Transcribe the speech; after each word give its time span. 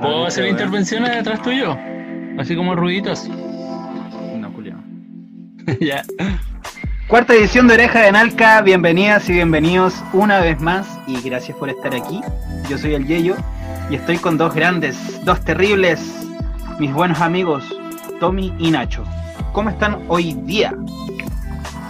¿Puedo 0.00 0.26
hacer 0.26 0.48
intervenciones 0.48 1.14
detrás 1.14 1.42
tuyo? 1.42 1.76
Así 2.38 2.56
como 2.56 2.74
ruiditos. 2.74 3.28
No, 3.28 4.50
Julio. 4.52 4.76
ya. 5.80 6.02
Cuarta 7.08 7.34
edición 7.34 7.68
de 7.68 7.74
Oreja 7.74 8.00
de 8.00 8.12
Nalca, 8.12 8.62
bienvenidas 8.62 9.28
y 9.28 9.34
bienvenidos 9.34 9.94
una 10.12 10.40
vez 10.40 10.60
más 10.60 10.98
y 11.06 11.20
gracias 11.20 11.56
por 11.58 11.68
estar 11.68 11.94
aquí. 11.94 12.20
Yo 12.70 12.78
soy 12.78 12.94
el 12.94 13.06
Yeyo 13.06 13.36
y 13.90 13.96
estoy 13.96 14.16
con 14.16 14.38
dos 14.38 14.54
grandes, 14.54 15.22
dos 15.24 15.44
terribles, 15.44 16.00
mis 16.78 16.92
buenos 16.92 17.20
amigos, 17.20 17.64
Tommy 18.18 18.52
y 18.58 18.70
Nacho. 18.70 19.04
¿Cómo 19.52 19.68
están 19.70 20.02
hoy 20.08 20.32
día? 20.44 20.74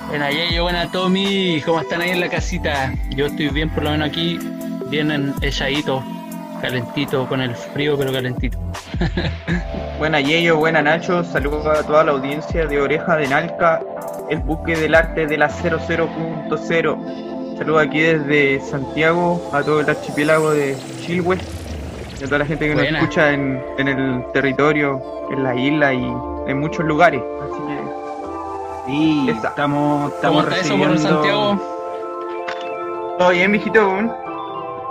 Buena 0.08 0.30
Yeyo, 0.30 0.64
buena 0.64 0.90
Tommy, 0.90 1.62
¿cómo 1.64 1.80
están 1.80 2.00
ahí 2.00 2.10
en 2.10 2.20
la 2.20 2.29
casita? 2.29 2.92
Yo 3.10 3.26
estoy 3.26 3.48
bien 3.50 3.70
por 3.70 3.84
lo 3.84 3.90
menos 3.92 4.08
aquí, 4.08 4.38
bien 4.93 5.34
echadito, 5.40 6.05
calentito, 6.60 7.27
con 7.27 7.41
el 7.41 7.56
frío 7.56 7.96
pero 7.96 8.12
calentito. 8.12 8.59
buena 9.98 10.20
Yeyo, 10.20 10.59
buena 10.59 10.82
Nacho, 10.82 11.24
saludos 11.24 11.66
a 11.66 11.82
toda 11.82 12.05
la 12.05 12.12
audiencia 12.12 12.66
de 12.66 12.78
Oreja 12.78 13.16
de 13.16 13.27
Nalca, 13.27 13.80
el 14.28 14.41
buque 14.41 14.77
del 14.77 14.95
arte 14.95 15.27
de 15.27 15.38
la 15.38 15.48
00.0. 15.48 17.56
Saludos 17.56 17.82
aquí 17.82 18.01
desde 18.01 18.60
Santiago 18.60 19.51
a 19.55 19.62
todo 19.62 19.80
el 19.80 19.88
archipiélago 19.88 20.51
de 20.51 20.77
Chilhue 21.01 21.38
y 22.20 22.24
a 22.24 22.27
toda 22.27 22.40
la 22.40 22.45
gente 22.45 22.68
que 22.68 22.74
nos 22.74 22.84
escucha 22.84 23.32
en, 23.32 23.62
el 23.79 24.23
territorio, 24.34 25.01
en 25.30 25.43
la 25.43 25.54
isla 25.54 25.95
y 25.95 26.04
en 26.48 26.60
muchos 26.60 26.84
lugares. 26.84 27.23
Así 27.43 27.62
que 27.66 27.79
sí, 28.87 29.30
estamos, 29.30 30.12
estamos 30.12 30.45
recibiendo... 30.45 30.98
Santiago? 30.98 31.59
Todo 33.18 33.30
bien, 33.30 33.51
mijito. 33.51 34.31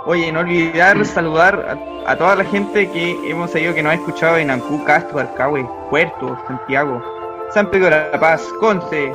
Oye, 0.04 0.32
no 0.32 0.40
olvidar 0.40 1.04
saludar 1.04 1.78
a, 2.06 2.16
toda 2.16 2.34
la 2.34 2.44
gente 2.44 2.90
que 2.90 3.30
hemos 3.30 3.52
sabido 3.52 3.72
que 3.72 3.84
nos 3.84 3.92
ha 3.92 3.94
escuchado 3.94 4.36
en 4.36 4.50
Ancú, 4.50 4.82
Castro, 4.84 5.20
Alcahue, 5.20 5.64
Puerto, 5.90 6.36
Santiago, 6.48 7.00
San 7.54 7.70
Pedro 7.70 7.84
de 7.86 8.10
la 8.10 8.18
Paz, 8.18 8.42
Conce, 8.58 9.12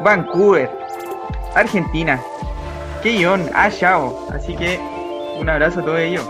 Vancouver, 0.00 0.68
Argentina, 1.54 2.20
Keyon, 3.04 3.48
Chao. 3.78 4.26
Así 4.34 4.56
que 4.56 4.80
un 5.38 5.48
abrazo 5.48 5.78
a 5.80 5.84
todos 5.84 6.00
ellos. 6.00 6.28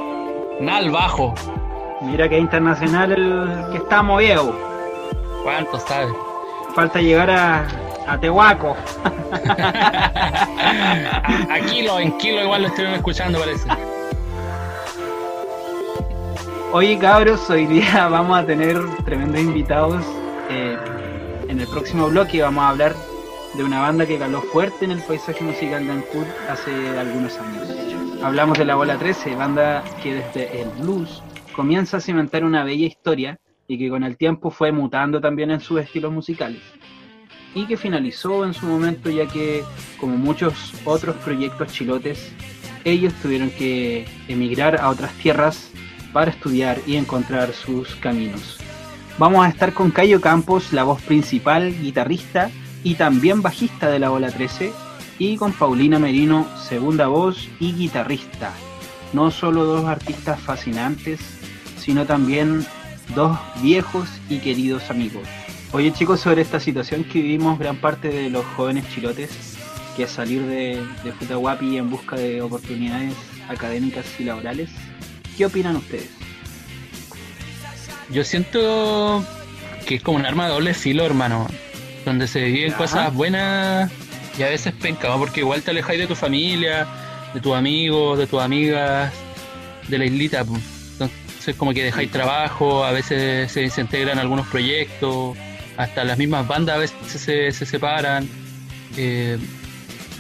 Nal 0.61 0.91
bajo. 0.91 1.35
Mira 2.03 2.29
que 2.29 2.37
internacional 2.39 3.13
el 3.13 3.71
que 3.73 3.79
estamos 3.79 4.19
viejo. 4.21 4.55
¿Cuánto 5.45 5.79
sabes? 5.79 6.13
Falta 6.75 7.01
llegar 7.01 7.31
a, 7.31 7.65
a 8.07 8.19
Tehuaco. 8.21 8.77
a 11.51 11.61
kilo, 11.71 11.99
en 11.99 12.19
kilo 12.19 12.43
igual 12.43 12.63
lo 12.63 12.69
estuvieron 12.69 12.97
escuchando 12.97 13.39
parece. 13.39 13.94
Oye 16.77 16.99
cabros, 16.99 17.49
hoy 17.51 17.67
día 17.67 18.09
vamos 18.11 18.37
a 18.37 18.45
tener 18.45 18.77
tremendos 19.05 19.41
invitados. 19.41 20.05
Eh, 20.51 20.77
en 21.47 21.61
el 21.61 21.69
próximo 21.69 22.09
bloque 22.09 22.43
vamos 22.43 22.65
a 22.65 22.71
hablar 22.71 22.97
de 23.57 23.63
una 23.63 23.81
banda 23.81 24.05
que 24.07 24.19
caló 24.19 24.43
fuerte 24.43 24.85
en 24.85 24.91
el 24.91 25.01
paisaje 25.01 25.45
musical 25.45 25.87
de 25.87 25.93
Ancud 25.93 26.25
hace 26.51 26.99
algunos 26.99 27.39
años. 27.39 27.69
Hablamos 28.25 28.59
de 28.59 28.65
la 28.65 28.75
Bola 28.75 28.99
13, 28.99 29.37
banda 29.37 29.85
que 30.03 30.15
desde 30.15 30.63
el 30.63 30.69
blues 30.81 31.23
comienza 31.55 31.99
a 31.99 32.01
cimentar 32.01 32.43
una 32.43 32.65
bella 32.65 32.87
historia 32.87 33.39
y 33.69 33.79
que 33.79 33.89
con 33.89 34.03
el 34.03 34.17
tiempo 34.17 34.51
fue 34.51 34.73
mutando 34.73 35.21
también 35.21 35.53
en 35.53 35.61
sus 35.61 35.81
estilos 35.81 36.11
musicales. 36.11 36.61
Y 37.55 37.67
que 37.67 37.77
finalizó 37.77 38.45
en 38.45 38.53
su 38.53 38.67
momento 38.67 39.11
ya 39.11 39.29
que, 39.29 39.63
como 40.01 40.17
muchos 40.17 40.75
otros 40.85 41.15
proyectos 41.19 41.73
chilotes, 41.73 42.33
ellos 42.83 43.15
tuvieron 43.23 43.51
que 43.51 44.09
emigrar 44.27 44.81
a 44.81 44.89
otras 44.89 45.13
tierras 45.13 45.71
para 46.15 46.31
estudiar 46.31 46.79
y 46.87 46.97
encontrar 46.97 47.53
sus 47.53 47.97
caminos. 47.97 48.59
Vamos 49.19 49.45
a 49.45 49.49
estar 49.49 49.75
con 49.75 49.91
Cayo 49.91 50.21
Campos, 50.21 50.73
la 50.73 50.85
voz 50.85 51.03
principal, 51.03 51.75
guitarrista 51.83 52.51
y 52.85 52.95
también 52.95 53.43
bajista 53.43 53.91
de 53.91 53.99
la 53.99 54.09
Bola 54.09 54.31
13, 54.31 54.73
y 55.19 55.37
con 55.37 55.53
Paulina 55.53 55.99
Merino, 55.99 56.47
segunda 56.57 57.09
voz 57.09 57.49
y 57.59 57.73
guitarrista. 57.73 58.53
No 59.13 59.31
solo 59.31 59.65
dos 59.65 59.85
artistas 59.87 60.41
fascinantes, 60.41 61.21
sino 61.79 62.07
también 62.07 62.65
dos 63.15 63.37
viejos 63.61 64.09
y 64.29 64.39
queridos 64.39 64.91
amigos. 64.91 65.29
Oye 65.73 65.93
chicos, 65.93 66.21
sobre 66.21 66.43
esta 66.43 66.61
situación 66.61 67.03
que 67.05 67.21
vivimos 67.21 67.59
gran 67.59 67.77
parte 67.77 68.09
de 68.09 68.31
los 68.31 68.45
jóvenes 68.57 68.89
chilotes, 68.89 69.57
que 69.97 70.05
es 70.05 70.11
salir 70.11 70.43
de, 70.43 70.81
de 71.03 71.13
Futahuapi 71.13 71.77
en 71.77 71.91
busca 71.91 72.17
de 72.17 72.41
oportunidades 72.41 73.15
académicas 73.49 74.07
y 74.19 74.25
laborales, 74.25 74.71
¿qué 75.37 75.47
opinan 75.47 75.77
ustedes? 75.77 76.09
Yo 78.11 78.25
siento 78.25 79.25
que 79.87 79.97
es 79.97 80.03
como 80.03 80.19
un 80.19 80.27
arma 80.27 80.47
de 80.47 80.53
doble 80.53 80.75
filo, 80.75 81.05
hermano. 81.05 81.47
Donde 82.05 82.29
se 82.29 82.45
viven 82.45 82.73
cosas 82.73 83.13
buenas 83.15 83.91
y 84.39 84.43
a 84.43 84.49
veces 84.49 84.75
penca, 84.75 85.15
porque 85.17 85.41
igual 85.41 85.63
te 85.63 85.71
alejáis 85.71 86.01
de 86.01 86.07
tu 86.07 86.15
familia, 86.15 86.87
de 87.33 87.41
tus 87.41 87.55
amigos, 87.55 88.19
de 88.19 88.27
tus 88.27 88.41
amigas, 88.43 89.13
de 89.89 89.99
la 89.99 90.05
islita. 90.05 90.41
Entonces, 90.41 91.55
como 91.57 91.73
que 91.73 91.83
dejáis 91.83 92.11
trabajo, 92.11 92.85
a 92.85 92.93
veces 92.93 93.51
se 93.51 93.61
desintegran 93.61 94.19
algunos 94.19 94.47
proyectos, 94.49 95.37
hasta 95.77 96.05
las 96.05 96.19
mismas 96.19 96.47
bandas 96.47 96.77
a 96.77 96.79
veces 96.79 96.97
se, 97.07 97.53
se 97.53 97.67
separan. 97.67 98.29
Eh, 98.97 99.39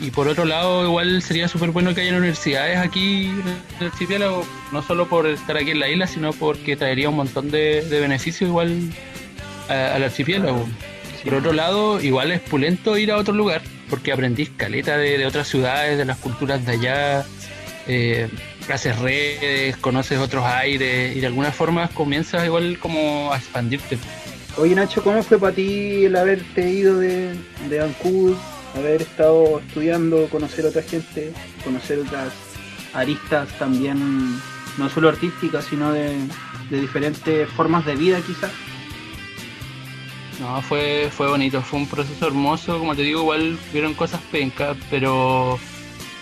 y 0.00 0.10
por 0.10 0.28
otro 0.28 0.44
lado, 0.44 0.84
igual 0.84 1.22
sería 1.22 1.48
súper 1.48 1.70
bueno 1.70 1.94
que 1.94 2.00
haya 2.00 2.16
universidades 2.16 2.78
aquí 2.78 3.26
en 3.26 3.42
el 3.80 3.86
archipiélago, 3.86 4.44
no 4.72 4.82
solo 4.82 5.08
por 5.08 5.26
estar 5.26 5.56
aquí 5.56 5.70
en 5.70 5.80
la 5.80 5.88
isla, 5.88 6.06
sino 6.06 6.32
porque 6.32 6.76
traería 6.76 7.08
un 7.08 7.16
montón 7.16 7.50
de, 7.50 7.86
beneficios 7.88 8.48
igual 8.48 8.90
al 9.68 10.02
archipiélago. 10.02 10.66
Por 11.24 11.34
otro 11.34 11.52
lado, 11.52 12.02
igual 12.02 12.32
es 12.32 12.40
pulento 12.40 12.98
ir 12.98 13.10
a 13.10 13.16
otro 13.16 13.32
lugar, 13.32 13.62
porque 13.88 14.12
aprendís 14.12 14.50
caleta 14.50 14.98
de, 14.98 15.24
otras 15.26 15.48
ciudades, 15.48 15.96
de 15.96 16.04
las 16.04 16.18
culturas 16.18 16.66
de 16.66 16.72
allá, 16.72 17.24
eh, 17.86 18.28
haces 18.68 18.98
redes, 18.98 19.76
conoces 19.76 20.18
otros 20.18 20.44
aires 20.44 21.16
y 21.16 21.20
de 21.20 21.26
alguna 21.26 21.52
forma 21.52 21.88
comienzas 21.88 22.44
igual 22.44 22.78
como 22.78 23.32
a 23.32 23.36
expandirte. 23.36 23.98
Oye 24.56 24.74
Nacho, 24.74 25.02
¿cómo 25.02 25.22
fue 25.22 25.38
para 25.38 25.54
ti 25.54 26.04
el 26.04 26.16
haberte 26.16 26.70
ido 26.70 26.98
de, 26.98 27.34
de 27.68 27.78
Vancouver 27.78 28.36
haber 28.74 29.02
estado 29.02 29.60
estudiando, 29.60 30.28
conocer 30.28 30.66
otra 30.66 30.82
gente, 30.82 31.32
conocer 31.62 32.00
otras 32.00 32.32
aristas 32.92 33.48
también, 33.58 34.38
no 34.78 34.90
solo 34.90 35.08
artísticas, 35.08 35.64
sino 35.64 35.92
de, 35.92 36.16
diferentes 36.70 37.48
formas 37.50 37.86
de 37.86 37.94
vida 37.94 38.20
quizás. 38.20 38.50
No, 40.40 40.60
fue, 40.62 41.10
fue 41.12 41.28
bonito, 41.28 41.62
fue 41.62 41.78
un 41.78 41.86
proceso 41.86 42.26
hermoso, 42.26 42.78
como 42.78 42.96
te 42.96 43.02
digo, 43.02 43.20
igual 43.20 43.56
vieron 43.72 43.94
cosas 43.94 44.20
pencas, 44.32 44.76
pero, 44.90 45.60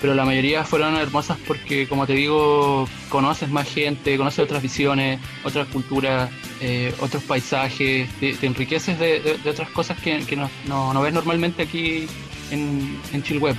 pero 0.02 0.14
la 0.14 0.26
mayoría 0.26 0.64
fueron 0.64 0.96
hermosas 0.96 1.38
porque, 1.46 1.88
como 1.88 2.06
te 2.06 2.12
digo, 2.12 2.86
conoces 3.08 3.48
más 3.48 3.66
gente, 3.72 4.18
conoces 4.18 4.40
otras 4.40 4.60
visiones, 4.60 5.18
otras 5.44 5.66
culturas, 5.68 6.30
eh, 6.60 6.94
otros 7.00 7.22
paisajes, 7.22 8.10
te, 8.20 8.36
enriqueces 8.42 8.98
de, 8.98 9.38
otras 9.48 9.70
cosas 9.70 9.98
que, 9.98 10.36
no 10.66 11.00
ves 11.00 11.14
normalmente 11.14 11.62
aquí 11.62 12.06
en, 12.52 13.00
en 13.12 13.22
Chilweb. 13.22 13.56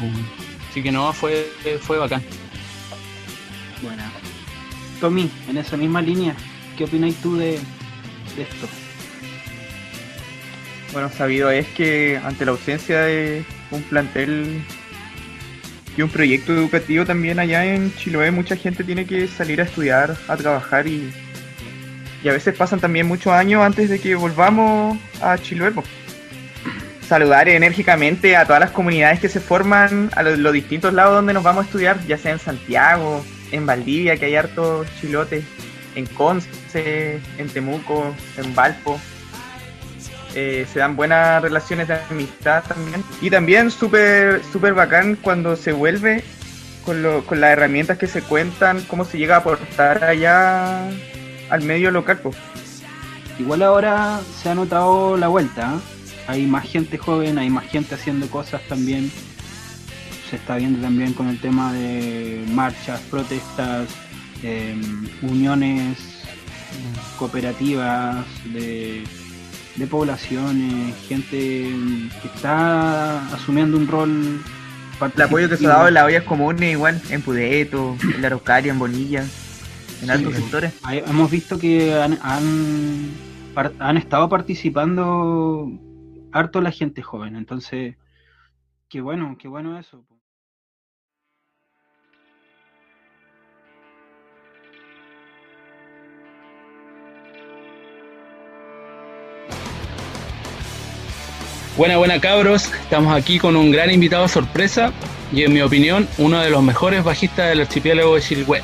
Así 0.70 0.81
que 0.81 0.92
no, 0.92 1.12
fue, 1.12 1.52
fue 1.81 1.98
bacán. 1.98 2.24
Bueno. 3.81 4.04
Tommy, 5.02 5.30
en 5.50 5.58
esa 5.58 5.76
misma 5.76 6.02
línea, 6.02 6.34
¿qué 6.78 6.86
opináis 6.86 7.16
tú 7.18 7.36
de, 7.36 7.56
esto? 7.56 8.70
Bueno, 10.94 11.09
sabido 11.09 11.52
es 11.52 11.68
que 11.70 12.18
ante 12.24 12.46
la 12.46 12.52
ausencia 12.52 13.02
de 13.02 13.44
un 13.72 13.82
plantel 13.84 14.64
y 15.98 16.02
un 16.02 16.09
proyecto 16.09 16.53
educativo 16.53 17.06
también 17.06 17.40
allá 17.40 17.66
en 17.66 17.94
Chiloé, 17.96 18.32
mucha 18.32 18.56
gente 18.56 18.84
tiene 18.84 19.06
que 19.06 19.28
salir 19.28 19.59
a 19.59 19.66
estudiar, 19.66 20.16
a 20.28 20.38
trabajar 20.38 20.88
y, 20.88 21.12
y 22.23 22.29
a 22.29 22.32
veces 22.32 22.56
pasan 22.56 22.79
también 22.79 23.06
muchos 23.06 23.34
años 23.34 23.62
antes 23.62 23.90
de 23.90 24.00
que 24.00 24.16
volvamos 24.16 24.97
a 25.22 25.38
Chiloé 25.38 25.72
saludar 27.08 27.50
enérgicamente 27.50 28.35
a 28.35 28.46
todas 28.46 28.59
las 28.59 28.72
comunidades 28.72 29.20
que 29.20 29.29
se 29.29 29.40
forman 29.40 30.09
a 30.16 30.23
los, 30.23 30.53
distintos 30.53 30.94
lados 30.94 31.16
donde 31.16 31.34
nos 31.34 31.44
vamos 31.44 31.64
a 31.64 31.66
estudiar, 31.66 32.05
ya 32.08 32.17
sea 32.17 32.32
en 32.32 32.40
Santiago, 32.40 33.23
en 33.52 33.66
Valdivia, 33.66 34.17
que 34.17 34.26
hay 34.26 34.35
harto 34.35 34.85
chilote, 35.00 35.44
en 35.96 36.05
Conce, 36.08 37.20
en 37.38 37.50
Temuco, 37.50 38.14
en 38.38 38.55
Valpo. 38.55 39.00
Eh, 40.35 40.66
se 40.72 40.79
dan 40.79 40.96
buenas 40.96 41.41
relaciones 41.44 41.88
de 41.88 41.96
amistad 42.09 42.64
también. 42.67 43.03
Y 43.22 43.29
también 43.29 43.70
súper 43.70 44.41
super 44.52 44.73
bacán 44.73 45.16
cuando 45.16 45.55
se 45.55 45.72
vuelve 45.72 46.23
con, 46.84 47.03
lo, 47.03 47.23
con 47.26 47.40
las 47.40 47.52
herramientas 47.52 47.97
que 47.97 48.08
se 48.08 48.22
cuentan, 48.22 48.82
cómo 48.88 49.05
se 49.05 49.17
llega 49.17 49.35
a 49.35 49.40
aportar 49.40 50.03
allá 50.03 50.88
al 51.50 51.61
medio 51.61 51.91
local. 51.91 52.20
Igual 53.38 53.61
ahora 53.61 54.20
se 54.41 54.50
ha 54.50 54.55
notado 54.55 55.17
la 55.17 55.28
vuelta. 55.28 55.76
¿eh? 55.76 55.92
Hay 56.28 56.46
más 56.46 56.66
gente 56.66 56.97
joven, 56.97 57.37
hay 57.37 57.49
más 57.49 57.66
gente 57.66 57.96
haciendo 57.96 58.28
cosas 58.29 58.61
también. 58.67 59.11
Se 60.29 60.37
está 60.37 60.58
viendo 60.58 60.79
también 60.79 61.14
con 61.14 61.28
el 61.28 61.40
tema 61.40 61.73
de 61.73 62.43
marchas, 62.49 62.99
protestas, 63.02 63.90
em, 64.41 65.08
uniones 65.22 65.97
cooperativas 67.20 68.25
de, 68.46 69.03
de 69.75 69.87
poblaciones, 69.87 70.96
gente 71.08 71.37
que 71.37 72.28
está 72.34 73.28
asumiendo 73.34 73.78
un 73.78 73.87
rol 73.87 74.43
el 75.16 75.22
apoyo 75.22 75.49
que 75.49 75.58
se 75.58 75.66
ha 75.66 75.69
dado 75.69 75.87
en 75.87 75.93
las 75.96 76.05
ollas 76.05 76.23
comunes, 76.23 76.72
igual, 76.72 77.02
en 77.09 77.22
Pudeto, 77.22 77.97
en 78.02 78.22
la 78.22 78.28
Araucaria, 78.28 78.72
en 78.72 78.79
Bonilla, 78.79 79.26
en 80.02 80.09
altos 80.09 80.35
sectores. 80.35 80.73
Hemos 80.90 81.29
visto 81.29 81.59
que 81.59 81.93
han, 81.93 82.19
han, 82.22 83.97
estado 83.97 84.29
participando 84.29 85.72
harto 86.34 86.62
la 86.62 86.72
gente 86.72 87.02
joven, 87.02 87.35
entonces, 87.35 87.96
qué 88.90 89.02
bueno, 89.02 89.38
qué 89.40 89.47
bueno 89.47 89.80
eso. 89.80 90.03
Buena, 101.78 101.97
buena 101.97 102.22
cabros, 102.22 102.72
estamos 102.72 103.16
aquí 103.16 103.40
con 103.40 103.56
un 103.56 103.72
gran 103.72 103.90
invitado 103.90 104.28
sorpresa 104.28 104.91
y 105.32 105.41
en 105.41 105.53
mi 105.53 105.62
opinión 105.62 106.08
uno 106.20 106.40
de 106.40 106.52
los 106.52 106.62
mejores 106.62 107.03
bajistas 107.03 107.50
del 107.50 107.62
archipiélago 107.62 108.14
de 108.14 108.22
Chilhue. 108.22 108.62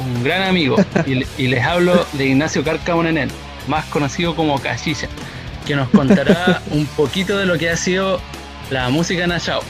Un 0.00 0.24
gran 0.24 0.42
amigo 0.42 0.76
y, 1.06 1.46
les 1.46 1.64
hablo 1.64 2.04
de 2.14 2.26
Ignacio 2.26 2.64
Carcamonenel, 2.64 3.30
más 3.68 3.84
conocido 3.86 4.34
como 4.34 4.60
Cachilla, 4.60 5.08
que 5.66 5.76
nos 5.76 5.88
contará 5.90 6.62
un 6.70 6.86
poquito 6.86 7.36
de 7.36 7.44
lo 7.44 7.58
que 7.58 7.68
ha 7.68 7.76
sido 7.76 8.20
la 8.70 8.88
música 8.88 9.24
en 9.24 9.32
Achao, 9.32 9.60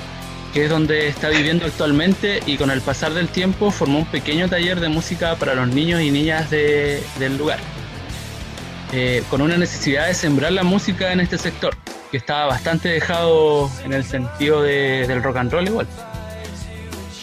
que 0.53 0.65
es 0.65 0.71
donde 0.71 1.09
está 1.09 1.29
viviendo 1.29 1.65
actualmente 1.67 2.41
y 2.47 2.57
con 2.57 2.71
el 2.71 2.81
pasar 2.81 3.15
del 3.15 3.29
tiempo 3.29 3.71
formó 3.71 4.01
un 4.01 4.07
pequeño 4.07 4.49
taller 4.49 4.79
de 4.81 4.89
música 4.89 5.35
para 5.37 5.55
los 5.55 5.69
niños 5.69 6.01
y 6.03 6.11
niñas 6.11 6.51
del 6.51 7.39
lugar, 7.39 7.59
eh, 8.93 9.25
con 9.31 9.41
una 9.41 9.57
necesidad 9.57 10.07
de 10.07 10.15
sembrar 10.15 10.53
la 10.53 10.63
música 10.63 11.13
en 11.13 11.21
este 11.21 11.39
sector 11.39 11.75
que 12.11 12.19
estaba 12.19 12.47
bastante 12.47 12.89
dejado 12.89 13.71
en 13.85 13.93
el 13.93 14.05
sentido 14.05 14.63
de, 14.63 15.07
del 15.09 15.23
rock 15.23 15.39
and 15.39 15.53
roll 15.53 15.67
igual. 15.67 15.87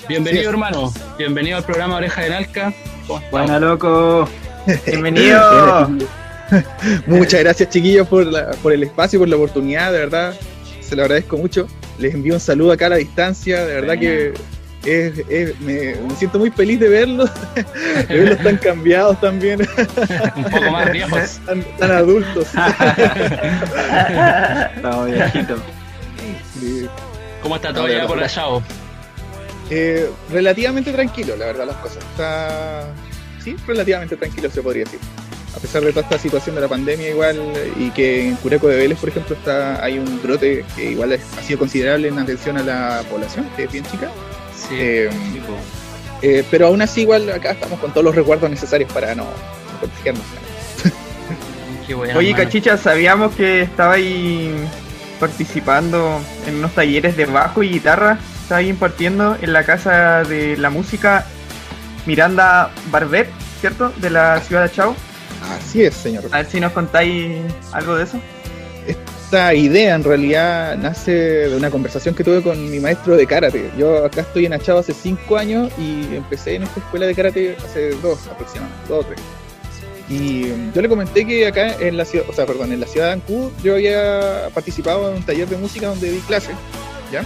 Bienvenido 0.10 0.50
hermano, 0.50 0.92
bienvenido 1.18 1.58
al 1.58 1.64
programa 1.64 1.96
Oreja 1.96 2.22
de 2.22 2.30
Nalca. 2.32 2.74
Buena 3.32 3.60
loco, 3.60 4.28
bienvenido. 4.86 5.88
Muchas 7.08 7.40
gracias 7.42 7.70
chiquillos 7.70 8.08
por, 8.08 8.28
por 8.58 8.74
el 8.74 8.84
espacio, 8.84 9.20
por 9.20 9.28
la 9.28 9.36
oportunidad, 9.36 9.92
de 9.92 10.00
verdad, 10.00 10.34
se 10.82 10.96
lo 10.96 11.04
agradezco 11.04 11.38
mucho. 11.38 11.68
Les 11.98 12.14
envío 12.14 12.34
un 12.34 12.40
saludo 12.40 12.72
acá 12.72 12.88
a 12.88 12.90
la 12.90 12.96
distancia, 12.98 13.66
de 13.66 13.76
verdad 13.76 14.00
que 14.00 14.34
me, 15.60 15.96
siento 16.18 16.40
muy 16.40 16.52
feliz 16.52 16.80
de 16.80 16.90
verlos, 16.90 17.30
de 18.08 18.18
verlos 18.18 18.40
tan 18.40 18.58
cambiados 18.58 19.20
también. 19.22 19.62
Un 20.36 20.44
poco 20.44 20.72
más 20.72 20.92
viejos. 20.92 21.40
Tan, 21.80 21.92
adultos. 21.92 22.48
Estamos 24.76 25.06
viejitos. 25.08 25.60
¿Cómo 27.42 27.56
está 27.56 27.74
todo 27.74 27.88
ya 27.88 28.08
por 28.08 28.22
allá? 28.22 28.44
Eh, 29.70 30.10
relativamente 30.32 30.92
tranquilo, 30.92 31.36
la 31.38 31.46
verdad, 31.48 31.68
las 31.68 31.78
cosas. 31.78 32.04
Está, 32.12 32.84
sí, 33.44 33.56
relativamente 33.66 34.18
tranquilo 34.18 34.50
se 34.50 34.62
podría 34.62 34.84
decir. 34.84 35.00
A 35.56 35.60
pesar 35.60 35.84
de 35.84 35.92
toda 35.92 36.02
esta 36.02 36.18
situación 36.18 36.56
de 36.56 36.62
la 36.62 36.68
pandemia 36.68 37.10
igual 37.10 37.40
y 37.78 37.92
que 37.92 38.28
en 38.28 38.36
Cureco 38.38 38.68
de 38.68 38.78
Vélez, 38.78 39.00
por 39.00 39.10
ejemplo, 39.10 39.36
está 39.36 39.84
hay 39.84 40.00
un 40.00 40.22
brote 40.22 40.66
que 40.76 40.92
igual 40.92 41.14
ha 41.14 41.44
sido 41.44 41.60
considerable 41.60 42.08
en 42.08 42.18
atención 42.18 42.58
a 42.58 42.64
la 42.64 43.04
población, 43.10 43.48
que 43.56 43.66
es 43.66 43.72
bien 43.72 43.86
chica. 43.86 44.10
Eh, 44.72 45.10
eh, 46.22 46.44
pero 46.50 46.68
aún 46.68 46.82
así, 46.82 47.02
igual 47.02 47.30
acá 47.30 47.52
estamos 47.52 47.80
con 47.80 47.92
todos 47.92 48.04
los 48.04 48.16
recuerdos 48.16 48.50
necesarios 48.50 48.92
para 48.92 49.14
no, 49.14 49.26
contagiarnos. 49.80 50.26
Oye, 52.16 52.34
Cachicha, 52.34 52.78
sabíamos 52.78 53.36
que 53.36 53.62
estaba 53.62 53.94
ahí 53.94 54.56
participando 55.20 56.22
en 56.48 56.56
unos 56.56 56.74
talleres 56.74 57.18
de 57.18 57.26
bajo 57.26 57.62
y 57.62 57.70
guitarra. 57.70 58.18
Estaba 58.42 58.60
ahí 58.60 58.70
impartiendo 58.70 59.38
en 59.42 59.54
la 59.54 59.64
casa 59.64 60.24
de 60.24 60.58
la 60.58 60.70
música 60.70 61.26
Miranda 62.06 62.72
Barbet, 62.90 63.30
¿cierto? 63.60 63.92
De 63.98 64.10
la 64.10 64.40
ciudad 64.42 64.64
de 64.64 64.72
Chao. 64.72 64.96
Así 65.50 65.84
es, 65.84 65.94
señor. 65.94 66.24
A 66.32 66.38
ver 66.38 66.46
si 66.46 66.60
nos 66.60 66.72
contáis 66.72 67.42
algo 67.72 67.96
de 67.96 68.04
eso 68.04 68.20
esta 69.34 69.56
idea 69.56 69.96
en 69.96 70.04
realidad 70.04 70.78
nace 70.78 71.12
de 71.12 71.56
una 71.56 71.72
conversación 71.72 72.14
que 72.14 72.24
tuve 72.24 72.44
con 72.44 72.70
mi 72.70 72.80
maestro 72.80 73.18
de 73.18 73.26
karate. 73.26 73.72
Yo 73.76 74.06
acá 74.06 74.22
estoy 74.22 74.46
en 74.46 74.54
Achao 74.54 74.78
hace 74.78 74.94
cinco 74.94 75.38
años 75.38 75.72
y 75.80 76.16
empecé 76.16 76.54
en 76.54 76.62
esta 76.64 76.80
escuela 76.80 77.08
de 77.08 77.16
karate 77.16 77.58
hace 77.58 77.96
dos 77.96 78.28
aproximadamente, 78.28 78.88
dos 78.88 79.04
o 79.04 79.08
tres. 79.08 79.20
Y 80.08 80.50
yo 80.76 80.82
le 80.84 80.88
comenté 80.88 81.26
que 81.26 81.48
acá 81.48 81.76
en 81.80 81.98
la 81.98 82.06
ciudad, 82.06 82.28
o 82.30 82.34
sea, 82.34 82.46
perdón, 82.46 82.74
en 82.74 82.80
la 82.80 82.86
ciudad 82.86 83.08
de 83.08 83.14
Ancud 83.14 83.52
yo 83.64 83.74
había 83.74 84.50
participado 84.54 85.10
en 85.10 85.18
un 85.18 85.24
taller 85.24 85.48
de 85.48 85.58
música 85.58 85.88
donde 85.88 86.12
di 86.12 86.20
clases, 86.20 86.56
¿ya? 87.12 87.26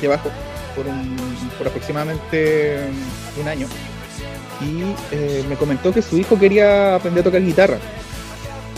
De 0.00 0.06
bajo, 0.06 0.30
por, 0.76 0.86
un, 0.86 1.16
por 1.58 1.66
aproximadamente 1.66 2.78
un 3.40 3.48
año. 3.48 3.66
Y 4.60 4.82
eh, 5.12 5.44
me 5.48 5.56
comentó 5.56 5.92
que 5.92 6.02
su 6.02 6.18
hijo 6.18 6.38
quería 6.38 6.94
aprender 6.96 7.22
a 7.22 7.24
tocar 7.24 7.42
guitarra. 7.42 7.78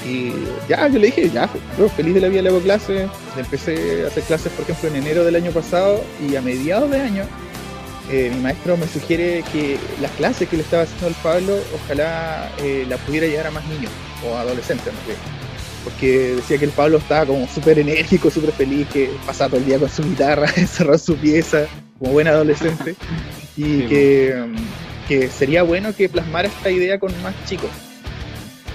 Y 0.07 0.33
ya, 0.69 0.89
yo 0.89 0.99
le 0.99 1.07
dije, 1.07 1.29
ya, 1.31 1.49
yo 1.79 1.89
feliz 1.89 2.15
de 2.15 2.21
la 2.21 2.29
vida 2.29 2.43
le 2.43 2.49
hago 2.49 2.61
clases. 2.61 3.09
Empecé 3.37 4.05
a 4.05 4.09
hacer 4.09 4.23
clases, 4.25 4.53
por 4.53 4.63
ejemplo, 4.63 4.89
en 4.89 4.97
enero 4.97 5.25
del 5.25 5.37
año 5.37 5.51
pasado 5.51 6.03
y 6.27 6.37
a 6.37 6.41
mediados 6.41 6.91
de 6.91 7.01
año 7.01 7.25
eh, 8.11 8.31
mi 8.35 8.41
maestro 8.41 8.77
me 8.79 8.89
sugiere 8.89 9.45
que 9.53 9.79
las 10.01 10.11
clases 10.13 10.49
que 10.49 10.57
le 10.57 10.63
estaba 10.63 10.85
haciendo 10.85 11.09
al 11.09 11.15
Pablo, 11.23 11.59
ojalá 11.75 12.51
eh, 12.59 12.87
la 12.89 12.97
pudiera 12.97 13.27
llegar 13.27 13.47
a 13.49 13.51
más 13.51 13.67
niños 13.69 13.93
o 14.27 14.35
adolescentes, 14.35 14.87
no 14.87 15.01
sé. 15.01 15.19
Porque 15.85 16.35
decía 16.37 16.59
que 16.59 16.65
el 16.65 16.71
Pablo 16.71 16.99
estaba 16.99 17.27
como 17.27 17.47
súper 17.49 17.79
enérgico, 17.79 18.31
súper 18.31 18.53
feliz, 18.53 18.89
que 18.89 19.11
pasaba 19.27 19.51
todo 19.51 19.61
el 19.61 19.67
día 19.67 19.79
con 19.79 19.91
su 19.91 20.03
guitarra, 20.03 20.49
encerrado 20.57 20.95
en 20.95 21.01
su 21.01 21.17
pieza, 21.17 21.67
como 21.99 22.13
buen 22.13 22.29
adolescente, 22.29 22.97
y 23.57 23.83
que, 23.83 24.43
que 25.09 25.29
sería 25.29 25.63
bueno 25.63 25.95
que 25.97 26.09
plasmara 26.09 26.49
esta 26.49 26.71
idea 26.71 26.99
con 26.99 27.11
más 27.23 27.35
chicos. 27.47 27.71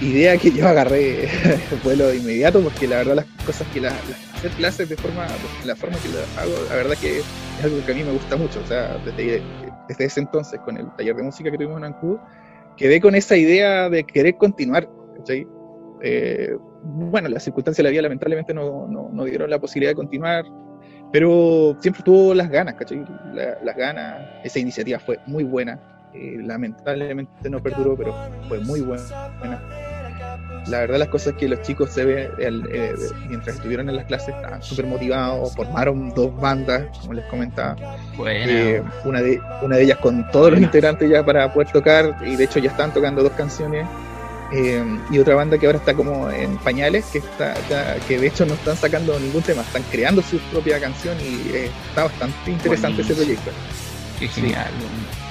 Idea 0.00 0.36
que 0.36 0.50
yo 0.50 0.66
agarré 0.66 1.28
vuelo 1.84 2.08
de 2.08 2.16
inmediato 2.16 2.60
porque 2.60 2.88
la 2.88 2.96
verdad 2.96 3.14
las 3.14 3.26
cosas 3.46 3.66
que 3.72 3.80
las, 3.80 3.94
hacer 4.34 4.50
clases 4.52 4.88
de 4.88 4.96
forma 4.96 5.26
la 5.64 5.76
forma 5.76 5.96
que 5.98 6.08
lo 6.08 6.18
hago 6.40 6.68
la 6.68 6.74
verdad 6.74 6.96
que 7.00 7.20
es 7.20 7.24
algo 7.62 7.76
que 7.86 7.92
a 7.92 7.94
mí 7.94 8.02
me 8.02 8.10
gusta 8.10 8.36
mucho. 8.36 8.60
O 8.62 8.66
sea 8.66 8.98
desde, 9.04 9.40
desde 9.88 10.04
ese 10.04 10.20
entonces 10.20 10.60
con 10.64 10.76
el 10.76 10.90
taller 10.96 11.14
de 11.14 11.22
música 11.22 11.50
que 11.50 11.56
tuvimos 11.56 11.78
en 11.78 11.84
Ancud 11.84 12.18
quedé 12.76 13.00
con 13.00 13.14
esa 13.14 13.36
idea 13.36 13.88
de 13.88 14.04
querer 14.04 14.36
continuar 14.36 14.88
eh, 16.02 16.56
bueno 16.82 17.28
las 17.28 17.44
circunstancias 17.44 17.78
de 17.78 17.84
la 17.84 17.90
vida 17.90 18.02
lamentablemente 18.02 18.52
no, 18.52 18.88
no, 18.88 19.24
dieron 19.24 19.48
la 19.48 19.60
posibilidad 19.60 19.92
de 19.92 19.96
continuar 19.96 20.44
pero 21.12 21.76
siempre 21.80 22.02
tuvo 22.02 22.34
las 22.34 22.50
ganas 22.50 22.74
¿cachai? 22.74 23.04
las 23.32 23.76
ganas 23.76 24.26
esa 24.42 24.58
iniciativa 24.58 24.98
fue 24.98 25.20
muy 25.26 25.44
buena 25.44 25.93
eh, 26.14 26.38
lamentablemente 26.38 27.50
no 27.50 27.60
perduró, 27.60 27.96
pero 27.96 28.14
fue 28.48 28.60
muy 28.60 28.80
buena. 28.80 29.02
La 30.68 30.78
verdad 30.78 30.98
las 30.98 31.08
cosas 31.08 31.34
que 31.34 31.48
los 31.48 31.60
chicos 31.62 31.90
se 31.90 32.04
ven 32.04 32.30
eh, 32.38 32.94
mientras 33.28 33.56
estuvieron 33.56 33.88
en 33.90 33.96
las 33.96 34.06
clases 34.06 34.34
estaban 34.34 34.62
súper 34.62 34.86
motivados, 34.86 35.54
formaron 35.54 36.10
dos 36.14 36.34
bandas, 36.36 36.86
como 37.00 37.14
les 37.14 37.24
comentaba. 37.26 37.76
Eh, 38.26 38.82
una, 39.04 39.20
de, 39.20 39.40
una 39.60 39.76
de 39.76 39.82
ellas 39.82 39.98
con 39.98 40.30
todos 40.30 40.52
los 40.52 40.60
integrantes 40.60 41.10
ya 41.10 41.24
para 41.24 41.52
poder 41.52 41.70
tocar, 41.72 42.16
y 42.24 42.36
de 42.36 42.44
hecho 42.44 42.60
ya 42.60 42.70
están 42.70 42.94
tocando 42.94 43.22
dos 43.22 43.32
canciones. 43.32 43.86
y 45.10 45.18
otra 45.18 45.34
banda 45.34 45.58
que 45.58 45.66
ahora 45.66 45.78
está 45.78 45.94
como 45.94 46.30
en 46.30 46.56
pañales, 46.58 47.04
que 47.06 47.18
está 47.18 47.54
que 48.06 48.18
de 48.18 48.28
hecho 48.28 48.46
no 48.46 48.54
están 48.54 48.76
sacando 48.76 49.18
ningún 49.18 49.42
tema, 49.42 49.62
están 49.62 49.82
creando 49.90 50.22
su 50.22 50.38
propia 50.52 50.78
canción 50.80 51.16
y 51.20 51.56
está 51.56 52.04
bastante 52.04 52.52
interesante 52.52 53.02
ese 53.02 53.14
proyecto. 53.14 53.50
Qué 54.20 54.28
genial. 54.28 54.70
Sí, 54.70 55.23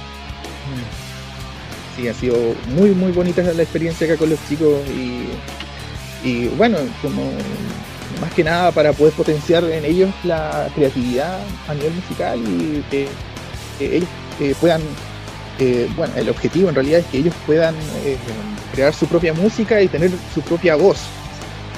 ha 2.10 2.14
sido 2.14 2.56
muy, 2.68 2.92
muy 2.92 3.12
bonita 3.12 3.42
la 3.42 3.64
experiencia 3.64 4.08
acá 4.08 4.18
con 4.18 4.30
los 4.30 4.40
chicos 4.48 4.82
y, 6.24 6.48
bueno, 6.58 6.78
como 7.02 7.32
más 8.22 8.34
que 8.34 8.44
nada 8.44 8.72
para 8.72 8.94
poder 8.94 9.14
potenciar 9.14 9.64
en 9.66 9.84
ellos 9.86 10.10
la 10.24 10.70
creatividad 10.76 11.40
a 11.68 11.74
nivel 11.74 11.94
musical 11.94 12.40
y 12.40 12.84
que, 12.90 13.08
ellos 13.80 14.08
eh, 14.40 14.56
puedan, 14.62 14.82
eh, 15.60 15.90
bueno, 15.96 16.14
el 16.16 16.30
objetivo 16.30 16.70
en 16.70 16.76
realidad 16.76 17.00
es 17.00 17.06
que 17.08 17.18
ellos 17.18 17.34
puedan 17.46 17.76
eh, 18.06 18.18
crear 18.74 18.94
su 18.94 19.08
propia 19.08 19.34
música 19.34 19.82
y 19.82 19.88
tener 19.88 20.12
su 20.34 20.42
propia 20.42 20.76
voz, 20.76 21.00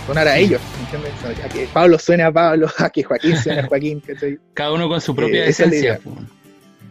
sonar 0.05 0.27
a 0.27 0.37
ellos, 0.37 0.61
¿entiendes? 0.81 1.13
A 1.43 1.49
que 1.49 1.67
Pablo 1.73 1.97
suene 1.97 2.23
a 2.23 2.31
Pablo, 2.31 2.69
a 2.77 2.89
que 2.89 3.03
Joaquín 3.03 3.37
suene 3.37 3.61
a 3.61 3.67
Joaquín, 3.67 4.03
Cada 4.53 4.73
uno 4.73 4.87
con 4.87 5.01
su 5.01 5.15
propia 5.15 5.45
esencia. 5.45 5.99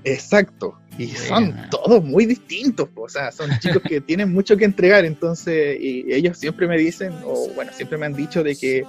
Exacto. 0.05 0.77
Y 0.99 1.09
son 1.09 1.55
todos 1.71 2.05
muy 2.05 2.25
distintos, 2.27 2.89
o 2.95 3.09
sea, 3.09 3.33
son 3.33 3.51
chicos 3.61 3.83
que 3.83 4.01
tienen 4.01 4.33
mucho 4.33 4.57
que 4.57 4.65
entregar, 4.65 5.05
entonces, 5.05 5.77
y 5.81 6.13
ellos 6.13 6.39
siempre 6.39 6.67
me 6.67 6.79
dicen, 6.79 7.13
o 7.25 7.49
bueno, 7.55 7.73
siempre 7.75 7.99
me 7.99 8.07
han 8.07 8.15
dicho 8.15 8.43
de 8.43 8.55
que 8.57 8.85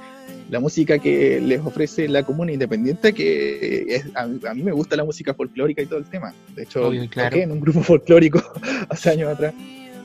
la 0.50 0.59
música 0.59 1.00
que 1.00 1.41
les 1.41 1.59
ofrece 1.62 2.07
la 2.07 2.24
comuna 2.24 2.51
independiente, 2.51 3.13
que 3.13 3.85
es, 3.95 4.05
a, 4.15 4.27
mí 4.27 4.63
me 4.63 4.71
gusta 4.71 4.95
la 4.95 5.03
música 5.03 5.33
folclórica 5.33 5.81
y 5.81 5.88
todo 5.88 6.00
el 6.00 6.05
tema. 6.05 6.33
De 6.55 6.63
hecho, 6.63 6.91
toqué 6.91 7.43
en 7.43 7.51
un 7.51 7.59
grupo 7.59 7.81
folclórico 7.83 8.41
hace 8.89 9.12
años 9.12 9.33
atrás. 9.33 9.53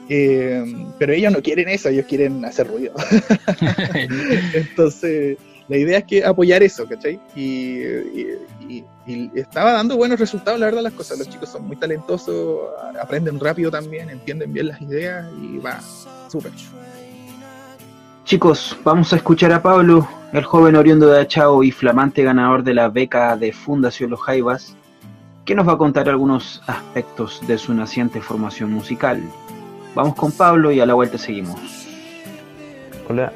Eh, 0.09 0.63
pero 0.99 1.13
ellos 1.13 1.31
no 1.31 1.41
quieren 1.41 1.69
eso, 1.69 1.89
ellos 1.89 2.05
quieren 2.05 2.43
hacer 2.43 2.67
ruido. 2.67 2.93
Entonces, 4.53 5.37
la 5.71 5.77
idea 5.77 5.99
es 5.99 6.03
que 6.03 6.25
apoyar 6.25 6.61
eso, 6.63 6.85
¿cachai? 6.85 7.17
Y, 7.33 7.81
estaba 9.33 9.71
dando 9.71 9.95
buenos 9.95 10.19
resultados, 10.19 10.59
la 10.59 10.65
verdad, 10.65 10.81
las 10.81 10.91
cosas. 10.91 11.17
Los 11.17 11.29
chicos 11.29 11.47
son 11.47 11.65
muy 11.65 11.77
talentosos, 11.77 12.59
aprenden 13.01 13.39
rápido 13.39 13.71
también, 13.71 14.09
entienden 14.09 14.51
bien 14.51 14.67
las 14.67 14.81
ideas 14.81 15.25
y 15.41 15.59
va 15.59 15.79
súper. 16.27 16.51
Chicos, 18.25 18.77
vamos 18.83 19.13
a 19.13 19.15
escuchar 19.15 19.53
a 19.53 19.61
Pablo, 19.63 20.07
el 20.33 20.43
joven 20.43 20.75
oriundo 20.75 21.07
de 21.07 21.21
Achao 21.21 21.63
y 21.63 21.71
flamante 21.71 22.21
ganador 22.23 22.63
de 22.63 22.73
la 22.73 22.89
beca 22.89 23.37
de 23.37 23.53
Fundación 23.53 24.09
Los 24.09 24.21
Jaivas, 24.21 24.75
que 25.45 25.55
nos 25.55 25.65
va 25.65 25.73
a 25.73 25.77
contar 25.77 26.09
algunos 26.09 26.61
aspectos 26.67 27.41
de 27.47 27.57
su 27.57 27.73
naciente 27.73 28.19
formación 28.19 28.73
musical. 28.73 29.23
Vamos 29.95 30.15
con 30.15 30.33
Pablo 30.33 30.69
y 30.73 30.81
a 30.81 30.85
la 30.85 30.95
vuelta 30.95 31.17
seguimos. 31.17 31.57
Hola, 33.07 33.31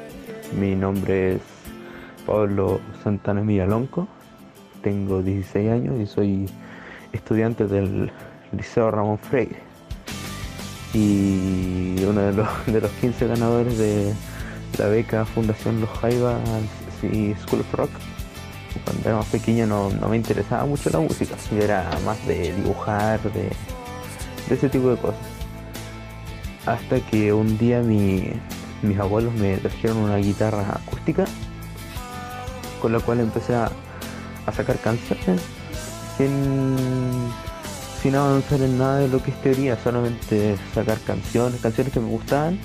mi 0.58 0.74
nombre 0.74 1.36
es 1.36 1.55
Pablo 2.26 2.80
Santana 3.04 3.40
Miralonco, 3.42 4.08
tengo 4.82 5.22
16 5.22 5.70
años 5.70 6.00
y 6.00 6.06
soy 6.06 6.46
estudiante 7.12 7.66
del 7.66 8.10
Liceo 8.52 8.90
Ramón 8.90 9.18
Freire. 9.18 9.56
Y 10.92 12.02
uno 12.04 12.20
de 12.22 12.32
los, 12.32 12.48
de 12.66 12.80
los 12.80 12.90
15 12.92 13.28
ganadores 13.28 13.78
de 13.78 14.12
la 14.78 14.88
beca 14.88 15.24
Fundación 15.24 15.80
Los 15.80 15.90
Jaivas 15.90 16.40
y 17.02 17.34
School 17.34 17.60
of 17.60 17.74
Rock. 17.74 17.90
Cuando 18.84 19.08
era 19.08 19.16
más 19.18 19.26
pequeño 19.26 19.66
no, 19.66 19.90
me 20.08 20.16
interesaba 20.16 20.66
mucho 20.66 20.90
la 20.90 20.98
música, 20.98 21.34
era 21.52 21.88
más 22.04 22.26
de 22.26 22.52
dibujar, 22.52 23.20
de, 23.32 23.50
de 24.48 24.54
ese 24.54 24.68
tipo 24.68 24.90
de 24.90 24.96
cosas. 24.96 25.20
Hasta 26.66 27.00
que 27.00 27.32
un 27.32 27.56
día 27.56 27.80
mi, 27.80 28.32
mis 28.82 28.98
abuelos 28.98 29.32
me 29.34 29.56
trajeron 29.58 29.98
una 29.98 30.16
guitarra 30.16 30.62
acústica 30.68 31.24
con 32.80 32.92
la 32.92 33.00
cual 33.00 33.20
empecé 33.20 33.54
a, 33.54 33.70
sacar 34.54 34.78
canciones 34.78 35.40
sin, 36.16 36.76
sin 38.00 38.14
avanzar 38.14 38.60
en 38.60 38.78
nada 38.78 38.98
de 38.98 39.08
lo 39.08 39.20
que 39.20 39.32
es 39.32 39.42
teoría, 39.42 39.76
solamente 39.82 40.56
sacar 40.72 40.98
canciones, 41.00 41.60
canciones 41.60 41.92
que 41.92 41.98
me 41.98 42.08
gustaban 42.08 42.60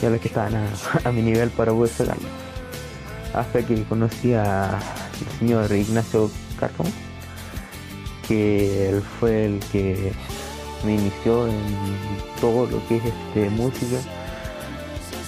y 0.00 0.06
a 0.06 0.10
las 0.10 0.20
que 0.20 0.28
estaban 0.28 0.54
a, 0.54 1.10
mi 1.12 1.22
nivel 1.22 1.50
para 1.50 1.72
poder 1.72 1.90
sacarlas. 1.90 2.30
Hasta 3.34 3.66
que 3.66 3.82
conocí 3.84 4.34
al 4.34 4.78
señor 5.38 5.70
Ignacio 5.72 6.30
Cárcamo, 6.58 6.90
que 8.26 8.90
él 8.90 9.02
fue 9.18 9.46
el 9.46 9.60
que 9.72 10.12
me 10.84 10.94
inició 10.94 11.48
en 11.48 11.60
todo 12.40 12.66
lo 12.66 12.86
que 12.86 12.96
es 12.96 13.02
este 13.04 13.50
música, 13.50 13.98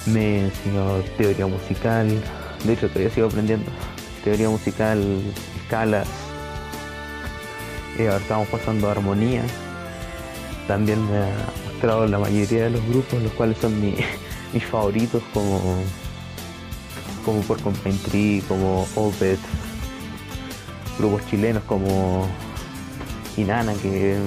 me 0.05 0.45
enseñó 0.45 0.99
teoría 1.17 1.47
musical, 1.47 2.07
de 2.63 2.73
hecho, 2.73 2.87
todavía 2.89 3.09
sigo 3.09 3.27
aprendiendo. 3.27 3.71
Teoría 4.23 4.49
musical, 4.49 5.03
escalas. 5.63 6.07
Eh, 7.97 8.07
ahora 8.07 8.21
estamos 8.21 8.47
pasando 8.49 8.87
a 8.87 8.91
armonía. 8.91 9.43
También 10.67 11.03
me 11.09 11.17
ha 11.17 11.71
mostrado 11.71 12.07
la 12.07 12.19
mayoría 12.19 12.65
de 12.65 12.69
los 12.71 12.85
grupos, 12.87 13.21
los 13.21 13.31
cuales 13.33 13.57
son 13.57 13.79
mis 14.53 14.65
favoritos, 14.65 15.23
como, 15.33 15.59
como 17.25 17.41
por 17.41 17.57
Tree, 17.57 18.43
como 18.47 18.87
Opet, 18.95 19.39
grupos 20.97 21.25
chilenos 21.27 21.63
como 21.63 22.27
Inana, 23.37 23.73
que 23.81 24.17
es 24.17 24.21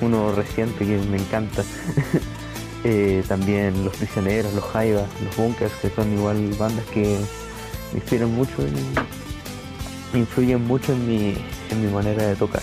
uno 0.00 0.32
reciente 0.32 0.84
que 0.84 0.98
me 0.98 1.18
encanta. 1.18 1.62
Eh, 2.84 3.24
también 3.26 3.84
los 3.84 3.96
prisioneros, 3.96 4.54
los 4.54 4.62
jaivas, 4.62 5.08
los 5.24 5.36
bunkers, 5.36 5.72
que 5.82 5.90
son 5.90 6.12
igual 6.12 6.54
bandas 6.56 6.86
que 6.86 7.18
me 7.92 7.98
inspiran 7.98 8.34
mucho 8.34 8.54
y 10.12 10.18
influyen 10.18 10.66
mucho 10.66 10.92
en 10.92 11.06
mi, 11.06 11.34
en 11.70 11.84
mi 11.84 11.92
manera 11.92 12.26
de 12.26 12.36
tocar. 12.36 12.62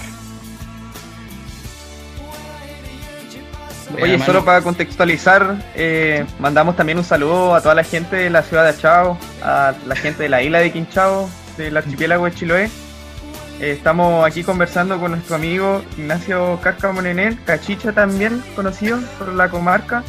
Oye, 4.02 4.20
solo 4.20 4.44
para 4.44 4.62
contextualizar, 4.62 5.56
eh, 5.76 6.26
mandamos 6.40 6.76
también 6.76 6.98
un 6.98 7.04
saludo 7.04 7.56
a 7.56 7.62
toda 7.62 7.76
la 7.76 7.84
gente 7.84 8.18
de 8.18 8.30
la 8.30 8.44
ciudad 8.44 8.64
de 8.64 8.70
Achao, 8.70 9.18
a 9.42 9.74
la 9.86 9.96
gente 9.96 10.24
de 10.24 10.30
la 10.30 10.42
isla 10.42 10.60
de 10.60 10.72
Quinchao, 10.72 11.30
del 11.58 11.78
archipiélago 11.78 12.26
de 12.26 12.34
Chiloé. 12.34 12.66
Eh, 13.62 13.72
estamos 13.72 14.26
aquí 14.26 14.44
conversando 14.44 15.00
con 15.00 15.12
nuestro 15.12 15.38
amigo 15.38 15.82
Ignacio 15.98 16.60
Casca 16.62 16.92
Monenel, 16.92 17.42
Cachicha 17.46 17.94
también 17.94 18.44
conocido 18.54 19.00
por 19.18 19.34
la 19.34 19.50
comarca 19.50 20.04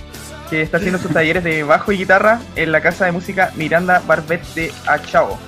que 0.48 0.62
está 0.62 0.78
haciendo 0.78 0.98
sus 0.98 1.12
talleres 1.12 1.44
de 1.44 1.62
bajo 1.62 1.92
y 1.92 1.98
guitarra 1.98 2.40
en 2.54 2.72
la 2.72 2.80
casa 2.80 3.06
de 3.06 3.12
música 3.12 3.52
Miranda 3.56 4.02
Barbet 4.06 4.42
de 4.54 4.72
Achao. 4.86 5.38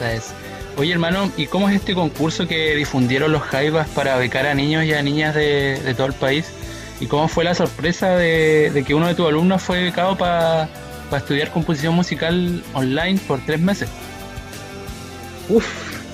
es. 0.00 0.32
Oye 0.76 0.92
hermano, 0.92 1.30
¿y 1.36 1.46
cómo 1.46 1.68
es 1.68 1.76
este 1.76 1.94
concurso 1.94 2.46
que 2.46 2.74
difundieron 2.74 3.32
los 3.32 3.42
Jaivas 3.42 3.88
para 3.88 4.16
becar 4.16 4.46
a 4.46 4.54
niños 4.54 4.84
y 4.84 4.94
a 4.94 5.02
niñas 5.02 5.34
de, 5.34 5.94
todo 5.96 6.06
el 6.06 6.12
país? 6.12 6.46
¿Y 7.00 7.06
cómo 7.06 7.28
fue 7.28 7.44
la 7.44 7.54
sorpresa 7.54 8.16
de, 8.16 8.84
que 8.86 8.94
uno 8.94 9.08
de 9.08 9.14
tus 9.14 9.26
alumnos 9.26 9.62
fue 9.62 9.82
becado 9.82 10.16
para 10.16 10.68
estudiar 11.12 11.50
composición 11.50 11.94
musical 11.94 12.62
online 12.72 13.18
por 13.26 13.40
tres 13.44 13.60
meses? 13.60 13.88
Uf, 15.48 15.66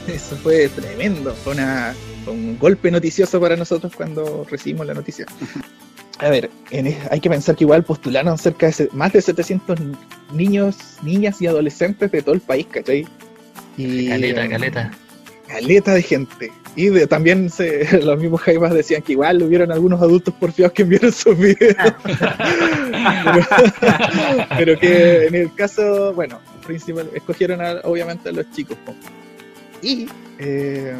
eso 0.08 0.36
fue 0.36 0.68
tremendo, 0.68 1.34
fue, 1.34 1.52
una, 1.52 1.94
fue 2.24 2.32
un 2.32 2.58
golpe 2.58 2.90
noticioso 2.90 3.40
para 3.40 3.56
nosotros 3.56 3.92
cuando 3.94 4.46
recibimos 4.50 4.86
la 4.86 4.94
noticia 4.94 5.26
a 6.18 6.30
ver, 6.30 6.50
hay 7.10 7.20
que 7.20 7.28
pensar 7.28 7.56
que 7.56 7.64
igual 7.64 7.84
postularon 7.84 8.38
cerca 8.38 8.70
de 8.70 8.88
más 8.92 9.12
de 9.12 9.20
700 9.20 9.78
niños, 10.32 10.76
niñas 11.02 11.42
y 11.42 11.46
adolescentes 11.46 12.10
de 12.10 12.22
todo 12.22 12.34
el 12.34 12.40
país, 12.40 12.66
¿cachai? 12.70 13.06
Y, 13.76 14.08
caleta, 14.08 14.48
caleta. 14.48 14.90
Caleta 15.46 15.92
de 15.92 16.02
gente. 16.02 16.50
Y 16.74 17.06
también 17.06 17.50
los 18.02 18.18
mismos 18.18 18.40
Jaivas 18.40 18.72
decían 18.72 19.02
que 19.02 19.12
igual 19.12 19.42
hubieron 19.42 19.70
algunos 19.70 20.00
adultos 20.00 20.32
porfiados 20.34 20.72
que 20.72 20.82
enviaron 20.82 21.12
sus 21.12 21.38
videos. 21.38 21.76
pero, 24.56 24.78
que 24.78 25.26
en 25.26 25.34
el 25.34 25.54
caso, 25.54 26.14
bueno, 26.14 26.40
principal, 26.66 27.10
escogieron 27.14 27.60
obviamente 27.84 28.30
a 28.30 28.32
los 28.32 28.50
chicos. 28.52 28.78
Y 29.82 30.08
eh, 30.38 30.94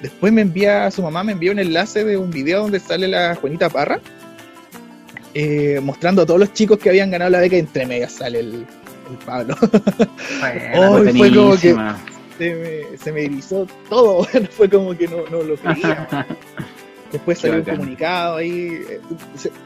después 0.00 0.32
me 0.32 0.42
envía, 0.42 0.88
su 0.92 1.02
mamá 1.02 1.24
me 1.24 1.32
envía 1.32 1.50
un 1.50 1.58
enlace 1.58 2.04
de 2.04 2.16
un 2.16 2.30
video 2.30 2.62
donde 2.62 2.78
sale 2.78 3.08
la 3.08 3.34
Juanita 3.34 3.68
Parra 3.68 4.00
eh, 5.34 5.80
mostrando 5.82 6.22
a 6.22 6.26
todos 6.26 6.40
los 6.40 6.52
chicos 6.52 6.78
que 6.78 6.88
habían 6.88 7.10
ganado 7.10 7.30
la 7.30 7.40
beca 7.40 7.56
y 7.56 7.60
entre 7.60 7.86
medias 7.86 8.12
sale 8.12 8.40
el, 8.40 8.66
Pablo. 9.26 9.54
fue 11.16 11.30
como 11.34 11.56
que 11.56 11.76
se 12.38 12.54
me, 12.54 12.98
se 12.98 13.12
me 13.12 13.24
erizó 13.24 13.66
todo, 13.88 14.24
fue 14.50 14.68
como 14.68 14.96
que 14.96 15.06
no, 15.06 15.26
no 15.30 15.42
lo 15.42 15.56
creía. 15.56 16.26
Después 17.12 17.38
salió 17.38 17.58
un 17.58 17.64
comunicado 17.64 18.36
ahí. 18.36 18.80
Eh, 18.88 19.00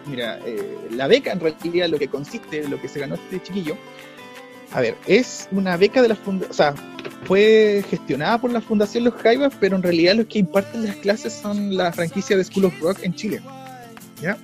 mira, 0.06 0.40
eh, 0.44 0.88
la 0.90 1.06
beca 1.06 1.30
en 1.30 1.38
realidad 1.38 1.88
lo 1.88 1.99
que 1.99 2.08
consiste, 2.08 2.66
lo 2.68 2.80
que 2.80 2.88
se 2.88 2.99
ganó 2.99 3.14
este 3.14 3.40
chiquillo, 3.40 3.76
a 4.73 4.80
ver, 4.80 4.96
es 5.06 5.49
una 5.52 5.76
beca 5.76 6.02
de 6.02 6.08
la 6.08 6.16
fundación, 6.16 6.50
o 6.50 6.54
sea, 6.54 6.75
fue 7.25 7.85
gestionada 7.88 8.38
por 8.38 8.50
la 8.52 8.61
Fundación 8.61 9.04
Los 9.04 9.14
Jaivas, 9.14 9.52
pero 9.61 9.76
en 9.76 9.82
realidad 9.82 10.16
los 10.16 10.26
que 10.26 10.40
imparten 10.40 10.85
las 10.85 10.96
clases 10.96 11.32
son 11.32 11.76
la 11.76 11.92
franquicia 11.92 12.37
de 12.37 12.44
School 12.44 12.66
of 12.66 12.80
Rock 12.80 12.99
en 13.02 13.14
Chile. 13.14 13.40
¿Ya? 14.20 14.37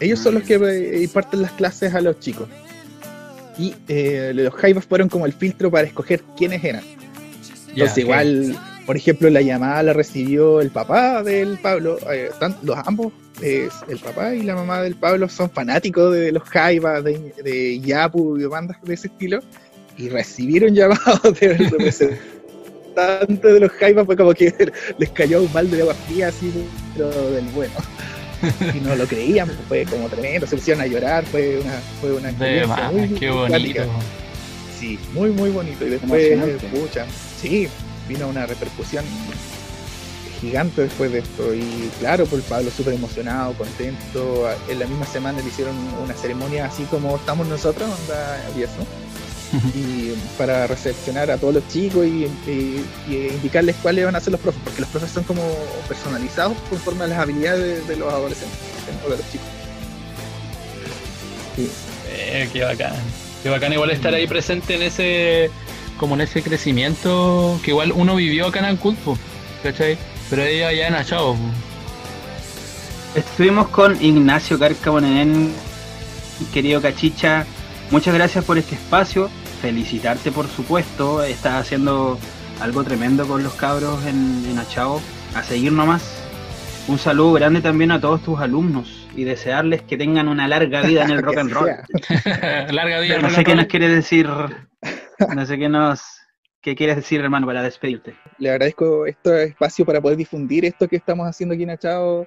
Ellos 0.00 0.18
son 0.18 0.34
los 0.34 0.42
que 0.42 0.54
eh, 0.54 1.02
imparten 1.02 1.42
las 1.42 1.52
clases 1.52 1.94
a 1.94 2.00
los 2.00 2.20
chicos. 2.20 2.48
Y 3.58 3.74
eh, 3.88 4.32
los 4.34 4.54
Jaivas 4.54 4.84
fueron 4.84 5.08
como 5.08 5.24
el 5.24 5.32
filtro 5.32 5.70
para 5.70 5.86
escoger 5.86 6.22
quiénes 6.36 6.62
eran. 6.62 6.82
Entonces, 7.68 7.98
igual, 7.98 8.56
por 8.84 8.96
ejemplo, 8.96 9.30
la 9.30 9.40
llamada 9.40 9.82
la 9.82 9.92
recibió 9.92 10.60
el 10.60 10.70
papá 10.70 11.22
del 11.22 11.58
Pablo. 11.58 11.98
Eh, 12.10 12.30
los 12.62 12.78
ambos, 12.78 13.12
el 13.40 13.98
papá 14.02 14.34
y 14.34 14.42
la 14.42 14.54
mamá 14.54 14.82
del 14.82 14.94
Pablo, 14.94 15.28
son 15.28 15.50
fanáticos 15.50 16.14
de 16.14 16.32
los 16.32 16.42
Jaivas, 16.44 17.02
de, 17.04 17.34
de 17.42 17.80
Yapu 17.80 18.36
y 18.36 18.40
de 18.40 18.46
bandas 18.46 18.76
de 18.82 18.94
ese 18.94 19.08
estilo. 19.08 19.40
Y 19.96 20.10
recibieron 20.10 20.74
llamados 20.74 21.22
del 21.40 21.70
representante 21.70 23.48
de 23.48 23.60
los 23.60 23.72
Jaivas. 23.72 24.04
Fue 24.04 24.16
como 24.16 24.34
que 24.34 24.52
les 24.98 25.10
cayó 25.10 25.42
un 25.42 25.52
balde 25.52 25.76
de 25.76 25.82
agua 25.82 25.94
fría, 25.94 26.28
así, 26.28 26.52
pero 26.94 27.08
del 27.30 27.46
bueno 27.46 27.72
y 28.74 28.80
no 28.80 28.94
lo 28.94 29.06
creían, 29.06 29.50
fue 29.68 29.84
como 29.84 30.08
tremendo, 30.08 30.46
se 30.46 30.56
pusieron 30.56 30.82
a 30.82 30.86
llorar, 30.86 31.24
fue 31.24 31.58
una, 31.58 31.80
fue 32.00 32.12
una 32.12 32.30
experiencia 32.30 32.90
muy, 32.90 33.08
qué 33.10 33.30
bonito. 33.30 33.82
Sí, 34.78 34.98
muy 35.14 35.30
muy 35.30 35.50
bonito. 35.50 35.86
Y 35.86 35.90
después, 35.90 36.62
pucha, 36.72 37.06
sí, 37.40 37.68
vino 38.08 38.28
una 38.28 38.46
repercusión 38.46 39.04
gigante 40.40 40.82
después 40.82 41.12
de 41.12 41.20
esto. 41.20 41.54
Y 41.54 41.90
claro, 41.98 42.26
pues 42.26 42.42
Pablo 42.44 42.70
súper 42.70 42.94
emocionado, 42.94 43.54
contento. 43.54 44.48
En 44.68 44.78
la 44.78 44.86
misma 44.86 45.06
semana 45.06 45.40
le 45.40 45.48
hicieron 45.48 45.74
una 46.02 46.14
ceremonia 46.14 46.66
así 46.66 46.84
como 46.84 47.16
estamos 47.16 47.46
nosotros, 47.46 47.88
onda 48.02 48.44
y 49.74 50.12
para 50.36 50.66
recepcionar 50.66 51.30
a 51.30 51.38
todos 51.38 51.54
los 51.54 51.68
chicos 51.68 52.06
y, 52.06 52.28
indicarles 53.08 53.76
cuáles 53.82 54.04
van 54.04 54.16
a 54.16 54.20
ser 54.20 54.32
los 54.32 54.40
profes, 54.40 54.60
porque 54.64 54.80
los 54.80 54.90
profes 54.90 55.10
son 55.10 55.24
como 55.24 55.42
personalizados 55.88 56.56
conforme 56.68 57.04
a 57.04 57.06
las 57.08 57.18
habilidades 57.18 57.86
de, 57.86 57.96
los 57.96 58.12
adolescentes 58.12 58.58
o 59.06 59.10
de 59.10 59.16
los 59.16 59.30
chicos. 59.30 59.46
Eh, 62.08 62.48
qué 62.52 62.64
bacán. 62.64 62.94
Qué 63.42 63.48
bacán 63.48 63.72
igual 63.72 63.90
estar 63.90 64.12
ahí 64.12 64.26
presente 64.26 64.74
en 64.74 64.82
ese 64.82 65.50
como 65.96 66.14
en 66.14 66.22
ese 66.22 66.42
crecimiento 66.42 67.58
que 67.62 67.70
igual 67.70 67.92
uno 67.92 68.16
vivió 68.16 68.48
acá 68.48 68.58
en 68.58 68.66
Ancud, 68.66 68.94
¿cachai? 69.62 69.96
Pero 70.28 70.42
ella 70.42 70.72
ya 70.72 70.88
en 70.88 70.94
Achao. 70.94 71.36
Estuvimos 73.14 73.68
con 73.68 74.02
Ignacio 74.04 74.58
Carcabonén, 74.58 75.52
querido 76.52 76.82
Cachicha. 76.82 77.46
Muchas 77.90 78.14
gracias 78.14 78.44
por 78.44 78.58
este 78.58 78.74
espacio. 78.74 79.28
Felicitarte, 79.62 80.32
por 80.32 80.48
supuesto. 80.48 81.22
Estás 81.22 81.54
haciendo 81.54 82.18
algo 82.60 82.82
tremendo 82.82 83.26
con 83.26 83.42
los 83.42 83.54
cabros 83.54 84.04
en, 84.06 84.44
en 84.50 84.58
Achao. 84.58 85.00
A 85.34 85.42
seguir 85.42 85.72
nomás. 85.72 86.22
Un 86.88 86.98
saludo 86.98 87.32
grande 87.34 87.60
también 87.60 87.90
a 87.90 88.00
todos 88.00 88.22
tus 88.22 88.38
alumnos 88.40 89.06
y 89.14 89.24
desearles 89.24 89.82
que 89.82 89.96
tengan 89.96 90.28
una 90.28 90.46
larga 90.46 90.82
vida 90.82 91.04
en 91.04 91.10
el 91.10 91.22
rock 91.22 91.38
and 91.38 91.52
roll. 91.52 91.68
larga 92.70 93.00
vida. 93.00 93.18
no 93.18 93.30
sé 93.30 93.44
qué 93.44 93.54
nos 93.54 93.66
quiere 93.66 93.88
decir 93.88 94.28
no 95.34 95.46
sé 95.46 95.58
qué 95.58 95.68
nos. 95.68 96.02
¿Qué 96.60 96.74
quieres 96.74 96.96
decir, 96.96 97.20
hermano, 97.20 97.46
para 97.46 97.62
despedirte? 97.62 98.16
Le 98.38 98.50
agradezco 98.50 99.06
este 99.06 99.44
espacio 99.44 99.86
para 99.86 100.00
poder 100.00 100.16
difundir 100.16 100.64
esto 100.64 100.88
que 100.88 100.96
estamos 100.96 101.28
haciendo 101.28 101.54
aquí 101.54 101.62
en 101.62 101.70
Achao. 101.70 102.26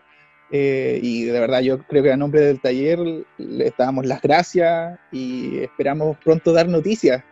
Eh, 0.51 0.99
y 1.01 1.25
de 1.25 1.39
verdad, 1.39 1.61
yo 1.61 1.79
creo 1.83 2.01
que 2.01 2.11
a 2.11 2.17
nombre 2.17 2.41
del 2.41 2.59
taller 2.59 2.99
le 3.37 3.73
damos 3.77 4.05
las 4.05 4.21
gracias 4.21 4.97
y 5.11 5.59
esperamos 5.59 6.17
pronto 6.23 6.53
dar 6.53 6.67
noticias. 6.67 7.23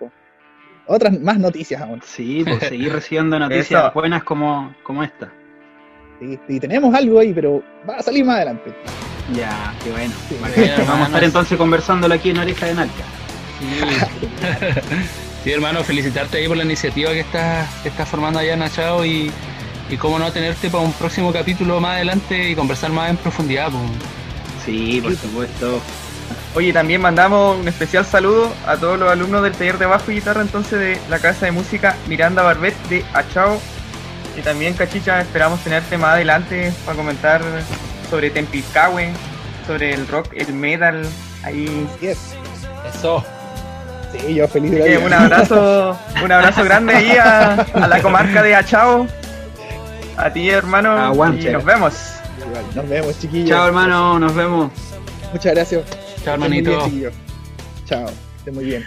Otras 0.86 1.20
más 1.20 1.40
noticias 1.40 1.82
aún. 1.82 2.02
Sí, 2.04 2.44
pues 2.46 2.60
seguir 2.60 2.94
recibiendo 2.94 3.40
noticias 3.40 3.94
buenas 3.94 4.24
como, 4.24 4.74
como 4.84 5.04
esta. 5.04 5.32
Y, 6.20 6.60
tenemos 6.60 6.94
algo 6.96 7.20
ahí, 7.20 7.34
pero 7.34 7.64
va 7.88 7.98
a 7.98 8.02
salir 8.02 8.26
más 8.26 8.38
adelante. 8.38 8.74
Ya, 9.34 9.74
qué 9.84 9.92
bueno. 9.92 10.14
vamos 10.88 11.02
a 11.02 11.06
estar 11.06 11.24
entonces 11.24 11.58
conversándolo 11.58 12.14
aquí 12.14 12.32
en 12.32 12.38
Oreja 12.38 12.66
de 12.68 12.74
Nalca. 12.74 13.04
Sí, 15.44 15.54
hermano, 15.54 15.82
felicitarte 15.82 16.40
ahí 16.40 16.48
por 16.48 16.58
la 16.58 16.66
iniciativa 16.66 17.12
que 17.12 17.22
estás, 17.22 17.70
que 17.82 17.90
formando 17.90 18.40
allá 18.40 18.56
en 18.56 18.64
Achao 18.64 19.06
y, 19.06 19.32
y 19.89 19.98
cómo 19.98 20.20
no 20.20 20.32
tenerte 20.32 20.70
para 20.70 20.84
un 20.84 20.94
próximo 20.94 21.32
capítulo 21.32 21.79
más 21.79 21.96
adelante 21.96 22.50
y 22.50 22.56
conversar 22.56 22.91
más 22.91 23.10
en 23.10 23.17
profundidad. 23.17 23.70
Sí, 24.65 25.00
por 25.01 25.15
supuesto. 25.15 25.82
Oye, 26.56 26.74
también 26.74 27.01
mandamos 27.01 27.58
un 27.58 27.67
especial 27.67 28.06
saludo 28.06 28.51
a 28.65 28.77
todos 28.77 28.98
los 28.98 29.12
alumnos 29.12 29.44
del 29.44 29.53
taller 29.53 29.77
de 29.77 29.86
bajo 29.86 30.12
y 30.12 30.15
guitarra 30.15 30.41
entonces 30.41 30.79
de 30.79 31.00
la 31.10 31.20
Casa 31.20 31.46
de 31.46 31.51
Música 31.51 31.96
Miranda 32.08 32.41
Barbet 32.41 32.75
de 32.89 33.06
Achao. 33.13 33.62
Y 34.38 34.41
también, 34.41 34.74
Cachicha, 34.74 35.22
esperamos 35.22 35.60
tenerte 35.62 35.98
más 35.98 36.13
adelante 36.13 36.72
para 36.86 36.98
comentar 36.98 37.41
sobre 38.10 38.29
Tempicahue, 38.29 39.12
sobre 39.65 39.94
el 39.94 40.08
rock, 40.08 40.29
el 40.34 40.53
metal. 40.53 41.08
Ahí. 41.44 41.88
Eso. 42.01 43.24
Sí, 44.12 44.36
yo 44.36 44.48
feliz 44.48 44.72
de 44.72 44.98
Un 44.98 45.13
abrazo, 45.13 45.98
un 46.24 46.32
abrazo 46.32 46.63
grande 46.63 46.96
ahí 46.96 47.17
a, 47.17 47.65
la 47.88 48.01
comarca 48.01 48.41
de 48.41 48.56
Achao. 48.56 49.08
A 50.18 50.34
ti, 50.34 50.50
hermano. 50.50 51.14
Y 51.34 51.46
nos 51.46 51.64
vemos. 51.64 51.94
Nos 52.76 52.90
vemos, 52.90 53.20
chiquillos. 53.20 53.50
Chao, 53.50 53.68
hermano. 53.68 54.20
Nos 54.20 54.34
vemos. 54.36 54.72
Muchas 55.32 55.54
gracias. 55.54 55.84
Chao, 56.24 56.34
hermanito. 56.34 56.92
Chao. 57.86 58.10
Esté 58.40 58.52
muy 58.52 58.66
bien. 58.66 58.86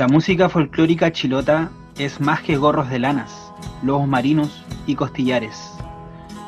La 0.00 0.08
música 0.08 0.48
folclórica 0.48 1.12
chilota 1.12 1.70
es 1.98 2.22
más 2.22 2.40
que 2.40 2.56
gorros 2.56 2.88
de 2.88 2.98
lanas, 2.98 3.52
lobos 3.82 4.08
marinos 4.08 4.64
y 4.86 4.94
costillares. 4.94 5.74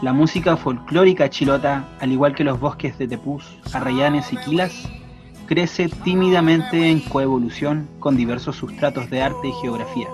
La 0.01 0.15
música 0.15 0.57
folclórica 0.57 1.29
chilota, 1.29 1.87
al 2.01 2.13
igual 2.13 2.35
que 2.35 2.45
los 2.45 2.59
bosques 2.59 2.97
de 2.97 3.09
tepús, 3.09 3.45
arrayanes 3.75 4.33
y 4.33 4.39
quilas, 4.39 4.89
crece 5.45 5.91
tímidamente 5.91 6.91
en 6.91 7.01
coevolución 7.01 7.91
con 7.99 8.17
diversos 8.17 8.57
sustratos 8.57 9.11
de 9.11 9.21
arte 9.21 9.49
y 9.49 9.53
geografía. 9.61 10.09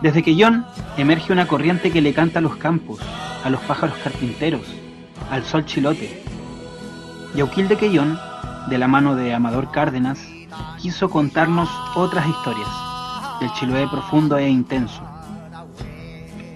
Desde 0.00 0.22
Quellón 0.22 0.66
emerge 0.96 1.32
una 1.32 1.48
corriente 1.48 1.90
que 1.90 2.02
le 2.02 2.14
canta 2.14 2.38
a 2.38 2.42
los 2.42 2.54
campos, 2.54 3.00
a 3.42 3.50
los 3.50 3.60
pájaros 3.62 3.98
carpinteros, 4.04 4.62
al 5.28 5.42
sol 5.42 5.66
chilote. 5.66 6.22
Yauquil 7.34 7.66
de 7.66 7.76
Quellón, 7.76 8.16
de 8.68 8.78
la 8.78 8.86
mano 8.86 9.16
de 9.16 9.34
Amador 9.34 9.72
Cárdenas, 9.72 10.20
quiso 10.80 11.10
contarnos 11.10 11.68
otras 11.94 12.26
historias 12.28 12.68
del 13.40 13.52
Chiloé 13.52 13.88
profundo 13.88 14.36
e 14.38 14.48
intenso. 14.48 15.02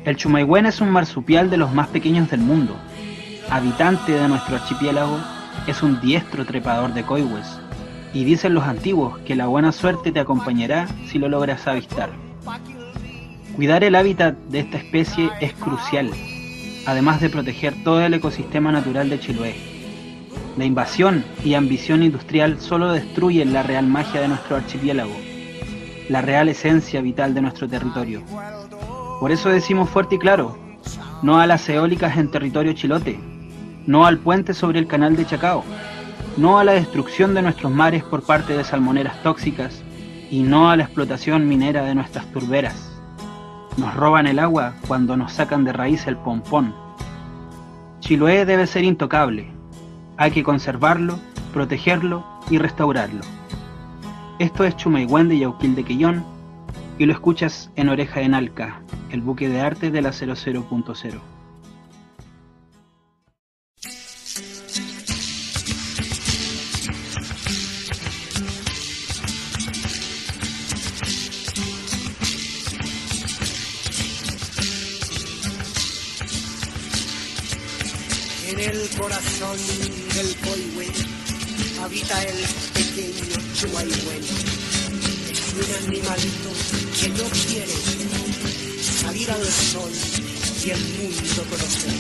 El 0.05 0.17
Chumayhuén 0.17 0.67
es 0.67 0.81
un 0.81 0.91
marsupial 0.91 1.49
de 1.49 1.57
los 1.57 1.73
más 1.73 1.89
pequeños 1.89 2.31
del 2.31 2.41
mundo. 2.41 2.77
Habitante 3.51 4.13
de 4.13 4.29
nuestro 4.29 4.57
archipiélago, 4.57 5.19
es 5.67 5.83
un 5.83 6.01
diestro 6.01 6.45
trepador 6.45 6.93
de 6.93 7.05
coihues, 7.05 7.59
y 8.13 8.25
dicen 8.25 8.55
los 8.55 8.65
antiguos 8.65 9.19
que 9.21 9.35
la 9.35 9.47
buena 9.47 9.73
suerte 9.73 10.13
te 10.13 10.21
acompañará 10.21 10.87
si 11.07 11.19
lo 11.19 11.29
logras 11.29 11.67
avistar. 11.67 12.11
Cuidar 13.57 13.85
el 13.85 13.95
hábitat 13.95 14.37
de 14.51 14.61
esta 14.61 14.79
especie 14.79 15.31
es 15.41 15.55
crucial, 15.55 16.11
además 16.87 17.21
de 17.21 17.31
proteger 17.31 17.75
todo 17.83 18.01
el 18.03 18.15
ecosistema 18.15 18.73
natural 18.73 19.09
de 19.09 19.21
Chiloé. 19.21 19.74
La 20.57 20.65
invasión 20.65 21.25
y 21.45 21.55
ambición 21.55 22.05
industrial 22.05 22.61
solo 22.61 22.93
destruyen 22.93 23.53
la 23.53 23.65
real 23.65 23.89
magia 23.89 24.21
de 24.21 24.29
nuestro 24.29 24.55
archipiélago, 24.55 25.15
la 26.09 26.21
real 26.21 26.49
esencia 26.49 27.01
vital 27.01 27.35
de 27.35 27.43
nuestro 27.43 27.69
territorio. 27.69 28.23
Por 29.19 29.33
eso 29.33 29.49
decimos 29.49 29.91
fuerte 29.91 30.15
y 30.15 30.19
claro, 30.19 30.57
no 31.23 31.41
a 31.41 31.49
las 31.49 31.69
eólicas 31.69 32.17
en 32.19 32.31
territorio 32.31 32.73
chilote, 32.73 33.19
no 33.87 34.07
al 34.07 34.19
puente 34.19 34.55
sobre 34.55 34.79
el 34.79 34.87
canal 34.87 35.17
de 35.17 35.27
Chacao, 35.27 35.65
no 36.37 36.59
a 36.61 36.65
la 36.65 36.73
destrucción 36.73 37.35
de 37.35 37.43
nuestros 37.43 37.73
mares 37.73 38.05
por 38.05 38.23
parte 38.23 38.57
de 38.57 38.63
salmoneras 38.63 39.21
tóxicas 39.25 39.83
y 40.31 40.43
no 40.43 40.71
a 40.71 40.77
la 40.77 40.85
explotación 40.85 41.49
minera 41.49 41.83
de 41.85 41.97
nuestras 41.97 42.31
turberas. 42.31 42.93
Nos 43.77 43.93
roban 43.95 44.29
el 44.29 44.39
agua 44.39 44.75
cuando 44.87 45.17
nos 45.17 45.33
sacan 45.33 45.65
de 45.65 45.73
raíz 45.73 46.07
el 46.07 46.17
pompón. 46.17 46.73
Chiloé 47.99 48.45
debe 48.45 48.69
ser 48.69 48.85
intocable, 48.85 49.54
hay 50.17 50.31
que 50.31 50.43
conservarlo, 50.43 51.19
protegerlo 51.53 52.25
y 52.51 52.59
restaurarlo. 52.59 53.23
Esto 54.39 54.65
es 54.65 54.77
Chumayhuén 54.77 55.29
de 55.29 55.39
Yauquil 55.39 55.75
de 55.75 55.85
Quillón 55.85 56.25
y 56.99 57.07
lo 57.07 57.13
escuchas 57.13 57.71
en 57.77 57.89
Oreja 57.89 58.21
de 58.21 58.29
Nalca, 58.29 58.81
el 59.11 59.21
buque 59.21 59.49
de 59.49 59.61
arte 59.61 59.91
de 59.91 60.03
la 60.03 60.11
00.0. 60.11 61.21
corazón 78.97 79.84
del 80.15 80.37
Coihue 80.37 80.87
habita 81.83 82.23
el 82.23 82.37
pequeño 82.73 83.35
Chihuahuen. 83.55 84.23
Es 85.29 85.41
un 85.55 85.89
animalito 85.89 86.51
que 87.01 87.09
no 87.09 87.25
quiere 87.31 87.75
salir 88.81 89.31
al 89.33 89.45
sol 89.45 89.91
y 90.65 90.71
el 90.71 90.81
mundo 90.99 91.45
conocer. 91.51 91.93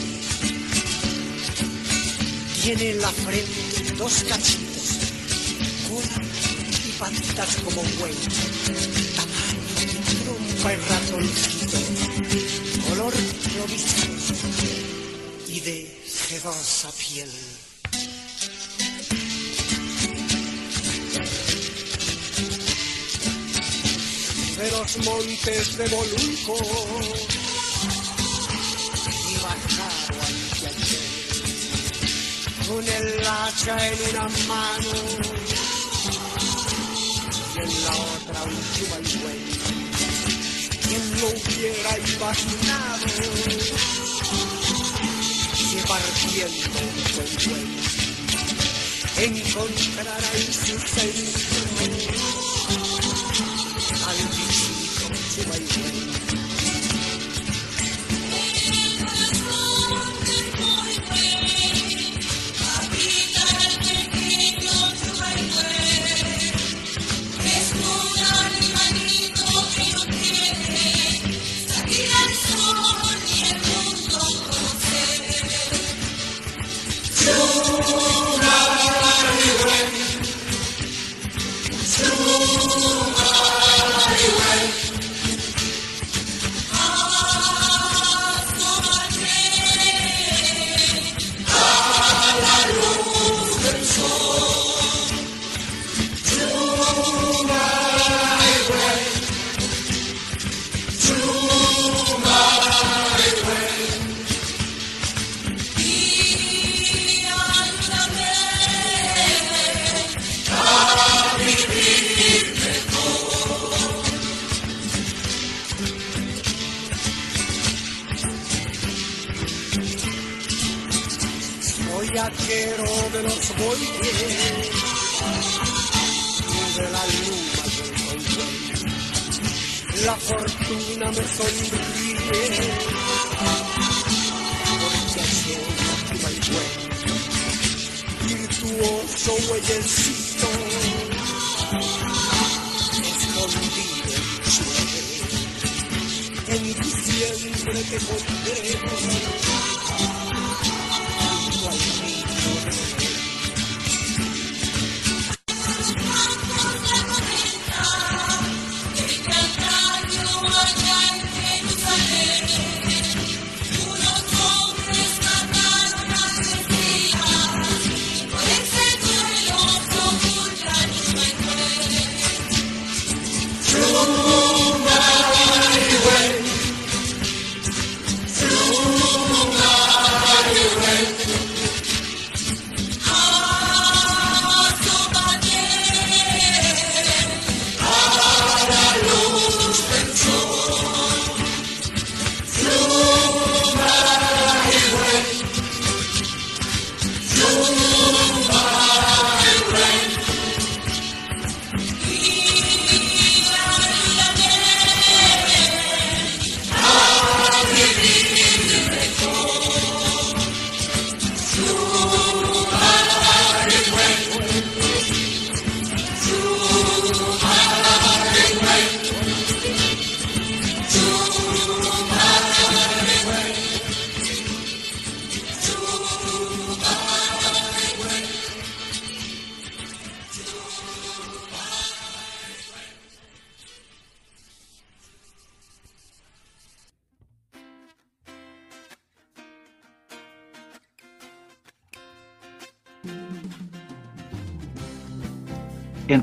Tiene 2.62 2.90
en 2.90 3.00
la 3.00 3.10
frente 3.10 3.94
dos 3.98 4.24
cachitos, 4.28 4.88
cola 5.88 6.22
y 6.86 6.92
patitas 6.92 7.56
como 7.64 7.82
güey. 7.98 8.14
Tamaño, 9.16 9.60
trompa 10.24 10.72
y 10.72 10.76
ratoncito, 10.76 11.78
color 12.88 13.12
rojizo 13.58 14.46
y 15.48 15.60
de 15.60 16.02
sedosa 16.06 16.92
piel. 16.92 17.30
De 24.56 24.70
los 24.70 24.96
montes 25.04 25.76
de 25.76 25.88
Boluco 25.88 26.56
y 29.28 29.36
bajaron 29.42 30.20
anteayer 30.20 31.14
con 32.68 32.86
el 32.86 33.26
hacha 33.26 33.88
en 33.88 33.98
una 34.10 34.28
mano. 34.46 34.92
Y 37.54 37.58
en 37.58 37.84
la 37.84 37.90
otra 37.90 38.42
un 38.44 38.58
chihuahua. 38.74 39.32
Quien 40.86 41.04
lo 41.20 41.26
hubiera 41.28 41.92
imaginado. 41.98 43.06
Que 45.72 45.80
partiendo 45.88 46.80
un 46.80 47.04
encontrará 49.16 50.30
en 50.34 50.52
su 50.52 50.76
centro 50.78 52.33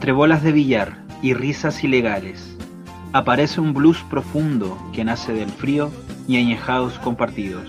Entre 0.02 0.14
bolas 0.14 0.42
de 0.42 0.52
billar 0.52 0.98
y 1.22 1.36
risas 1.36 1.84
ilegales, 1.84 2.58
aparece 3.14 3.62
un 3.62 3.72
blues 3.76 4.04
profundo 4.10 4.76
que 4.94 5.04
nace 5.04 5.32
del 5.32 5.52
frío 5.52 5.92
y 6.28 6.38
añejados 6.38 6.98
compartidos. 6.98 7.68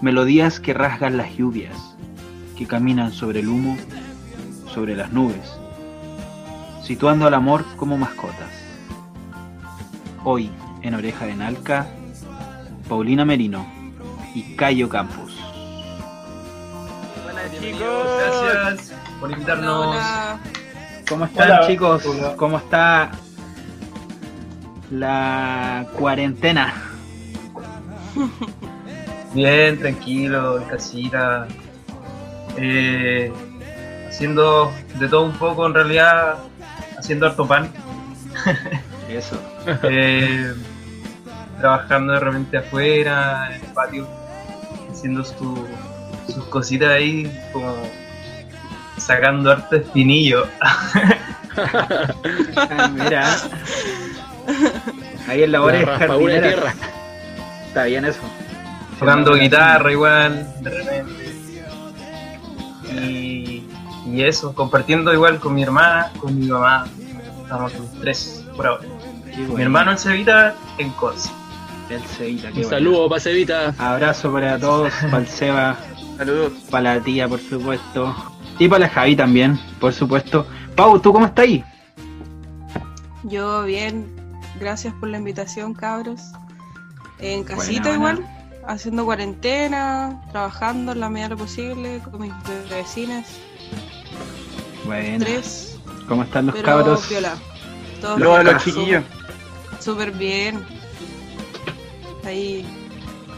Melodías 0.00 0.58
que 0.58 0.72
rasgan 0.72 1.18
las 1.18 1.36
lluvias, 1.36 1.76
que 2.56 2.66
caminan 2.66 3.12
sobre 3.12 3.40
el 3.40 3.48
humo, 3.48 3.76
sobre 4.72 4.96
las 4.96 5.12
nubes, 5.12 5.52
situando 6.82 7.26
al 7.26 7.34
amor 7.34 7.66
como 7.76 7.98
mascotas. 7.98 8.54
Hoy, 10.24 10.50
en 10.80 10.94
Oreja 10.94 11.26
de 11.26 11.34
Nalca, 11.34 11.88
Paulina 12.88 13.26
Merino 13.26 13.66
y 14.34 14.56
Cayo 14.56 14.88
Campos. 14.88 15.36
Hola 17.28 17.42
chicos, 17.60 18.06
gracias 18.54 18.98
por 19.20 19.30
invitarnos. 19.30 19.88
Hola. 19.88 20.40
¿Cómo 21.12 21.26
están 21.26 21.50
Hola. 21.50 21.66
chicos? 21.66 22.06
Hola. 22.06 22.36
¿Cómo 22.36 22.56
está 22.56 23.10
la 24.90 25.86
cuarentena? 25.98 26.72
Bien, 29.34 29.78
tranquilo, 29.78 30.56
en 30.58 30.64
casita. 30.64 31.46
Eh, 32.56 33.30
haciendo 34.08 34.72
de 34.98 35.06
todo 35.06 35.24
un 35.26 35.32
poco, 35.32 35.66
en 35.66 35.74
realidad, 35.74 36.36
haciendo 36.98 37.26
harto 37.26 37.46
pan. 37.46 37.70
Eso. 39.10 39.38
Eh, 39.82 40.54
trabajando 41.60 42.14
de 42.14 42.20
repente 42.20 42.56
afuera, 42.56 43.50
en 43.54 43.60
el 43.62 43.72
patio, 43.72 44.08
haciendo 44.90 45.22
su- 45.24 45.66
sus 46.26 46.44
cositas 46.46 46.88
ahí, 46.88 47.30
como 47.52 47.76
sacando 49.06 49.50
harto 49.52 49.76
espinillo. 49.76 50.46
Ah, 51.54 52.88
mira. 52.90 53.36
Ahí 55.28 55.42
en 55.42 55.52
labores 55.52 55.86
La 55.86 55.98
jardineras. 55.98 56.54
tierra. 56.54 56.74
Está 57.68 57.84
bien 57.84 58.04
eso. 58.06 58.20
tocando 58.98 59.34
guitarra 59.34 59.92
igual, 59.92 60.50
de 60.62 60.70
repente. 60.70 61.12
Y, 62.94 63.64
y 64.06 64.22
eso, 64.22 64.54
compartiendo 64.54 65.12
igual 65.12 65.38
con 65.40 65.54
mi 65.54 65.62
hermana, 65.62 66.10
con 66.18 66.38
mi 66.38 66.46
mamá. 66.46 66.86
Estamos 67.42 67.74
los 67.74 67.92
tres 68.00 68.44
por 68.56 68.66
ahora. 68.66 68.84
Bueno. 69.36 69.54
Mi 69.54 69.62
hermano 69.62 69.90
el 69.92 69.98
Cevita 69.98 70.54
en 70.78 70.90
Conce. 70.92 71.30
El 71.90 72.00
Cevita, 72.02 72.42
qué 72.48 72.48
Un 72.48 72.54
bueno. 72.62 72.68
saludo, 72.70 73.08
Pasevita. 73.10 73.74
Abrazo 73.78 74.32
para 74.32 74.58
todos, 74.58 74.90
para 75.02 75.18
el 75.18 75.28
Seba, 75.28 75.76
Saludos. 76.16 76.52
para 76.70 76.94
la 76.96 77.00
tía, 77.02 77.28
por 77.28 77.40
supuesto. 77.40 78.14
Y 78.58 78.68
para 78.68 78.80
la 78.80 78.88
Javi 78.88 79.16
también, 79.16 79.58
por 79.80 79.92
supuesto. 79.92 80.46
Pau, 80.76 80.98
¿tú 81.00 81.12
cómo 81.12 81.26
estás 81.26 81.44
ahí? 81.44 81.64
Yo 83.24 83.64
bien, 83.64 84.06
gracias 84.58 84.94
por 84.94 85.08
la 85.08 85.18
invitación, 85.18 85.74
cabros. 85.74 86.20
En 87.18 87.44
casita 87.44 87.90
Buena, 87.90 87.98
buena. 87.98 88.20
igual, 88.20 88.62
haciendo 88.66 89.04
cuarentena, 89.04 90.20
trabajando 90.32 90.92
en 90.92 91.00
la 91.00 91.08
medida 91.08 91.28
de 91.28 91.34
lo 91.34 91.38
posible 91.38 92.00
con 92.10 92.20
mis 92.22 92.32
vecinas, 92.68 93.26
Bueno, 94.84 95.24
tres, 95.24 95.78
¿cómo 96.08 96.24
están 96.24 96.46
los 96.46 96.54
pero 96.56 96.66
cabros? 96.66 97.08
viola. 97.08 97.34
Todos 98.00 98.16
bien, 98.18 98.44
los 98.44 98.64
chiquillos. 98.64 99.04
Súper 99.78 100.10
bien. 100.12 100.64
Ahí 102.24 102.64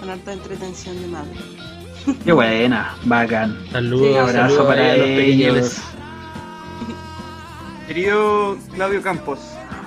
con 0.00 0.08
harta 0.10 0.32
entretención 0.32 1.00
de 1.00 1.06
madre. 1.08 1.38
Qué 2.24 2.32
buena, 2.32 2.94
bacán. 3.04 3.58
Saludos, 3.70 4.08
Sí, 4.08 4.16
Abrazo 4.16 4.66
para 4.66 4.92
a 4.92 4.96
los 4.96 5.06
pequeñiles. 5.06 5.82
Querido 7.86 8.56
Claudio 8.74 9.02
Campos, 9.02 9.38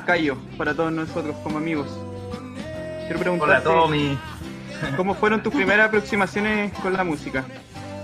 Cayo, 0.05 0.37
para 0.57 0.73
todos 0.73 0.91
nosotros 0.91 1.35
como 1.43 1.57
amigos. 1.57 1.87
Quiero 3.05 3.19
preguntarte, 3.19 3.67
Hola 3.67 3.81
Tommy. 3.81 4.17
¿cómo 4.95 5.15
fueron 5.15 5.41
tus 5.41 5.53
primeras 5.53 5.87
aproximaciones 5.87 6.71
con 6.79 6.93
la 6.93 7.03
música? 7.03 7.45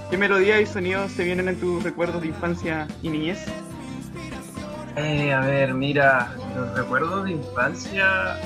¿Qué 0.10 0.17
melodías 0.17 0.62
y 0.62 0.65
sonidos 0.65 1.12
se 1.12 1.23
vienen 1.23 1.47
en 1.47 1.60
tus 1.60 1.84
recuerdos 1.84 2.21
de 2.21 2.28
infancia 2.28 2.88
y 3.02 3.10
niñez? 3.10 3.45
Eh, 4.95 5.34
a 5.34 5.41
ver, 5.41 5.73
mira, 5.73 6.36
los 6.56 6.78
recuerdos 6.78 7.26
de 7.26 7.32
infancia 7.32 8.38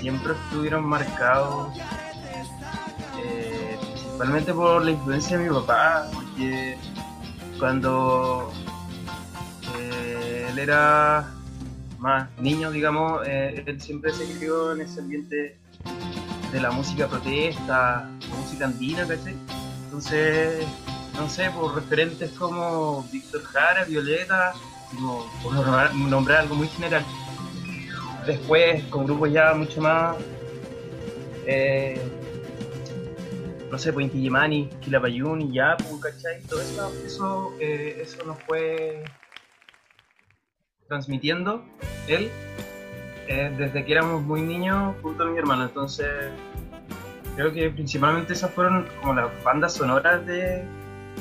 siempre 0.00 0.32
estuvieron 0.32 0.84
marcados 0.84 1.68
eh, 3.22 3.61
principalmente 4.12 4.52
por 4.52 4.84
la 4.84 4.90
influencia 4.90 5.38
de 5.38 5.48
mi 5.48 5.54
papá, 5.54 6.06
porque 6.12 6.76
cuando 7.58 8.52
eh, 9.78 10.48
él 10.50 10.58
era 10.58 11.32
más 11.98 12.28
niño, 12.38 12.70
digamos, 12.70 13.26
eh, 13.26 13.64
él 13.66 13.80
siempre 13.80 14.12
se 14.12 14.30
crió 14.36 14.72
en 14.72 14.82
ese 14.82 15.00
ambiente 15.00 15.58
de 16.52 16.60
la 16.60 16.70
música 16.70 17.08
protesta, 17.08 18.06
la 18.28 18.36
música 18.36 18.66
andina, 18.66 19.06
¿cachai? 19.08 19.34
Entonces, 19.84 20.66
no 21.14 21.26
sé, 21.28 21.50
por 21.50 21.74
referentes 21.74 22.30
como 22.32 23.04
Víctor 23.10 23.42
Jara, 23.44 23.84
Violeta, 23.84 24.52
como 24.94 25.24
por 25.42 25.54
nombrar, 26.04 26.42
algo 26.42 26.54
muy 26.54 26.68
general. 26.68 27.04
Después, 28.26 28.84
con 28.84 29.06
grupos 29.06 29.32
ya 29.32 29.54
mucho 29.54 29.80
más, 29.80 30.16
eh, 31.46 32.00
no 33.72 33.78
sé, 33.78 33.90
pues 33.90 34.04
Inti 34.04 34.18
Illimani, 34.18 34.68
Quilapayún 34.82 35.40
y 35.40 35.54
ya, 35.54 35.78
pues, 35.78 36.14
¿cachai? 36.14 36.42
Todo 36.42 36.60
eso, 36.60 36.92
eso, 37.06 37.54
eh, 37.58 38.00
eso 38.02 38.22
nos 38.24 38.38
fue 38.42 39.02
transmitiendo 40.86 41.64
él 42.06 42.30
eh, 43.28 43.50
desde 43.56 43.82
que 43.82 43.92
éramos 43.92 44.20
muy 44.20 44.42
niños 44.42 44.94
junto 45.00 45.22
a 45.22 45.26
mi 45.26 45.38
hermano. 45.38 45.64
Entonces, 45.64 46.06
creo 47.34 47.50
que 47.50 47.70
principalmente 47.70 48.34
esas 48.34 48.50
fueron 48.50 48.86
como 49.00 49.14
las 49.14 49.30
bandas 49.42 49.72
sonoras 49.72 50.26
de 50.26 50.62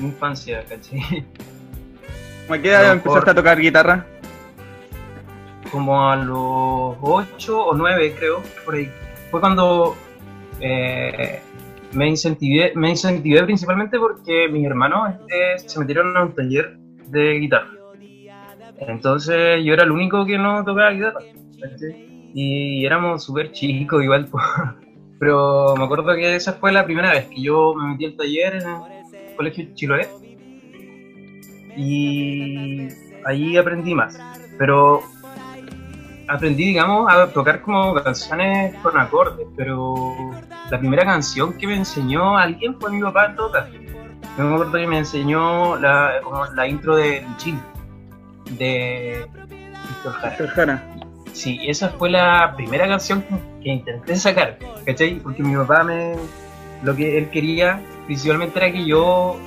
mi 0.02 0.08
infancia, 0.08 0.66
¿cachai? 0.66 1.26
¿Cómo 2.48 2.56
a 2.56 2.58
qué 2.58 2.68
edad 2.68 2.92
empezaste 2.92 3.30
a 3.32 3.34
tocar 3.34 3.58
guitarra? 3.62 4.06
como 5.72 6.10
a 6.10 6.18
los 6.18 6.98
8 7.00 7.66
o 7.66 7.74
9 7.74 8.16
creo, 8.20 8.44
por 8.66 8.76
ahí. 8.76 8.92
Fue 9.30 9.40
cuando 9.40 9.96
eh, 10.60 11.42
me 11.94 12.08
incentivé, 12.08 12.74
me 12.76 12.90
incentivé 12.90 13.44
principalmente 13.44 14.00
porque 14.00 14.48
mis 14.50 14.66
hermanos 14.66 15.16
eh, 15.30 15.58
se 15.58 15.80
metieron 15.80 16.16
a 16.16 16.24
un 16.24 16.34
taller 16.34 16.78
de 17.08 17.40
guitarra. 17.40 17.70
Entonces 18.80 19.64
yo 19.64 19.74
era 19.74 19.84
el 19.84 19.92
único 19.92 20.26
que 20.26 20.38
no 20.38 20.64
tocaba 20.64 20.92
guitarra. 20.92 21.20
Y 22.34 22.86
éramos 22.86 23.24
súper 23.24 23.52
chicos 23.52 24.04
igual. 24.04 24.30
Pero 25.20 25.76
me 25.78 25.84
acuerdo 25.84 26.16
que 26.16 26.36
esa 26.36 26.54
fue 26.54 26.72
la 26.72 26.84
primera 26.84 27.12
vez 27.12 27.28
que 27.28 27.42
yo 27.42 27.76
me 27.76 27.92
metí 27.92 28.06
al 28.06 28.16
taller 28.16 28.56
en 28.56 28.62
el 28.62 29.36
colegio 29.36 29.68
Chiloé. 29.76 30.08
Y 31.78 32.88
allí 33.26 33.58
aprendí 33.58 33.94
más. 33.94 34.20
Pero 34.58 35.02
aprendí, 36.28 36.66
digamos, 36.66 37.12
a 37.12 37.28
tocar 37.32 37.62
como 37.62 37.94
canciones 37.96 38.76
con 38.78 38.98
acordes, 38.98 39.46
pero 39.56 40.32
la 40.72 40.80
primera 40.80 41.04
canción 41.04 41.54
que 41.58 41.68
me 41.68 41.76
enseñó 41.76 42.38
alguien 42.38 42.80
fue 42.80 42.92
mi 42.92 43.02
papá 43.02 43.26
en 43.26 43.36
todo 43.36 43.52
caso. 43.52 43.72
Yo 44.38 44.44
me 44.46 44.54
acuerdo 44.54 44.72
que 44.72 44.88
me 44.88 45.00
enseñó 45.00 45.76
la, 45.76 46.14
como 46.24 46.46
la 46.46 46.66
intro 46.66 46.96
de 46.96 47.22
Luchín, 47.24 47.60
de 48.52 49.28
Víctor 49.90 50.14
Jara. 50.14 50.30
Víctor 50.30 50.48
Jara. 50.48 50.84
Sí, 51.34 51.60
esa 51.68 51.90
fue 51.90 52.10
la 52.10 52.54
primera 52.56 52.88
canción 52.88 53.22
que 53.62 53.70
intenté 53.70 54.16
sacar, 54.16 54.58
¿cachai? 54.86 55.20
Porque 55.20 55.44
mi 55.44 55.56
papá 55.56 55.84
me... 55.84 56.16
Lo 56.84 56.96
que 56.96 57.18
él 57.18 57.30
quería 57.30 57.82
principalmente 58.06 58.58
era 58.58 58.72
que 58.72 58.86
yo 58.86 59.38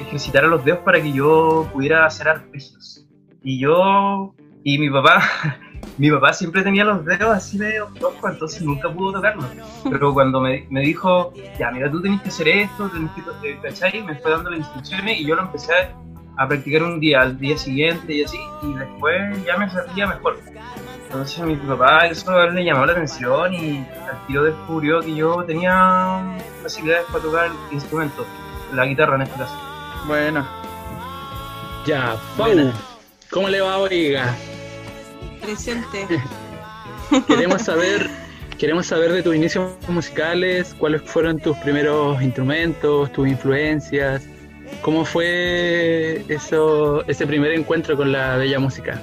ejercitara 0.00 0.46
los 0.46 0.64
dedos 0.64 0.78
para 0.80 1.02
que 1.02 1.12
yo 1.12 1.68
pudiera 1.72 2.06
hacer 2.06 2.28
arpegios. 2.28 3.04
Y 3.42 3.58
yo... 3.58 4.32
Y 4.62 4.78
mi 4.78 4.90
papá... 4.90 5.22
Mi 5.98 6.10
papá 6.10 6.32
siempre 6.32 6.62
tenía 6.62 6.84
los 6.84 7.04
dedos 7.04 7.28
así 7.36 7.58
medio 7.58 7.88
flojos, 7.88 8.30
entonces 8.32 8.62
nunca 8.62 8.90
pudo 8.90 9.12
tocarlos. 9.12 9.44
Pero 9.90 10.14
cuando 10.14 10.40
me, 10.40 10.66
me 10.70 10.80
dijo, 10.80 11.32
ya, 11.58 11.70
mira, 11.70 11.90
tú 11.90 12.00
tenés 12.00 12.22
que 12.22 12.28
hacer 12.28 12.48
esto, 12.48 12.88
tenés 12.88 13.10
que... 13.12 13.48
eh, 13.50 13.58
¿cachai? 13.62 14.02
Me 14.02 14.14
fue 14.16 14.30
dando 14.30 14.50
las 14.50 14.60
instrucciones 14.60 15.20
y 15.20 15.26
yo 15.26 15.34
lo 15.34 15.42
empecé 15.42 15.72
a 16.38 16.48
practicar 16.48 16.82
un 16.84 16.98
día, 16.98 17.20
al 17.20 17.38
día 17.38 17.58
siguiente 17.58 18.14
y 18.14 18.24
así, 18.24 18.38
y 18.62 18.72
después 18.74 19.44
ya 19.44 19.58
me 19.58 19.68
salía 19.68 20.06
mejor. 20.06 20.38
Entonces 21.04 21.38
a 21.40 21.44
mi 21.44 21.56
papá 21.56 22.06
eso 22.06 22.46
le 22.50 22.64
llamó 22.64 22.86
la 22.86 22.92
atención 22.92 23.52
y 23.52 23.76
al 24.10 24.26
tiro 24.26 24.44
descubrió 24.44 25.00
que 25.00 25.14
yo 25.14 25.44
tenía 25.44 26.22
facilidades 26.62 27.04
para 27.12 27.22
tocar 27.22 27.50
instrumentos, 27.70 28.26
la 28.72 28.86
guitarra 28.86 29.16
en 29.16 29.22
este 29.22 29.38
caso. 29.38 29.54
Bueno, 30.06 30.46
Ya, 31.84 32.16
Pau, 32.38 32.46
Buena. 32.46 32.72
¿cómo 33.30 33.48
le 33.50 33.60
va, 33.60 33.76
oiga? 33.76 34.34
Presente. 35.42 36.06
Queremos 37.26 37.62
saber, 37.62 38.08
queremos 38.58 38.86
saber 38.86 39.12
de 39.12 39.22
tus 39.22 39.34
inicios 39.34 39.72
musicales, 39.88 40.74
cuáles 40.78 41.02
fueron 41.02 41.38
tus 41.38 41.56
primeros 41.58 42.22
instrumentos, 42.22 43.12
tus 43.12 43.28
influencias, 43.28 44.22
cómo 44.80 45.04
fue 45.04 46.24
eso, 46.28 47.06
ese 47.06 47.26
primer 47.26 47.52
encuentro 47.52 47.96
con 47.96 48.12
la 48.12 48.36
bella 48.36 48.58
música. 48.58 49.00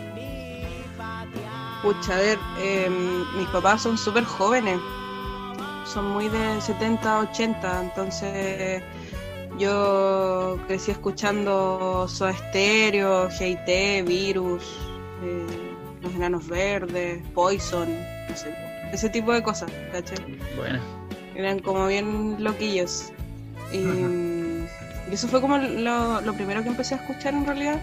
Pucha, 1.83 2.15
a 2.15 2.19
ver, 2.19 2.37
eh, 2.59 2.89
mis 3.37 3.47
papás 3.49 3.83
son 3.83 3.97
súper 3.97 4.23
jóvenes, 4.23 4.79
son 5.85 6.09
muy 6.09 6.27
de 6.29 6.59
70, 6.59 7.19
80, 7.19 7.81
entonces 7.83 8.83
yo 9.57 10.57
crecí 10.67 10.91
escuchando 10.91 12.07
Soda 12.07 12.33
Stereo, 12.33 13.29
G.I.T., 13.29 14.03
Virus, 14.03 14.63
eh, 15.23 15.68
Los 16.01 16.13
Enanos 16.15 16.47
Verdes, 16.47 17.21
Poison, 17.33 17.89
no 18.29 18.35
sé, 18.35 18.53
ese 18.91 19.09
tipo 19.09 19.33
de 19.33 19.43
cosas, 19.43 19.71
¿cachai? 19.91 20.17
Bueno, 20.55 20.79
Eran 21.35 21.59
como 21.59 21.87
bien 21.87 22.43
loquillos. 22.43 23.11
Y, 23.71 23.77
y 23.77 25.13
eso 25.13 25.27
fue 25.27 25.41
como 25.41 25.57
lo, 25.57 26.21
lo 26.21 26.33
primero 26.33 26.63
que 26.63 26.69
empecé 26.69 26.95
a 26.95 26.97
escuchar 26.97 27.33
en 27.33 27.45
realidad. 27.45 27.79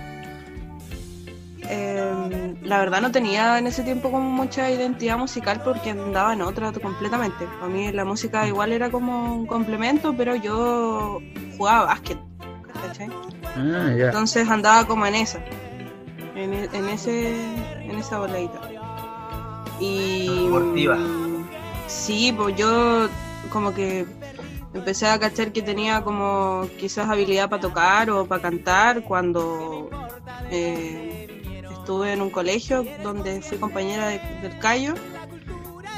Eh, 1.69 2.55
la 2.63 2.79
verdad 2.79 3.01
no 3.01 3.11
tenía 3.11 3.59
en 3.59 3.67
ese 3.67 3.83
tiempo 3.83 4.11
como 4.11 4.31
mucha 4.31 4.71
identidad 4.71 5.19
musical 5.19 5.63
porque 5.65 5.91
andaba 5.91 6.33
en 6.33 6.43
otra 6.43 6.73
completamente. 6.73 7.47
Para 7.61 7.67
mí 7.67 7.91
la 7.93 8.05
música 8.05 8.47
igual 8.47 8.73
era 8.73 8.91
como 8.91 9.35
un 9.35 9.47
complemento, 9.47 10.15
pero 10.17 10.37
yo 10.37 11.21
jugaba 11.57 11.87
básquet. 11.87 12.19
¿cachai? 12.87 13.09
ah. 13.57 13.95
Entonces 13.97 14.49
andaba 14.49 14.87
como 14.87 15.07
en 15.07 15.17
esa, 15.17 15.41
en, 16.37 16.55
e- 16.55 16.69
en 16.73 16.89
ese, 16.89 17.35
en 17.83 17.97
esa 17.99 18.19
boladita. 18.19 18.61
Y 19.81 20.27
Deportiva. 20.45 20.99
sí, 21.87 22.33
pues 22.37 22.57
yo 22.57 23.09
como 23.51 23.75
que 23.75 24.07
empecé 24.75 25.07
a 25.07 25.19
cachar 25.19 25.53
que 25.53 25.63
tenía 25.63 26.03
como 26.03 26.67
quizás 26.79 27.09
habilidad 27.09 27.49
para 27.49 27.63
tocar 27.63 28.11
o 28.11 28.27
para 28.27 28.43
cantar 28.43 29.03
cuando 29.03 29.91
eh, 30.51 31.63
estuve 31.71 32.13
en 32.13 32.23
un 32.23 32.31
colegio 32.31 32.85
donde 33.03 33.41
fui 33.43 33.59
compañera 33.59 34.09
de- 34.09 34.19
del 34.43 34.59
Cayo. 34.59 34.95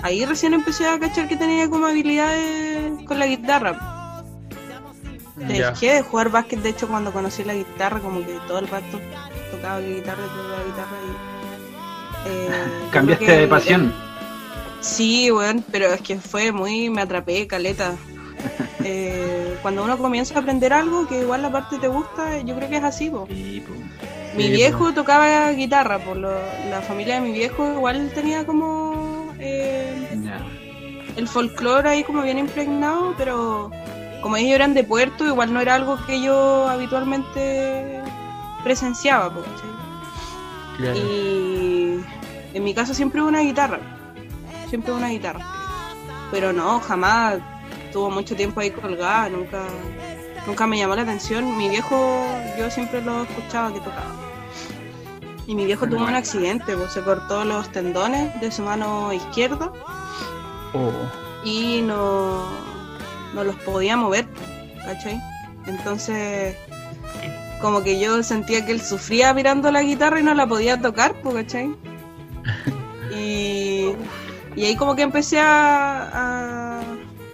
Ahí 0.03 0.25
recién 0.25 0.55
empecé 0.55 0.87
a 0.87 0.99
cachar 0.99 1.27
que 1.29 1.37
tenía 1.37 1.69
como 1.69 1.87
habilidades 1.87 3.05
con 3.05 3.19
la 3.19 3.27
guitarra. 3.27 4.23
Ya. 5.37 5.71
Dejé 5.71 5.95
de 5.95 6.03
jugar 6.03 6.31
básquet, 6.31 6.61
de 6.61 6.71
hecho, 6.71 6.89
cuando 6.89 7.13
conocí 7.13 7.45
la 7.45 7.55
guitarra, 7.55 8.01
como 8.01 8.21
que 8.21 8.39
todo 8.49 8.59
el 8.59 8.67
rato 8.69 8.99
tocaba 9.51 9.81
la 9.81 9.87
guitarra, 9.87 10.23
tocaba 10.25 10.59
la 10.59 10.65
guitarra 10.65 10.97
y... 11.07 12.29
eh, 12.29 12.89
Cambiaste 12.91 13.25
que 13.27 13.33
de 13.33 13.49
pasión. 13.49 13.93
Sí, 14.81 15.31
weón, 15.31 15.65
pero 15.73 15.87
es 15.93 16.01
que 16.03 16.17
fue 16.19 16.53
muy, 16.53 16.91
me 16.91 17.03
atrapé, 17.03 17.47
caleta. 17.47 17.95
Eh, 18.85 19.59
cuando 19.61 19.83
uno 19.83 19.99
comienza 19.99 20.35
a 20.37 20.39
aprender 20.39 20.73
algo 20.73 21.07
que 21.09 21.21
igual 21.23 21.43
la 21.43 21.51
parte 21.51 21.79
te 21.81 21.89
gusta, 21.89 22.39
yo 22.43 22.55
creo 22.55 22.71
que 22.71 22.77
es 22.77 22.85
así, 22.85 23.11
po. 23.11 23.27
Sí, 23.29 23.61
po. 23.67 23.75
Mi 24.37 24.45
Sí, 24.45 24.51
viejo 24.51 24.93
tocaba 24.95 25.51
guitarra, 25.51 25.99
por 25.99 26.17
lo, 26.17 26.31
la 26.71 26.81
familia 26.81 27.17
de 27.17 27.23
mi 27.23 27.33
viejo 27.33 27.67
igual 27.73 28.13
tenía 28.15 28.47
como 28.47 29.35
eh, 29.41 30.09
Ya. 30.23 30.41
el 31.17 31.27
folclore 31.27 31.89
ahí 31.89 32.05
como 32.05 32.23
bien 32.23 32.39
impregnado, 32.39 33.15
pero 33.19 33.71
como 34.23 34.37
ellos 34.37 34.53
eran 34.55 34.75
de 34.75 34.85
puerto, 34.85 35.27
igual 35.27 35.53
no 35.53 35.61
era 35.61 35.75
algo 35.75 35.99
que 36.07 36.23
yo 36.23 36.69
habitualmente 36.69 38.01
presenciaba. 38.69 39.33
Y 40.95 42.01
en 42.53 42.65
mi 42.65 42.75
casa 42.75 42.93
siempre 42.93 43.23
hubo 43.23 43.29
una 43.29 43.41
guitarra. 43.41 43.81
Siempre 44.69 44.93
hubo 44.93 44.99
una 44.99 45.09
guitarra. 45.09 45.41
Pero 46.31 46.53
no, 46.53 46.79
jamás 46.81 47.39
tuvo 47.95 48.11
mucho 48.11 48.37
tiempo 48.37 48.61
ahí 48.61 48.71
colgada, 48.71 49.31
nunca, 49.31 49.63
nunca 50.47 50.67
me 50.67 50.77
llamó 50.77 50.95
la 50.97 51.03
atención. 51.03 51.57
Mi 51.57 51.71
viejo, 51.71 52.27
yo 52.59 52.71
siempre 52.71 53.01
lo 53.01 53.23
escuchaba 53.23 53.73
que 53.73 53.81
tocaba. 53.81 54.13
Y 55.47 55.55
mi 55.55 55.65
viejo 55.65 55.89
tuvo 55.89 56.05
un 56.05 56.15
accidente, 56.15 56.77
pues 56.77 56.93
se 56.93 57.01
cortó 57.01 57.47
los 57.47 57.73
tendones 57.73 58.39
de 58.43 58.53
su 58.53 58.63
mano 58.63 59.15
izquierda 59.15 59.73
Oh. 60.75 60.93
y 61.43 61.81
no, 61.81 62.45
no 63.33 63.43
los 63.43 63.57
podía 63.65 63.97
mover, 63.97 64.29
¿cachai? 64.85 65.19
Entonces, 65.65 66.55
como 67.61 67.83
que 67.83 67.99
yo 68.01 68.23
sentía 68.23 68.65
que 68.65 68.73
él 68.73 68.81
sufría 68.81 69.35
mirando 69.35 69.71
la 69.71 69.83
guitarra 69.83 70.21
y 70.21 70.23
no 70.23 70.35
la 70.35 70.47
podía 70.47 70.81
tocar, 70.81 71.15
pues, 71.23 71.35
¿cachai? 71.35 71.75
Y, 73.15 73.93
y 74.55 74.65
ahí 74.67 74.77
como 74.77 74.95
que 74.95 75.03
empecé 75.03 75.41
a, 75.41 76.11
a, 76.13 76.81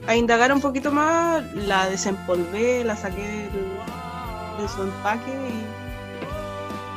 a 0.07 0.17
indagar 0.17 0.53
un 0.53 0.61
poquito 0.61 0.93
más, 0.93 1.43
la 1.55 1.89
desempolvé, 1.89 2.85
la 2.85 2.97
saqué 2.97 3.23
del- 3.23 3.75
de 4.63 4.69
su 4.69 4.83
empaque 4.83 5.33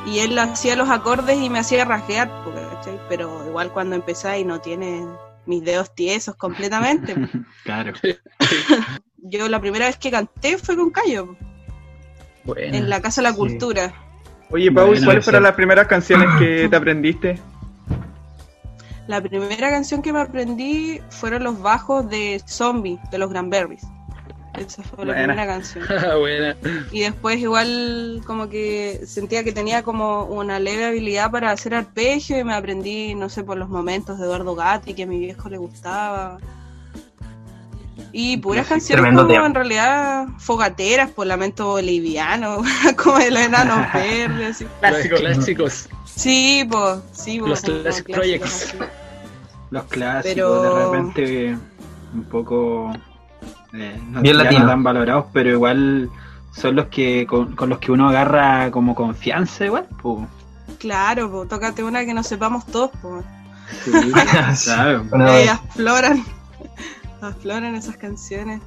y, 0.06 0.10
y 0.10 0.18
él 0.20 0.38
hacía 0.38 0.76
los 0.76 0.88
acordes 0.88 1.38
y 1.38 1.50
me 1.50 1.58
hacía 1.58 1.84
rasguear, 1.84 2.30
pues, 2.44 2.54
¿cachai? 2.74 3.00
Pero 3.08 3.44
igual 3.46 3.72
cuando 3.72 3.96
empecé 3.96 4.38
y 4.38 4.44
no 4.44 4.60
tiene 4.60 5.04
mis 5.44 5.64
dedos 5.64 5.92
tiesos 5.94 6.36
completamente. 6.36 7.14
Claro. 7.64 7.92
Yo 9.18 9.48
la 9.48 9.60
primera 9.60 9.86
vez 9.86 9.98
que 9.98 10.10
canté 10.12 10.56
fue 10.56 10.76
con 10.76 10.90
Cayo, 10.90 11.36
Bueno. 12.48 12.76
en 12.76 12.88
la 12.90 13.00
Casa 13.00 13.20
de 13.20 13.28
la 13.28 13.32
Sí. 13.32 13.38
Cultura. 13.38 13.92
Oye, 14.50 14.72
Pau, 14.72 14.86
Bueno, 14.88 15.04
¿cuáles 15.04 15.24
fueron 15.24 15.42
las 15.42 15.54
primeras 15.54 15.86
canciones 15.86 16.28
que 16.38 16.68
te 16.68 16.76
aprendiste? 16.76 17.38
La 19.06 19.20
primera 19.22 19.70
canción 19.70 20.02
que 20.02 20.12
me 20.12 20.20
aprendí 20.20 21.00
fueron 21.10 21.44
los 21.44 21.60
bajos 21.60 22.08
de 22.10 22.42
Zombie, 22.46 22.98
de 23.10 23.18
los 23.18 23.30
Granberries. 23.30 23.86
Esa 24.58 24.82
fue 24.82 25.06
la 25.06 25.14
primera 25.14 25.46
canción. 25.46 25.84
Buena. 26.18 26.56
Y 26.90 27.00
después 27.00 27.38
igual 27.38 28.22
como 28.26 28.48
que 28.48 29.02
sentía 29.06 29.44
que 29.44 29.52
tenía 29.52 29.82
como 29.82 30.24
una 30.24 30.58
leve 30.58 30.84
habilidad 30.86 31.30
para 31.30 31.52
hacer 31.52 31.74
arpegio 31.74 32.38
y 32.38 32.44
me 32.44 32.54
aprendí, 32.54 33.14
no 33.14 33.28
sé, 33.28 33.44
por 33.44 33.56
los 33.56 33.68
momentos 33.68 34.18
de 34.18 34.24
Eduardo 34.24 34.54
Gatti, 34.54 34.94
que 34.94 35.04
a 35.04 35.06
mi 35.06 35.18
viejo 35.18 35.48
le 35.48 35.58
gustaba. 35.58 36.38
Y 38.12 38.36
puras 38.38 38.66
canciones 38.66 39.14
como 39.14 39.26
tema. 39.26 39.46
en 39.46 39.54
realidad 39.54 40.26
fogateras, 40.38 41.10
por 41.10 41.26
lamento 41.26 41.66
boliviano, 41.66 42.62
como 43.02 43.18
de 43.18 43.30
los 43.30 43.40
enanos 43.42 43.86
verdes. 43.94 44.64
así. 44.82 45.08
Los 45.08 45.20
clásicos. 45.20 45.88
Sí, 46.04 46.66
pues, 46.70 46.98
sí, 47.12 47.38
po, 47.38 47.46
Los 47.48 47.62
clásicos. 47.62 48.74
Los 49.70 49.84
clásicos 49.84 50.22
Pero- 50.34 50.62
de 50.62 50.84
repente 50.84 51.58
un 52.14 52.24
poco 52.24 52.90
eh, 53.74 54.00
no, 54.08 54.22
Bien 54.22 54.36
no 54.36 54.44
tan 54.66 54.82
valorados, 54.82 55.26
pero 55.32 55.50
igual 55.50 56.08
son 56.52 56.76
los 56.76 56.86
que 56.86 57.26
con, 57.26 57.54
con 57.54 57.68
los 57.68 57.78
que 57.78 57.92
uno 57.92 58.08
agarra 58.08 58.70
como 58.70 58.94
confianza 58.94 59.66
igual, 59.66 59.86
pues. 60.02 60.26
Claro, 60.78 61.30
po, 61.30 61.46
tócate 61.46 61.84
una 61.84 62.04
que 62.06 62.14
no 62.14 62.22
sepamos 62.22 62.64
todos, 62.66 62.90
pues. 63.02 63.24
Sí, 63.84 63.90
claro. 64.64 65.04
Afloran, 67.20 67.74
esas 67.74 67.96
canciones. 67.96 68.60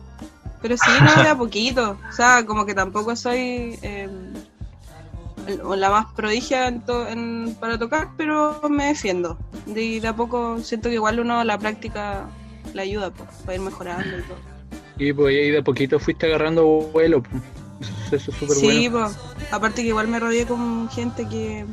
Pero 0.61 0.77
sí, 0.77 0.91
no, 1.03 1.23
de 1.23 1.29
a 1.29 1.35
poquito. 1.37 1.97
O 2.09 2.11
sea, 2.11 2.45
como 2.45 2.65
que 2.65 2.73
tampoco 2.75 3.15
soy 3.15 3.79
eh, 3.81 4.07
la 5.75 5.89
más 5.89 6.05
prodigia 6.13 6.67
en 6.67 6.81
to- 6.81 7.07
en- 7.07 7.55
para 7.59 7.79
tocar, 7.79 8.09
pero 8.17 8.61
me 8.69 8.85
defiendo. 8.87 9.37
De, 9.65 9.99
de 9.99 10.07
a 10.07 10.15
poco 10.15 10.59
siento 10.59 10.89
que 10.89 10.95
igual 10.95 11.19
uno 11.19 11.43
la 11.43 11.57
práctica 11.57 12.27
le 12.73 12.81
ayuda 12.83 13.09
pues, 13.11 13.27
para 13.43 13.55
ir 13.55 13.61
mejorando 13.61 14.17
y 14.19 14.21
todo. 14.21 14.37
Y 14.97 15.13
pues 15.13 15.35
ahí 15.35 15.49
de 15.49 15.63
poquito 15.63 15.99
fuiste 15.99 16.27
agarrando 16.27 16.63
vuelo. 16.65 17.23
pues. 17.23 17.41
Eso, 17.81 18.15
eso 18.17 18.31
es 18.31 18.37
súper 18.37 18.55
Sí, 18.57 18.87
bueno. 18.89 19.07
pues, 19.07 19.51
aparte 19.51 19.81
que 19.81 19.87
igual 19.87 20.07
me 20.07 20.19
rodeé 20.19 20.45
con 20.45 20.87
gente 20.89 21.27
que, 21.27 21.65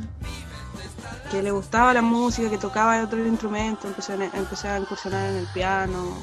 que 1.29 1.43
le 1.43 1.51
gustaba 1.51 1.93
la 1.93 2.01
música, 2.01 2.49
que 2.49 2.57
tocaba 2.57 3.03
otros 3.03 3.27
instrumentos, 3.27 3.85
empecé 3.85 4.13
a, 4.13 4.15
empecé 4.35 4.67
a 4.69 4.79
incursionar 4.79 5.29
en 5.29 5.35
el 5.37 5.47
piano. 5.53 6.17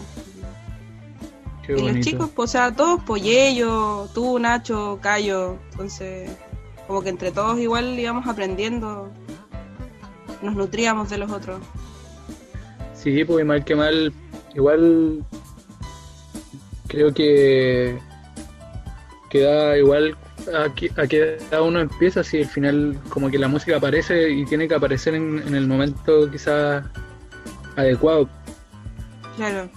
Qué 1.66 1.72
y 1.72 1.92
los 1.92 2.00
chicos, 2.00 2.30
pues, 2.34 2.50
o 2.50 2.52
sea, 2.52 2.72
todos, 2.72 3.02
Poyello, 3.02 4.08
tú, 4.14 4.38
Nacho, 4.38 4.98
Cayo, 5.02 5.58
entonces, 5.72 6.30
como 6.86 7.02
que 7.02 7.08
entre 7.08 7.32
todos 7.32 7.58
igual 7.58 7.98
íbamos 7.98 8.26
aprendiendo, 8.28 9.10
nos 10.42 10.54
nutríamos 10.54 11.10
de 11.10 11.18
los 11.18 11.30
otros. 11.30 11.60
Sí, 12.94 13.24
pues 13.24 13.44
mal 13.44 13.64
que 13.64 13.74
mal, 13.74 14.12
igual 14.54 15.24
creo 16.86 17.12
que 17.12 17.98
queda 19.28 19.76
igual 19.76 20.16
a 20.54 20.64
a 20.64 21.06
que 21.06 21.38
cada 21.50 21.62
uno 21.62 21.80
empieza, 21.80 22.22
si 22.22 22.42
al 22.42 22.48
final 22.48 22.96
como 23.08 23.30
que 23.30 23.38
la 23.38 23.48
música 23.48 23.76
aparece 23.76 24.30
y 24.30 24.44
tiene 24.44 24.68
que 24.68 24.74
aparecer 24.74 25.14
en, 25.14 25.42
en 25.46 25.54
el 25.54 25.66
momento 25.66 26.30
quizás 26.30 26.84
adecuado. 27.74 28.28
Claro, 29.36 29.68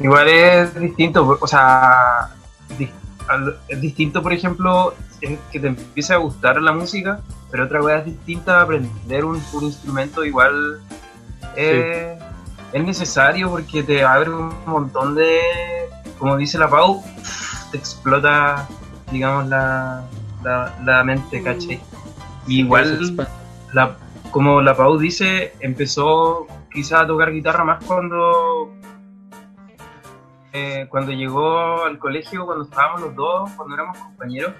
Igual 0.00 0.28
es 0.28 0.74
distinto, 0.80 1.38
o 1.40 1.46
sea, 1.46 2.28
di- 2.78 2.90
al- 3.28 3.58
es 3.68 3.80
distinto, 3.80 4.22
por 4.22 4.32
ejemplo, 4.32 4.94
en 5.20 5.38
que 5.52 5.60
te 5.60 5.68
empiece 5.68 6.12
a 6.14 6.16
gustar 6.16 6.60
la 6.60 6.72
música, 6.72 7.20
pero 7.50 7.64
otra 7.64 7.80
cosa 7.80 7.96
es 7.98 8.06
distinta 8.06 8.60
aprender 8.62 9.24
un, 9.24 9.40
un 9.52 9.64
instrumento 9.64 10.24
igual 10.24 10.80
eh, 11.56 12.18
es 12.72 12.84
necesario 12.84 13.50
porque 13.50 13.82
te 13.82 14.02
abre 14.02 14.30
un 14.30 14.52
montón 14.66 15.14
de, 15.14 15.38
como 16.18 16.36
dice 16.36 16.58
la 16.58 16.68
Pau, 16.68 17.02
te 17.70 17.76
explota, 17.78 18.66
digamos, 19.12 19.46
la, 19.48 20.02
la, 20.42 20.74
la 20.84 21.04
mente, 21.04 21.40
Mm. 21.40 21.44
¿cachai? 21.44 21.80
Y 22.48 22.60
igual 22.60 23.16
la, 23.72 23.96
como 24.32 24.60
la 24.60 24.74
Pau 24.76 24.98
dice, 24.98 25.54
empezó 25.60 26.48
quizá 26.72 27.02
a 27.02 27.06
tocar 27.06 27.30
guitarra 27.30 27.62
más 27.62 27.84
cuando 27.84 28.72
eh, 30.52 30.86
cuando 30.90 31.12
llegó 31.12 31.84
al 31.84 31.98
colegio, 31.98 32.44
cuando 32.46 32.64
estábamos 32.64 33.00
los 33.02 33.14
dos, 33.14 33.50
cuando 33.56 33.74
éramos 33.74 33.96
compañeros. 33.98 34.52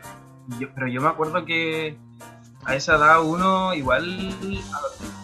Yo- 0.59 0.69
pero 0.75 0.89
yo 0.89 1.01
me 1.01 1.09
acuerdo 1.09 1.45
que 1.45 1.97
a 2.65 2.75
esa 2.75 2.97
edad 2.97 3.23
uno 3.23 3.75
igual, 3.75 4.35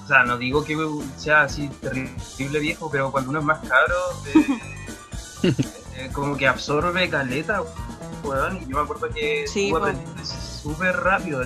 o 0.05 0.07
sea, 0.07 0.25
no 0.25 0.37
digo 0.39 0.65
que 0.65 0.77
sea 1.17 1.43
así 1.43 1.69
terrible 1.81 2.59
viejo, 2.61 2.91
pero 2.91 3.11
cuando 3.11 3.31
uno 3.31 3.39
es 3.41 3.45
más 3.45 3.59
cabro, 3.61 3.95
eh, 4.35 4.59
eh, 5.97 6.11
como 6.13 6.37
que 6.37 6.47
absorbe 6.49 7.09
caleta, 7.09 7.63
weón. 8.23 8.59
Y 8.59 8.67
yo 8.67 8.77
me 8.77 8.83
acuerdo 8.83 9.09
que 9.11 9.47
Sí, 9.47 9.71
súper 10.63 10.97
rápido, 10.97 11.43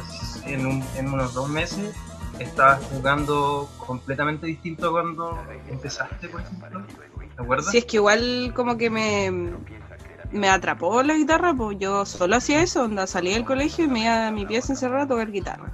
en, 0.46 0.66
un- 0.66 0.84
en 0.96 1.08
unos 1.12 1.34
dos 1.34 1.48
meses 1.48 1.94
estabas 2.38 2.80
jugando 2.90 3.68
completamente 3.78 4.46
distinto 4.46 4.90
cuando 4.90 5.38
empezaste, 5.68 6.28
por 6.28 6.40
ejemplo. 6.40 6.82
¿Te 7.36 7.42
acuerdas? 7.42 7.70
si 7.70 7.78
es 7.78 7.84
que 7.84 7.96
igual 7.96 8.52
como 8.54 8.76
que 8.76 8.90
me, 8.90 9.30
me 10.30 10.48
atrapó 10.48 11.02
la 11.02 11.14
guitarra, 11.14 11.54
pues 11.54 11.78
yo 11.78 12.04
solo 12.06 12.36
hacía 12.36 12.62
eso, 12.62 12.84
onda, 12.84 13.06
salía 13.06 13.34
del 13.34 13.44
colegio 13.44 13.84
y 13.84 13.88
me 13.88 14.00
iba 14.04 14.26
a 14.28 14.30
mi 14.30 14.46
pieza 14.46 14.72
encerrada 14.72 15.04
a 15.04 15.08
tocar 15.08 15.30
guitarra. 15.30 15.72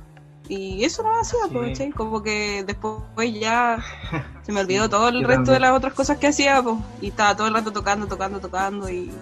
Y 0.48 0.82
eso 0.84 1.02
no 1.02 1.10
hacía, 1.20 1.40
Sí. 1.46 1.50
pues, 1.52 1.68
¿cachai? 1.72 1.90
Como 1.90 2.22
que 2.22 2.64
después 2.66 3.04
ya 3.38 3.78
se 4.42 4.50
me 4.52 4.60
olvidó 4.60 4.88
todo 4.88 5.08
el 5.08 5.24
resto 5.24 5.52
de 5.52 5.60
las 5.60 5.72
otras 5.72 5.92
cosas 5.92 6.16
que 6.16 6.28
hacía, 6.28 6.62
pues. 6.62 6.76
Y 7.02 7.08
estaba 7.08 7.36
todo 7.36 7.48
el 7.48 7.54
rato 7.54 7.70
tocando, 7.70 8.06
tocando, 8.06 8.40
tocando 8.40 8.88
y, 8.88 9.12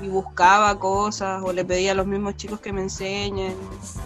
y 0.00 0.08
buscaba 0.08 0.78
cosas 0.78 1.42
o 1.44 1.52
le 1.52 1.64
pedía 1.64 1.92
a 1.92 1.94
los 1.96 2.06
mismos 2.06 2.36
chicos 2.36 2.60
que 2.60 2.72
me 2.72 2.82
enseñen. 2.82 3.54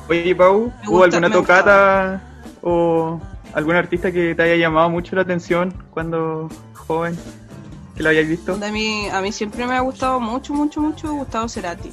Oye, 0.09 0.35
Pau, 0.35 0.73
Me 0.83 0.89
¿hubo 0.89 0.99
gusta- 1.01 1.19
alguna 1.19 1.31
tocata 1.31 2.23
o 2.63 3.21
algún 3.53 3.77
artista 3.77 4.11
que 4.11 4.35
te 4.35 4.43
haya 4.45 4.57
llamado 4.57 4.89
mucho 4.89 5.15
la 5.17 5.23
atención 5.23 5.75
cuando 5.91 6.49
joven? 6.87 7.19
¿Que 7.97 8.03
lo 8.03 8.09
hayáis 8.11 8.29
visto? 8.29 8.55
A 8.55 8.71
mí, 8.71 9.09
a 9.09 9.21
mí 9.21 9.33
siempre 9.33 9.67
me 9.67 9.75
ha 9.75 9.81
gustado 9.81 10.19
mucho, 10.21 10.53
mucho, 10.53 10.81
mucho 10.81 11.13
Gustavo 11.13 11.49
Cerati. 11.49 11.93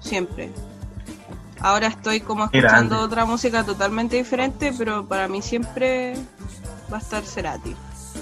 Siempre. 0.00 0.50
Ahora 1.60 1.88
estoy 1.88 2.20
como 2.20 2.44
escuchando 2.44 2.96
grande. 2.96 2.96
otra 2.96 3.24
música 3.24 3.64
totalmente 3.64 4.16
diferente, 4.16 4.72
pero 4.76 5.06
para 5.06 5.28
mí 5.28 5.42
siempre 5.42 6.14
va 6.92 6.98
a 6.98 7.00
estar 7.00 7.24
Cerati. 7.24 7.74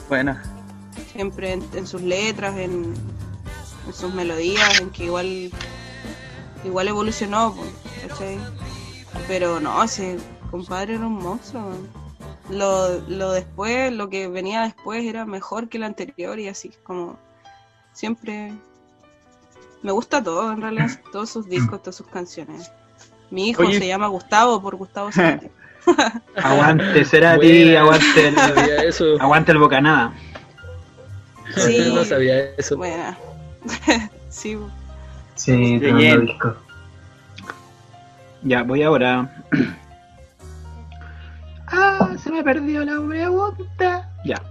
Buena. 0.08 0.42
siempre 1.12 1.52
en, 1.52 1.64
en 1.74 1.86
sus 1.86 2.02
letras, 2.02 2.56
en, 2.56 2.94
en 3.86 3.92
sus 3.94 4.12
melodías, 4.14 4.80
en 4.80 4.90
que 4.90 5.04
igual 5.04 5.50
igual 6.64 6.88
evolucionó, 6.88 7.54
¿cachai? 8.06 8.38
Pero 9.26 9.60
no, 9.60 9.82
ese 9.82 10.18
compadre 10.50 10.94
era 10.94 11.06
un 11.06 11.14
monstruo. 11.14 11.62
man. 11.62 11.99
Lo, 12.50 13.00
lo 13.08 13.32
después, 13.32 13.92
lo 13.92 14.08
que 14.08 14.28
venía 14.28 14.62
después 14.62 15.04
era 15.04 15.24
mejor 15.24 15.68
que 15.68 15.78
lo 15.78 15.86
anterior 15.86 16.38
y 16.38 16.48
así, 16.48 16.72
como 16.82 17.16
siempre 17.92 18.52
me 19.82 19.92
gusta 19.92 20.22
todo 20.22 20.52
en 20.52 20.60
realidad, 20.60 20.88
todos 21.12 21.30
sus 21.30 21.48
discos, 21.48 21.80
todas 21.80 21.96
sus 21.96 22.06
canciones. 22.08 22.70
Mi 23.30 23.48
hijo 23.50 23.62
Oye. 23.62 23.78
se 23.78 23.86
llama 23.86 24.08
Gustavo 24.08 24.60
por 24.60 24.76
Gustavo 24.76 25.12
Cerati. 25.12 25.48
Aguante, 26.36 27.04
será 27.04 27.38
ti, 27.38 27.62
Buena, 27.64 27.80
aguante 27.80 28.28
el, 28.28 28.34
No 28.34 28.40
sabía 28.54 28.76
eso. 28.82 29.04
aguante 29.20 29.52
el 29.52 29.58
bocanada. 29.58 30.12
Sí. 31.54 31.90
No 31.94 32.04
sabía 32.04 32.50
eso. 32.56 32.76
Buena. 32.76 33.16
sí. 34.28 34.58
Sí, 35.36 35.78
disco. 35.78 36.54
Ya, 38.42 38.62
voy 38.62 38.82
ahora. 38.82 39.42
Ah, 41.70 42.14
se 42.22 42.30
me 42.30 42.42
perdió 42.42 42.84
la 42.84 43.00
pregunta. 43.06 44.10
Ya. 44.24 44.42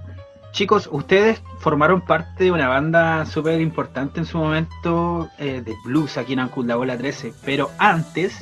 Chicos, 0.51 0.89
ustedes 0.91 1.41
formaron 1.59 2.01
parte 2.01 2.45
de 2.45 2.51
una 2.51 2.67
banda 2.67 3.25
súper 3.25 3.61
importante 3.61 4.19
en 4.19 4.25
su 4.25 4.37
momento 4.37 5.29
eh, 5.37 5.61
de 5.63 5.75
blues 5.85 6.17
aquí 6.17 6.33
en 6.33 6.39
Ancud, 6.39 6.65
la 6.65 6.75
Bola 6.75 6.97
13, 6.97 7.33
pero 7.45 7.69
antes 7.77 8.39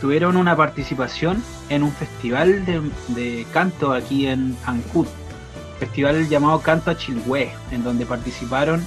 tuvieron 0.00 0.36
una 0.36 0.54
participación 0.54 1.42
en 1.70 1.82
un 1.82 1.92
festival 1.92 2.64
de, 2.66 3.46
canto 3.52 3.92
aquí 3.92 4.26
en 4.26 4.54
Ancud, 4.66 5.06
festival 5.78 6.28
llamado 6.28 6.60
Canto 6.60 6.90
a 6.90 6.96
Chilhue, 6.96 7.50
en 7.70 7.82
donde 7.82 8.04
participaron 8.04 8.84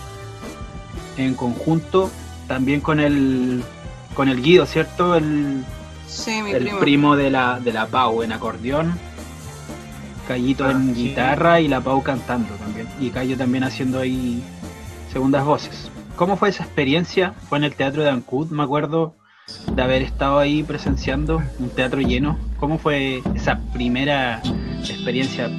en 1.18 1.34
conjunto 1.34 2.12
también 2.48 2.82
con 2.82 3.00
el 3.00 3.64
con 4.14 4.30
el 4.30 4.42
Guido, 4.42 4.66
¿cierto? 4.66 5.16
El, 5.16 5.64
Sí, 6.08 6.42
mi 6.42 6.52
el 6.52 6.64
primo. 6.64 6.80
primo 6.80 7.16
de 7.16 7.30
la, 7.30 7.60
de 7.60 7.74
la 7.74 7.88
Pau 7.88 8.24
en 8.24 8.32
acordeón, 8.32 8.94
Cayito 10.28 10.66
Ah, 10.66 10.72
en 10.72 10.96
sí. 10.96 11.04
guitarra 11.10 11.60
y 11.62 11.68
la 11.68 11.82
Pau 11.82 12.02
cantando 12.04 12.54
también. 12.56 12.88
Y 13.00 13.10
Cayo 13.10 13.38
también 13.38 13.64
haciendo 13.64 14.00
ahí 14.00 14.42
segundas 15.12 15.46
voces. 15.46 15.92
¿Cómo 16.16 16.36
fue 16.38 16.50
esa 16.50 16.64
experiencia? 16.64 17.34
Fue 17.48 17.58
en 17.58 17.64
el 17.64 17.76
Teatro 17.76 18.04
de 18.04 18.10
Ancud, 18.10 18.50
me 18.50 18.64
acuerdo 18.64 19.14
de 19.74 19.82
haber 19.82 20.02
estado 20.02 20.40
ahí 20.40 20.64
presenciando 20.64 21.42
un 21.60 21.70
teatro 21.70 22.02
lleno. 22.02 22.38
¿Cómo 22.60 22.78
fue 22.80 23.22
esa 23.36 23.60
primera 23.72 24.42
experiencia? 24.80 25.50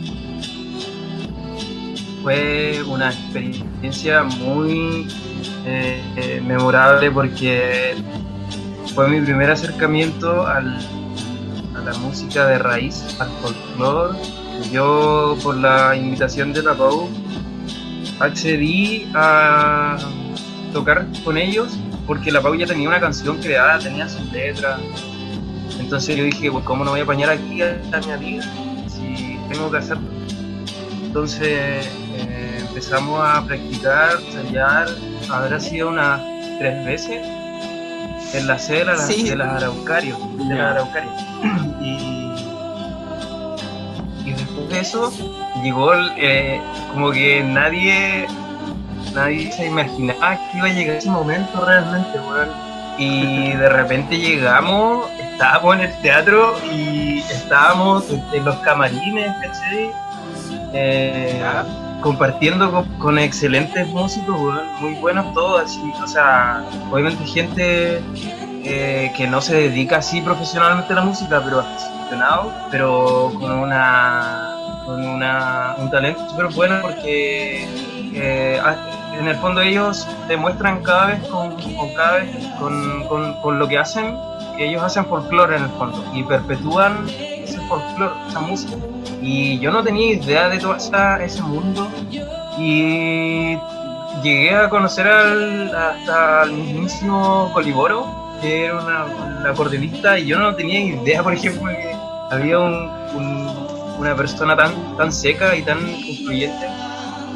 Fue 2.22 2.82
una 2.86 3.10
experiencia 3.10 4.24
muy 4.24 5.06
eh, 5.64 6.02
eh, 6.16 6.42
memorable 6.44 7.10
porque 7.10 7.94
fue 8.94 9.08
mi 9.08 9.20
primer 9.20 9.50
acercamiento 9.50 10.46
al, 10.46 10.78
a 11.76 11.80
la 11.84 11.92
música 11.98 12.46
de 12.46 12.58
raíz, 12.58 13.16
al 13.18 13.28
folclore. 13.40 14.18
Yo, 14.72 15.36
por 15.42 15.56
la 15.56 15.94
invitación 15.96 16.52
de 16.52 16.62
la 16.62 16.74
Pau, 16.74 17.08
accedí 18.20 19.08
a 19.14 19.96
tocar 20.72 21.06
con 21.24 21.38
ellos 21.38 21.78
porque 22.06 22.30
la 22.32 22.40
Pau 22.40 22.54
ya 22.54 22.66
tenía 22.66 22.88
una 22.88 23.00
canción 23.00 23.38
creada, 23.38 23.78
tenía 23.78 24.08
sus 24.08 24.32
letras. 24.32 24.80
Entonces 25.78 26.16
yo 26.16 26.24
dije, 26.24 26.50
pues, 26.50 26.64
¿cómo 26.64 26.84
no 26.84 26.90
voy 26.90 27.00
a 27.00 27.02
apañar 27.04 27.30
aquí 27.30 27.62
a, 27.62 27.80
a 27.92 28.00
mi 28.00 28.10
amiga 28.10 28.44
si 28.88 29.38
tengo 29.48 29.70
que 29.70 29.78
hacerlo? 29.78 30.08
Entonces 31.04 31.88
eh, 32.16 32.58
empezamos 32.60 33.20
a 33.22 33.44
practicar, 33.44 34.18
ensayar, 34.26 34.88
habrá 35.30 35.60
sido 35.60 35.88
unas 35.88 36.20
tres 36.58 36.84
veces 36.84 37.37
en 38.34 38.46
la 38.46 38.58
sede 38.58 38.78
de, 38.80 38.84
la- 38.84 38.96
Sí. 38.98 39.28
de 39.28 39.36
las 39.36 39.48
Araucarios, 39.62 40.18
de 40.48 40.54
las 40.54 40.72
Araucarias. 40.72 41.14
Y, 41.80 42.32
y 44.24 44.32
después 44.32 44.68
de 44.68 44.80
eso 44.80 45.12
llegó 45.62 45.92
eh, 46.16 46.60
como 46.92 47.10
que 47.10 47.42
nadie 47.42 48.26
nadie 49.14 49.50
se 49.52 49.66
imaginaba 49.66 50.36
que 50.52 50.58
iba 50.58 50.66
a 50.66 50.70
llegar 50.72 50.96
ese 50.96 51.10
momento 51.10 51.64
realmente, 51.64 52.18
weón. 52.20 52.48
Y 52.98 53.52
de 53.52 53.68
repente 53.68 54.18
llegamos, 54.18 55.06
estábamos 55.18 55.76
en 55.76 55.80
el 55.82 55.94
teatro 56.02 56.58
y 56.72 57.20
estábamos 57.30 58.10
en, 58.10 58.22
en 58.32 58.44
los 58.44 58.56
camarines, 58.56 59.32
¿cachai? 59.40 59.90
Eh, 60.74 61.40
compartiendo 62.00 62.84
con, 62.98 63.18
excelentes 63.18 63.86
músicos, 63.88 64.54
muy 64.80 64.94
buenos 64.94 65.32
todos, 65.34 65.62
así, 65.62 65.92
o 66.02 66.06
sea, 66.06 66.64
obviamente 66.90 67.24
gente 67.24 68.00
eh, 68.64 69.12
que 69.16 69.26
no 69.26 69.40
se 69.40 69.54
dedica 69.56 69.96
así 69.98 70.20
profesionalmente 70.20 70.92
a 70.92 70.96
la 70.96 71.02
música, 71.02 71.40
pero 71.44 71.60
aficionado, 71.60 72.52
pero 72.70 73.32
con 73.38 73.50
una 73.52 74.44
con 74.84 75.06
una, 75.06 75.74
un 75.78 75.90
talento 75.90 76.26
súper 76.30 76.46
bueno 76.54 76.76
porque 76.80 77.68
eh, 78.14 78.58
a- 78.64 78.76
en 79.18 79.28
el 79.28 79.36
fondo 79.36 79.60
ellos 79.60 80.06
demuestran 80.28 80.82
cada 80.82 81.08
vez 81.08 81.20
con, 81.28 81.50
con 81.76 81.92
cada 81.94 82.14
vez 82.18 82.30
con, 82.58 83.04
con- 83.06 83.34
con 83.42 83.58
lo 83.58 83.68
que 83.68 83.76
hacen 83.76 84.16
que 84.56 84.66
ellos 84.66 84.82
hacen 84.82 85.04
folclore 85.06 85.56
en 85.56 85.64
el 85.64 85.68
fondo 85.70 86.02
y 86.14 86.22
perpetúan 86.22 87.06
folclore, 87.68 88.12
esa 88.28 88.40
música. 88.40 88.76
Y 89.22 89.58
yo 89.58 89.70
no 89.70 89.82
tenía 89.82 90.14
idea 90.14 90.48
de 90.48 90.58
todo 90.58 90.74
ese 90.76 91.42
mundo 91.42 91.88
y 92.58 93.56
llegué 94.22 94.54
a 94.54 94.68
conocer 94.68 95.06
al, 95.06 95.74
hasta 95.74 96.42
al 96.42 96.52
mismísimo 96.52 97.50
Coliboro, 97.52 98.06
que 98.40 98.64
era 98.66 98.80
una, 98.80 99.04
un 99.04 99.46
acordeonista, 99.46 100.18
y 100.18 100.26
yo 100.26 100.38
no 100.38 100.54
tenía 100.54 100.80
idea, 100.80 101.22
por 101.22 101.32
ejemplo, 101.34 101.70
que 101.70 101.92
había 102.30 102.58
un- 102.58 102.90
una 103.98 104.14
persona 104.14 104.56
tan, 104.56 104.96
tan 104.96 105.12
seca 105.12 105.56
y 105.56 105.62
tan 105.62 105.78
influyente. 105.88 106.66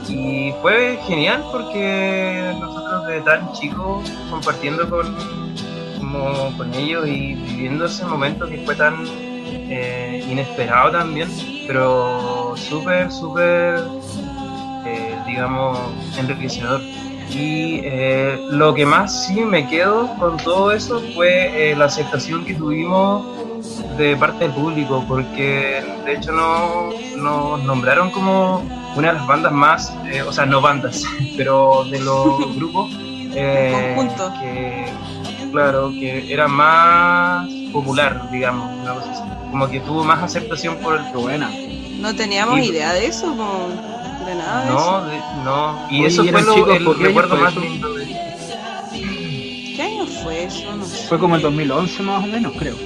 Y 0.09 0.53
fue 0.63 0.99
genial 1.07 1.43
porque 1.51 2.55
nosotros 2.61 3.07
de 3.07 3.21
tan 3.23 3.53
chicos 3.53 4.09
compartiendo 4.31 4.89
con, 4.89 5.15
como 5.99 6.57
con 6.57 6.73
ellos 6.75 7.07
y 7.09 7.35
viviendo 7.35 7.87
ese 7.87 8.05
momento 8.05 8.49
que 8.49 8.59
fue 8.59 8.75
tan 8.77 8.95
eh, 9.73 10.25
inesperado 10.29 10.91
también, 10.91 11.29
pero 11.67 12.55
súper, 12.57 13.11
súper, 13.11 13.83
eh, 14.85 15.17
digamos, 15.27 15.79
enriquecedor. 16.19 16.81
Y 17.31 17.81
eh, 17.85 18.39
lo 18.51 18.75
que 18.75 18.85
más 18.85 19.27
sí 19.27 19.41
me 19.41 19.67
quedo 19.67 20.15
con 20.19 20.37
todo 20.37 20.73
eso 20.73 21.03
fue 21.15 21.71
eh, 21.71 21.77
la 21.77 21.87
aceptación 21.87 22.45
que 22.45 22.55
tuvimos 22.55 23.25
de 23.97 24.17
parte 24.17 24.45
del 24.45 24.53
público, 24.53 25.03
porque 25.09 25.83
de 26.05 26.15
hecho 26.15 26.33
no 26.33 26.91
nos 27.17 27.63
nombraron 27.65 28.11
como 28.11 28.63
una 28.97 29.09
de 29.09 29.15
las 29.15 29.27
bandas 29.27 29.53
más, 29.53 29.97
eh, 30.13 30.23
o 30.23 30.33
sea, 30.33 30.45
no 30.45 30.61
bandas, 30.61 31.05
pero 31.37 31.85
de 31.85 32.01
los 32.01 32.57
grupos 32.57 32.91
eh, 33.35 33.97
que, 34.41 35.49
claro, 35.51 35.91
que 35.91 36.33
era 36.33 36.49
más 36.49 37.49
popular, 37.73 38.31
digamos, 38.31 38.71
una 38.83 38.95
cosa 38.95 39.11
así. 39.11 39.42
Como 39.53 39.69
que 39.69 39.79
tuvo 39.81 40.03
más 40.03 40.21
aceptación 40.23 40.77
por 40.79 40.97
el 40.99 41.05
buena. 41.13 41.49
No 42.01 42.13
teníamos 42.17 42.59
Y- 42.59 42.71
idea 42.71 42.93
de 42.95 43.07
eso, 43.07 43.27
como, 43.37 43.69
de 44.27 44.35
nada 44.35 44.65
de 44.65 44.71
no, 44.71 44.79
eso. 44.79 45.05
de- 45.07 45.45
no, 45.45 45.87
y 45.91 45.99
Oye, 46.01 46.07
eso 46.09 46.25
¿y 46.25 46.29
fue 46.31 46.43
lo, 46.43 46.55
chicos 46.55 46.71
el 46.71 46.79
pequeños 46.79 46.99
recuerdo 47.07 47.29
por 47.31 47.41
más 47.41 47.53
eso? 47.53 47.61
lindo 47.61 47.93
de 47.95 48.07
¿Qué 49.77 49.83
año 49.83 50.07
fue 50.07 50.45
eso? 50.45 50.75
No 50.77 50.85
sé. 50.85 51.07
Fue 51.07 51.19
como 51.19 51.37
el 51.37 51.43
2011 51.43 52.03
más 52.03 52.25
o 52.25 52.27
menos, 52.27 52.53
creo. 52.59 52.77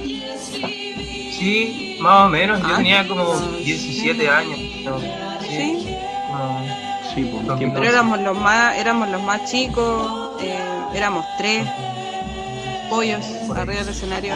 Sí, 1.39 1.97
más 2.01 2.25
o 2.27 2.29
menos, 2.29 2.59
yo 2.61 2.67
Ah, 2.67 2.77
tenía 2.77 3.07
como 3.07 3.23
no, 3.23 3.39
17 3.57 4.21
sí. 4.21 4.27
años. 4.27 4.59
¿no? 4.83 4.99
Sí, 5.41 5.87
como- 6.27 6.67
Sí, 7.15 7.23
pues, 7.23 7.43
Pero 7.45 7.55
tiempo. 7.57 7.77
pero 7.79 7.89
éramos 7.91 8.19
los 8.21 8.37
más, 8.37 8.77
éramos 8.77 9.09
los 9.09 9.21
más 9.23 9.49
chicos, 9.49 10.31
eh, 10.41 10.59
éramos 10.93 11.25
tres 11.39 11.65
pollos 12.89 13.21
arriba 13.55 13.79
del 13.79 13.89
escenario. 13.89 14.33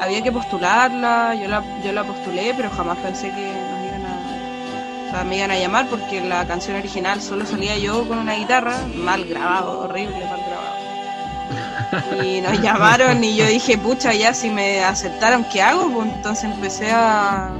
Había 0.00 0.22
que 0.22 0.32
postularla, 0.32 1.34
yo 1.34 1.48
la, 1.48 1.62
yo 1.84 1.92
la 1.92 2.04
postulé, 2.04 2.54
pero 2.56 2.70
jamás 2.70 2.96
pensé 2.98 3.30
que 3.30 3.52
nos 3.52 3.84
iban 3.86 4.06
a, 4.06 5.06
o 5.06 5.10
sea, 5.10 5.24
me 5.24 5.36
iban 5.36 5.50
a 5.50 5.58
llamar 5.58 5.86
porque 5.88 6.22
la 6.22 6.46
canción 6.46 6.76
original 6.76 7.20
solo 7.20 7.44
salía 7.44 7.76
yo 7.76 8.08
con 8.08 8.18
una 8.18 8.34
guitarra, 8.34 8.76
mal 8.96 9.24
grabado, 9.26 9.80
horrible, 9.80 10.24
mal 10.24 10.40
grabado. 10.46 12.24
Y 12.24 12.40
nos 12.40 12.60
llamaron 12.62 13.22
y 13.22 13.36
yo 13.36 13.46
dije, 13.46 13.76
pucha, 13.76 14.14
ya 14.14 14.32
si 14.32 14.48
me 14.48 14.82
aceptaron, 14.82 15.44
¿qué 15.52 15.60
hago? 15.60 15.90
Pues 15.90 16.08
entonces 16.14 16.44
empecé 16.44 16.90
a, 16.90 17.50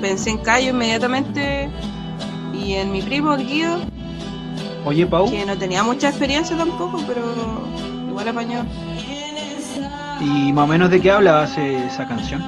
pensé 0.00 0.30
en 0.30 0.38
Cayo 0.38 0.70
inmediatamente 0.70 1.68
y 2.52 2.74
en 2.74 2.92
mi 2.92 3.02
primo, 3.02 3.34
el 3.34 3.46
Guido, 3.46 3.80
Oye, 4.84 5.06
Pau, 5.06 5.30
que 5.30 5.46
no 5.46 5.56
tenía 5.56 5.82
mucha 5.82 6.10
experiencia 6.10 6.56
tampoco, 6.56 7.02
pero 7.06 7.22
igual 8.06 8.28
apañó. 8.28 8.66
¿Y 10.20 10.52
más 10.52 10.64
o 10.64 10.66
menos 10.66 10.90
de 10.90 11.00
qué 11.00 11.10
hablaba 11.10 11.44
ese- 11.44 11.86
esa 11.86 12.06
canción? 12.06 12.42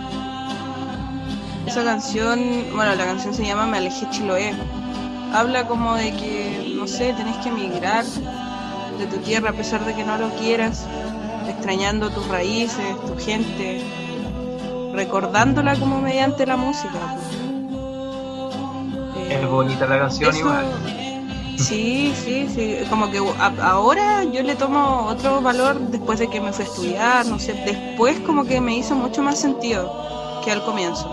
Esa 1.66 1.82
canción, 1.84 2.38
bueno, 2.74 2.94
la 2.94 3.04
canción 3.04 3.34
se 3.34 3.44
llama 3.44 3.66
Me 3.66 3.78
alejé 3.78 4.08
Chiloé. 4.10 4.54
habla 5.34 5.66
como 5.66 5.94
de 5.96 6.12
que, 6.12 6.72
no 6.76 6.86
sé, 6.86 7.12
tenés 7.12 7.36
que 7.38 7.48
emigrar 7.48 8.04
de 8.04 9.06
tu 9.06 9.16
tierra 9.18 9.50
a 9.50 9.52
pesar 9.52 9.84
de 9.84 9.92
que 9.94 10.04
no 10.04 10.16
lo 10.16 10.30
quieras, 10.36 10.86
extrañando 11.48 12.10
tus 12.10 12.26
raíces, 12.28 12.96
tu 13.06 13.16
gente, 13.18 13.82
recordándola 14.94 15.74
como 15.76 16.00
mediante 16.00 16.46
la 16.46 16.56
música. 16.56 17.16
Es 19.28 19.42
Eh, 19.42 19.46
bonita 19.46 19.86
la 19.86 19.98
canción 19.98 20.30
eso- 20.30 20.38
igual. 20.38 20.64
Sí, 21.56 22.12
sí, 22.24 22.48
sí. 22.54 22.76
Como 22.90 23.10
que 23.10 23.20
ahora 23.62 24.24
yo 24.24 24.42
le 24.42 24.54
tomo 24.56 25.06
otro 25.06 25.40
valor 25.40 25.78
después 25.80 26.18
de 26.18 26.28
que 26.28 26.40
me 26.40 26.52
fui 26.52 26.64
a 26.64 26.68
estudiar, 26.68 27.26
no 27.26 27.38
sé. 27.38 27.54
Después 27.64 28.20
como 28.20 28.44
que 28.44 28.60
me 28.60 28.76
hizo 28.76 28.94
mucho 28.94 29.22
más 29.22 29.38
sentido 29.40 30.40
que 30.44 30.52
al 30.52 30.62
comienzo. 30.64 31.10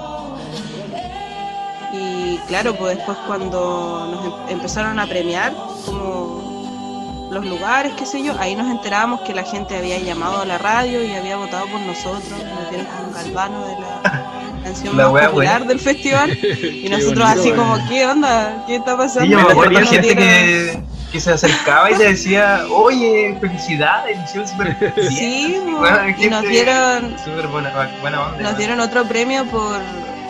Y 1.94 2.38
claro, 2.48 2.76
pues 2.76 2.98
después 2.98 3.18
cuando 3.28 4.08
nos 4.12 4.26
em- 4.26 4.58
empezaron 4.58 5.00
a 5.00 5.06
premiar 5.08 5.54
como 5.86 7.30
los 7.32 7.46
lugares, 7.46 7.94
qué 7.98 8.06
sé 8.06 8.22
yo, 8.24 8.34
ahí 8.40 8.56
nos 8.56 8.70
enterábamos 8.70 9.22
que 9.22 9.34
la 9.34 9.44
gente 9.44 9.78
había 9.78 10.00
llamado 10.00 10.42
a 10.42 10.46
la 10.46 10.58
radio 10.58 11.04
y 11.04 11.14
había 11.14 11.38
votado 11.38 11.66
por 11.68 11.80
nosotros, 11.82 12.30
nos 12.30 12.70
dieron 12.70 12.88
como 12.88 13.08
un 13.08 13.14
galvano 13.14 13.66
de 13.68 13.80
la 13.80 14.33
canción 14.64 14.98
La 14.98 15.10
más 15.10 15.26
popular 15.28 15.34
buena. 15.60 15.66
del 15.66 15.80
festival 15.80 16.32
y 16.42 16.88
nosotros 16.90 17.20
bonito, 17.20 17.42
así 17.42 17.52
como, 17.52 17.78
¿qué 17.90 18.06
onda? 18.06 18.64
¿Qué 18.68 18.76
está 18.78 18.98
pasando? 18.98 19.26
Sí, 19.26 19.30
yo 19.32 19.38
me 19.38 19.44
Y 19.44 19.52
acuerdo 19.52 19.80
gente 19.80 20.02
dieron- 20.02 20.18
que, 20.18 20.84
que 21.12 21.20
se 21.20 21.32
acercaba 21.32 21.92
y 21.92 21.96
te 21.96 22.04
decía, 22.06 22.64
oye, 22.72 23.38
felicidades, 23.40 24.18
hicieron 24.26 24.48
súper 24.48 24.76
bien". 24.80 24.94
Sí, 25.10 25.58
Bueno, 25.78 25.98
y 26.18 26.28
nos 26.28 26.42
dieron 26.44 27.16
Súper 27.24 27.48
buena, 27.48 27.72
buena 28.02 28.22
onda. 28.28 28.40
nos 28.42 28.58
dieron 28.58 28.80
otro 28.80 29.04
premio 29.06 29.46
por 29.46 29.80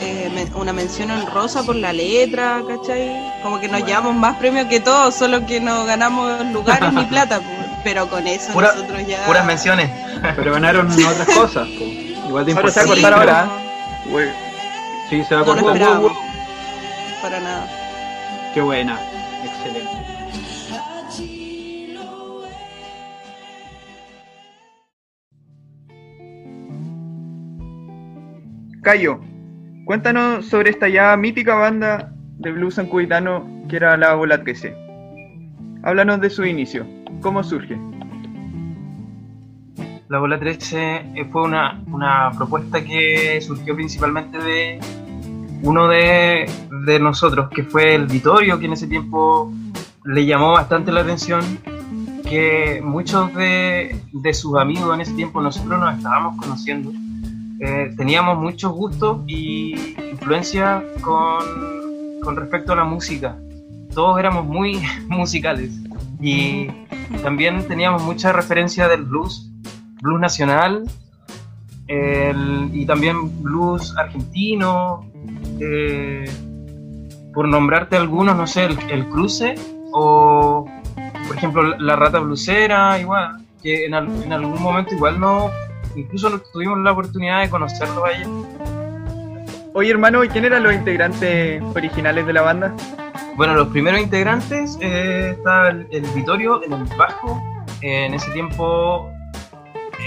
eh, 0.02 0.30
una 0.56 0.74
mención 0.74 1.12
honrosa 1.12 1.64
por 1.64 1.76
la 1.76 1.94
letra, 1.94 2.62
¿cachai? 2.68 3.32
Como 3.42 3.60
que 3.60 3.68
nos 3.70 3.86
llevamos 3.86 4.16
más 4.16 4.36
premios 4.38 4.66
que 4.68 4.80
todos, 4.80 5.14
solo 5.16 5.46
que 5.46 5.60
no 5.62 5.86
ganamos 5.86 6.46
lugares 6.48 6.92
ni 6.92 7.06
plata, 7.06 7.40
pero 7.84 8.10
con 8.10 8.26
eso 8.28 8.52
Pura- 8.52 8.74
nosotros 8.74 9.08
ya... 9.08 9.26
Puras 9.26 9.46
menciones. 9.46 9.90
Pero 10.36 10.52
ganaron 10.54 10.88
otras 10.92 11.28
cosas, 11.38 11.68
igual 12.28 12.46
de 12.46 12.54
Ahora 12.54 12.72
se 12.72 12.80
va 12.80 12.86
a 12.86 12.88
importante. 12.88 12.96
Sí, 12.96 13.02
cortar 13.02 13.14
ahora. 13.14 13.48
Güey, 14.10 14.30
Sí, 15.10 15.24
se 15.24 15.36
va 15.36 15.42
a 15.42 15.46
No 15.46 15.62
cortar. 15.62 16.02
Para 17.22 17.40
nada. 17.40 17.68
Qué 18.54 18.62
buena, 18.62 19.00
excelente. 19.44 19.90
Cayo, 28.82 29.22
cuéntanos 29.86 30.46
sobre 30.48 30.70
esta 30.70 30.90
ya 30.90 31.16
mítica 31.16 31.56
banda 31.56 32.12
de 32.40 32.52
blues 32.52 32.78
ancubitano 32.80 33.48
que 33.70 33.78
era 33.78 33.96
la 33.96 34.14
Bola 34.16 34.44
13. 34.44 34.76
Háblanos 35.84 36.20
de 36.20 36.30
su 36.30 36.46
inicio, 36.46 36.86
cómo 37.22 37.44
surge. 37.44 37.78
La 40.10 40.20
Bola 40.20 40.40
13 40.40 41.12
eh, 41.16 41.26
fue 41.32 41.44
una, 41.44 41.82
una 41.88 42.32
propuesta 42.36 42.84
que 42.84 43.40
surgió 43.42 43.76
principalmente 43.76 44.38
de 44.38 44.80
uno 45.64 45.88
de, 45.88 46.50
de 46.86 47.00
nosotros, 47.00 47.50
que 47.50 47.64
fue 47.64 47.96
el 47.96 48.08
Vitorio, 48.08 48.60
que 48.60 48.66
en 48.66 48.74
ese 48.74 48.88
tiempo 48.88 49.52
le 50.04 50.26
llamó 50.26 50.52
bastante 50.52 50.92
la 50.92 51.02
atención 51.02 51.42
que 52.30 52.82
muchos 52.84 53.34
de, 53.36 53.96
de 54.12 54.34
sus 54.34 54.58
amigos 54.58 54.94
en 54.94 55.02
ese 55.02 55.14
tiempo 55.14 55.42
nosotros 55.42 55.80
nos 55.80 55.98
estábamos 55.98 56.38
conociendo. 56.38 56.92
Eh, 57.60 57.94
teníamos 57.96 58.38
muchos 58.40 58.74
gustos 58.74 59.22
y 59.28 59.96
influencia 60.12 60.84
con, 61.02 62.20
con 62.22 62.36
respecto 62.36 62.74
a 62.74 62.76
la 62.76 62.84
música. 62.84 63.38
Todos 63.94 64.20
éramos 64.20 64.46
muy 64.46 64.82
musicales 65.08 65.72
y 66.20 66.68
también 67.22 67.66
teníamos 67.68 68.04
mucha 68.04 68.34
referencia 68.34 68.88
del 68.88 69.04
blues, 69.04 69.53
blues 70.04 70.20
nacional 70.20 70.84
el- 71.88 72.70
y 72.74 72.86
también 72.86 73.42
blues 73.42 73.96
argentino. 73.98 75.10
eh, 75.60 76.26
por 77.34 77.48
nombrarte 77.48 77.96
algunos, 77.98 78.36
no 78.36 78.46
sé, 78.46 78.66
el, 78.66 78.78
el 78.92 79.08
cruce 79.10 79.56
o, 79.92 80.66
por 81.28 81.36
ejemplo, 81.36 81.64
la 81.80 81.96
rata 81.96 82.20
blusera, 82.20 83.00
igual, 83.00 83.44
que 83.64 83.86
en, 83.86 83.94
al- 83.96 84.24
en 84.24 84.32
algún 84.34 84.62
momento 84.62 84.94
igual 84.94 85.20
no, 85.20 85.50
incluso 85.96 86.30
no 86.30 86.38
tuvimos 86.52 86.78
la 86.80 86.92
oportunidad 86.92 87.42
de 87.42 87.50
conocerlos 87.50 88.04
a. 88.04 88.10
Oye 89.74 89.90
hermano, 89.90 90.24
¿y 90.24 90.30
quién 90.30 90.46
eran 90.46 90.62
los 90.64 90.74
integrantes 90.76 91.62
originales 91.76 92.28
de 92.28 92.34
la 92.34 92.42
banda? 92.44 92.76
Bueno, 93.36 93.56
los 93.56 93.70
primeros 93.70 94.00
integrantes 94.00 94.78
eh, 94.80 95.32
está 95.36 95.70
el, 95.70 95.88
el 95.92 96.04
Vitorio 96.14 96.64
en 96.64 96.74
el 96.74 96.84
bajo. 96.98 97.42
Eh, 97.82 98.06
en 98.06 98.14
ese 98.14 98.30
tiempo, 98.32 99.10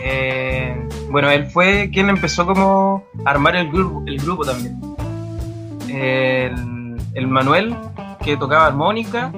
eh, 0.02 0.88
bueno, 1.10 1.30
él 1.30 1.46
fue 1.46 1.90
quien 1.92 2.08
empezó 2.08 2.46
como 2.46 3.04
a 3.24 3.30
armar 3.30 3.56
el 3.56 3.70
grupo, 3.70 4.44
también. 4.44 4.80
El, 5.88 6.96
el 7.14 7.26
Manuel, 7.26 7.76
que 8.22 8.36
tocaba 8.36 8.66
armónica. 8.66 9.32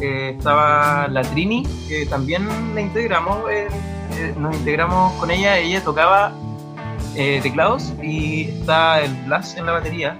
eh, 0.00 0.34
estaba 0.36 1.08
la 1.08 1.22
Trini, 1.22 1.66
que 1.88 2.06
también 2.06 2.48
la 2.74 2.80
integramos. 2.80 3.38
eh, 3.50 3.68
nos 4.38 4.56
integramos 4.56 5.12
con 5.14 5.30
ella. 5.30 5.58
Ella 5.58 5.82
tocaba 5.82 6.32
teclados 7.14 7.92
y 8.02 8.42
está 8.44 9.00
el 9.00 9.12
Blas 9.26 9.56
en 9.56 9.66
la 9.66 9.72
batería. 9.72 10.16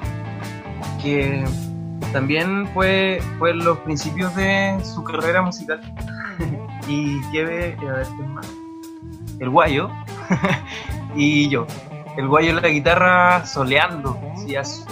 Que 1.03 1.45
también 2.13 2.69
fue, 2.75 3.21
fue 3.39 3.55
los 3.55 3.79
principios 3.79 4.35
de 4.37 4.79
su 4.85 5.03
carrera 5.03 5.43
musical. 5.43 5.81
y 6.89 7.21
lleve, 7.33 7.77
a 7.81 7.93
ver, 7.93 8.07
¿quién 8.17 8.35
más? 8.35 8.60
El 9.41 9.51
guayo 9.51 9.91
y 11.17 11.49
yo. 11.49 11.67
El 12.17 12.29
guayo 12.29 12.51
en 12.51 12.57
la 12.63 12.69
guitarra 12.69 13.45
soleando. 13.47 14.19
hacía 14.35 14.65
su, 14.65 14.85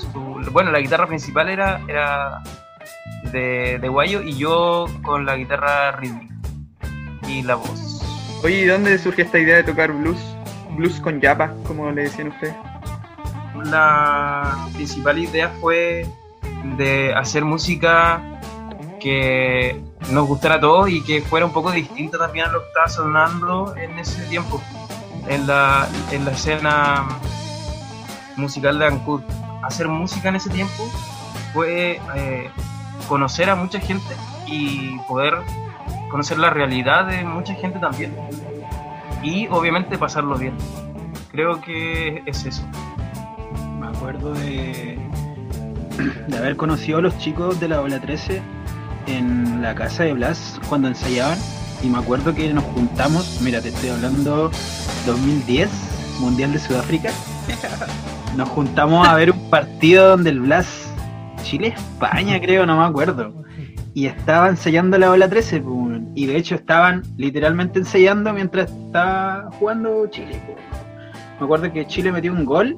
su- 0.00 0.50
bueno, 0.52 0.70
la 0.72 0.80
guitarra 0.80 1.06
principal 1.06 1.48
era, 1.48 1.80
era 1.88 2.42
de, 3.32 3.78
de 3.78 3.88
guayo 3.88 4.22
y 4.22 4.36
yo 4.36 4.86
con 5.02 5.24
la 5.26 5.36
guitarra 5.36 5.92
rítmica 5.92 6.34
y 7.28 7.42
la 7.42 7.56
voz. 7.56 8.02
Oye, 8.44 8.60
¿y 8.62 8.66
dónde 8.66 8.96
surge 8.98 9.22
esta 9.22 9.38
idea 9.38 9.56
de 9.56 9.64
tocar 9.64 9.92
blues? 9.92 10.18
Blues 10.76 11.00
con 11.00 11.20
yapa, 11.20 11.52
como 11.66 11.90
le 11.90 12.02
decían 12.02 12.28
ustedes. 12.28 12.54
la 13.64 14.68
principal 14.74 15.18
idea 15.18 15.48
fue 15.60 16.06
de 16.76 17.14
hacer 17.14 17.44
música 17.44 18.22
que 19.00 19.80
nos 20.10 20.26
gustara 20.26 20.56
a 20.56 20.60
todos 20.60 20.88
y 20.88 21.02
que 21.02 21.22
fuera 21.22 21.46
un 21.46 21.52
poco 21.52 21.70
distinta 21.72 22.18
también 22.18 22.46
a 22.46 22.52
lo 22.52 22.60
que 22.60 22.68
estaba 22.68 22.88
sonando 22.88 23.74
en 23.76 23.98
ese 23.98 24.22
tiempo, 24.24 24.60
en 25.26 25.46
la, 25.46 25.88
en 26.10 26.24
la 26.24 26.32
escena 26.32 27.06
musical 28.36 28.78
de 28.78 28.86
Ancud. 28.86 29.22
Hacer 29.62 29.88
música 29.88 30.28
en 30.28 30.36
ese 30.36 30.50
tiempo 30.50 30.88
fue 31.52 32.00
eh, 32.14 32.50
conocer 33.08 33.50
a 33.50 33.56
mucha 33.56 33.80
gente 33.80 34.14
y 34.46 34.98
poder 35.08 35.34
conocer 36.10 36.38
la 36.38 36.50
realidad 36.50 37.06
de 37.06 37.24
mucha 37.24 37.54
gente 37.54 37.78
también. 37.78 38.14
Y 39.22 39.48
obviamente 39.48 39.98
pasarlo 39.98 40.36
bien. 40.36 40.56
Creo 41.32 41.60
que 41.60 42.22
es 42.26 42.44
eso. 42.44 42.62
Me 43.80 43.88
acuerdo 43.88 44.32
de, 44.34 44.98
de 46.28 46.36
haber 46.36 46.56
conocido 46.56 46.98
a 46.98 47.00
los 47.00 47.18
chicos 47.18 47.58
de 47.58 47.68
la 47.68 47.80
Ola 47.80 48.00
13 48.00 48.40
en 49.06 49.62
la 49.62 49.74
casa 49.74 50.04
de 50.04 50.12
Blas 50.12 50.60
cuando 50.68 50.88
ensayaban. 50.88 51.38
Y 51.82 51.88
me 51.88 51.98
acuerdo 51.98 52.34
que 52.34 52.52
nos 52.52 52.64
juntamos, 52.64 53.38
mira, 53.42 53.60
te 53.60 53.68
estoy 53.68 53.90
hablando 53.90 54.50
2010, 55.06 55.68
Mundial 56.20 56.52
de 56.52 56.58
Sudáfrica. 56.58 57.10
Nos 58.36 58.48
juntamos 58.50 59.06
a 59.06 59.14
ver 59.14 59.30
un 59.30 59.50
partido 59.50 60.10
donde 60.10 60.30
el 60.30 60.40
Blas, 60.40 60.90
Chile-España 61.42 62.40
creo, 62.40 62.66
no 62.66 62.78
me 62.78 62.84
acuerdo. 62.84 63.32
Y 63.94 64.06
estaba 64.06 64.48
ensayando 64.48 64.98
la 64.98 65.10
Ola 65.10 65.28
13, 65.28 65.60
pues, 65.60 65.86
y 66.14 66.26
de 66.26 66.36
hecho 66.36 66.54
estaban 66.54 67.02
literalmente 67.16 67.78
ensayando 67.78 68.32
mientras 68.32 68.70
estaba 68.70 69.50
jugando 69.58 70.06
Chile. 70.08 70.40
pues. 70.46 70.58
Me 71.38 71.44
acuerdo 71.44 71.72
que 71.72 71.86
Chile 71.86 72.10
metió 72.12 72.32
un 72.32 72.44
gol 72.44 72.76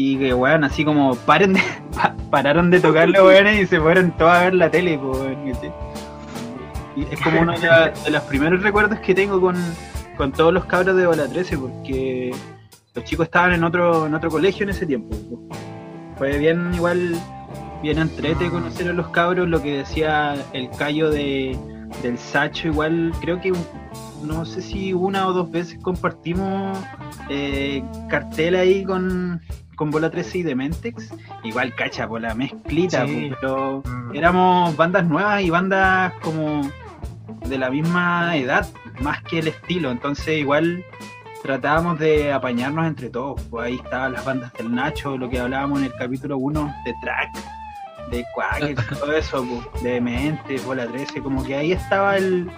y 0.00 0.16
que, 0.16 0.32
weón, 0.32 0.62
así 0.62 0.84
como 0.84 1.16
paren 1.16 1.54
de, 1.54 1.60
pa- 1.96 2.14
pararon 2.30 2.70
de 2.70 2.78
tocar 2.78 3.08
los 3.08 3.20
weones 3.26 3.60
y 3.62 3.66
se 3.66 3.80
fueron 3.80 4.12
todos 4.16 4.30
a 4.32 4.44
ver 4.44 4.54
la 4.54 4.70
tele, 4.70 4.96
weón. 4.96 5.48
Y 6.94 7.02
es 7.12 7.20
como 7.20 7.40
uno 7.40 7.52
de, 7.58 7.66
la- 7.66 7.90
de 8.04 8.10
los 8.10 8.22
primeros 8.22 8.62
recuerdos 8.62 9.00
que 9.00 9.12
tengo 9.12 9.40
con, 9.40 9.56
con 10.16 10.30
todos 10.30 10.54
los 10.54 10.64
cabros 10.66 10.94
de 10.96 11.04
Bola 11.04 11.26
13, 11.26 11.58
porque 11.58 12.32
los 12.94 13.04
chicos 13.04 13.26
estaban 13.26 13.52
en 13.54 13.64
otro, 13.64 14.06
en 14.06 14.14
otro 14.14 14.30
colegio 14.30 14.62
en 14.62 14.70
ese 14.70 14.86
tiempo. 14.86 15.16
po. 15.28 15.48
Fue 16.16 16.38
bien 16.38 16.72
igual, 16.74 17.16
bien 17.82 17.98
entrete 17.98 18.50
conocer 18.50 18.88
a 18.88 18.92
los 18.92 19.08
cabros, 19.08 19.48
lo 19.48 19.60
que 19.60 19.78
decía 19.78 20.36
el 20.52 20.70
callo 20.70 21.10
de, 21.10 21.58
del 22.02 22.18
Sacho, 22.18 22.68
igual 22.68 23.12
creo 23.20 23.40
que 23.40 23.52
no 24.22 24.44
sé 24.44 24.62
si 24.62 24.92
una 24.92 25.26
o 25.26 25.32
dos 25.32 25.50
veces 25.50 25.78
compartimos 25.82 26.78
eh, 27.28 27.82
cartel 28.08 28.54
ahí 28.56 28.84
con, 28.84 29.40
con 29.78 29.90
Bola 29.90 30.10
13 30.10 30.38
y 30.38 30.42
Dementex, 30.42 31.14
igual 31.44 31.74
cacha 31.74 32.06
por 32.06 32.20
la 32.20 32.34
mezclita, 32.34 33.06
Sí. 33.06 33.30
po, 33.30 33.36
pero 33.40 33.82
Mm. 33.84 34.14
éramos 34.16 34.76
bandas 34.76 35.06
nuevas 35.06 35.40
y 35.42 35.48
bandas 35.50 36.12
como 36.20 36.70
de 37.46 37.56
la 37.58 37.70
misma 37.70 38.36
edad, 38.36 38.66
más 39.00 39.22
que 39.22 39.38
el 39.38 39.48
estilo, 39.48 39.90
entonces 39.90 40.38
igual 40.38 40.84
tratábamos 41.42 41.98
de 42.00 42.32
apañarnos 42.32 42.86
entre 42.86 43.08
todos, 43.08 43.40
pues 43.50 43.66
ahí 43.66 43.76
estaban 43.76 44.12
las 44.12 44.24
bandas 44.24 44.52
del 44.54 44.74
Nacho, 44.74 45.16
lo 45.16 45.30
que 45.30 45.38
hablábamos 45.38 45.78
en 45.78 45.84
el 45.86 45.94
capítulo 45.94 46.36
1 46.36 46.74
de 46.84 46.94
Track, 47.00 47.30
de 48.10 48.24
Quacker, 48.34 48.74
todo 48.98 49.12
eso, 49.12 49.46
pues, 49.72 49.82
de 49.84 50.00
Mente, 50.00 50.56
Bola 50.66 50.86
13, 50.88 51.22
como 51.22 51.44
que 51.44 51.54
ahí 51.54 51.72
estaba 51.72 52.16
el, 52.16 52.50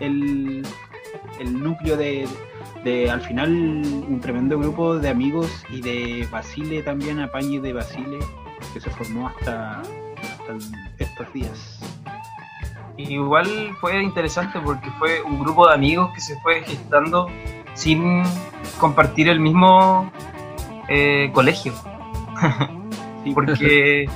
el, 0.00 0.66
el 1.38 1.62
núcleo 1.62 1.96
de, 1.96 2.26
de, 2.86 3.10
al 3.10 3.20
final, 3.20 3.50
un 3.50 4.20
tremendo 4.20 4.56
grupo 4.56 4.96
de 4.96 5.08
amigos 5.08 5.50
y 5.70 5.80
de 5.80 6.28
Basile 6.30 6.84
también, 6.84 7.18
Apañe 7.18 7.60
de 7.60 7.72
Basile, 7.72 8.20
que 8.72 8.80
se 8.80 8.88
formó 8.90 9.26
hasta, 9.26 9.80
hasta 9.80 10.52
estos 10.98 11.32
días. 11.32 11.80
Igual 12.96 13.48
fue 13.80 14.00
interesante 14.00 14.60
porque 14.60 14.88
fue 15.00 15.20
un 15.20 15.40
grupo 15.40 15.66
de 15.66 15.74
amigos 15.74 16.12
que 16.14 16.20
se 16.20 16.38
fue 16.40 16.62
gestando 16.62 17.26
sin 17.74 18.22
compartir 18.78 19.28
el 19.28 19.40
mismo 19.40 20.10
eh, 20.88 21.30
colegio. 21.32 21.72
Sí, 23.24 23.32
porque 23.34 24.08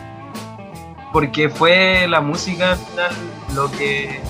porque 1.12 1.48
fue 1.48 2.06
la 2.06 2.20
música 2.20 2.70
al 2.70 2.78
final 2.78 3.12
lo 3.56 3.68
que 3.72 4.20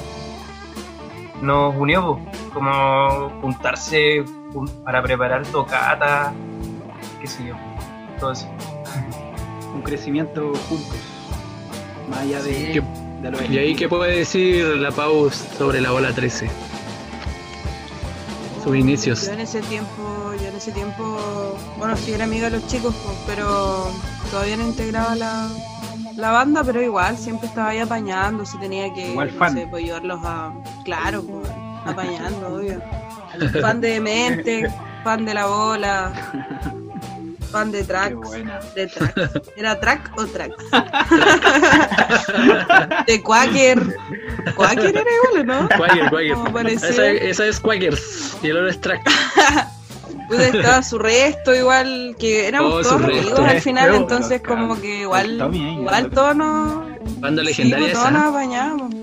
nos 1.43 1.75
unió 1.77 2.01
po, 2.01 2.21
como 2.53 3.31
juntarse 3.41 4.25
jun- 4.53 4.69
para 4.85 5.03
preparar 5.03 5.47
tocata 5.47 6.33
qué 7.21 7.27
sé 7.27 7.47
yo 7.47 7.55
todo 8.19 8.33
eso 8.33 8.47
un 9.75 9.83
crecimiento 9.83 10.53
juntos, 10.69 10.97
más 12.09 12.21
allá 12.21 12.43
de, 12.43 12.73
¿Qué- 12.73 12.83
de 13.23 13.31
los 13.31 13.51
¿Y 13.51 13.59
ahí 13.59 13.75
qué 13.77 13.89
puede 13.89 14.17
decir 14.19 14.65
la 14.79 14.91
Paus 14.91 15.35
sobre 15.59 15.81
la 15.81 15.91
bola 15.93 16.13
13? 16.13 16.51
Sus 18.65 18.77
inicios. 18.77 19.25
Yo 19.27 19.33
en 19.33 19.41
ese 19.41 19.61
tiempo, 19.63 20.33
yo 20.41 20.49
en 20.49 20.57
ese 20.57 20.71
tiempo, 20.73 21.57
bueno, 21.79 21.97
sí 21.97 22.13
era 22.13 22.25
amiga 22.25 22.51
de 22.51 22.59
los 22.59 22.67
chicos, 22.67 22.95
pues, 23.05 23.17
pero 23.27 23.89
todavía 24.31 24.57
no 24.59 24.65
integraba 24.67 25.15
la, 25.15 25.49
la 26.17 26.31
banda, 26.31 26.63
pero 26.63 26.83
igual 26.83 27.17
siempre 27.17 27.49
estaba 27.49 27.69
ahí 27.71 27.79
apañando, 27.79 28.45
si 28.45 28.59
tenía 28.59 28.93
que, 28.93 29.13
Igual 29.13 29.33
no 29.33 29.39
fan. 29.39 29.55
sé, 29.55 29.67
pues 29.67 29.83
ayudarlos 29.85 30.21
a, 30.25 30.53
claro, 30.85 31.23
pues, 31.23 31.49
apañando, 31.85 32.49
obvio. 32.55 32.81
Fan 33.61 33.81
de 33.81 34.01
mente, 34.01 34.69
fan 35.05 35.25
de 35.25 35.35
la 35.35 35.47
bola, 35.47 36.13
fan 37.51 37.73
de 37.73 37.85
tracks, 37.85 38.31
de 38.75 38.87
tracks. 38.87 39.41
¿Era 39.57 39.79
track 39.79 40.11
o 40.17 40.27
tracks? 40.27 40.65
de 43.07 43.23
Quaker. 43.23 43.97
Quaker 44.57 44.97
era 44.97 45.01
igual, 45.01 45.41
¿o 45.41 45.45
¿no? 45.45 45.69
Quaker, 45.69 46.11
Quaker. 46.11 46.67
Esa, 46.69 47.07
esa 47.07 47.47
es 47.47 47.61
Quakers 47.61 48.37
y 48.43 48.49
el 48.49 48.57
otro 48.57 48.69
es 48.69 48.81
Track. 48.81 49.03
Pues 50.29 50.55
estaba 50.55 50.81
su 50.85 50.97
resto 50.97 51.53
igual, 51.53 52.15
que 52.17 52.47
éramos 52.47 52.73
Oh, 52.73 52.83
todos 52.83 53.03
amigos 53.03 53.41
al 53.41 53.61
final, 53.61 53.97
entonces 53.97 54.41
como 54.41 54.81
que 54.81 55.01
igual, 55.01 55.53
igual 55.53 56.09
todos 56.11 56.37
nos, 56.37 56.85
Banda 57.19 57.43
sí, 57.43 57.49
legendaria 57.49 57.87
pues, 57.87 57.99
todos 57.99 58.13
nos 58.13 58.23
apañamos. 58.27 58.95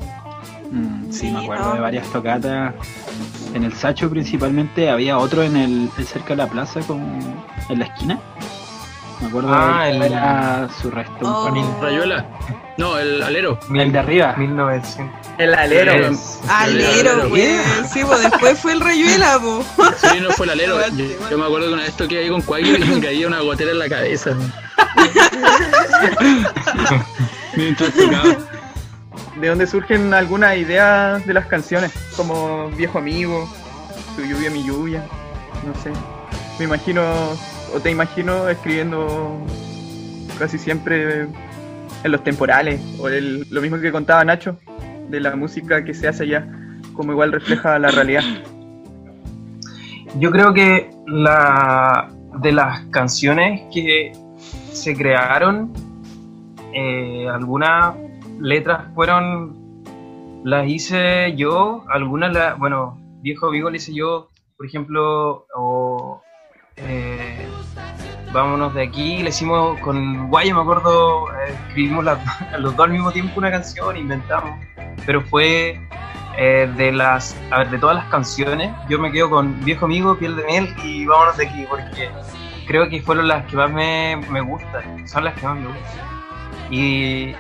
Sí, 1.11 1.19
Sí, 1.19 1.31
me 1.31 1.39
acuerdo 1.43 1.69
no. 1.69 1.73
de 1.75 1.79
varias 1.81 2.07
tocatas. 2.11 2.73
En 3.53 3.63
el 3.63 3.73
Sacho 3.73 4.09
principalmente 4.09 4.89
había 4.89 5.17
otro 5.17 5.41
en 5.43 5.55
el, 5.57 5.89
el 5.97 6.05
cerca 6.05 6.29
de 6.29 6.35
la 6.37 6.47
plaza 6.47 6.79
con, 6.81 7.01
en 7.69 7.79
la 7.79 7.85
esquina. 7.85 8.19
Me 9.21 9.27
acuerdo 9.29 9.49
Ah, 9.51 9.85
de 9.85 9.91
el- 9.91 10.01
era 10.03 10.69
su 10.81 10.91
resto. 10.91 11.13
Oh. 11.21 11.47
Con 11.49 11.57
el- 11.57 11.65
Rayuela. 11.81 12.25
No, 12.77 12.97
el 12.99 13.23
alero. 13.23 13.57
el 13.73 13.91
de 13.91 13.97
arriba. 13.99 14.35
1900 14.37 15.15
El 15.39 15.55
alero. 15.55 15.91
Alero, 15.91 16.11
alero. 17.13 17.29
pues, 17.29 17.59
sí, 17.91 18.01
pues 18.05 18.21
después 18.21 18.59
fue 18.59 18.73
el 18.73 18.81
rayuela, 18.81 19.39
pues. 19.41 19.65
Sí, 20.11 20.19
no 20.21 20.29
fue 20.31 20.45
el 20.45 20.51
alero. 20.51 20.77
Yo, 20.95 21.05
yo 21.31 21.37
me 21.39 21.45
acuerdo 21.45 21.67
que 21.69 21.73
una 21.73 21.83
vez 21.83 21.97
toqué 21.97 22.19
ahí 22.19 22.29
con 22.29 22.41
Quaker 22.43 22.79
y 22.79 22.83
me 22.89 23.01
caía 23.01 23.25
una 23.27 23.39
gotera 23.39 23.71
en 23.71 23.79
la 23.79 23.89
cabeza. 23.89 24.31
Mientras 27.55 27.91
tocaba. 27.93 28.37
De 29.39 29.47
dónde 29.47 29.67
surgen 29.67 30.13
algunas 30.13 30.57
ideas 30.57 31.25
de 31.25 31.33
las 31.33 31.45
canciones, 31.45 31.91
como 32.15 32.69
Viejo 32.71 32.97
Amigo, 32.99 33.47
Tu 34.15 34.23
lluvia, 34.23 34.49
mi 34.49 34.63
lluvia, 34.63 35.03
no 35.65 35.73
sé. 35.81 35.91
Me 36.59 36.65
imagino, 36.65 37.03
o 37.73 37.79
te 37.79 37.91
imagino 37.91 38.49
escribiendo 38.49 39.37
casi 40.39 40.57
siempre 40.57 41.27
en 42.03 42.11
los 42.11 42.23
temporales, 42.23 42.79
o 42.99 43.07
el- 43.09 43.45
lo 43.49 43.61
mismo 43.61 43.79
que 43.79 43.91
contaba 43.91 44.23
Nacho, 44.25 44.57
de 45.09 45.19
la 45.19 45.35
música 45.35 45.83
que 45.83 45.93
se 45.93 46.07
hace 46.07 46.23
allá, 46.23 46.47
como 46.93 47.11
igual 47.11 47.31
refleja 47.31 47.77
la 47.79 47.89
realidad. 47.89 48.23
Yo 50.19 50.31
creo 50.31 50.53
que 50.53 50.89
la 51.05 52.09
de 52.39 52.51
las 52.51 52.81
canciones 52.91 53.61
que 53.73 54.11
se 54.71 54.95
crearon, 54.95 55.71
eh, 56.73 57.27
algunas 57.31 57.95
letras 58.39 58.85
fueron 58.95 59.83
las 60.43 60.67
hice 60.67 61.35
yo, 61.35 61.83
algunas 61.89 62.31
las, 62.33 62.57
bueno, 62.57 62.97
viejo 63.21 63.49
Vigo 63.49 63.69
le 63.69 63.77
hice 63.77 63.93
yo, 63.93 64.29
por 64.55 64.65
ejemplo, 64.65 65.45
o 65.55 66.21
eh, 66.77 67.47
vámonos 68.31 68.73
de 68.73 68.83
aquí, 68.83 69.23
le 69.23 69.29
hicimos 69.29 69.79
con 69.79 70.29
Guayo, 70.29 70.55
me 70.55 70.61
acuerdo, 70.61 71.31
eh, 71.33 71.53
escribimos 71.67 72.03
las- 72.05 72.19
los 72.59 72.75
dos 72.75 72.85
al 72.85 72.91
mismo 72.93 73.11
tiempo 73.11 73.33
una 73.39 73.51
canción, 73.51 73.97
inventamos, 73.97 74.51
pero 75.05 75.21
fue 75.21 75.79
eh, 76.37 76.71
de 76.77 76.91
las, 76.91 77.35
a 77.51 77.59
ver, 77.59 77.69
de 77.71 77.79
todas 77.79 77.95
las 77.97 78.05
canciones, 78.05 78.71
yo 78.89 78.99
me 78.99 79.11
quedo 79.11 79.29
con 79.29 79.59
Viejo 79.65 79.85
Amigo, 79.85 80.15
Piel 80.17 80.35
de 80.35 80.43
Miel 80.45 80.75
y 80.83 81.05
Vámonos 81.05 81.37
de 81.37 81.47
aquí, 81.47 81.65
porque 81.69 82.09
creo 82.67 82.87
que 82.89 83.01
fueron 83.01 83.27
las 83.27 83.45
que 83.47 83.57
más 83.57 83.71
me, 83.71 84.17
me 84.29 84.41
gustan, 84.41 85.07
son 85.07 85.23
las 85.23 85.33
que 85.39 85.45
más 85.47 85.57
me 85.57 85.67
gustan. 85.67 86.07
Y 86.69 87.33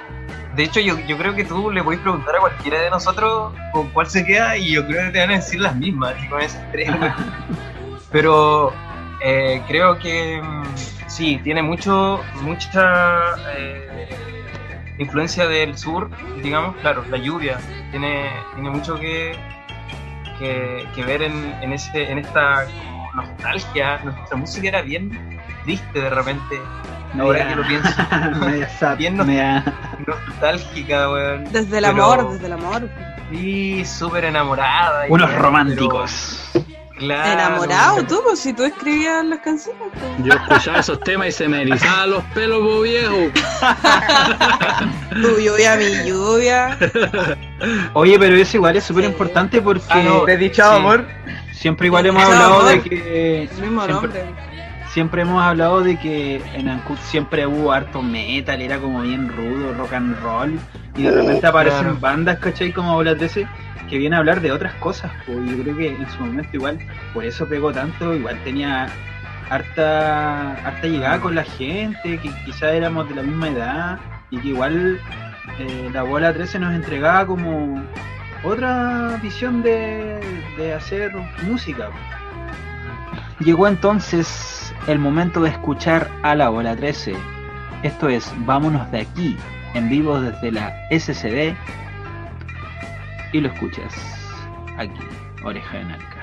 de 0.57 0.63
hecho 0.63 0.79
yo, 0.79 0.99
yo 1.01 1.17
creo 1.19 1.35
que 1.35 1.45
tú 1.45 1.69
le 1.69 1.83
puedes 1.83 2.01
preguntar 2.01 2.35
a 2.35 2.39
cualquiera 2.39 2.81
de 2.81 2.89
nosotros 2.89 3.53
con 3.71 3.89
cuál 3.89 4.09
se 4.09 4.25
queda 4.25 4.57
y 4.57 4.71
yo 4.73 4.87
creo 4.87 5.05
que 5.05 5.11
te 5.11 5.19
van 5.19 5.29
a 5.29 5.35
decir 5.35 5.61
las 5.61 5.75
mismas, 5.75 6.15
y 6.21 6.27
con 6.27 6.41
esas 6.41 6.71
tres. 6.71 6.89
Pero 8.11 8.73
eh, 9.23 9.61
creo 9.67 9.99
que 9.99 10.41
mm, 10.41 10.63
sí, 11.07 11.39
tiene 11.43 11.61
mucho, 11.61 12.23
mucha 12.41 13.35
eh, 13.55 14.09
influencia 14.97 15.47
del 15.47 15.77
sur, 15.77 16.09
digamos, 16.41 16.75
claro, 16.77 17.05
la 17.07 17.17
lluvia, 17.17 17.59
tiene, 17.91 18.31
tiene 18.55 18.71
mucho 18.71 18.95
que, 18.95 19.37
que, 20.39 20.87
que 20.95 21.03
ver 21.03 21.21
en, 21.21 21.53
en, 21.61 21.71
ese, 21.71 22.11
en 22.11 22.17
esta 22.17 22.65
nostalgia. 23.13 23.99
Nuestra 24.03 24.35
música 24.35 24.69
era 24.69 24.81
bien 24.81 25.39
triste 25.65 26.01
de 26.01 26.09
repente, 26.09 26.59
ahora 27.19 27.47
que 27.49 27.55
lo 27.55 27.67
pienso, 27.67 27.89
media 28.45 28.69
sad, 28.69 28.97
Bien 28.97 29.17
media- 29.17 29.63
nostálgica, 30.05 31.09
weón. 31.11 31.43
Desde 31.51 31.77
el 31.79 31.85
Pero- 31.85 32.03
amor, 32.03 32.31
desde 32.33 32.45
el 32.47 32.53
amor. 32.53 32.89
Sí, 33.31 33.83
súper 33.85 34.25
enamorada. 34.25 35.05
Unos 35.09 35.33
románticos. 35.35 36.49
Claro. 36.97 37.31
Enamorado 37.31 38.03
tú, 38.05 38.21
pues 38.23 38.39
si 38.39 38.53
tú 38.53 38.63
escribías 38.63 39.23
las 39.23 39.39
canciones. 39.39 39.83
pues. 39.93 40.25
Yo 40.25 40.33
escuchaba 40.33 40.79
esos 40.79 40.99
temas 41.01 41.27
y 41.27 41.31
se 41.31 41.47
me 41.47 41.61
erizaban 41.61 42.09
los 42.09 42.23
pelos, 42.33 42.59
po 42.59 42.81
viejo. 42.81 43.13
Tu 45.11 45.39
lluvia, 45.39 45.75
mi 45.75 46.07
lluvia. 46.09 46.77
Oye, 47.93 48.17
pero 48.19 48.35
eso 48.35 48.57
igual 48.57 48.77
es 48.77 48.83
súper 48.83 49.03
Sí. 49.05 49.09
importante 49.11 49.61
porque 49.61 49.83
Ah, 49.89 50.01
no. 50.03 50.25
Sí. 50.25 50.61
amor, 50.61 51.05
siempre 51.53 51.87
igual 51.87 52.05
hemos 52.05 52.23
hablado 52.23 52.65
de 52.65 52.81
que 52.81 53.43
El 53.43 53.49
mismo 53.61 53.83
siempre, 53.85 53.93
nombre. 53.93 54.23
Siempre 54.91 55.21
hemos 55.23 55.41
hablado 55.43 55.81
de 55.81 55.97
que 55.99 56.41
en 56.53 56.69
Ancud 56.69 56.97
siempre 56.99 57.45
hubo 57.45 57.71
harto 57.71 58.01
metal, 58.01 58.61
era 58.61 58.79
como 58.79 59.01
bien 59.01 59.29
rudo, 59.29 59.73
rock 59.73 59.93
and 59.93 60.19
roll, 60.21 60.59
y 60.95 61.03
de 61.03 61.11
repente 61.11 61.45
aparecen 61.45 61.81
Claro. 61.81 61.99
bandas, 61.99 62.39
¿cachai? 62.39 62.71
Como 62.71 62.93
Bolas 62.93 63.19
de 63.19 63.25
ese, 63.27 63.47
que 63.89 63.97
vienen 63.97 64.15
a 64.15 64.19
hablar 64.19 64.41
de 64.41 64.51
otras 64.51 64.73
cosas, 64.75 65.11
pues 65.25 65.37
yo 65.49 65.63
creo 65.63 65.77
que 65.77 65.87
en 65.89 66.09
su 66.09 66.19
momento 66.19 66.49
igual, 66.53 66.79
por 67.13 67.23
eso 67.23 67.47
pegó 67.47 67.71
tanto, 67.71 68.13
igual 68.15 68.37
tenía 68.43 68.87
harta, 69.49 70.53
harta 70.65 70.87
llegada 70.87 71.19
con 71.19 71.35
la 71.35 71.43
gente, 71.43 72.17
que 72.17 72.29
quizás 72.45 72.73
éramos 72.73 73.07
de 73.09 73.15
la 73.15 73.23
misma 73.23 73.49
edad, 73.49 73.99
y 74.29 74.37
que 74.39 74.49
igual 74.49 74.99
eh, 75.59 75.89
la 75.93 76.03
bola 76.03 76.33
13 76.33 76.59
nos 76.59 76.73
entregaba 76.73 77.25
como 77.25 77.81
otra 78.43 79.17
visión 79.21 79.61
de, 79.63 80.19
de 80.57 80.73
hacer 80.73 81.11
música. 81.43 81.89
Llegó 83.39 83.67
entonces 83.67 84.56
el 84.87 84.99
momento 84.99 85.41
de 85.41 85.49
escuchar 85.49 86.09
a 86.23 86.33
la 86.33 86.47
bola 86.47 86.75
13. 86.75 87.13
Esto 87.83 88.07
es 88.07 88.33
Vámonos 88.45 88.89
de 88.91 89.01
aquí, 89.01 89.37
en 89.73 89.89
vivo 89.89 90.19
desde 90.19 90.51
la 90.51 90.73
SCD. 90.89 91.53
Y 93.33 93.41
lo 93.41 93.49
escuchas 93.49 93.93
aquí, 94.77 95.01
oreja 95.43 95.79
en 95.79 95.91
arca. 95.91 96.16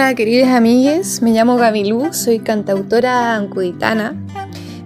Hola 0.00 0.14
queridas 0.14 0.48
amigues, 0.48 1.20
me 1.20 1.30
llamo 1.32 1.58
Gabilú, 1.58 2.14
soy 2.14 2.38
cantautora 2.38 3.36
ancuditana. 3.36 4.14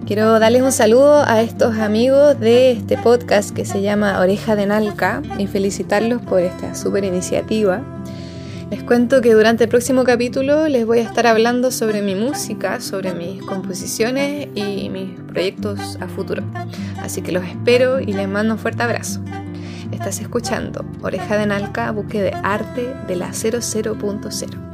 Quiero 0.05 0.39
darles 0.39 0.61
un 0.61 0.73
saludo 0.73 1.23
a 1.25 1.41
estos 1.41 1.77
amigos 1.77 2.37
de 2.37 2.71
este 2.71 2.97
podcast 2.97 3.55
que 3.55 3.63
se 3.63 3.81
llama 3.81 4.19
Oreja 4.19 4.57
de 4.57 4.65
Nalca 4.65 5.21
y 5.37 5.47
felicitarlos 5.47 6.21
por 6.21 6.41
esta 6.41 6.75
súper 6.75 7.05
iniciativa. 7.05 7.81
Les 8.69 8.83
cuento 8.83 9.21
que 9.21 9.33
durante 9.33 9.63
el 9.63 9.69
próximo 9.69 10.03
capítulo 10.03 10.67
les 10.67 10.85
voy 10.85 10.99
a 10.99 11.03
estar 11.03 11.27
hablando 11.27 11.71
sobre 11.71 12.01
mi 12.01 12.13
música, 12.13 12.81
sobre 12.81 13.13
mis 13.13 13.41
composiciones 13.41 14.49
y 14.53 14.89
mis 14.89 15.17
proyectos 15.31 15.97
a 16.01 16.09
futuro. 16.09 16.43
Así 17.01 17.21
que 17.21 17.31
los 17.31 17.45
espero 17.45 18.01
y 18.01 18.11
les 18.11 18.27
mando 18.27 18.55
un 18.55 18.59
fuerte 18.59 18.83
abrazo. 18.83 19.21
Estás 19.93 20.19
escuchando 20.19 20.83
Oreja 21.01 21.37
de 21.37 21.45
Nalca, 21.45 21.89
buque 21.91 22.21
de 22.21 22.33
arte 22.43 22.93
de 23.07 23.15
la 23.15 23.29
00.0. 23.29 24.64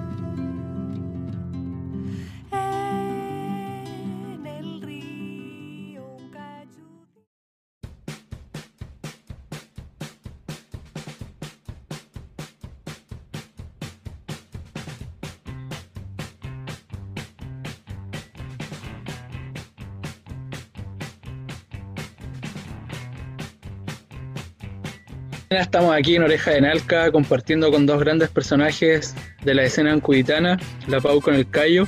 Estamos 25.52 25.94
aquí 25.94 26.16
en 26.16 26.24
Oreja 26.24 26.52
de 26.52 26.62
Nalca 26.62 27.12
compartiendo 27.12 27.72
con 27.72 27.86
dos 27.86 28.00
grandes 28.00 28.30
personajes 28.30 29.14
de 29.44 29.54
la 29.54 29.64
escena 29.64 29.92
ancuditana, 29.92 30.58
la 30.88 31.02
Pau 31.02 31.20
con 31.20 31.36
el 31.36 31.50
Cayo, 31.50 31.88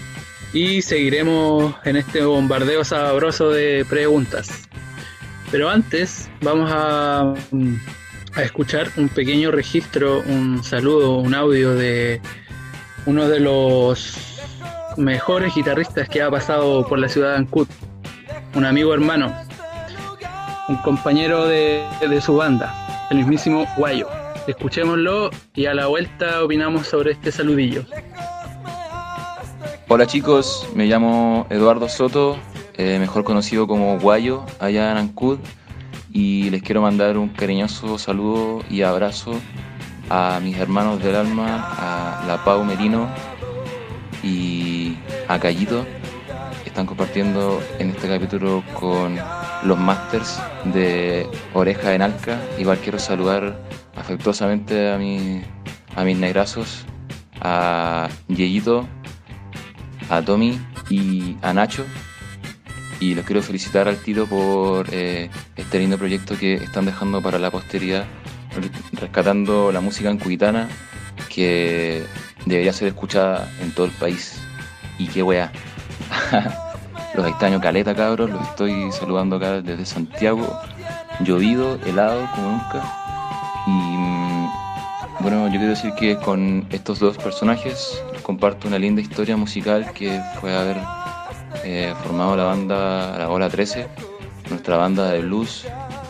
y 0.52 0.82
seguiremos 0.82 1.74
en 1.86 1.96
este 1.96 2.26
bombardeo 2.26 2.84
sabroso 2.84 3.52
de 3.52 3.86
preguntas. 3.90 4.68
Pero 5.50 5.70
antes 5.70 6.30
vamos 6.42 6.70
a, 6.74 7.34
a 8.36 8.42
escuchar 8.44 8.90
un 8.98 9.08
pequeño 9.08 9.50
registro, 9.50 10.22
un 10.28 10.62
saludo, 10.62 11.20
un 11.20 11.34
audio 11.34 11.74
de 11.74 12.20
uno 13.06 13.30
de 13.30 13.40
los 13.40 14.42
mejores 14.98 15.56
guitarristas 15.56 16.10
que 16.10 16.22
ha 16.22 16.30
pasado 16.30 16.86
por 16.86 17.00
la 17.00 17.08
ciudad 17.08 17.32
de 17.32 17.38
Ancud, 17.38 17.70
un 18.56 18.66
amigo 18.66 18.94
hermano, 18.94 19.34
un 20.68 20.76
compañero 20.80 21.48
de 21.48 22.20
su 22.22 22.36
banda 22.36 22.83
el 23.14 23.20
mismísimo 23.20 23.68
Guayo. 23.78 24.08
Escuchémoslo 24.48 25.30
y 25.54 25.68
a 25.68 25.76
la 25.76 25.86
vuelta 25.86 26.44
opinamos 26.44 26.88
sobre 26.88 27.12
este 27.12 27.32
saludillo. 27.32 27.86
Hola 29.88 30.08
chicos, 30.08 30.68
me 30.74 30.88
llamo 30.88 31.46
Eduardo 31.52 31.88
Soto, 31.88 32.38
eh, 32.74 32.98
mejor 33.00 33.24
conocido 33.24 33.68
como 33.68 34.00
Guayo, 34.00 34.44
allá 34.60 34.92
en 34.92 34.98
Ancud, 34.98 35.38
y 36.12 36.50
les 36.50 36.64
quiero 36.64 36.82
mandar 36.82 37.20
un 37.20 37.30
cariñoso 37.30 38.00
saludo 38.00 38.64
y 38.68 38.82
abrazo 38.82 39.34
a 40.10 40.40
mis 40.42 40.58
hermanos 40.58 41.04
del 41.04 41.16
alma, 41.16 41.76
a 41.78 42.26
la 42.28 42.44
Pau 42.44 42.64
Merino 42.64 43.08
y 44.24 44.98
a 45.28 45.40
Callito, 45.40 45.86
están 46.74 46.88
compartiendo 46.88 47.62
en 47.78 47.92
este 47.92 48.08
capítulo 48.08 48.64
con 48.74 49.16
los 49.62 49.78
masters 49.78 50.42
de 50.74 51.30
Oreja 51.54 51.94
en 51.94 52.02
Alca. 52.02 52.42
Igual 52.58 52.80
quiero 52.80 52.98
saludar 52.98 53.60
afectuosamente 53.96 54.92
a, 54.92 54.98
mi, 54.98 55.44
a 55.96 56.04
mis 56.04 56.18
negrazos, 56.18 56.84
a 57.42 58.10
Yeyito, 58.28 58.88
a 60.10 60.24
Tommy 60.24 60.60
y 60.90 61.38
a 61.44 61.54
Nacho. 61.54 61.86
Y 63.00 63.14
los 63.14 63.24
quiero 63.24 63.44
felicitar 63.44 63.88
al 63.88 63.98
tiro 63.98 64.26
por 64.26 64.88
eh, 64.92 65.30
este 65.56 65.78
lindo 65.78 66.00
proyecto 66.00 66.36
que 66.40 66.56
están 66.56 66.86
dejando 66.86 67.22
para 67.22 67.38
la 67.38 67.52
posteridad, 67.52 68.06
rescatando 68.94 69.72
la 69.72 69.80
música 69.80 70.10
ancuitana 70.10 70.68
que 71.30 72.04
debería 72.48 72.74
ser 72.74 72.88
escuchada 72.88 73.48
en 73.62 73.72
todo 73.74 73.86
el 73.86 73.92
país. 73.92 74.42
Y 74.98 75.06
qué 75.06 75.22
wea. 75.22 75.52
Los 77.16 77.28
extraño 77.28 77.62
caleta, 77.62 77.94
cabros. 77.94 78.30
Los 78.30 78.42
estoy 78.50 78.92
saludando 78.92 79.36
acá 79.36 79.62
desde 79.62 79.86
Santiago. 79.86 80.60
Llovido, 81.22 81.78
helado, 81.86 82.28
como 82.36 82.50
nunca. 82.52 82.84
Y 83.68 83.72
mm, 83.72 84.50
bueno, 85.20 85.46
yo 85.48 85.54
quiero 85.54 85.70
decir 85.70 85.94
que 85.94 86.18
con 86.18 86.66
estos 86.72 87.00
dos 87.00 87.18
personajes 87.18 88.04
comparto 88.24 88.68
una 88.68 88.80
linda 88.80 89.02
historia 89.02 89.38
musical 89.38 89.92
que 89.94 90.20
fue 90.40 90.56
haber 90.56 90.78
eh, 91.64 91.94
formado 92.04 92.36
la 92.36 92.44
banda 92.46 93.18
La 93.18 93.30
Ola 93.30 93.50
13, 93.50 93.88
nuestra 94.50 94.78
banda 94.78 95.12
de 95.12 95.22
blues, 95.22 95.66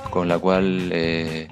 con 0.09 0.27
la 0.27 0.39
cual 0.39 0.89
eh, 0.93 1.47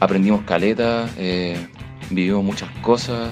aprendimos 0.00 0.42
caleta, 0.42 1.08
eh, 1.18 1.68
vivimos 2.10 2.42
muchas 2.42 2.70
cosas. 2.80 3.28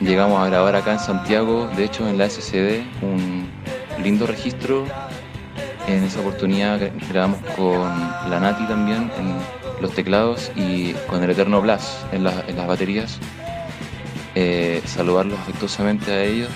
Llegamos 0.00 0.40
a 0.40 0.46
grabar 0.46 0.76
acá 0.76 0.92
en 0.92 0.98
Santiago, 0.98 1.68
de 1.76 1.84
hecho 1.84 2.08
en 2.08 2.16
la 2.16 2.28
SCD, 2.28 2.80
un 3.02 3.46
lindo 4.02 4.26
registro. 4.26 4.86
En 5.86 6.04
esa 6.04 6.20
oportunidad 6.20 6.90
grabamos 7.10 7.40
con 7.54 7.82
la 8.30 8.40
Nati 8.40 8.66
también 8.66 9.10
en 9.18 9.36
los 9.82 9.92
teclados 9.92 10.50
y 10.56 10.94
con 11.06 11.22
el 11.22 11.28
Eterno 11.28 11.60
Blas 11.60 12.06
en, 12.12 12.24
las 12.24 12.66
baterías. 12.66 13.18
Eh, 14.34 14.80
saludarlos 14.86 15.38
afectuosamente 15.38 16.10
a 16.12 16.24
ellos. 16.24 16.48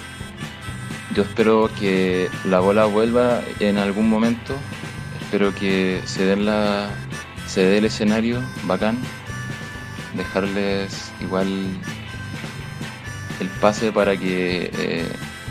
Yo 1.14 1.22
espero 1.22 1.68
que 1.78 2.30
la 2.46 2.60
bola 2.60 2.86
vuelva 2.86 3.42
en 3.60 3.76
algún 3.76 4.08
momento. 4.08 4.54
Espero 5.20 5.54
que 5.54 6.00
se 6.06 6.24
dé 6.24 7.78
el 7.78 7.84
escenario 7.84 8.40
bacán. 8.64 8.96
Dejarles 10.16 11.12
igual 11.20 11.48
el 13.40 13.48
pase 13.48 13.92
para 13.92 14.16
que 14.16 14.70
eh, 14.72 15.08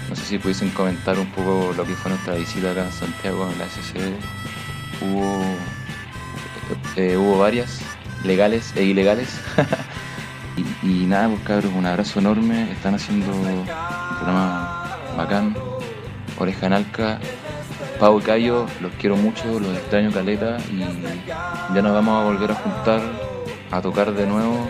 no 0.10 0.16
sé 0.16 0.26
si 0.26 0.38
pudiesen 0.38 0.70
comentar 0.70 1.18
un 1.18 1.28
poco 1.28 1.74
lo 1.76 1.86
que 1.86 1.94
fue 1.96 2.12
nuestra 2.12 2.36
visita 2.36 2.72
acá 2.72 2.86
en 2.86 2.92
Santiago 2.92 3.50
en 3.50 3.60
la 3.60 3.66
SCD. 3.66 4.14
Hubo, 5.02 5.42
eh, 6.96 7.18
hubo 7.18 7.40
varias, 7.40 7.82
legales 8.24 8.74
e 8.76 8.84
ilegales. 8.84 9.40
y, 10.84 11.06
nada, 11.08 11.30
pues 11.30 11.42
cabros, 11.42 11.72
un 11.74 11.86
abrazo 11.86 12.20
enorme. 12.20 12.72
Están 12.72 12.96
haciendo 12.96 13.34
un 13.34 13.66
programa 14.18 15.00
bacán. 15.18 15.56
Oreja 16.38 16.68
en 16.68 16.74
Alca. 16.74 17.20
Pau 18.00 18.20
y 18.20 18.24
Cayo, 18.24 18.66
los 18.82 18.92
quiero 19.00 19.16
mucho, 19.16 19.60
los 19.60 19.78
extraño 19.78 20.12
caleta 20.12 20.58
y 20.72 20.80
ya 20.80 21.82
nos 21.82 21.94
vamos 21.94 22.22
a 22.22 22.26
volver 22.26 22.52
a 22.52 22.56
juntar, 22.56 23.02
a 23.72 23.82
tocar 23.82 24.14
de 24.14 24.26
nuevo, 24.28 24.68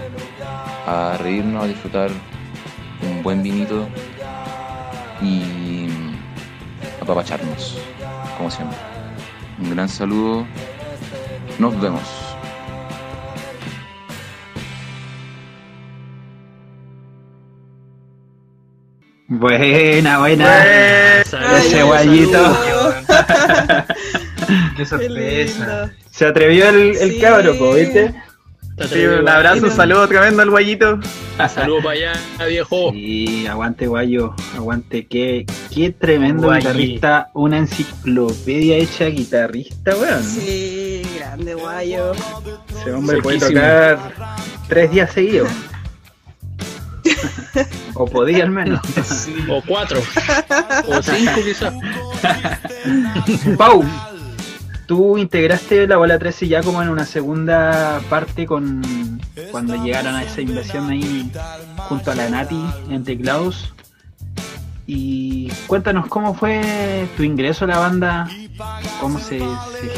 a 0.85 1.17
reírnos, 1.17 1.63
a 1.63 1.67
disfrutar 1.67 2.11
un 3.03 3.23
buen 3.23 3.43
vinito 3.43 3.87
y 5.21 5.87
apapacharnos, 7.01 7.77
como 8.37 8.49
siempre. 8.49 8.77
Un 9.59 9.71
gran 9.71 9.89
saludo, 9.89 10.45
nos 11.59 11.79
vemos. 11.79 12.01
Buena, 19.27 20.19
buena. 20.19 21.21
Ese 21.21 21.83
guayito. 21.83 22.57
Qué 24.77 24.85
sorpresa. 24.85 25.91
Se 26.11 26.25
atrevió 26.25 26.69
el, 26.69 26.95
el 26.97 27.19
cabro, 27.19 27.53
¿viste? 27.73 28.13
Sí, 28.89 29.05
un 29.05 29.27
abrazo, 29.27 29.65
un 29.65 29.71
saludo 29.71 30.07
tremendo 30.07 30.41
al 30.41 30.49
guayito. 30.49 30.99
Saludo 31.53 31.77
para 31.77 31.91
allá, 31.91 32.13
viejo. 32.47 32.91
Sí, 32.91 33.47
aguante 33.47 33.87
guayo, 33.87 34.35
aguante, 34.55 35.07
qué, 35.07 35.45
qué 35.73 35.91
tremendo 35.91 36.51
guitarrista, 36.51 37.31
una 37.33 37.57
enciclopedia 37.57 38.77
hecha 38.77 39.05
guitarrista, 39.05 39.95
weón. 39.95 40.23
Sí, 40.23 41.01
grande 41.15 41.55
guayo. 41.55 42.11
Ese 42.69 42.91
hombre 42.93 43.21
puede 43.21 43.39
tocar 43.39 43.97
tres 44.67 44.91
días 44.91 45.11
seguidos. 45.11 45.49
o 47.95 48.05
podía 48.05 48.43
al 48.43 48.51
menos. 48.51 48.79
O 49.49 49.61
cuatro. 49.65 49.99
o 50.87 51.01
cinco 51.01 51.41
quizás. 51.43 51.73
Pau, 53.57 53.83
tú 54.85 55.17
integraste 55.17 55.87
la 55.87 55.97
bola 55.97 56.19
13 56.19 56.47
ya 56.47 56.61
como 56.61 56.81
en 56.81 56.89
una 56.89 57.05
segunda 57.05 58.01
parte 58.09 58.45
con 58.45 58.81
cuando 59.51 59.75
llegaron 59.83 60.15
a 60.15 60.23
esa 60.23 60.41
inversión 60.41 60.89
ahí 60.89 61.31
junto 61.89 62.11
a 62.11 62.15
la 62.15 62.29
Nati 62.29 62.63
en 62.89 63.03
teclados. 63.03 63.73
Y 64.85 65.49
cuéntanos 65.67 66.07
cómo 66.07 66.33
fue 66.33 67.07
tu 67.15 67.23
ingreso 67.23 67.65
a 67.65 67.69
la 67.69 67.79
banda, 67.79 68.29
cómo 68.99 69.17
se, 69.17 69.39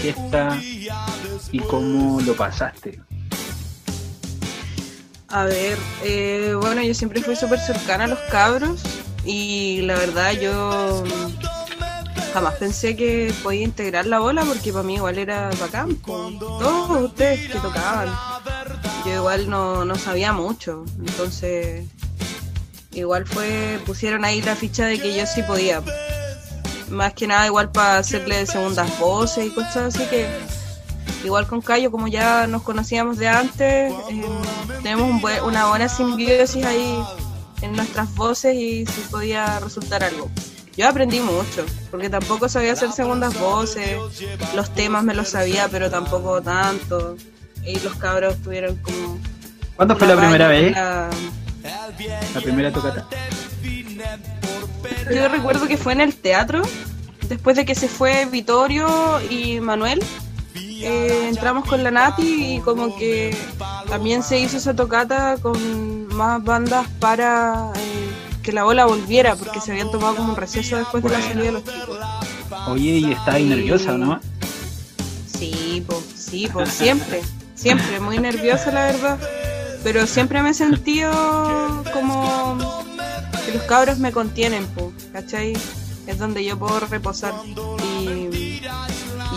gesta 0.02 0.58
y 1.52 1.60
cómo 1.60 2.22
lo 2.22 2.36
pasaste. 2.36 3.00
A 5.28 5.46
ver, 5.46 5.78
eh, 6.04 6.54
bueno, 6.62 6.84
yo 6.84 6.94
siempre 6.94 7.22
fui 7.22 7.36
súper 7.36 7.60
cercana 7.60 8.04
a 8.04 8.08
los 8.08 8.20
cabros 8.32 8.84
y 9.26 9.82
la 9.82 9.96
verdad 9.96 10.34
yo 10.34 11.04
jamás 12.36 12.56
pensé 12.56 12.98
que 12.98 13.34
podía 13.44 13.62
integrar 13.62 14.06
la 14.08 14.20
bola 14.20 14.44
porque 14.44 14.74
para 14.74 14.84
mí 14.84 14.96
igual 14.96 15.18
era 15.18 15.50
bacán. 15.58 15.96
po. 15.96 16.34
Todos 16.38 17.04
ustedes 17.04 17.50
que 17.50 17.58
tocaban, 17.60 18.10
yo 19.06 19.14
igual 19.14 19.50
no, 19.50 19.86
no 19.86 19.96
sabía 19.96 20.34
mucho, 20.34 20.84
entonces 21.00 21.86
igual 22.92 23.26
fue, 23.26 23.80
pusieron 23.86 24.26
ahí 24.26 24.42
la 24.42 24.58
ficha 24.58 24.86
de 24.86 25.00
que 25.00 25.16
yo 25.16 25.26
sí 25.26 25.44
podía. 25.44 25.82
Más 26.90 27.14
que 27.14 27.26
nada 27.26 27.46
igual 27.46 27.72
para 27.72 28.00
hacerle 28.00 28.46
segundas 28.46 29.00
voces 29.00 29.48
y 29.48 29.52
cosas 29.52 29.96
así 29.96 30.06
que 30.10 30.28
igual 31.24 31.48
con 31.48 31.62
Cayo, 31.62 31.90
como 31.90 32.10
ya 32.10 32.48
nos 32.48 32.64
conocíamos 32.64 33.18
de 33.18 33.30
antes, 33.30 33.94
eh, 33.94 34.26
tenemos 34.84 35.10
un 35.10 35.48
una 35.48 35.68
buena 35.70 35.88
simbiosis 35.88 36.66
ahí 36.66 37.00
en 37.62 37.78
nuestras 37.78 38.14
voces 38.14 38.56
y 38.56 38.86
sí 38.86 39.06
podía 39.10 39.58
resultar 39.62 40.04
algo. 40.04 40.30
Yo 40.78 40.90
aprendí 40.90 41.20
mucho, 41.22 41.66
porque 41.90 42.10
tampoco 42.10 42.50
sabía 42.50 42.74
hacer 42.74 42.92
segundas 42.92 43.40
voces, 43.40 43.98
los 44.56 44.74
temas 44.74 45.04
me 45.04 45.14
los 45.14 45.30
sabía, 45.30 45.68
pero 45.70 45.90
tampoco 45.90 46.42
tanto. 46.42 47.16
Y 47.66 47.80
los 47.80 47.96
cabros 47.96 48.36
tuvieron 48.44 48.76
como... 48.78 49.18
¿Cuándo 49.76 49.96
fue 49.96 50.08
la 50.08 50.18
primera 50.18 50.48
vez? 50.50 50.72
la- 50.74 51.10
La 52.34 52.42
primera 52.42 52.72
tocata. 52.72 53.08
Yo 55.14 55.28
recuerdo 55.30 55.68
que 55.68 55.78
fue 55.78 55.94
en 55.94 56.02
el 56.02 56.16
teatro, 56.16 56.62
después 57.30 57.56
de 57.56 57.66
que 57.66 57.74
se 57.76 57.88
fue 57.88 58.26
Vittorio 58.26 58.88
y 59.30 59.60
Manuel. 59.60 60.04
eh, 60.56 61.28
entramos 61.30 61.68
con 61.68 61.84
la 61.84 61.90
Nati 61.92 62.56
y 62.56 62.60
como 62.60 62.96
que 62.98 63.36
también 63.90 64.22
se 64.24 64.40
hizo 64.40 64.58
esa 64.58 64.76
tocata 64.76 65.38
con 65.42 66.08
más 66.14 66.44
bandas 66.44 66.86
para 67.00 67.72
eh, 67.76 68.05
que 68.46 68.52
la 68.52 68.64
ola 68.64 68.86
volviera, 68.86 69.36
porque 69.36 69.60
se 69.60 69.72
habían 69.72 69.90
tomado 69.90 70.16
como 70.18 70.30
un 70.30 70.36
receso 70.36 70.78
después 70.78 71.04
de 71.04 71.10
la 71.10 71.20
salida 71.20 71.46
de 71.46 71.52
los 71.54 71.64
chicos. 71.64 71.98
Oye, 72.68 72.92
y 72.92 73.12
estaba 73.12 73.34
ahí 73.34 73.46
nerviosa, 73.46 73.96
¿o 73.96 73.98
¿no? 73.98 74.20
Sí, 75.26 75.84
pues, 75.88 76.06
sí, 76.16 76.48
siempre, 76.68 77.22
siempre, 77.56 78.00
muy 78.00 78.20
nerviosa 78.20 78.72
la 78.72 78.86
verdad, 78.86 79.20
pero 79.84 80.06
siempre 80.06 80.44
me 80.44 80.52
he 80.52 80.54
sentido 80.54 81.12
como 81.92 82.58
que 83.46 83.52
los 83.52 83.64
cabros 83.64 83.98
me 83.98 84.12
contienen, 84.12 84.68
pues, 84.68 84.94
¿cachai? 85.12 85.54
Es 86.06 86.20
donde 86.20 86.46
yo 86.46 86.58
puedo 86.58 86.80
reposar 86.82 87.34
y, 87.84 88.62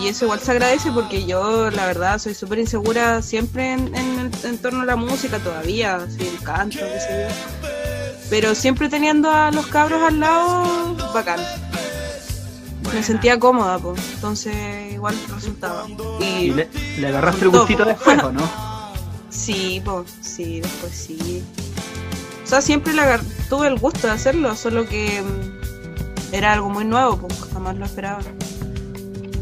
y 0.00 0.06
eso 0.06 0.26
igual 0.26 0.40
se 0.40 0.50
agradece 0.50 0.92
porque 0.92 1.24
yo 1.24 1.70
la 1.70 1.86
verdad 1.86 2.18
soy 2.18 2.34
súper 2.34 2.58
insegura 2.58 3.22
siempre 3.22 3.72
en, 3.72 3.94
en, 3.94 4.30
en 4.44 4.58
torno 4.58 4.82
a 4.82 4.84
la 4.84 4.96
música 4.96 5.38
todavía, 5.38 6.06
sí, 6.10 6.28
el 6.28 6.42
canto, 6.44 6.78
qué 6.80 7.00
sé 7.00 7.26
yo. 7.26 7.57
Pero 8.30 8.54
siempre 8.54 8.88
teniendo 8.88 9.30
a 9.30 9.50
los 9.50 9.66
cabros 9.66 10.02
al 10.02 10.20
lado, 10.20 10.94
bacán. 11.14 11.40
Me 12.92 13.02
sentía 13.02 13.38
cómoda, 13.38 13.78
pues, 13.78 14.00
entonces 14.14 14.92
igual 14.92 15.14
resultaba. 15.34 15.86
Y 16.20 16.24
Y 16.24 16.50
le, 16.52 16.68
le 16.98 17.06
agarraste 17.08 17.44
el 17.44 17.50
gustito 17.50 17.84
después, 17.84 18.22
¿o 18.22 18.32
no? 18.32 18.48
sí, 19.30 19.82
pues, 19.84 20.14
sí, 20.20 20.60
después 20.60 20.92
sí. 20.92 21.42
O 22.44 22.46
sea, 22.46 22.62
siempre 22.62 22.94
tuve 23.50 23.68
el 23.68 23.78
gusto 23.78 24.06
de 24.06 24.14
hacerlo, 24.14 24.56
solo 24.56 24.88
que 24.88 25.22
mm, 25.22 26.34
era 26.34 26.54
algo 26.54 26.70
muy 26.70 26.84
nuevo, 26.84 27.18
pues 27.18 27.34
jamás 27.52 27.76
lo 27.76 27.84
esperaba. 27.84 28.20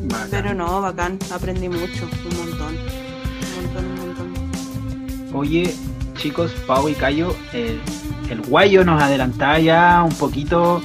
Bacán. 0.02 0.28
Pero 0.30 0.54
no, 0.54 0.80
bacán, 0.80 1.18
aprendí 1.32 1.68
mucho, 1.68 2.08
un 2.28 2.36
montón. 2.36 2.76
Un 2.76 3.64
montón, 3.64 3.84
un 3.84 3.96
montón. 3.96 5.34
Oye, 5.34 5.74
chicos, 6.16 6.50
Pau 6.66 6.88
y 6.88 6.94
Cayo, 6.94 7.34
el, 7.52 7.80
el 8.30 8.40
guayo 8.42 8.84
nos 8.84 9.02
adelantaba 9.02 9.58
ya 9.58 10.02
un 10.02 10.14
poquito 10.16 10.80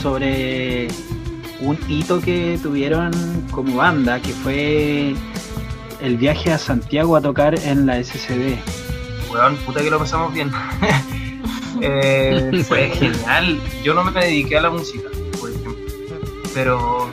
sobre 0.00 0.88
un 1.60 1.78
hito 1.88 2.20
que 2.20 2.58
tuvieron 2.62 3.12
como 3.50 3.76
banda, 3.76 4.20
que 4.20 4.30
fue 4.32 5.14
el 6.00 6.16
viaje 6.16 6.52
a 6.52 6.58
Santiago 6.58 7.16
a 7.16 7.20
tocar 7.20 7.58
en 7.60 7.86
la 7.86 8.02
SCD. 8.02 8.56
Weón, 9.32 9.56
puta 9.64 9.80
que 9.82 9.90
lo 9.90 9.98
pasamos 9.98 10.32
bien. 10.32 10.50
Eh, 11.80 12.62
fue 12.68 12.88
genial. 12.94 13.60
Yo 13.82 13.94
no 13.94 14.04
me 14.04 14.12
dediqué 14.12 14.56
a 14.58 14.60
la 14.62 14.70
música, 14.70 15.08
por 15.40 15.50
ejemplo. 15.50 15.74
Pero 16.54 17.08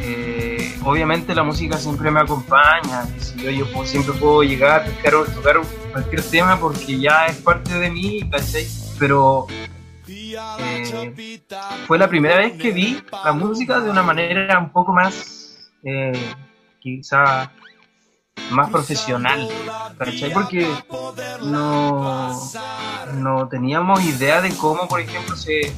eh, 0.00 0.72
obviamente 0.84 1.34
la 1.34 1.42
música 1.42 1.76
siempre 1.76 2.10
me 2.12 2.20
acompaña. 2.20 3.04
yo, 3.36 3.50
yo 3.50 3.66
puedo- 3.72 3.84
siempre 3.86 4.14
puedo 4.14 4.44
llegar, 4.44 4.86
o 5.06 5.24
tocar 5.32 5.56
cualquier 5.96 6.22
tema 6.24 6.60
porque 6.60 7.00
ya 7.00 7.24
es 7.26 7.36
parte 7.36 7.72
de 7.78 7.90
mí, 7.90 8.28
¿cachai? 8.30 8.66
Pero 8.98 9.46
eh, 10.06 11.42
fue 11.86 11.96
la 11.98 12.06
primera 12.06 12.36
vez 12.36 12.52
que 12.60 12.70
vi 12.70 13.02
la 13.24 13.32
música 13.32 13.80
de 13.80 13.88
una 13.88 14.02
manera 14.02 14.58
un 14.58 14.70
poco 14.70 14.92
más, 14.92 15.72
eh, 15.82 16.12
quizá 16.80 17.50
más 18.50 18.68
profesional, 18.68 19.48
¿cachai? 19.96 20.30
Porque 20.34 20.68
no, 21.42 22.38
no 23.14 23.48
teníamos 23.48 24.04
idea 24.04 24.42
de 24.42 24.54
cómo, 24.54 24.86
por 24.88 25.00
ejemplo, 25.00 25.34
se 25.34 25.72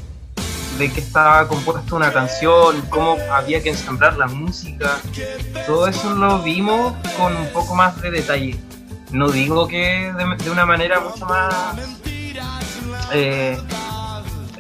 de 0.79 0.93
qué 0.93 1.01
estaba 1.01 1.47
compuesta 1.47 1.95
una 1.95 2.12
canción, 2.12 2.83
cómo 2.89 3.16
había 3.33 3.62
que 3.62 3.71
ensamblar 3.71 4.16
la 4.16 4.27
música, 4.27 5.01
todo 5.66 5.87
eso 5.87 6.12
lo 6.14 6.43
vimos 6.43 6.95
con 7.16 7.37
un 7.37 7.53
poco 7.53 7.77
más 7.77 8.01
de 8.03 8.11
detalle. 8.11 8.59
No 9.11 9.29
digo 9.31 9.67
que 9.69 10.13
de, 10.17 10.45
de 10.45 10.51
una 10.51 10.67
manera 10.67 11.01
mucho 11.01 11.25
más, 11.27 11.55
eh, 13.13 13.59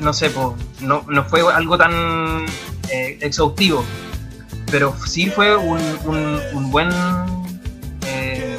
no 0.00 0.12
sé, 0.12 0.30
po, 0.30 0.56
no, 0.80 1.04
no 1.08 1.24
fue 1.24 1.42
algo 1.52 1.76
tan 1.76 2.46
eh, 2.90 3.18
exhaustivo, 3.20 3.84
pero 4.70 4.94
sí 5.06 5.28
fue 5.30 5.56
un, 5.56 5.78
un- 6.06 6.40
un 6.54 6.70
buen 6.70 6.88
eh, 8.06 8.56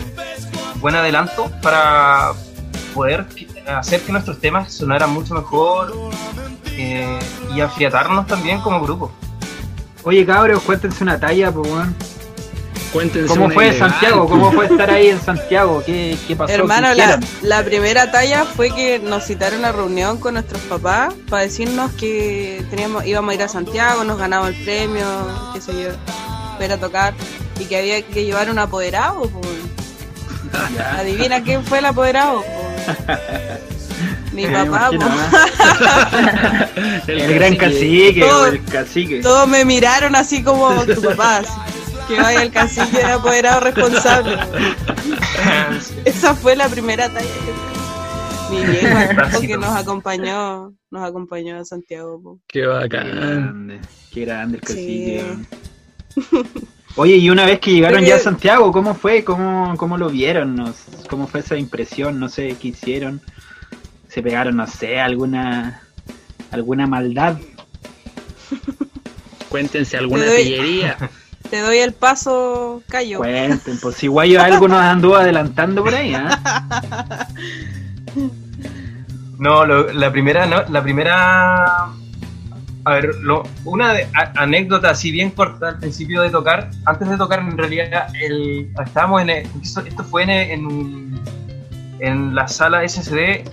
buen 0.76 0.96
adelanto 0.96 1.52
para 1.62 2.34
poder 2.94 3.26
hacer 3.68 4.02
que 4.02 4.12
nuestros 4.12 4.40
temas 4.40 4.72
sonaran 4.72 5.12
mucho 5.12 5.34
mejor 5.34 5.94
eh, 6.68 7.20
y 7.56 7.62
afiatarnos 7.62 8.28
también 8.28 8.62
como 8.62 8.80
grupo. 8.82 9.12
Oye, 10.04 10.26
cabros, 10.26 10.62
cuéntense 10.64 11.04
una 11.04 11.20
talla, 11.20 11.52
pues. 11.52 11.68
Cuéntense 12.94 13.28
¿Cómo 13.28 13.50
fue 13.52 13.68
ilegal, 13.68 13.92
Santiago? 13.92 14.28
¿Cómo 14.28 14.52
fue 14.52 14.66
estar 14.66 14.90
ahí 14.90 15.10
en 15.10 15.22
Santiago? 15.22 15.84
¿Qué, 15.86 16.18
qué 16.28 16.36
pasó? 16.36 16.52
Hermano, 16.54 16.88
¿Qué 16.90 16.96
la, 16.96 17.20
la 17.44 17.64
primera 17.64 18.10
talla 18.12 18.46
fue 18.46 18.72
que 18.74 18.98
nos 19.00 19.26
citaron 19.26 19.64
a 19.64 19.72
reunión 19.72 20.18
con 20.18 20.34
nuestros 20.34 20.62
papás 20.64 21.14
para 21.30 21.44
decirnos 21.44 21.92
que 21.94 22.64
teníamos, 22.72 23.06
íbamos 23.06 23.32
a 23.32 23.36
ir 23.36 23.44
a 23.44 23.48
Santiago, 23.48 24.04
nos 24.04 24.18
ganamos 24.18 24.50
el 24.50 24.56
premio, 24.64 25.06
qué 25.54 25.62
sé 25.62 25.72
yo, 25.74 25.90
para 26.58 26.78
tocar 26.78 27.14
y 27.60 27.66
que 27.66 27.78
había 27.78 28.02
que 28.02 28.26
llevar 28.26 28.50
un 28.50 28.58
apoderado. 28.58 29.30
pues. 29.30 29.48
Adivina 30.98 31.44
quién 31.44 31.64
fue 31.64 31.78
el 31.80 31.86
apoderado. 31.86 32.44
pues. 32.44 33.20
Mi 34.34 34.48
papá. 34.48 34.90
pues. 34.96 35.08
El, 37.08 37.20
el 37.20 37.34
gran 37.36 37.56
cacique, 37.56 38.22
Todo- 38.22 38.46
el 38.48 38.64
cacique. 38.64 39.22
Todos 39.22 39.48
me 39.48 39.66
miraron 39.66 40.16
así 40.16 40.44
como 40.44 40.84
tu 40.86 41.02
papá, 41.02 41.38
así, 41.38 41.50
que 42.10 42.16
vaya 42.22 42.44
el 42.44 42.52
de 42.52 43.04
apoderado 43.04 43.60
responsable. 43.62 44.38
Esa 46.06 46.34
fue 46.36 46.56
la 46.56 46.68
primera 46.68 47.08
talla 47.10 47.28
que 48.50 48.56
Mi 48.56 48.66
viejo 48.66 49.42
que 49.48 49.58
nos 49.58 49.70
acompañó, 49.76 50.74
nos 50.92 51.04
acompañó 51.08 51.58
a 51.60 51.66
Santiago. 51.66 52.22
po. 52.22 52.40
Qué 52.48 52.62
Qué 52.62 52.66
bacán. 52.66 53.12
grande, 53.16 53.80
qué 54.12 54.26
grande 54.26 54.58
el. 54.58 54.76
Sí. 54.76 55.18
weón. 55.20 55.48
Oye, 56.96 57.16
y 57.18 57.30
una 57.30 57.46
vez 57.46 57.60
que 57.60 57.72
llegaron 57.72 58.04
ya 58.04 58.16
a 58.16 58.20
Santiago, 58.20 58.72
¿cómo 58.72 58.96
fue? 58.96 59.24
¿Cómo, 59.24 59.76
cómo 59.78 59.98
lo 59.98 60.10
vieron? 60.10 60.74
¿Cómo 61.10 61.28
fue 61.28 61.40
esa 61.42 61.56
impresión? 61.56 62.20
No 62.20 62.28
sé 62.28 62.58
qué 62.60 62.70
hicieron. 62.70 63.22
¿Se 64.10 64.22
pegaron, 64.24 64.58
no 64.58 64.66
sé, 64.68 65.00
alguna 65.00 65.84
alguna 66.52 66.88
maldad? 66.88 67.38
Cuéntense 69.50 69.98
alguna 69.98 70.26
doy- 70.26 70.44
pillería. 70.44 70.98
Te 71.50 71.62
doy 71.62 71.78
el 71.80 71.94
paso, 71.94 72.84
Cayo. 72.90 73.18
Cuenten, 73.20 73.80
pues 73.80 73.96
si 73.96 74.08
Guayo 74.08 74.42
algo 74.42 74.68
nos 74.68 74.80
anduvo 74.80 75.16
adelantando 75.16 75.84
por 75.84 75.94
ahí, 75.96 76.14
¿ah? 76.14 77.28
No, 79.40 79.66
lo- 79.66 79.92
la 79.94 80.12
primera, 80.12 80.46
no, 80.46 80.64
la 80.70 80.84
primera. 80.84 81.66
A 82.86 82.94
ver, 82.94 83.16
lo- 83.22 83.44
una 83.64 83.94
de- 83.94 84.08
a- 84.14 84.34
anécdota 84.36 84.90
así 84.90 85.12
bien 85.12 85.32
corta 85.32 85.70
al 85.70 85.80
principio 85.80 86.22
de 86.22 86.30
tocar. 86.30 86.70
Antes 86.86 87.10
de 87.10 87.18
tocar, 87.18 87.40
en 87.40 87.58
realidad, 87.58 88.08
el, 88.22 88.70
estábamos 88.86 89.22
en. 89.22 89.30
el- 89.30 89.48
esto, 89.62 89.82
esto 89.82 90.04
fue 90.04 90.24
en, 90.24 90.30
en, 90.30 90.66
un- 90.66 91.22
en 92.00 92.36
la 92.36 92.48
sala 92.50 92.84
SSD. 92.88 93.46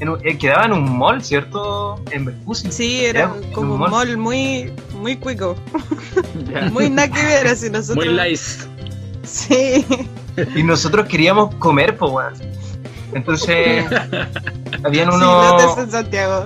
En 0.00 0.08
un- 0.10 0.18
eh, 0.26 0.36
quedaba 0.36 0.66
en 0.66 0.72
un 0.72 0.98
mall, 0.98 1.22
¿cierto? 1.22 2.00
En 2.10 2.26
Vespucio. 2.26 2.70
Sí, 2.70 3.04
era 3.06 3.32
como 3.52 3.74
un 3.74 3.80
mall. 3.80 3.90
mall 3.90 4.16
muy, 4.18 4.72
muy 5.00 5.16
cuico. 5.16 5.56
Muy 6.72 6.88
nada 6.90 7.10
que 7.10 7.22
ver, 7.22 7.46
así 7.46 7.68
nosotros. 7.70 8.04
Muy 8.06 8.14
nice. 8.14 8.66
Sí. 9.22 9.84
Y 10.54 10.62
nosotros 10.62 11.06
queríamos 11.06 11.54
comer, 11.56 11.96
pues, 11.96 12.10
weón. 12.12 12.34
Entonces, 13.12 13.84
habían 14.84 15.10
Sí, 15.10 15.16
unos, 15.16 15.60
lotes 15.60 15.84
en 15.84 15.90
Santiago. 15.90 16.44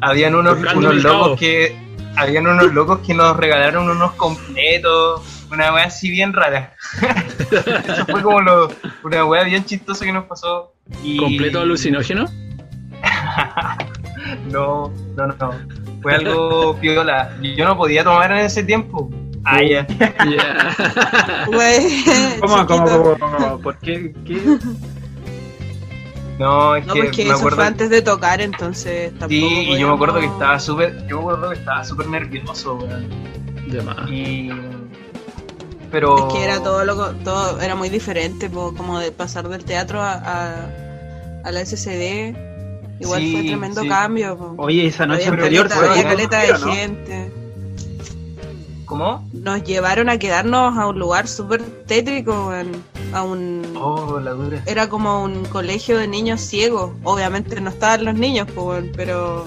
habían 0.00 0.34
unos, 0.34 0.58
unos 0.74 0.94
locos 1.02 1.38
que, 1.38 1.76
habían 2.16 2.46
unos 2.46 2.72
locos 2.72 3.00
que 3.06 3.14
nos 3.14 3.36
regalaron 3.36 3.88
unos 3.88 4.12
completos, 4.12 5.22
una 5.50 5.72
wea 5.72 5.84
así 5.84 6.10
bien 6.10 6.32
rara. 6.32 6.74
Eso 7.88 8.06
fue 8.06 8.22
como 8.22 8.40
lo, 8.40 8.68
una 9.04 9.24
wea 9.24 9.44
bien 9.44 9.64
chistosa 9.64 10.04
que 10.04 10.12
nos 10.12 10.24
pasó. 10.26 10.72
Y... 11.02 11.16
¿Completo 11.18 11.60
alucinógeno? 11.60 12.26
No, 14.50 14.92
no, 15.16 15.26
no. 15.26 15.52
Fue 16.02 16.14
algo 16.14 16.76
piola. 16.80 17.36
Yo 17.56 17.64
no 17.64 17.76
podía 17.76 18.04
tomar 18.04 18.30
en 18.32 18.38
ese 18.38 18.62
tiempo. 18.62 19.10
Ah, 19.44 19.62
ya. 19.62 19.86
Ya. 19.88 21.46
Güey. 21.46 22.04
¿Cómo, 22.40 22.66
cómo, 22.66 22.86
chiquito. 22.86 23.16
cómo, 23.18 23.36
cómo? 23.38 23.58
¿Por 23.60 23.78
qué? 23.78 24.12
¿Qué? 24.26 24.58
No, 26.38 26.76
es 26.76 26.86
No, 26.86 26.94
que 26.94 27.02
porque 27.04 27.22
me 27.24 27.30
eso 27.30 27.38
acuerdo. 27.38 27.56
fue 27.56 27.66
antes 27.66 27.90
de 27.90 28.02
tocar, 28.02 28.40
entonces 28.40 29.10
tampoco. 29.12 29.30
Sí, 29.30 29.70
y 29.70 29.78
yo 29.78 29.88
me 29.88 29.94
acuerdo 29.94 30.20
que 30.20 30.26
estaba 30.26 30.58
súper, 30.60 31.06
yo 31.08 31.16
me 31.16 31.22
acuerdo 31.22 31.50
que 31.50 31.56
estaba 31.56 31.84
súper 31.84 32.08
nervioso, 32.08 32.74
weón. 32.76 33.08
De 33.68 33.82
más. 33.82 34.08
Y 34.10 34.50
pero 35.90 36.28
Es 36.28 36.34
que 36.34 36.44
era 36.44 36.62
todo 36.62 36.84
lo 36.84 37.12
todo 37.16 37.60
era 37.60 37.74
muy 37.74 37.88
diferente, 37.88 38.50
po, 38.50 38.74
como 38.74 38.98
de 38.98 39.10
pasar 39.10 39.48
del 39.48 39.64
teatro 39.64 40.00
a, 40.02 40.12
a, 40.12 40.54
a 41.44 41.50
la 41.52 41.64
SCD. 41.64 42.36
Igual 43.00 43.20
Sí, 43.20 43.32
fue 43.32 43.42
tremendo 43.44 43.82
sí. 43.82 43.88
cambio. 43.88 44.36
po. 44.36 44.54
Oye, 44.58 44.86
esa 44.86 45.06
noche 45.06 45.26
Había 45.26 45.34
anterior 45.38 45.68
caleta, 45.68 45.86
fue 45.86 45.88
había 45.98 46.08
caleta 46.10 46.38
de 46.40 46.52
¿no? 46.52 46.58
gente. 46.72 47.32
¿Cómo? 48.86 49.28
Nos 49.34 49.62
llevaron 49.64 50.08
a 50.08 50.18
quedarnos 50.18 50.76
a 50.78 50.86
un 50.86 50.98
lugar 50.98 51.28
súper 51.28 51.62
tétrico, 51.86 52.48
weón, 52.48 52.82
a 53.12 53.22
un 53.22 53.62
Oh, 53.76 54.18
la 54.18 54.30
dura. 54.32 54.62
era 54.66 54.88
como 54.88 55.22
un 55.22 55.44
colegio 55.44 55.98
de 55.98 56.08
niños 56.08 56.40
ciegos. 56.40 56.92
Obviamente 57.04 57.60
no 57.60 57.68
estaban 57.70 58.06
los 58.06 58.14
niños, 58.14 58.48
pero 58.96 59.46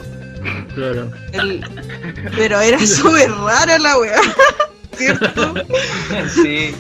Claro. 0.75 1.11
el- 1.33 1.65
pero 2.35 2.59
era 2.59 2.77
súper 2.85 3.31
rara 3.31 3.79
la 3.79 3.97
weá. 3.97 4.21
¿Cierto? 4.95 5.53
sí. 6.43 6.75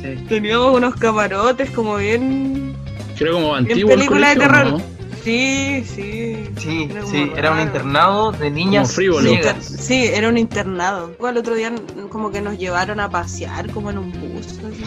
Sí. 0.00 0.24
Teníamos 0.28 0.76
unos 0.76 0.94
camarotes 0.94 1.70
como 1.72 1.96
bien 1.96 2.76
Creo 3.18 3.32
como 3.34 3.46
Bien 3.54 3.56
antiguo 3.66 3.90
el 3.90 3.96
película 3.98 4.28
de 4.28 4.36
terror. 4.36 4.66
¿no? 4.66 4.82
Sí, 5.26 5.84
sí. 5.84 6.48
Sí, 6.56 6.88
Era 6.88 7.04
sí, 7.04 7.32
era 7.36 7.50
un 7.50 7.60
internado 7.60 8.30
de 8.30 8.48
niñas 8.48 8.94
frívolo. 8.94 9.28
Sí, 9.60 10.04
era 10.06 10.28
un 10.28 10.38
internado. 10.38 11.10
El 11.28 11.36
otro 11.36 11.56
día 11.56 11.72
como 12.10 12.30
que 12.30 12.40
nos 12.40 12.56
llevaron 12.56 13.00
a 13.00 13.10
pasear 13.10 13.68
como 13.72 13.90
en 13.90 13.98
un 13.98 14.12
bus. 14.12 14.46
así. 14.46 14.84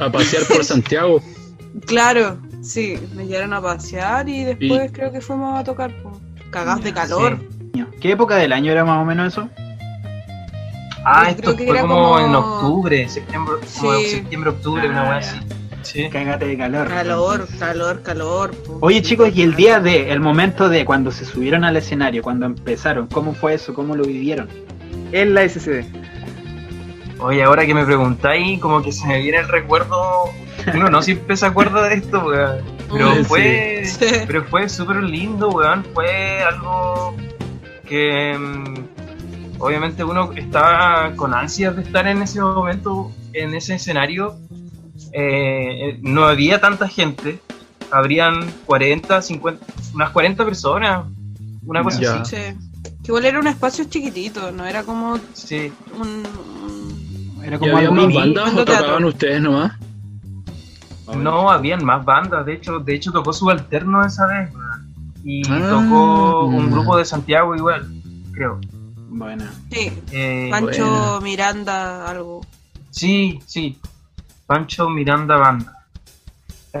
A 0.00 0.10
pasear 0.10 0.42
por 0.44 0.64
Santiago. 0.64 1.20
Claro, 1.86 2.36
sí, 2.62 2.98
nos 3.14 3.28
llevaron 3.28 3.52
a 3.52 3.62
pasear 3.62 4.28
y 4.28 4.42
después 4.42 4.90
creo 4.90 5.12
que 5.12 5.20
fuimos 5.20 5.56
a 5.56 5.62
tocar. 5.62 5.94
po. 6.02 6.20
Cagados 6.50 6.82
de 6.82 6.92
calor. 6.92 7.38
¿Qué 8.00 8.10
época 8.10 8.34
del 8.34 8.52
año 8.52 8.72
era 8.72 8.84
más 8.84 9.00
o 9.00 9.04
menos 9.04 9.28
eso? 9.32 9.48
Ah, 11.04 11.26
Yo 11.26 11.30
esto 11.30 11.42
creo 11.42 11.56
que 11.56 11.64
fue 11.66 11.72
era 11.78 11.82
como, 11.82 11.94
como- 11.94 12.18
en 12.18 12.34
octubre, 12.34 13.08
septiembre, 13.08 13.54
como 13.78 14.00
septiembre, 14.00 14.50
octubre, 14.50 14.88
una 14.90 15.02
Ah, 15.02 15.10
wea 15.10 15.20
ya. 15.20 15.30
así. 15.30 15.38
Sí. 15.82 16.08
Cágate 16.10 16.46
de 16.46 16.56
calor. 16.58 16.88
Calor, 16.88 17.48
calor, 17.58 18.02
calor. 18.02 18.50
Oye 18.80 19.02
chicos, 19.02 19.30
y 19.34 19.42
el 19.42 19.54
día 19.56 19.80
de, 19.80 20.10
el 20.12 20.20
momento 20.20 20.68
de 20.68 20.84
cuando 20.84 21.10
se 21.10 21.24
subieron 21.24 21.64
al 21.64 21.76
escenario, 21.76 22.22
cuando 22.22 22.46
empezaron, 22.46 23.06
¿cómo 23.06 23.34
fue 23.34 23.54
eso? 23.54 23.72
¿Cómo 23.74 23.96
lo 23.96 24.04
vivieron? 24.04 24.48
En 25.12 25.34
la 25.34 25.48
SCD. 25.48 25.84
Oye, 27.18 27.42
ahora 27.42 27.66
que 27.66 27.74
me 27.74 27.84
preguntáis, 27.84 28.58
como 28.60 28.82
que 28.82 28.92
se 28.92 29.06
me 29.06 29.20
viene 29.20 29.38
el 29.38 29.48
recuerdo. 29.48 30.30
Uno 30.74 30.88
no 30.90 31.02
siempre 31.02 31.36
se 31.36 31.46
acuerda 31.46 31.88
de 31.88 31.96
esto, 31.96 32.24
weón. 32.24 32.58
Pero 32.92 33.14
Sí. 33.16 33.24
fue. 33.24 33.82
Sí. 33.84 34.06
Pero 34.26 34.44
fue 34.44 34.68
súper 34.68 35.02
lindo, 35.02 35.48
weón. 35.50 35.84
Fue 35.94 36.42
algo 36.42 37.14
que. 37.86 38.36
mm, 38.38 38.74
obviamente 39.58 40.02
uno 40.02 40.32
estaba 40.34 41.12
con 41.16 41.34
ansias 41.34 41.76
de 41.76 41.82
estar 41.82 42.06
en 42.06 42.22
ese 42.22 42.40
momento, 42.40 43.10
en 43.34 43.54
ese 43.54 43.74
escenario. 43.74 44.36
Eh, 45.12 45.98
no 46.02 46.24
había 46.24 46.60
tanta 46.60 46.88
gente. 46.88 47.40
Habrían 47.90 48.50
40, 48.66 49.20
50, 49.22 49.66
unas 49.94 50.10
40 50.10 50.44
personas. 50.44 51.06
Una 51.66 51.82
cosa 51.82 52.00
Ya. 52.00 52.20
así. 52.20 52.36
Sí. 52.36 52.42
Que 53.02 53.08
igual 53.08 53.24
era 53.26 53.38
un 53.40 53.46
espacio 53.46 53.84
chiquitito, 53.84 54.52
no 54.52 54.64
era 54.64 54.82
como 54.84 55.18
Sí. 55.34 55.72
un... 55.98 56.08
un- 56.62 57.42
Era 57.42 57.56
¿Y 57.56 57.58
como 57.58 57.76
había 57.78 57.90
más 57.90 58.12
bandas 58.14 58.52
o 58.54 58.64
tocaban 58.64 59.04
ustedes 59.04 59.40
nomás? 59.40 59.72
No, 61.16 61.50
habían 61.50 61.84
más 61.84 62.04
bandas, 62.04 62.44
de 62.46 62.52
hecho, 62.54 62.78
de 62.78 62.94
hecho 62.94 63.10
tocó 63.10 63.32
subalterno 63.32 64.04
esa 64.04 64.26
vez, 64.26 64.50
y 65.24 65.42
Ah. 65.50 65.58
tocó 65.70 66.44
un 66.44 66.70
grupo 66.70 66.96
de 66.98 67.04
Santiago 67.04 67.56
igual, 67.56 67.90
creo. 68.32 68.60
Bueno. 69.08 69.44
Sí, 69.72 69.90
Eh, 70.12 70.48
Pancho. 70.50 71.20
Miranda, 71.22 72.08
algo. 72.08 72.42
sí, 72.90 73.40
sí, 73.46 73.76
Pancho 74.50 74.88
Miranda 74.90 75.36
Banda. 75.36 75.72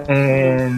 Eh, 0.08 0.68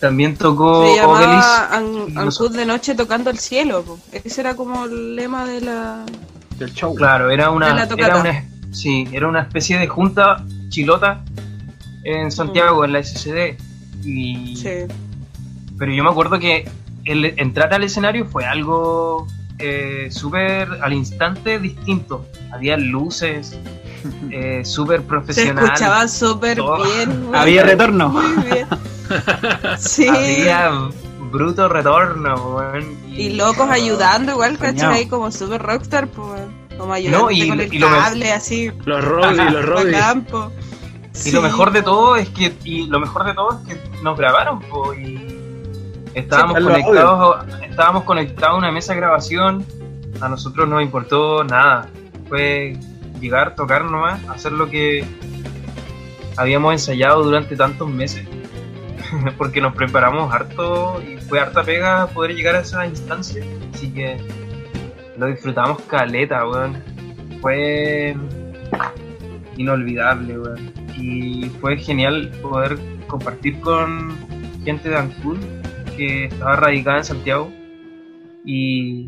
también 0.00 0.36
tocó 0.36 0.82
Se 0.82 1.00
Obelis. 1.04 1.28
llamaba 1.28 1.76
An- 1.76 2.14
los- 2.24 2.52
de 2.52 2.66
noche 2.66 2.96
tocando 2.96 3.30
el 3.30 3.38
cielo. 3.38 3.84
po. 3.84 3.96
Ese 4.10 4.40
era 4.40 4.56
como 4.56 4.86
el 4.86 5.14
lema 5.14 5.44
de 5.44 5.60
la... 5.60 6.04
Del 6.58 6.72
show. 6.74 6.92
Claro, 6.96 7.30
era 7.30 7.50
una, 7.50 7.84
era 7.96 8.16
una, 8.16 8.44
sí, 8.72 9.06
era 9.12 9.28
una 9.28 9.42
especie 9.42 9.78
de 9.78 9.86
junta 9.86 10.44
chilota 10.70 11.22
en 12.02 12.32
Santiago, 12.32 12.84
en 12.84 12.92
la 12.92 12.98
SCD. 13.04 13.56
Y, 14.04 14.56
Sí. 14.56 14.92
Pero 15.78 15.92
yo 15.92 16.02
me 16.02 16.10
acuerdo 16.10 16.40
que 16.40 16.68
el 17.04 17.26
entrar 17.38 17.72
al 17.72 17.84
escenario 17.84 18.26
fue 18.26 18.44
algo 18.44 19.28
eh, 19.60 20.08
súper 20.10 20.68
al 20.82 20.92
instante 20.94 21.60
distinto. 21.60 22.26
Había 22.52 22.76
luces, 22.76 23.56
eh, 24.30 24.64
súper 24.64 25.00
Se 25.00 25.06
profesional. 25.06 25.64
escuchaba 25.64 26.08
súper 26.08 26.58
bien. 26.60 27.24
güey. 27.28 27.40
Había 27.40 27.62
retorno. 27.64 28.08
Muy 28.08 28.44
bien. 28.50 28.66
Sí. 29.78 30.06
Había 30.08 30.70
bruto 31.32 31.68
retorno, 31.68 32.34
weón, 32.56 32.96
Y 33.08 33.30
locos 33.30 33.68
ayudando 33.68 34.32
igual. 34.32 34.56
¿cachai? 34.58 35.06
Como 35.08 35.30
súper 35.32 35.60
rockstar, 35.62 36.06
pues. 36.08 36.42
Como 36.78 36.92
ayudando 36.92 37.26
No, 37.26 37.30
y- 37.30 37.48
con 37.48 37.60
el 37.60 37.74
y 37.74 37.78
lo 37.78 37.90
me- 37.90 37.96
cable, 37.98 38.32
así. 38.32 38.70
Los 38.84 39.04
campo. 39.90 40.52
Y 41.24 41.32
lo 41.32 41.42
mejor 41.42 41.72
de 41.72 41.82
todo 41.82 42.14
es 42.16 42.28
que 42.28 42.54
y 42.64 42.86
lo 42.86 43.00
mejor 43.00 43.24
de 43.26 43.34
todo 43.34 43.60
es 43.60 43.68
que 43.68 43.80
nos 44.02 44.16
grabaron 44.16 44.60
po, 44.60 44.94
y 44.94 45.36
estábamos 46.14 46.56
Sí, 46.58 46.62
conectados 46.64 47.46
estábamos 47.68 48.04
conectados 48.04 48.54
a 48.54 48.58
una 48.58 48.70
mesa 48.70 48.92
de 48.94 49.00
grabación 49.00 49.64
a 50.20 50.28
nosotros 50.28 50.68
no 50.68 50.76
nos 50.76 50.84
importó 50.84 51.42
nada 51.44 51.88
fue 52.28 52.76
llegar 53.20 53.54
tocar 53.54 53.84
nomás 53.84 54.26
hacer 54.28 54.52
lo 54.52 54.68
que 54.68 55.04
habíamos 56.36 56.72
ensayado 56.72 57.22
durante 57.22 57.56
tantos 57.56 57.88
meses 57.88 58.26
porque 59.38 59.60
nos 59.60 59.74
preparamos 59.74 60.32
harto 60.32 61.02
y 61.02 61.18
fue 61.18 61.40
harta 61.40 61.62
pega 61.62 62.06
poder 62.08 62.34
llegar 62.34 62.56
a 62.56 62.60
esa 62.60 62.86
instancia 62.86 63.44
así 63.74 63.92
que 63.92 64.16
lo 65.18 65.26
disfrutamos 65.26 65.80
caleta 65.82 66.46
weón 66.48 66.82
fue 67.40 68.14
inolvidable, 69.56 70.38
weón. 70.38 70.72
Y 70.96 71.50
fue 71.60 71.76
genial 71.76 72.30
poder 72.42 72.78
compartir 73.06 73.60
con 73.60 74.16
gente 74.64 74.88
de 74.88 74.96
Ancud 74.96 75.38
que 75.96 76.24
estaba 76.26 76.56
radicada 76.56 76.98
en 76.98 77.04
Santiago. 77.04 77.52
Y 78.44 79.06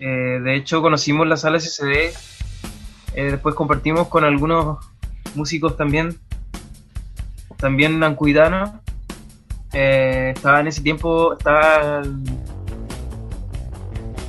eh, 0.00 0.40
de 0.42 0.56
hecho 0.56 0.82
conocimos 0.82 1.26
la 1.26 1.36
sala 1.36 1.60
SCD. 1.60 2.12
Eh, 3.14 3.30
después 3.32 3.54
compartimos 3.54 4.08
con 4.08 4.24
algunos 4.24 4.78
músicos 5.34 5.76
también. 5.76 6.18
También 7.56 8.02
ancuidanos. 8.02 8.70
Eh, 9.72 10.32
estaba 10.34 10.60
en 10.60 10.66
ese 10.66 10.82
tiempo, 10.82 11.32
estaba 11.34 12.02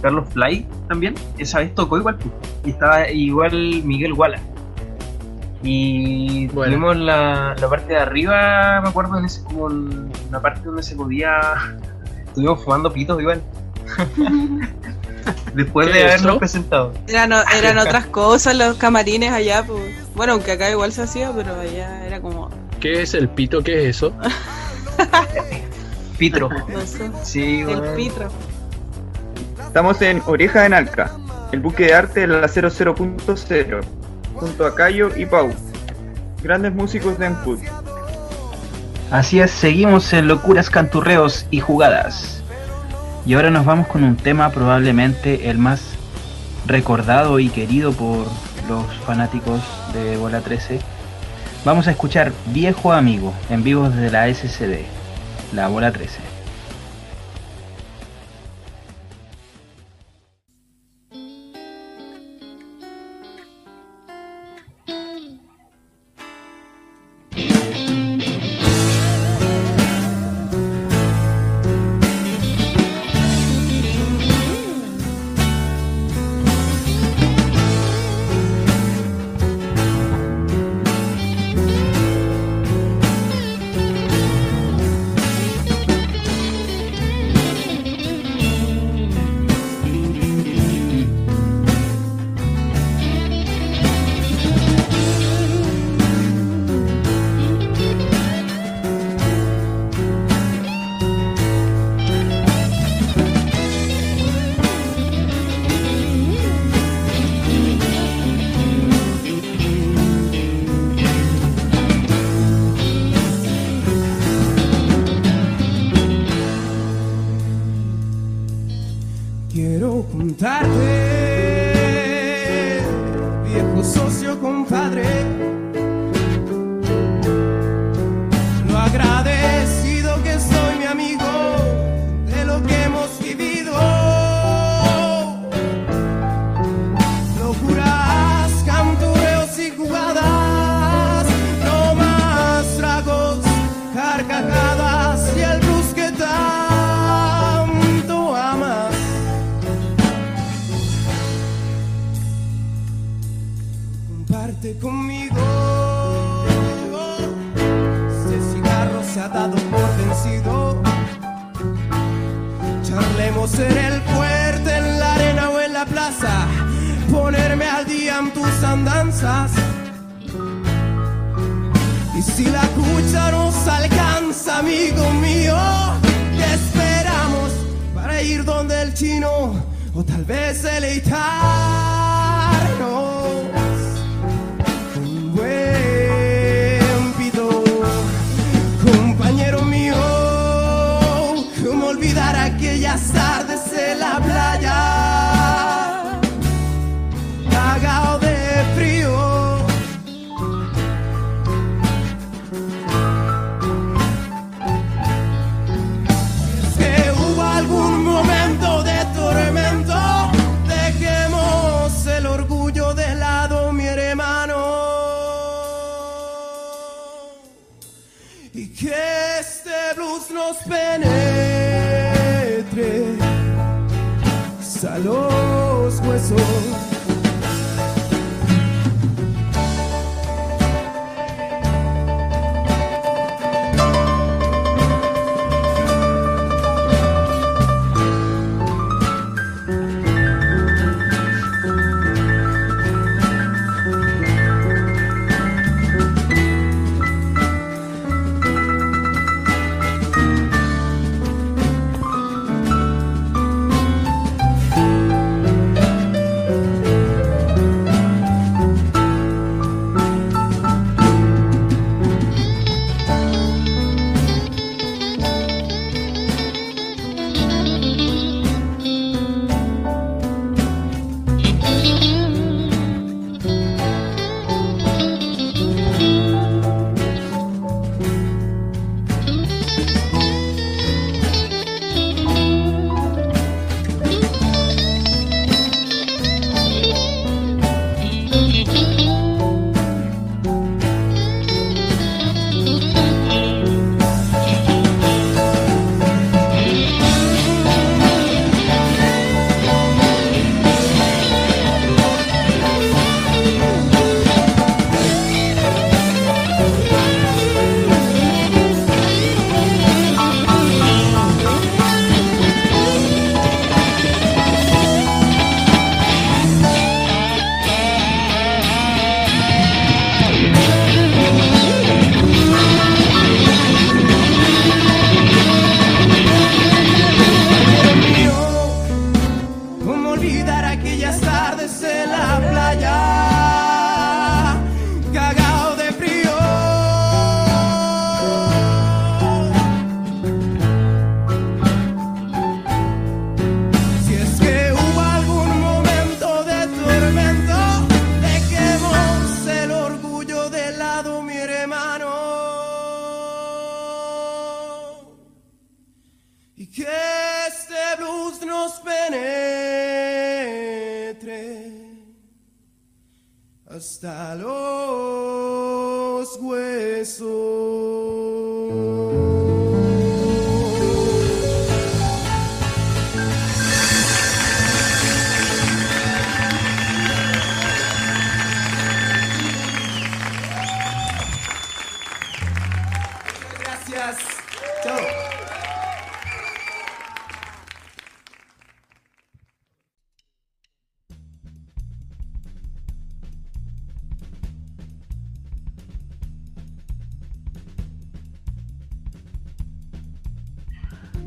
Carlos 0.01 0.29
Fly 0.29 0.67
también. 0.87 1.15
Esa 1.37 1.59
vez 1.59 1.73
tocó 1.75 1.97
igual. 1.97 2.15
pues. 2.17 2.29
Y 2.65 2.69
estaba 2.71 3.09
igual 3.09 3.81
Miguel 3.83 4.13
Walla. 4.13 4.39
Y 5.63 6.47
Bueno. 6.47 6.71
tuvimos 6.73 6.97
la, 6.97 7.55
la 7.59 7.69
parte 7.69 7.93
de 7.93 7.99
arriba, 7.99 8.81
me 8.81 8.89
acuerdo, 8.89 9.17
en 9.17 9.25
ese, 9.25 9.43
como 9.45 9.71
en 9.71 10.11
una 10.29 10.41
parte 10.41 10.61
donde 10.65 10.83
se 10.83 10.95
podía. 10.95 11.39
Estuvimos 12.27 12.63
fumando 12.63 12.91
pitos 12.91 13.19
igual. 13.21 13.41
Después 15.53 15.93
de 15.93 16.03
habernos 16.03 16.37
presentado. 16.37 16.93
Eran, 17.07 17.33
ah, 17.33 17.43
otras 17.81 18.07
cosas 18.07 18.55
los 18.55 18.77
camarines 18.77 19.31
allá, 19.31 19.63
pues. 19.63 19.81
Bueno, 20.15 20.33
aunque 20.33 20.53
acá 20.53 20.69
igual 20.69 20.91
se 20.91 21.03
hacía, 21.03 21.31
pero 21.35 21.59
allá 21.59 22.05
era 22.05 22.21
como. 22.21 22.49
¿Qué 22.79 23.03
es 23.03 23.13
el 23.13 23.29
pito? 23.29 23.63
¿Qué 23.63 23.89
es 23.89 23.97
eso? 23.97 24.13
pitro. 26.17 26.49
Sí, 27.23 27.63
bueno. 27.63 27.83
El 27.83 27.95
pitro. 27.95 28.29
Estamos 29.59 30.01
en 30.01 30.21
Oreja 30.27 30.65
en 30.65 30.73
Alca, 30.73 31.11
el 31.51 31.59
buque 31.59 31.85
de 31.85 31.93
arte 31.95 32.19
de 32.21 32.27
la 32.27 32.47
00.0, 32.47 33.81
junto 34.35 34.65
a 34.67 34.75
Cayo 34.75 35.09
y 35.15 35.25
Pau, 35.25 35.51
grandes 36.43 36.73
músicos 36.73 37.17
de 37.17 37.25
Ancud. 37.25 37.59
Así 39.09 39.39
es, 39.39 39.49
seguimos 39.49 40.13
en 40.13 40.27
Locuras, 40.27 40.69
Canturreos 40.69 41.47
y 41.49 41.59
Jugadas. 41.59 42.42
Y 43.25 43.35
ahora 43.35 43.49
nos 43.49 43.65
vamos 43.65 43.87
con 43.87 44.03
un 44.03 44.17
tema 44.17 44.49
probablemente 44.49 45.49
el 45.49 45.57
más 45.57 45.81
recordado 46.65 47.39
y 47.39 47.49
querido 47.49 47.93
por 47.93 48.27
los 48.67 48.85
fanáticos 49.05 49.61
de 49.93 50.17
Bola 50.17 50.41
13. 50.41 50.79
Vamos 51.63 51.87
a 51.87 51.91
escuchar 51.91 52.33
Viejo 52.47 52.91
Amigo 52.91 53.33
en 53.49 53.63
vivo 53.63 53.89
desde 53.89 54.11
la 54.11 54.33
SCD, 54.33 54.85
la 55.53 55.69
Bola 55.69 55.93
13. 55.93 56.32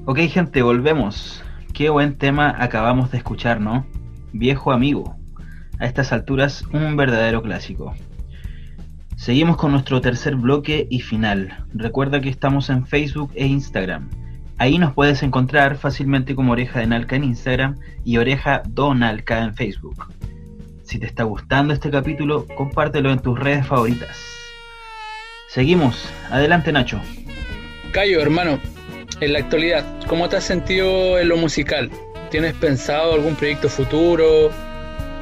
Ok 0.08 0.20
gente, 0.28 0.62
volvemos. 0.62 1.42
Qué 1.74 1.90
buen 1.90 2.16
tema 2.16 2.54
acabamos 2.60 3.10
de 3.10 3.18
escuchar, 3.18 3.60
¿no? 3.60 3.84
Viejo 4.32 4.70
amigo. 4.70 5.16
A 5.80 5.86
estas 5.86 6.12
alturas, 6.12 6.62
un 6.72 6.96
verdadero 6.96 7.42
clásico. 7.42 7.92
Seguimos 9.16 9.56
con 9.56 9.72
nuestro 9.72 10.00
tercer 10.00 10.36
bloque 10.36 10.86
y 10.90 11.00
final. 11.00 11.64
Recuerda 11.74 12.20
que 12.20 12.28
estamos 12.28 12.70
en 12.70 12.86
Facebook 12.86 13.32
e 13.34 13.46
Instagram. 13.46 14.08
Ahí 14.58 14.78
nos 14.78 14.94
puedes 14.94 15.24
encontrar 15.24 15.76
fácilmente 15.76 16.36
como 16.36 16.52
Oreja 16.52 16.78
de 16.78 16.86
Nalca 16.86 17.16
en 17.16 17.24
Instagram 17.24 17.76
y 18.04 18.18
Oreja 18.18 18.62
Donalca 18.64 19.42
en 19.42 19.56
Facebook. 19.56 20.06
Si 20.84 21.00
te 21.00 21.06
está 21.06 21.24
gustando 21.24 21.74
este 21.74 21.90
capítulo, 21.90 22.46
compártelo 22.56 23.10
en 23.10 23.18
tus 23.18 23.36
redes 23.36 23.66
favoritas. 23.66 24.16
Seguimos. 25.48 26.08
Adelante 26.30 26.70
Nacho. 26.70 27.00
Cayo, 27.90 28.20
hermano, 28.20 28.60
en 29.20 29.32
la 29.32 29.38
actualidad, 29.38 29.84
¿cómo 30.08 30.28
te 30.28 30.36
has 30.36 30.44
sentido 30.44 31.18
en 31.18 31.28
lo 31.28 31.36
musical? 31.36 31.90
¿Tienes 32.30 32.54
pensado 32.54 33.14
algún 33.14 33.34
proyecto 33.34 33.68
futuro? 33.68 34.50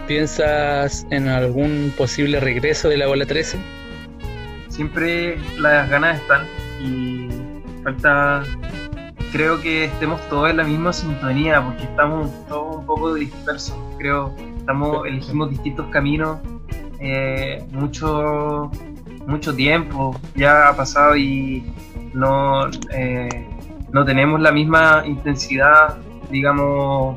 ¿Piensas 0.07 1.07
en 1.11 1.29
algún 1.29 1.93
posible 1.97 2.41
regreso 2.41 2.89
de 2.89 2.97
la 2.97 3.07
bola 3.07 3.25
13? 3.25 3.59
Siempre 4.69 5.39
las 5.59 5.89
ganas 5.89 6.21
están 6.21 6.47
y 6.81 7.29
falta, 7.85 8.43
creo 9.33 9.61
que 9.61 9.85
estemos 9.85 10.21
todos 10.29 10.51
en 10.51 10.57
la 10.57 10.65
misma 10.65 10.93
sintonía 10.93 11.63
porque 11.65 11.85
estamos 11.85 12.31
todos 12.49 12.79
un 12.79 12.87
poco 12.87 13.15
dispersos, 13.15 13.77
creo, 13.99 14.35
estamos, 14.59 15.07
elegimos 15.07 15.51
distintos 15.51 15.87
caminos, 15.91 16.41
eh, 16.99 17.65
mucho, 17.71 18.71
mucho 19.27 19.55
tiempo 19.55 20.19
ya 20.35 20.69
ha 20.69 20.77
pasado 20.77 21.17
y 21.17 21.65
no, 22.13 22.69
eh, 22.93 23.54
no 23.95 24.05
tenemos 24.05 24.41
la 24.41 24.51
misma 24.51 25.05
intensidad, 25.07 25.97
digamos, 26.29 27.17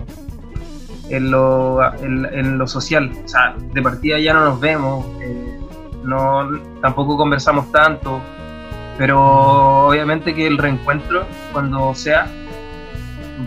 en 1.10 1.32
lo, 1.32 1.82
en, 1.95 2.60
lo 2.60 2.68
social. 2.68 3.12
O 3.26 3.28
sea, 3.28 3.56
de 3.74 3.82
partida 3.82 4.20
ya 4.20 4.34
no 4.36 4.45
nos 4.45 4.60
vemos, 4.60 5.04
eh, 5.20 5.60
no, 6.04 6.48
tampoco 6.80 7.18
conversamos 7.18 7.72
tanto, 7.72 8.22
pero 8.95 9.88
obviamente 9.88 10.36
que 10.36 10.45
el 10.45 10.60
reencuentro, 10.60 11.26
cuando 11.52 11.95
sea, 11.95 12.28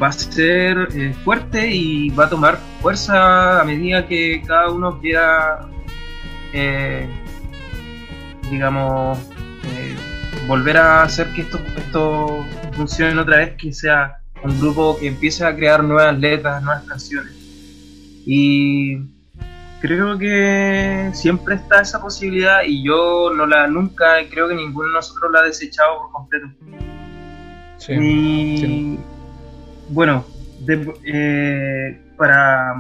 va 0.03 0.09
a 0.09 0.13
ser 0.13 0.89
eh, 0.93 1.15
fuerte 1.23 1.71
y 1.71 2.11
va 2.11 2.25
a 2.25 2.29
tomar 2.29 2.59
fuerza 2.83 3.61
a 3.61 3.65
medida 3.65 4.09
que 4.09 4.43
cada 4.45 4.71
uno 4.71 4.99
quiera, 4.99 5.69
eh, 6.53 7.09
digamos, 8.51 9.30
volver 10.51 10.77
a 10.79 11.05
hacer 11.05 11.29
que 11.33 11.43
esto, 11.43 11.61
esto 11.77 12.45
funcione 12.73 13.17
otra 13.21 13.37
vez, 13.37 13.55
que 13.57 13.73
sea 13.73 14.17
un 14.43 14.59
grupo 14.61 14.99
que 14.99 15.07
empiece 15.07 15.45
a 15.45 15.55
crear 15.55 15.85
nuevas 15.85 16.19
letras, 16.19 16.61
nuevas 16.61 16.83
canciones. 16.87 17.33
Y 18.27 18.99
creo 19.81 20.19
que 20.19 21.11
siempre 21.13 21.55
está 21.55 21.83
esa 21.83 22.03
posibilidad 22.03 22.63
y 22.67 22.83
yo 22.85 23.31
no 23.33 23.47
la 23.47 23.69
nunca, 23.69 24.07
creo 24.29 24.49
que 24.49 24.57
ninguno 24.57 24.89
de 24.89 24.95
nosotros 24.95 25.31
la 25.31 25.39
ha 25.39 25.43
desechado 25.45 25.99
por 25.99 26.11
completo. 26.11 26.49
Sí, 27.77 27.93
y 27.93 28.59
sí. 28.59 28.99
bueno, 29.91 30.25
de- 30.67 30.93
eh, 31.05 32.01
para 32.17 32.75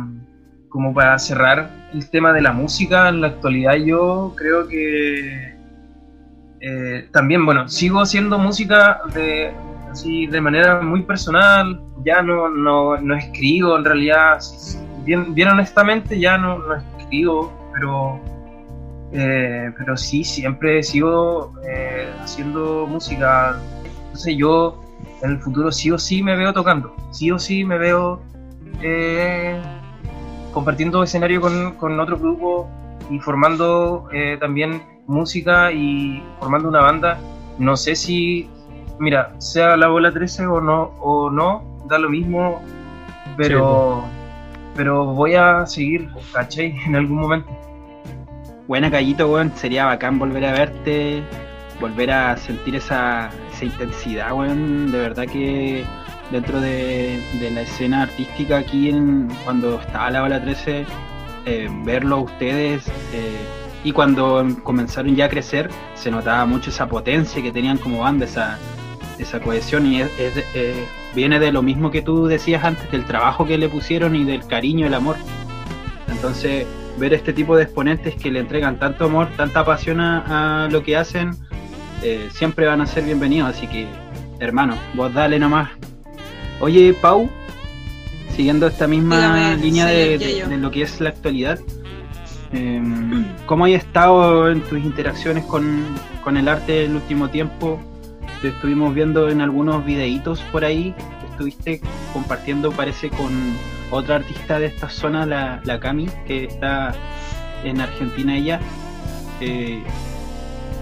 como 0.68 0.92
para 0.92 1.16
cerrar 1.20 1.70
el 1.94 2.10
tema 2.10 2.32
de 2.32 2.40
la 2.42 2.52
música 2.52 3.08
en 3.08 3.20
la 3.20 3.28
actualidad, 3.28 3.74
yo 3.76 4.34
creo 4.36 4.66
que 4.66 5.49
eh, 6.60 7.08
también, 7.10 7.46
bueno, 7.46 7.68
sigo 7.68 8.00
haciendo 8.00 8.38
música 8.38 9.00
de 9.14 9.52
así 9.90 10.26
de 10.26 10.40
manera 10.40 10.82
muy 10.82 11.02
personal, 11.02 11.80
ya 12.04 12.20
no, 12.22 12.50
no, 12.50 12.98
no 12.98 13.16
escribo 13.16 13.76
en 13.78 13.84
realidad, 13.84 14.38
bien, 15.04 15.34
bien 15.34 15.48
honestamente 15.48 16.20
ya 16.20 16.36
no, 16.36 16.58
no 16.58 16.76
escribo, 16.98 17.50
pero 17.72 18.20
eh, 19.12 19.72
pero 19.76 19.96
sí, 19.96 20.22
siempre 20.22 20.82
sigo 20.82 21.54
eh, 21.66 22.08
haciendo 22.20 22.86
música. 22.86 23.58
Entonces 24.04 24.36
yo 24.36 24.84
en 25.22 25.30
el 25.30 25.38
futuro 25.38 25.72
sí 25.72 25.90
o 25.90 25.98
sí 25.98 26.22
me 26.22 26.36
veo 26.36 26.52
tocando, 26.52 26.94
sí 27.10 27.30
o 27.30 27.38
sí 27.38 27.64
me 27.64 27.78
veo 27.78 28.22
compartiendo 30.52 31.02
escenario 31.02 31.40
con, 31.40 31.74
con 31.76 31.98
otro 31.98 32.18
grupo 32.18 32.68
y 33.10 33.18
formando 33.18 34.08
también 34.38 34.82
música 35.10 35.72
y 35.72 36.22
formando 36.38 36.68
una 36.68 36.80
banda. 36.80 37.18
No 37.58 37.76
sé 37.76 37.94
si, 37.94 38.48
mira, 38.98 39.34
sea 39.38 39.76
la 39.76 39.88
bola 39.88 40.12
13 40.12 40.46
o 40.46 40.60
no, 40.60 40.94
o 41.00 41.30
no, 41.30 41.62
da 41.86 41.98
lo 41.98 42.08
mismo, 42.08 42.62
pero, 43.36 44.04
pero 44.74 45.06
voy 45.06 45.34
a 45.34 45.66
seguir, 45.66 46.08
¿cachai? 46.32 46.74
En 46.86 46.96
algún 46.96 47.18
momento. 47.18 47.50
Buena 48.66 48.90
Callito, 48.90 49.30
weón. 49.30 49.52
Sería 49.56 49.86
bacán 49.86 50.18
volver 50.18 50.44
a 50.44 50.52
verte, 50.52 51.24
volver 51.80 52.12
a 52.12 52.36
sentir 52.36 52.76
esa, 52.76 53.30
esa 53.52 53.64
intensidad, 53.64 54.32
weón. 54.32 54.92
De 54.92 54.98
verdad 54.98 55.26
que 55.26 55.84
dentro 56.30 56.60
de, 56.60 57.20
de 57.40 57.50
la 57.50 57.62
escena 57.62 58.02
artística 58.02 58.58
aquí, 58.58 58.90
en, 58.90 59.28
cuando 59.44 59.80
estaba 59.80 60.10
la 60.10 60.20
Bala 60.20 60.40
13, 60.40 60.86
eh, 61.46 61.68
verlo 61.84 62.16
a 62.16 62.20
ustedes 62.20 62.86
eh, 63.12 63.59
y 63.84 63.92
cuando 63.92 64.46
comenzaron 64.62 65.16
ya 65.16 65.26
a 65.26 65.28
crecer, 65.28 65.70
se 65.94 66.10
notaba 66.10 66.44
mucho 66.46 66.70
esa 66.70 66.88
potencia 66.88 67.42
que 67.42 67.52
tenían 67.52 67.78
como 67.78 68.00
banda, 68.00 68.26
esa, 68.26 68.58
esa 69.18 69.40
cohesión 69.40 69.86
y 69.86 70.02
es, 70.02 70.10
es 70.18 70.44
eh, 70.54 70.84
viene 71.14 71.38
de 71.38 71.52
lo 71.52 71.62
mismo 71.62 71.90
que 71.90 72.02
tú 72.02 72.26
decías 72.26 72.64
antes, 72.64 72.90
del 72.90 73.04
trabajo 73.04 73.46
que 73.46 73.58
le 73.58 73.68
pusieron 73.68 74.14
y 74.16 74.24
del 74.24 74.46
cariño, 74.46 74.86
el 74.86 74.94
amor. 74.94 75.16
Entonces, 76.08 76.66
ver 76.98 77.14
este 77.14 77.32
tipo 77.32 77.56
de 77.56 77.64
exponentes 77.64 78.14
que 78.14 78.30
le 78.30 78.40
entregan 78.40 78.78
tanto 78.78 79.06
amor, 79.06 79.28
tanta 79.36 79.64
pasión 79.64 80.00
a, 80.00 80.64
a 80.64 80.68
lo 80.68 80.82
que 80.82 80.96
hacen, 80.96 81.36
eh, 82.02 82.28
siempre 82.32 82.66
van 82.66 82.80
a 82.80 82.86
ser 82.86 83.04
bienvenidos. 83.04 83.56
Así 83.56 83.66
que, 83.66 83.86
hermano, 84.38 84.76
vos 84.94 85.12
dale 85.12 85.38
nomás. 85.38 85.70
Oye, 86.60 86.94
Pau, 86.94 87.28
siguiendo 88.34 88.66
esta 88.66 88.86
misma 88.86 89.16
Dígame, 89.16 89.56
línea 89.56 89.88
sí, 89.88 89.94
de, 89.94 90.58
lo 90.58 90.70
que 90.70 90.82
es 90.82 91.00
la 91.00 91.10
actualidad, 91.10 91.58
eh, 92.52 92.82
¿cómo 93.50 93.64
has 93.64 93.72
estado 93.72 94.48
en 94.48 94.60
tus 94.60 94.78
interacciones 94.78 95.44
con, 95.44 95.84
con 96.22 96.36
el 96.36 96.46
arte 96.46 96.84
el 96.84 96.94
último 96.94 97.30
tiempo? 97.30 97.80
Te 98.40 98.50
estuvimos 98.50 98.94
viendo 98.94 99.28
en 99.28 99.40
algunos 99.40 99.84
videitos 99.84 100.40
por 100.52 100.64
ahí, 100.64 100.94
estuviste 101.32 101.80
compartiendo, 102.12 102.70
parece, 102.70 103.10
con 103.10 103.32
otra 103.90 104.16
artista 104.16 104.60
de 104.60 104.66
esta 104.66 104.88
zona, 104.88 105.26
la, 105.26 105.60
la 105.64 105.80
Cami, 105.80 106.06
que 106.28 106.44
está 106.44 106.94
en 107.64 107.80
Argentina 107.80 108.36
ella. 108.36 108.60
Eh, 109.40 109.82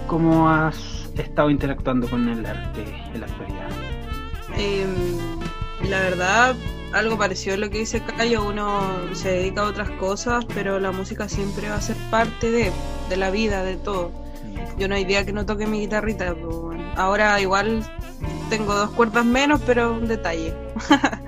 ¿Cómo 0.05 0.47
has 0.47 1.09
estado 1.17 1.49
interactuando 1.49 2.07
con 2.07 2.29
el 2.29 2.45
arte 2.45 2.83
en 3.15 3.19
la 3.19 3.25
actualidad? 3.25 3.69
Em, 4.59 5.89
la 5.89 6.01
verdad, 6.01 6.55
algo 6.93 7.17
parecido 7.17 7.55
a 7.55 7.57
lo 7.57 7.69
que 7.69 7.79
dice 7.79 8.01
Cayo, 8.01 8.45
uno 8.45 8.81
se 9.13 9.31
dedica 9.31 9.61
a 9.61 9.65
otras 9.65 9.89
cosas, 9.91 10.45
pero 10.53 10.79
la 10.79 10.91
música 10.91 11.29
siempre 11.29 11.69
va 11.69 11.75
a 11.75 11.81
ser 11.81 11.95
parte 12.09 12.51
de, 12.51 12.71
de 13.09 13.17
la 13.17 13.29
vida, 13.31 13.63
de 13.63 13.77
todo. 13.77 14.11
Yo 14.77 14.87
no 14.87 14.95
hay 14.95 15.05
día 15.05 15.25
que 15.25 15.33
no 15.33 15.45
toque 15.45 15.67
mi 15.67 15.81
guitarrita. 15.81 16.33
pues, 16.33 16.55
bueno. 16.55 16.83
Ahora 16.95 17.39
igual 17.41 17.83
tengo 18.49 18.73
dos 18.73 18.89
cuerdas 18.91 19.25
menos, 19.25 19.61
pero 19.65 19.93
un 19.93 20.07
detalle. 20.07 20.53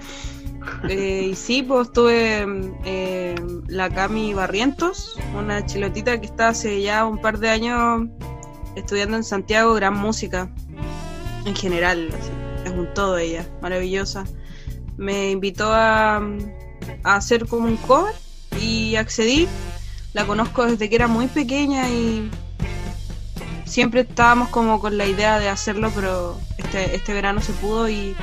Eh, 0.88 1.30
y 1.32 1.36
sí, 1.36 1.64
pues 1.64 1.92
tuve 1.92 2.46
eh, 2.86 3.36
la 3.68 3.90
Cami 3.90 4.34
Barrientos, 4.34 5.18
una 5.38 5.66
chilotita 5.66 6.20
que 6.20 6.28
está 6.28 6.50
hace 6.50 6.82
ya 6.82 7.06
un 7.06 7.20
par 7.20 7.40
de 7.40 7.50
años 7.50 8.08
estudiando 8.76 9.18
en 9.18 9.24
Santiago 9.24 9.74
gran 9.74 9.96
música 9.96 10.50
en 11.46 11.56
general. 11.56 12.10
es 12.64 12.72
un 12.72 12.92
todo 12.94 13.18
ella, 13.18 13.46
maravillosa. 13.62 14.26
Me 15.02 15.32
invitó 15.32 15.73
a, 15.73 16.22
hacer 17.03 17.48
como 17.48 17.68
un 17.68 17.78
cover 17.78 18.14
y 18.61 18.95
accedí. 18.95 19.48
La 20.14 20.26
conozco 20.26 20.65
desde 20.65 20.90
que 20.90 20.95
era 20.95 21.07
muy 21.07 21.28
pequeña 21.28 21.90
y 21.90 22.30
siempre 23.65 24.02
estábamos 24.02 24.49
como 24.49 24.80
con 24.80 24.98
la 24.98 25.06
idea 25.06 25.40
de 25.40 25.49
hacerlo, 25.49 25.91
pero 25.95 26.38
este, 26.57 26.95
este 26.95 27.14
verano 27.14 27.41
se 27.41 27.53
pudo 27.53 27.90
y 27.90 28.15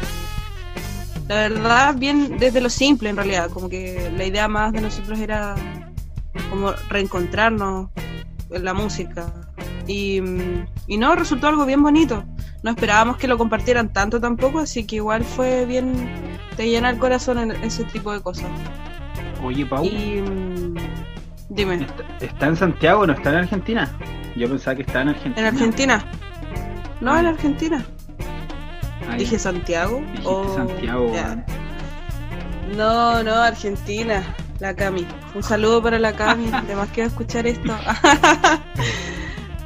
la 1.28 1.34
verdad 1.36 1.94
bien 1.94 2.38
desde 2.38 2.60
lo 2.60 2.70
simple 2.70 3.10
en 3.10 3.16
realidad, 3.16 3.50
como 3.50 3.68
que 3.68 4.12
la 4.16 4.24
idea 4.24 4.48
más 4.48 4.72
de 4.72 4.80
nosotros 4.80 5.18
era 5.18 5.54
como 6.50 6.72
reencontrarnos 6.88 7.90
en 8.50 8.64
la 8.64 8.74
música 8.74 9.32
y, 9.86 10.22
y 10.86 10.96
no, 10.98 11.14
resultó 11.16 11.48
algo 11.48 11.64
bien 11.64 11.82
bonito. 11.82 12.24
No 12.62 12.70
esperábamos 12.70 13.16
que 13.16 13.28
lo 13.28 13.38
compartieran 13.38 13.92
tanto 13.92 14.20
tampoco, 14.20 14.58
así 14.58 14.84
que 14.84 14.96
igual 14.96 15.24
fue 15.24 15.64
bien, 15.64 16.27
te 16.58 16.68
llena 16.68 16.90
el 16.90 16.98
corazón 16.98 17.38
en 17.38 17.52
ese 17.62 17.84
tipo 17.84 18.12
de 18.12 18.20
cosas. 18.20 18.46
Oye, 19.44 19.64
Pau, 19.64 19.84
Y 19.84 20.20
mm, 20.20 20.74
dime, 21.50 21.74
¿está, 21.76 22.04
está 22.20 22.46
en 22.48 22.56
Santiago 22.56 23.06
no 23.06 23.12
está 23.12 23.30
en 23.30 23.36
Argentina? 23.36 23.88
Yo 24.36 24.48
pensaba 24.48 24.74
que 24.74 24.82
estaba 24.82 25.02
en 25.02 25.08
Argentina. 25.10 25.48
¿en 25.48 25.54
Argentina? 25.54 26.04
No, 27.00 27.16
en 27.16 27.26
Argentina. 27.26 27.86
Ahí, 29.08 29.20
Dije 29.20 29.38
Santiago. 29.38 30.00
dijiste 30.00 30.26
o- 30.28 30.54
Santiago. 30.56 31.12
ya. 31.14 31.46
No, 32.76 33.22
no, 33.22 33.34
Argentina. 33.36 34.22
La 34.58 34.74
Cami. 34.74 35.06
Un 35.36 35.42
saludo 35.44 35.80
para 35.80 36.00
la 36.00 36.12
Cami. 36.12 36.50
Además 36.52 36.88
que 36.90 37.02
va 37.02 37.04
a 37.06 37.08
escuchar 37.10 37.46
esto. 37.46 37.72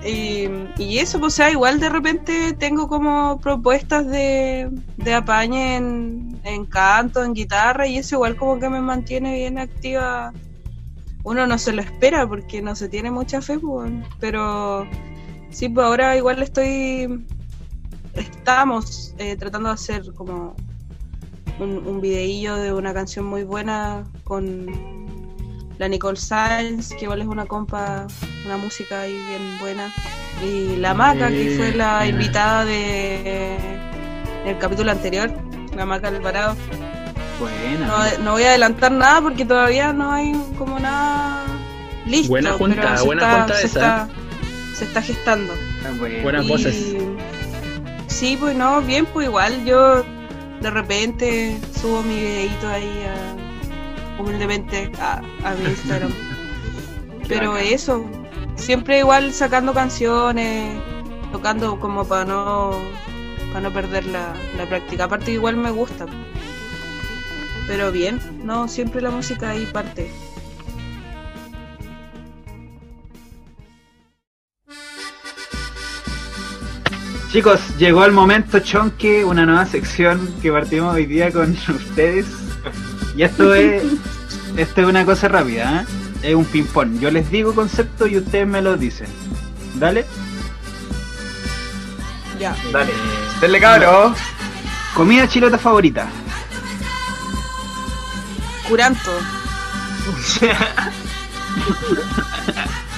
y, 0.05 0.99
eso, 0.99 1.21
pues, 1.21 1.35
o 1.35 1.37
sea, 1.37 1.51
igual 1.51 1.79
de 1.79 1.89
repente 1.89 2.55
tengo 2.55 2.89
como 2.89 3.39
propuestas 3.41 4.07
de, 4.07 4.69
de 4.97 5.15
apañe 5.15 5.77
en, 5.77 6.41
en 6.45 6.65
canto, 6.67 7.23
en 7.23 7.35
guitarra, 7.35 7.87
y 7.87 7.99
eso 7.99 8.17
igual 8.17 8.37
como 8.37 8.59
que 8.59 8.69
me 8.69 8.81
mantiene 8.81 9.35
bien 9.35 9.59
activa. 9.59 10.33
Uno 11.25 11.47
no 11.47 11.57
se 11.57 11.73
lo 11.73 11.83
espera 11.83 12.27
porque 12.27 12.63
no 12.63 12.75
se 12.75 12.89
tiene 12.89 13.11
mucha 13.13 13.41
fe, 13.41 13.59
pues, 13.61 13.93
pero 14.19 14.87
sí, 15.51 15.69
pues 15.69 15.87
ahora 15.87 16.17
igual 16.17 16.43
estoy. 16.43 17.25
Estamos 18.15 19.15
eh, 19.19 19.37
tratando 19.37 19.69
de 19.69 19.75
hacer 19.75 20.13
como 20.15 20.55
un, 21.61 21.87
un 21.87 22.01
videillo 22.01 22.57
de 22.57 22.75
una 22.75 22.93
canción 22.93 23.25
muy 23.25 23.45
buena 23.45 24.05
con 24.25 25.02
la 25.83 25.89
Nicole 25.89 26.17
Sainz, 26.17 26.91
que 26.95 27.07
igual 27.07 27.23
es 27.23 27.27
una 27.27 27.45
compa, 27.47 28.07
una 28.47 28.57
música 28.57 29.01
ahí 29.01 29.15
bien 29.29 29.59
buena. 29.59 29.93
Y 30.41 30.77
la 30.77 30.95
Maca, 30.95 31.27
que 31.29 31.55
fue 31.57 31.73
la 31.73 32.07
invitada 32.07 32.65
de 32.65 33.57
el 34.47 34.59
capítulo 34.59 34.93
anterior, 34.93 35.29
la 35.75 35.85
Maca 35.85 36.07
Alvarado. 36.07 36.55
Buena. 37.41 37.87
No, 38.19 38.25
no 38.25 38.33
voy 38.33 38.45
a 38.45 38.51
adelantar 38.51 38.93
nada 38.93 39.21
porque 39.23 39.45
todavía 39.45 39.93
no 39.93 40.13
hay 40.13 40.33
como 40.57 40.79
nada 40.79 41.43
listo. 42.07 42.29
Buena 42.29 42.53
junta, 42.53 42.81
pero 42.81 42.97
se 42.99 43.05
buena 43.05 43.23
está- 43.23 43.39
junta 43.41 43.55
se 43.57 43.67
esa. 43.67 43.81
está, 43.81 44.09
se 44.77 44.85
está 44.85 45.03
gestando. 45.03 45.53
Ah, 45.85 45.91
buena. 45.99 46.23
Buenas 46.23 46.45
Y- 46.45 46.49
voces. 46.49 46.97
Sí, 48.07 48.37
pues 48.39 48.55
no, 48.55 48.81
bien, 48.83 49.05
pues 49.07 49.27
igual 49.27 49.65
yo 49.65 50.05
de 50.61 50.71
repente 50.71 51.59
subo 51.81 52.05
mi 52.05 52.15
videito 52.21 52.69
ahí 52.69 53.05
a- 53.05 53.42
humildemente 54.19 54.91
a, 55.01 55.23
a 55.45 55.55
mi 55.55 55.65
Instagram. 55.71 56.13
Pero 57.29 57.57
eso, 57.57 58.05
siempre 58.57 58.99
igual 58.99 59.33
sacando 59.33 59.73
canciones, 59.73 60.81
tocando 61.31 61.79
como 61.81 62.05
para 62.05 62.25
no 62.25 62.73
para 63.53 63.69
no 63.69 63.73
perder 63.73 64.07
la, 64.07 64.35
la 64.57 64.67
práctica. 64.67 65.05
Aparte 65.05 65.31
igual 65.33 65.57
me 65.57 65.71
gusta. 65.71 66.07
Pero 67.67 67.93
bien, 67.93 68.21
no, 68.45 68.67
siempre 68.67 69.01
la 69.01 69.11
música 69.11 69.51
ahí 69.51 69.67
parte. 69.67 70.11
Chicos, 77.31 77.61
llegó 77.79 78.05
el 78.05 78.13
momento 78.13 78.59
chonque, 78.59 79.25
una 79.25 79.47
nueva 79.47 79.65
sección 79.65 80.35
que 80.43 80.53
partimos 80.53 80.95
hoy 80.95 81.07
día 81.07 81.33
con 81.33 81.53
ustedes. 81.69 82.42
Y 83.17 83.23
esto 83.23 83.55
es, 83.57 83.83
esto 84.57 84.81
es 84.83 84.87
una 84.87 85.05
cosa 85.05 85.29
rápida, 85.29 85.83
¿eh? 85.83 86.29
es 86.31 86.35
un 86.35 86.45
ping-pong. 86.45 86.99
Yo 87.01 87.11
les 87.11 87.31
digo 87.31 87.55
concepto 87.55 88.07
y 88.07 88.17
ustedes 88.19 88.47
me 88.47 88.63
lo 88.63 88.77
dicen. 88.77 89.09
Dale. 89.75 90.05
Ya. 92.39 92.55
Dale. 92.73 92.93
Denle 93.41 93.61
cabro. 93.61 94.15
Comida 94.95 95.27
chilota 95.29 95.59
favorita. 95.59 96.07
Curanto. 98.69 99.11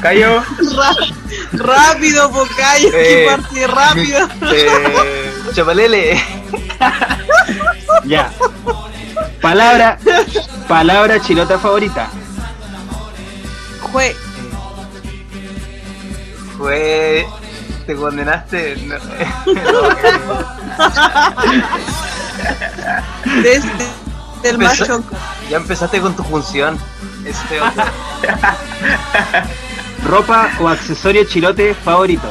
Cayo. 0.00 0.42
Rápido, 1.52 2.30
Pocayo, 2.30 2.90
Eh, 2.92 3.26
parte 3.28 3.66
rápido. 3.66 4.28
Eh, 4.52 5.32
Chapalele. 5.54 6.22
Ya. 8.04 8.30
Palabra, 9.40 9.98
palabra 10.68 11.20
chilota 11.20 11.58
favorita. 11.58 12.08
Jue. 13.92 14.16
Fue. 16.56 17.26
Te 17.86 17.94
condenaste. 17.94 18.76
No. 18.76 18.94
Desde 23.42 23.68
Empezó- 24.42 24.86
chonco. 24.86 25.14
Ya 25.50 25.56
empezaste 25.58 26.00
con 26.00 26.16
tu 26.16 26.24
función. 26.24 26.78
Este 27.24 27.60
otro. 27.60 27.84
Ropa 30.06 30.50
o 30.60 30.68
accesorio 30.68 31.24
chilote 31.24 31.74
favorito. 31.74 32.28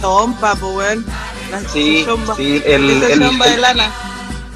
Chompa, 0.00 0.54
pues 0.54 1.00
Sí, 1.72 2.06
sí, 2.36 2.62
el, 2.64 2.90
Esa 3.02 3.12
el, 3.12 3.20
chompa 3.20 3.46
de 3.46 3.54
el, 3.54 3.60
lana. 3.60 3.90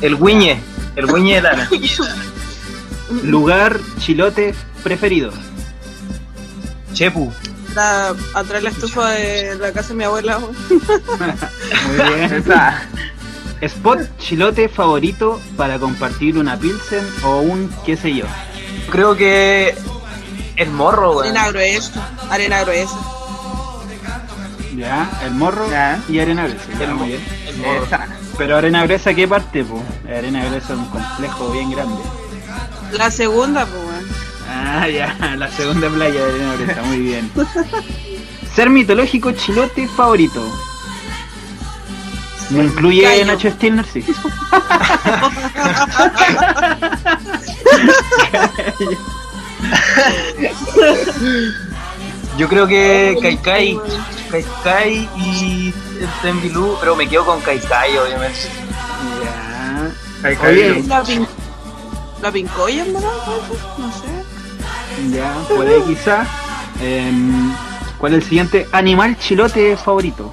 El 0.03 0.19
guiñe. 0.19 0.61
El 0.97 1.07
guiñe 1.07 1.37
de 1.37 1.43
lana. 1.43 1.71
Lugar 3.23 3.79
chilote 3.99 4.55
preferido. 4.83 5.33
Chepu. 6.93 7.33
La, 7.75 8.15
atrás 8.35 8.63
la 8.63 8.71
estufa 8.71 9.11
de 9.11 9.57
la 9.57 9.73
casa 9.73 9.89
de 9.89 9.95
mi 9.95 10.05
abuela. 10.05 10.39
Muy 10.69 12.19
bien. 12.19 12.45
Spot 13.63 14.19
chilote 14.19 14.69
favorito 14.69 15.41
para 15.57 15.79
compartir 15.79 16.37
una 16.37 16.59
pilsen 16.59 17.07
o 17.25 17.41
un 17.41 17.73
qué 17.87 17.97
sé 17.97 18.15
yo. 18.15 18.27
Creo 18.91 19.17
que. 19.17 19.75
El 20.57 20.71
morro, 20.71 21.13
weón. 21.13 21.29
Arena 21.29 21.49
gruesa. 21.49 22.09
Arena 22.29 22.63
gruesa. 22.63 22.99
Ya, 24.77 25.11
el 25.25 25.33
morro 25.33 25.67
y 26.09 26.19
arena 26.19 26.47
gruesa. 26.47 26.65
ya, 26.79 26.85
El 26.85 26.91
muy 26.95 26.99
mo- 27.01 27.05
bien. 27.07 27.21
el 27.47 27.57
morro. 27.59 27.87
Pero 28.39 28.57
arena 28.57 28.83
gruesa, 28.85 29.13
¿qué 29.15 29.29
parte? 29.29 29.65
Po? 29.65 29.83
Arena 30.09 30.45
gruesa 30.45 30.73
es 30.73 30.79
un 30.79 30.87
complejo 30.87 31.51
bien 31.53 31.71
grande. 31.71 32.03
La 32.93 33.11
segunda, 33.11 33.67
pues 33.67 33.83
weón. 33.83 34.07
Ah, 34.49 34.89
ya, 34.89 35.15
la 35.37 35.51
segunda 35.51 35.89
playa 35.91 36.15
de 36.25 36.33
arena 36.35 36.55
gruesa, 36.55 36.83
muy 36.83 36.99
bien. 37.01 37.31
Ser 38.55 38.71
mitológico 38.71 39.33
chilote 39.33 39.87
favorito. 39.89 40.43
¿No 42.51 42.63
incluye 42.63 43.03
Gallo. 43.03 43.25
Nacho 43.27 43.51
Stilner? 43.51 43.87
Sí. 43.87 44.05
Yo 52.37 52.49
creo 52.49 52.67
que 52.67 53.17
Kaikai. 53.21 53.79
Kaikai 54.31 55.09
y 55.17 55.75
el 56.01 56.09
Tembilú, 56.23 56.77
pero 56.81 56.97
me 56.97 57.07
quedo 57.09 57.27
con 57.27 57.41
Kaikai, 57.43 57.97
obviamente. 57.99 58.39
Ya. 60.23 60.49
Oye, 60.49 60.83
La, 60.87 61.03
pin... 61.03 61.27
la 62.23 62.31
pincoya, 62.33 62.85
en 62.85 62.93
verdad, 62.95 63.11
no 63.79 63.93
sé. 63.93 64.07
ya, 65.17 65.35
ahí 65.61 65.83
quizá. 65.87 66.25
Em, 66.81 67.53
¿Cuál 67.99 68.15
es 68.15 68.23
el 68.23 68.29
siguiente? 68.29 68.67
Animal 68.73 69.19
chilote 69.19 69.77
favorito. 69.77 70.33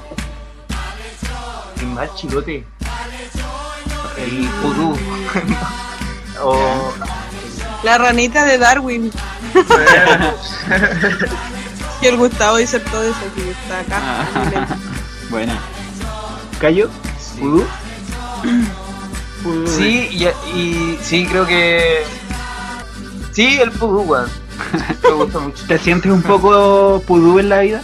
El 1.82 1.88
más 1.88 2.16
chilote. 2.16 2.66
El 4.18 4.48
pudú. 4.62 4.96
o. 6.44 6.94
La 7.84 7.98
ranita 7.98 8.46
de 8.46 8.58
Darwin. 8.58 9.12
Y 12.02 12.06
el 12.08 12.18
Gustavo 12.18 12.58
dice 12.58 12.80
todo 12.80 13.04
eso 13.04 13.20
que 13.36 13.52
está 13.52 13.80
acá. 13.80 14.00
Ah, 14.02 14.78
Buena. 15.30 15.60
¿Cayo? 16.60 16.90
¿Pudú? 17.40 17.66
Pudú. 19.44 19.68
Sí, 19.68 20.08
y, 20.12 20.26
y 20.58 21.00
sí, 21.02 21.26
creo 21.26 21.46
que. 21.46 22.04
Sí, 23.32 23.60
el 23.60 23.72
pudú, 23.72 24.02
weón. 24.02 24.30
Me 25.04 25.12
gusta 25.12 25.40
mucho. 25.40 25.66
¿Te 25.68 25.78
sientes 25.78 26.12
un 26.12 26.22
poco 26.22 27.02
pudú 27.06 27.40
en 27.40 27.50
la 27.50 27.60
vida? 27.62 27.82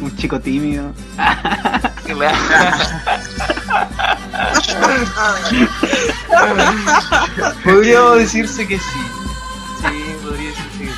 Un 0.00 0.16
chico 0.16 0.40
tímido. 0.40 0.92
Podría 7.64 8.00
decirse 8.12 8.66
que 8.66 8.78
sí. 8.78 8.84
Sí, 9.80 10.16
podría 10.22 10.50
decirse 10.50 10.78
que 10.78 10.86
sí. 10.86 10.92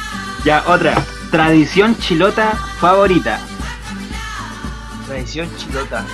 Ya, 0.45 0.63
otra. 0.67 0.95
Tradición 1.31 1.97
chilota 1.99 2.53
favorita. 2.81 3.39
Tradición 5.07 5.49
chilota. 5.57 6.05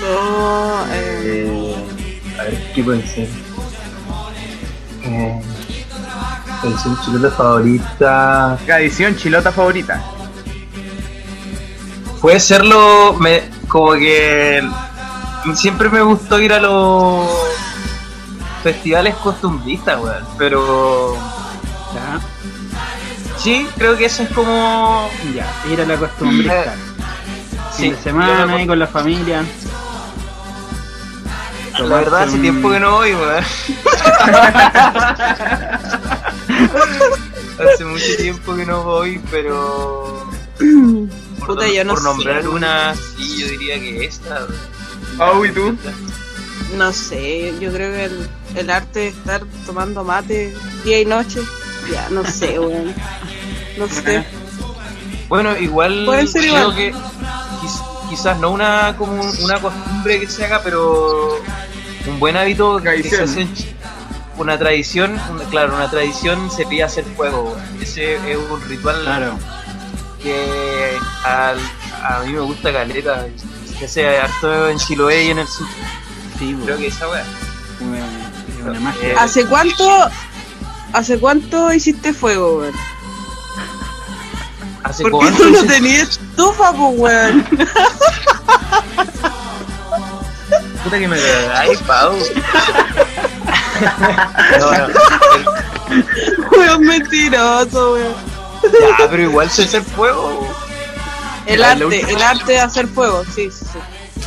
No, 0.00 0.86
eh, 0.92 1.20
Eh, 1.22 2.36
a 2.38 2.42
ver, 2.44 2.72
¿qué 2.74 2.82
puede 2.82 3.06
ser? 3.06 3.28
Eh, 5.02 5.42
tradición 6.62 6.98
chilota 7.04 7.30
favorita. 7.36 8.58
Tradición 8.64 9.16
chilota 9.16 9.52
favorita. 9.52 10.02
Puede 12.22 12.40
serlo, 12.40 13.14
me, 13.18 13.42
como 13.68 13.92
que 13.92 14.62
siempre 15.54 15.88
me 15.90 16.00
gustó 16.02 16.38
ir 16.40 16.52
a 16.52 16.60
los 16.60 17.26
festivales 18.62 19.14
costumbristas, 19.16 20.00
weón. 20.00 20.24
Pero 20.38 21.14
Ya, 21.94 22.20
sí, 23.42 23.66
creo 23.76 23.96
que 23.96 24.04
eso 24.06 24.22
es 24.22 24.30
como. 24.30 25.08
ya. 25.34 25.46
Ir 25.70 25.80
a 25.80 25.86
la 25.86 25.96
costumbre. 25.96 26.48
Eh, 26.48 26.64
Fin 27.76 27.90
Sí, 27.90 27.90
de 27.92 28.02
semana 28.02 28.52
ahí 28.54 28.66
con 28.66 28.78
la 28.78 28.86
familia. 28.86 29.44
la, 31.78 31.84
verdad, 31.96 32.22
hace 32.24 32.34
un- 32.36 32.42
tiempo 32.42 32.70
que 32.70 32.80
no 32.80 32.90
voy, 32.92 33.14
weón. 33.14 33.44
hace 37.74 37.84
mucho 37.84 38.16
tiempo 38.18 38.56
que 38.56 38.66
no 38.66 38.82
voy, 38.84 39.20
pero. 39.30 40.26
Por, 41.38 41.46
Puta, 41.46 41.68
yo 41.68 41.84
no 41.84 41.94
por 41.94 42.00
sé, 42.02 42.04
nombrar 42.08 42.48
una, 42.48 42.94
sí, 42.94 43.40
yo 43.40 43.46
diría 43.48 43.78
que 43.80 44.04
esta. 44.04 44.34
weón. 44.44 44.54
Pau, 45.16 45.44
¿y 45.44 45.52
tú? 45.52 45.76
no 46.76 46.92
sé, 46.92 47.52
yo 47.60 47.72
creo 47.72 47.92
que 47.92 48.04
el, 48.04 48.28
el 48.54 48.70
arte 48.70 49.00
de 49.00 49.08
estar 49.08 49.42
tomando 49.66 50.04
mate 50.04 50.54
día 50.84 51.00
y 51.00 51.04
noche, 51.04 51.40
ya 51.92 52.08
no 52.10 52.24
sé, 52.24 52.58
weón. 52.58 52.94
No 53.78 53.88
sé. 53.88 54.24
Bueno, 55.28 55.56
igual 55.56 56.04
Puede 56.06 56.26
ser 56.26 56.42
creo 56.42 56.58
igual. 56.70 56.76
que 56.76 56.92
quiz- 56.92 58.08
quizás 58.08 58.38
no 58.40 58.50
una 58.50 58.96
como 58.96 59.22
una 59.22 59.60
costumbre 59.60 60.20
que 60.20 60.28
se 60.28 60.44
haga, 60.44 60.60
pero 60.62 61.38
un 62.06 62.18
buen 62.18 62.36
hábito 62.36 62.78
que 62.82 63.02
se 63.02 63.22
hace 63.22 63.46
una 64.38 64.58
tradición, 64.58 65.20
una- 65.30 65.44
claro, 65.44 65.74
una 65.76 65.88
tradición 65.90 66.50
sería 66.50 66.86
hacer 66.86 67.04
fuego. 67.16 67.52
weón. 67.54 67.82
Ese 67.82 68.14
es 68.32 68.36
un 68.50 68.60
ritual 68.68 69.00
Claro. 69.02 69.38
que 70.22 70.96
al- 71.24 71.58
a 72.02 72.20
mí 72.24 72.32
me 72.32 72.40
gusta 72.40 72.72
caleta, 72.72 73.26
que 73.78 73.86
sea 73.88 74.24
harto 74.24 74.68
en 74.68 74.78
Chiloé 74.78 75.24
y 75.24 75.30
en 75.30 75.38
el 75.38 75.46
sur. 75.48 75.66
Sí, 76.38 76.56
Creo 76.64 76.76
que 76.78 76.86
esa 76.88 77.08
weá. 77.08 77.24
Una, 77.80 78.70
una 78.70 78.80
magia. 78.80 79.08
Eh, 79.10 79.14
¿Hace 79.18 79.46
cuánto, 79.46 80.08
hace 80.92 81.18
cuánto 81.18 81.72
hiciste 81.72 82.12
fuego, 82.12 82.58
weón? 82.58 82.74
¿Hace 84.84 85.02
¿Por 85.02 85.12
qué 85.12 85.16
cuánto 85.18 85.42
tú 85.44 85.50
no 85.50 85.64
tenías 85.64 86.08
estufa, 86.10 86.72
pues, 86.72 86.92
weón? 86.98 87.44
Puta 90.84 90.98
que 90.98 91.08
me 91.08 91.16
cagáis, 91.20 91.78
Pau. 91.80 92.12
no, 94.58 94.70
no. 94.72 94.88
Weón 96.56 96.82
mentiroso, 96.84 97.92
weón. 97.94 98.14
Ya, 98.98 99.08
pero 99.10 99.22
igual 99.22 99.50
se 99.50 99.64
hace 99.64 99.80
fuego. 99.82 100.46
El 101.46 101.62
arte, 101.64 101.84
última- 101.84 102.08
el 102.10 102.22
arte 102.22 102.52
de 102.52 102.60
hacer 102.60 102.86
fuego, 102.86 103.24
sí, 103.34 103.50
sí, 103.50 103.64
sí. 103.72 103.78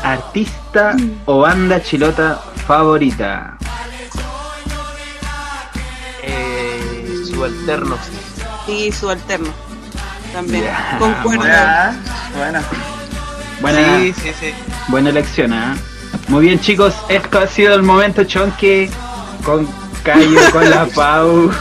Artista 0.04 0.96
o 1.26 1.40
banda 1.42 1.82
chilota 1.82 2.42
favorita. 2.68 3.58
Subalternos. 7.50 8.00
Sí, 8.66 8.92
subalterno. 8.92 9.50
También. 10.34 10.64
Ya, 10.64 10.96
Concuerdo. 11.00 11.40
Buena. 11.44 12.64
Buena, 13.62 14.00
Sí, 14.00 14.14
sí, 14.22 14.32
sí. 14.40 14.54
buena 14.88 15.10
elección, 15.10 15.54
¿ah? 15.54 15.76
Muy 16.28 16.46
bien, 16.48 16.60
chicos. 16.60 16.94
Esto 17.08 17.40
ha 17.40 17.48
sido 17.48 17.74
el 17.76 17.84
momento 17.84 18.24
chonque 18.24 18.90
con 19.46 19.68
Cayo, 20.04 20.40
con 20.52 20.70
la 20.70 20.86
Pau. 20.96 21.52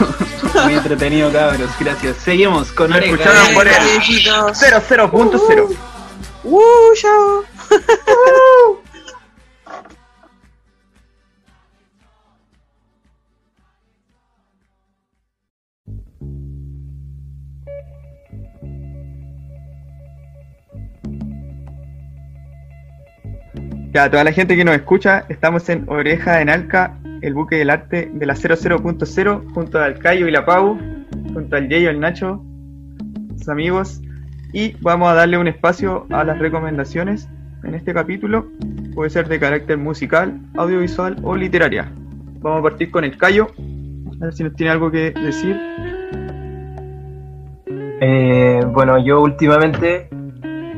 Muy 0.63 0.73
entretenido, 0.73 1.31
cabros. 1.31 1.69
Gracias. 1.79 2.17
Seguimos 2.23 2.71
con 2.71 2.91
Oreja. 2.91 3.13
escucharon 3.13 3.53
por 3.53 3.67
el 3.67 3.73
Besitos. 3.97 4.57
00.0. 4.61 5.77
Uh, 6.43 6.61
chao. 6.95 7.43
Ya, 23.93 24.09
toda 24.09 24.23
la 24.23 24.31
gente 24.31 24.55
que 24.55 24.65
nos 24.65 24.73
escucha, 24.73 25.23
estamos 25.29 25.69
en 25.69 25.87
Oreja 25.87 26.41
en 26.41 26.49
Alca, 26.49 26.97
el 27.21 27.35
buque 27.35 27.57
del 27.57 27.69
arte 27.69 28.09
de 28.11 28.25
la 28.25 28.33
00.0, 28.33 29.53
junto 29.53 29.79
al 29.79 29.99
Cayo 29.99 30.27
y 30.27 30.31
la 30.31 30.47
Pau, 30.47 30.79
junto 31.31 31.55
al 31.55 31.69
Yeyo 31.69 31.91
y 31.91 31.93
el 31.93 31.99
Nacho, 31.99 32.43
sus 33.37 33.47
amigos, 33.49 34.01
y 34.51 34.75
vamos 34.81 35.11
a 35.11 35.13
darle 35.13 35.37
un 35.37 35.47
espacio 35.47 36.07
a 36.09 36.23
las 36.23 36.39
recomendaciones 36.39 37.29
en 37.63 37.75
este 37.75 37.93
capítulo, 37.93 38.47
puede 38.95 39.11
ser 39.11 39.27
de 39.27 39.39
carácter 39.39 39.77
musical, 39.77 40.39
audiovisual 40.55 41.15
o 41.21 41.35
literaria. 41.35 41.91
Vamos 42.39 42.61
a 42.61 42.63
partir 42.63 42.89
con 42.89 43.03
el 43.03 43.15
Cayo, 43.15 43.49
a 44.19 44.25
ver 44.25 44.33
si 44.33 44.43
nos 44.43 44.55
tiene 44.55 44.71
algo 44.71 44.89
que 44.89 45.11
decir. 45.11 45.55
Eh, 48.01 48.59
bueno, 48.73 48.97
yo 49.05 49.21
últimamente 49.21 50.09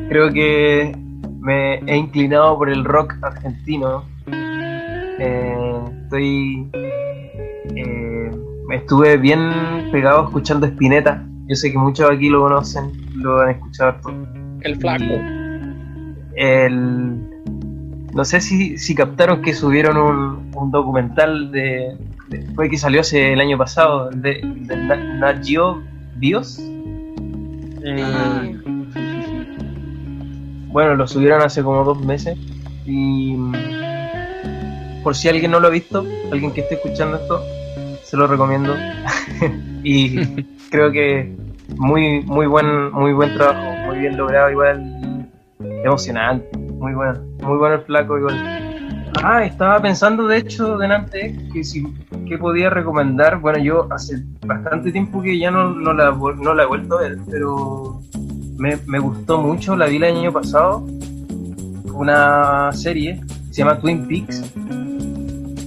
creo 0.09 0.33
que 0.33 1.04
me 1.45 1.75
he 1.85 1.95
inclinado 1.95 2.57
por 2.57 2.69
el 2.69 2.83
rock 2.83 3.13
argentino. 3.21 4.03
Eh, 4.27 5.79
estoy. 6.03 6.67
eh, 7.75 8.31
estuve 8.71 9.17
bien 9.17 9.89
pegado 9.91 10.25
escuchando 10.25 10.65
Spinetta. 10.65 11.23
Yo 11.47 11.55
sé 11.55 11.71
que 11.71 11.77
muchos 11.77 12.09
aquí 12.09 12.29
lo 12.29 12.41
conocen, 12.41 12.91
lo 13.15 13.41
han 13.41 13.51
escuchado 13.51 13.91
harto. 13.91 14.09
El 14.61 14.75
flaco. 14.77 15.13
El, 16.35 17.19
no 18.13 18.25
sé 18.25 18.41
si, 18.41 18.77
si 18.77 18.95
captaron 18.95 19.41
que 19.41 19.53
subieron 19.53 19.97
un, 19.97 20.51
un 20.55 20.71
documental 20.71 21.51
de, 21.51 21.95
de- 22.29 22.45
Fue 22.55 22.69
que 22.69 22.77
salió 22.77 23.01
hace 23.01 23.33
el 23.33 23.39
año 23.39 23.57
pasado, 23.57 24.09
de, 24.09 24.41
de 24.43 24.75
Na- 24.77 25.17
Nat 25.19 25.45
Geo 25.45 25.81
Bios. 26.15 26.59
Eh, 27.87 28.03
Bueno, 30.75 30.93
lo 30.95 31.07
subieron 31.07 31.41
hace 31.41 31.63
como 31.63 31.85
dos 31.85 32.01
meses. 32.01 32.37
Y 32.85 33.33
mm, 33.33 33.53
por 35.03 35.15
si 35.15 35.29
alguien 35.29 35.51
no 35.51 35.61
lo 35.61 35.67
ha 35.67 35.69
visto, 35.69 36.05
alguien 36.29 36.51
que 36.51 36.59
esté 36.59 36.75
escuchando 36.75 37.15
esto, 37.15 37.41
se 38.03 38.17
lo 38.17 38.27
recomiendo. 38.27 38.75
y 39.85 40.43
creo 40.69 40.91
que 40.91 41.33
muy, 41.77 42.23
muy 42.23 42.47
buen, 42.47 42.91
muy 42.91 43.13
buen 43.13 43.33
trabajo, 43.35 43.85
muy 43.85 43.99
bien 43.99 44.17
logrado, 44.17 44.51
igual 44.51 45.31
emocionante, 45.61 46.57
muy 46.57 46.93
bueno, 46.93 47.21
muy 47.41 47.57
bueno 47.57 47.75
el 47.75 47.81
flaco 47.83 48.17
igual. 48.17 48.35
Ah, 49.23 49.45
estaba 49.45 49.81
pensando 49.81 50.27
de 50.27 50.39
hecho 50.39 50.77
delante 50.77 51.37
que 51.53 51.63
si 51.63 51.85
que 52.27 52.37
podía 52.37 52.69
recomendar, 52.69 53.39
bueno 53.39 53.59
yo 53.59 53.87
hace 53.93 54.25
bastante 54.45 54.91
tiempo 54.91 55.21
que 55.21 55.39
ya 55.39 55.51
no, 55.51 55.69
no, 55.69 55.93
la, 55.93 56.11
no 56.11 56.53
la 56.53 56.63
he 56.63 56.65
vuelto 56.65 56.97
a 56.97 57.01
ver, 57.03 57.17
pero 57.31 58.01
me, 58.57 58.77
me 58.85 58.99
gustó 58.99 59.41
mucho, 59.41 59.75
la 59.75 59.85
vi 59.87 59.97
el 59.97 60.03
año 60.05 60.31
pasado, 60.31 60.85
una 61.93 62.71
serie, 62.73 63.21
se 63.51 63.61
llama 63.61 63.79
Twin 63.79 64.07
Peaks, 64.07 64.43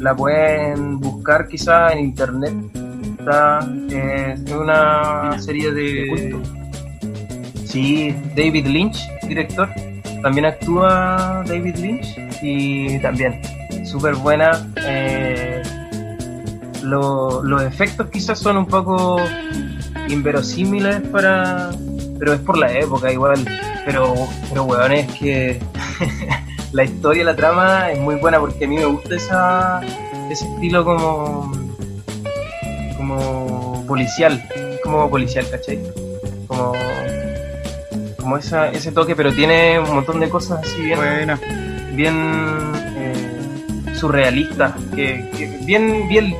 la 0.01 0.15
pueden 0.15 0.99
buscar 1.01 1.49
quizá 1.49 1.93
en 1.93 2.01
internet, 2.01 2.53
está, 3.19 3.61
es 3.91 4.41
una 4.53 5.39
serie 5.41 5.73
de... 5.73 6.37
Sí, 7.65 8.15
David 8.35 8.67
Lynch, 8.67 8.99
director, 9.27 9.69
también 10.23 10.47
actúa 10.47 11.43
David 11.47 11.77
Lynch 11.77 12.17
y 12.43 12.99
también 13.01 13.41
súper 13.85 14.15
buena. 14.17 14.67
eh, 14.87 15.63
lo- 16.83 17.43
los 17.43 17.63
efectos 17.63 18.09
quizás 18.09 18.39
son 18.39 18.57
un 18.57 18.65
poco 18.67 19.19
inverosímiles 20.09 21.03
para 21.09 21.71
pero 22.19 22.33
es 22.35 22.41
por 22.41 22.59
la 22.59 22.73
época 22.73 23.13
igual 23.13 23.45
pero 23.85 24.15
pero 24.49 24.65
weón 24.65 24.93
es 24.93 25.07
que 25.13 25.61
la 26.73 26.85
historia 26.85 27.25
la 27.25 27.37
trama 27.37 27.91
es 27.91 28.01
muy 28.01 28.17
buena 28.17 28.39
porque 28.41 28.65
a 28.65 28.69
mí 28.69 28.77
me 28.77 28.87
gusta 28.87 29.15
esa 29.15 29.81
ese 30.31 30.47
estilo 30.47 30.85
como 30.85 31.53
como 32.97 33.85
policial 33.87 34.43
como 34.83 35.09
policial 35.09 35.49
¿cachai? 35.51 35.81
como 36.47 36.73
como 38.29 38.37
esa, 38.37 38.69
ese 38.69 38.93
toque 38.93 39.17
pero 39.17 39.33
tiene 39.33 39.79
un 39.79 39.95
montón 39.95 40.21
de 40.21 40.29
cosas 40.29 40.61
así 40.63 40.83
bien 40.83 40.99
Buena. 40.99 41.41
bien 41.95 42.15
eh, 42.97 43.95
surrealista, 43.95 44.77
que, 44.95 45.29
que 45.37 45.59
bien, 45.65 46.09
bien 46.09 46.37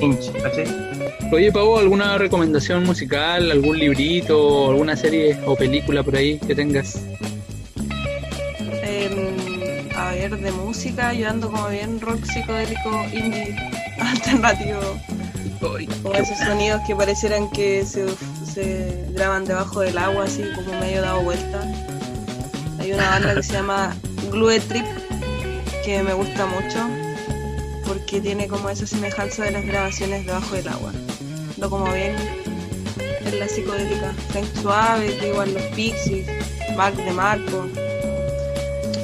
Lynch, 0.00 0.32
¿cachai? 0.42 0.89
Oye, 1.32 1.52
Pavo, 1.52 1.78
¿alguna 1.78 2.18
recomendación 2.18 2.82
musical, 2.82 3.52
algún 3.52 3.78
librito, 3.78 4.68
alguna 4.68 4.96
serie 4.96 5.38
o 5.46 5.54
película 5.54 6.02
por 6.02 6.16
ahí 6.16 6.40
que 6.40 6.56
tengas? 6.56 7.04
Em, 8.82 9.88
a 9.96 10.10
ver, 10.10 10.36
de 10.36 10.50
música, 10.50 11.12
yo 11.14 11.28
ando 11.28 11.48
como 11.48 11.68
bien 11.68 12.00
rock 12.00 12.24
psicodélico, 12.24 13.04
indie, 13.12 13.56
alternativo. 14.00 14.80
Con 15.60 16.16
esos 16.16 16.36
sonidos 16.38 16.80
que 16.86 16.96
parecieran 16.96 17.48
que 17.50 17.84
se, 17.86 18.06
se 18.44 19.06
graban 19.10 19.44
debajo 19.44 19.80
del 19.80 19.98
agua, 19.98 20.24
así 20.24 20.42
como 20.56 20.80
medio 20.80 21.00
dado 21.00 21.22
vuelta. 21.22 21.60
Hay 22.80 22.92
una 22.92 23.08
banda 23.08 23.34
que 23.36 23.42
se 23.44 23.52
llama 23.52 23.94
Glue 24.32 24.58
Trip, 24.58 24.86
que 25.84 26.02
me 26.02 26.12
gusta 26.12 26.46
mucho, 26.46 26.88
porque 27.86 28.20
tiene 28.20 28.48
como 28.48 28.68
esa 28.68 28.86
semejanza 28.86 29.44
de 29.44 29.52
las 29.52 29.64
grabaciones 29.64 30.26
debajo 30.26 30.56
del 30.56 30.66
agua. 30.68 30.92
Lo 31.60 31.68
como 31.68 31.92
bien 31.92 32.14
en 33.26 33.38
la 33.38 33.46
psicodélica. 33.46 34.14
Frank 34.30 34.46
Suave, 34.62 35.14
que 35.18 35.28
igual 35.28 35.52
los 35.52 35.62
Pixies, 35.76 36.26
Mac 36.74 36.94
de 36.94 37.12
Marco. 37.12 37.68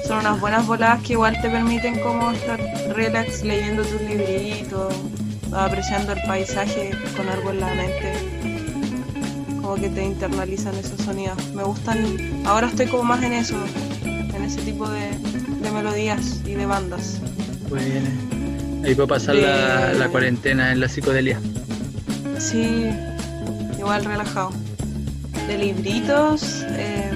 Son 0.06 0.20
unas 0.20 0.40
buenas 0.40 0.66
voladas 0.66 1.02
que 1.02 1.12
igual 1.12 1.38
te 1.42 1.50
permiten 1.50 2.00
como 2.00 2.30
estar 2.30 2.58
relax 2.94 3.42
leyendo 3.42 3.82
tus 3.82 4.00
libritos, 4.00 4.94
apreciando 5.52 6.12
el 6.12 6.22
paisaje 6.26 6.92
con 7.16 7.28
algo 7.28 7.50
en 7.50 7.60
la 7.60 7.74
mente. 7.74 8.12
Como 9.60 9.74
que 9.74 9.90
te 9.90 10.04
internalizan 10.04 10.74
esos 10.76 11.00
sonidos. 11.02 11.36
Me 11.54 11.62
gustan, 11.62 12.16
ahora 12.46 12.68
estoy 12.68 12.86
como 12.86 13.02
más 13.02 13.22
en 13.22 13.34
eso, 13.34 13.56
en 14.04 14.42
ese 14.44 14.62
tipo 14.62 14.88
de, 14.88 15.10
de 15.60 15.70
melodías 15.72 16.40
y 16.46 16.54
de 16.54 16.64
bandas. 16.64 17.20
Bueno, 17.68 18.08
ahí 18.84 18.94
puedo 18.94 19.08
pasar 19.08 19.34
la, 19.34 19.92
la 19.92 20.08
cuarentena 20.08 20.72
en 20.72 20.80
la 20.80 20.88
psicodelia. 20.88 21.38
Sí, 22.38 22.90
igual 23.78 24.04
relajado. 24.04 24.50
De 25.48 25.58
libritos, 25.58 26.64
eh, 26.70 27.10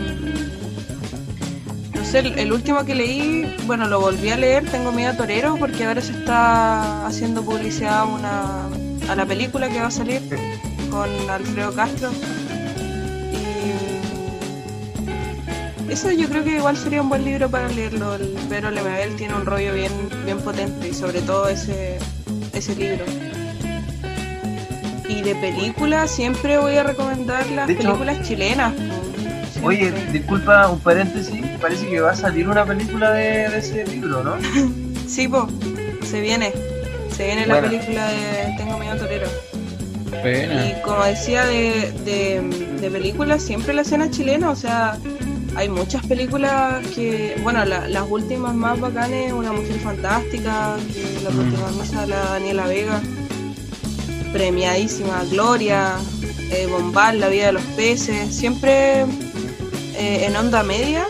no 1.95 2.05
sé, 2.05 2.21
el, 2.21 2.39
el 2.39 2.53
último 2.53 2.85
que 2.85 2.95
leí, 2.95 3.57
bueno, 3.67 3.89
lo 3.89 4.01
volví 4.01 4.31
a 4.31 4.37
leer, 4.37 4.65
tengo 4.71 4.93
miedo 4.93 5.11
a 5.13 5.17
Torero, 5.17 5.57
porque 5.57 5.85
ahora 5.85 6.01
se 6.01 6.13
está 6.13 7.07
haciendo 7.07 7.43
publicidad 7.43 8.01
a 8.01 8.05
una, 8.05 8.67
a 9.11 9.17
la 9.17 9.27
película 9.27 9.69
que 9.69 9.81
va 9.81 9.89
a 9.89 9.91
salir 9.91 10.23
con 10.91 11.09
Alfredo 11.29 11.75
Castro. 11.75 12.11
Y 15.89 15.93
eso 15.93 16.11
yo 16.13 16.29
creo 16.29 16.45
que 16.45 16.57
igual 16.57 16.77
sería 16.77 17.03
un 17.03 17.09
buen 17.09 17.25
libro 17.25 17.51
para 17.51 17.69
leerlo. 17.69 18.15
El 18.15 18.35
Lemebel 18.75 19.17
tiene 19.17 19.35
un 19.35 19.45
rollo 19.45 19.75
bien, 19.75 19.93
bien 20.25 20.39
potente 20.39 20.89
y 20.89 20.95
sobre 20.95 21.21
todo 21.23 21.49
ese, 21.49 21.99
ese 22.53 22.77
libro. 22.77 23.05
Y 25.11 25.23
de 25.23 25.35
películas 25.35 26.11
siempre 26.11 26.59
voy 26.59 26.77
a 26.77 26.83
recomendar 26.85 27.47
las 27.51 27.67
De 27.67 27.73
hecho- 27.75 27.83
películas 27.83 28.23
chilenas. 28.27 28.73
Oye, 29.63 29.93
disculpa 30.13 30.69
un 30.69 30.79
paréntesis, 30.81 31.45
parece 31.61 31.87
que 31.89 32.01
va 32.01 32.13
a 32.13 32.17
salir 32.17 32.49
una 32.49 32.65
película 32.65 33.11
de, 33.11 33.49
de 33.51 33.59
ese 33.59 33.85
libro, 33.87 34.23
¿no? 34.25 34.37
Sí, 35.07 35.27
po, 35.29 35.49
se 36.05 36.21
viene. 36.21 36.53
Se 37.17 37.27
viene 37.27 37.45
la 37.47 37.61
película 37.61 38.07
de 38.09 38.55
Tengo 38.57 38.79
miedo 38.79 38.95
a 38.95 38.97
torero. 38.97 39.29
Buena. 40.23 40.67
Y 40.69 40.81
como 40.83 41.05
decía 41.05 41.45
de, 41.47 41.93
de, 42.05 42.41
de 42.81 42.91
películas, 42.91 43.43
siempre 43.43 43.75
la 43.75 43.83
escena 43.83 44.09
chilena, 44.11 44.51
o 44.51 44.57
sea, 44.57 44.97
hay 45.57 45.69
muchas 45.69 46.07
películas 46.07 46.87
que, 46.95 47.37
bueno, 47.43 47.65
la- 47.65 47.89
las 47.89 48.05
últimas 48.09 48.55
más 48.55 48.79
bacanes, 48.81 49.33
Una 49.33 49.53
Mujer 49.53 49.79
Fantástica, 49.81 50.77
que 50.95 51.21
la 51.25 51.31
protagoniza 51.31 52.07
la 52.07 52.21
Daniela 52.31 52.67
Vega, 52.67 53.01
premiadísima, 54.33 55.25
Gloria, 55.31 55.95
eh, 56.51 56.67
Bombal, 56.71 57.21
La 57.21 57.29
Vida 57.29 57.47
de 57.47 57.53
los 57.53 57.63
Peces, 57.77 58.35
siempre 58.35 59.03
eh, 59.97 60.25
en 60.27 60.37
onda 60.37 60.63
media. 60.63 61.07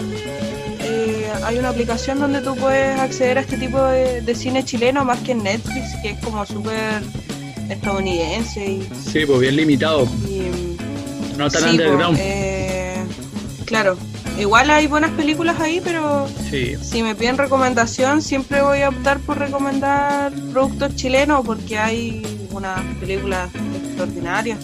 eh, 0.80 1.28
hay 1.44 1.58
una 1.58 1.68
aplicación 1.70 2.18
donde 2.20 2.40
tú 2.40 2.54
puedes 2.56 2.98
acceder 2.98 3.38
a 3.38 3.40
este 3.42 3.56
tipo 3.56 3.82
de, 3.82 4.20
de 4.22 4.34
cine 4.34 4.64
chileno 4.64 5.04
más 5.04 5.18
que 5.20 5.32
en 5.32 5.42
Netflix, 5.42 5.94
que 6.02 6.10
es 6.10 6.18
como 6.20 6.44
súper 6.46 7.02
estadounidense 7.68 8.64
y 8.66 8.88
Sí, 9.12 9.24
pues 9.26 9.40
bien 9.40 9.56
limitado. 9.56 10.04
y, 10.28 10.76
No 11.36 11.48
tan 11.50 11.62
sí, 11.62 11.66
po, 11.68 11.70
underground. 11.84 12.18
eh, 12.20 12.96
claro, 13.64 13.96
igual 14.38 14.70
hay 14.70 14.86
buenas 14.88 15.10
películas 15.12 15.60
ahí, 15.60 15.80
pero 15.82 16.26
Sí. 16.50 16.74
si 16.82 17.02
me 17.02 17.14
piden 17.14 17.38
recomendación, 17.38 18.22
siempre 18.22 18.60
voy 18.62 18.82
a 18.82 18.88
optar 18.88 19.18
por 19.20 19.38
recomendar 19.38 20.32
productos 20.52 20.96
chilenos 20.96 21.42
porque 21.46 21.78
hay 21.78 22.22
unas 22.60 22.80
películas 23.00 23.48
extraordinarias. 23.74 24.58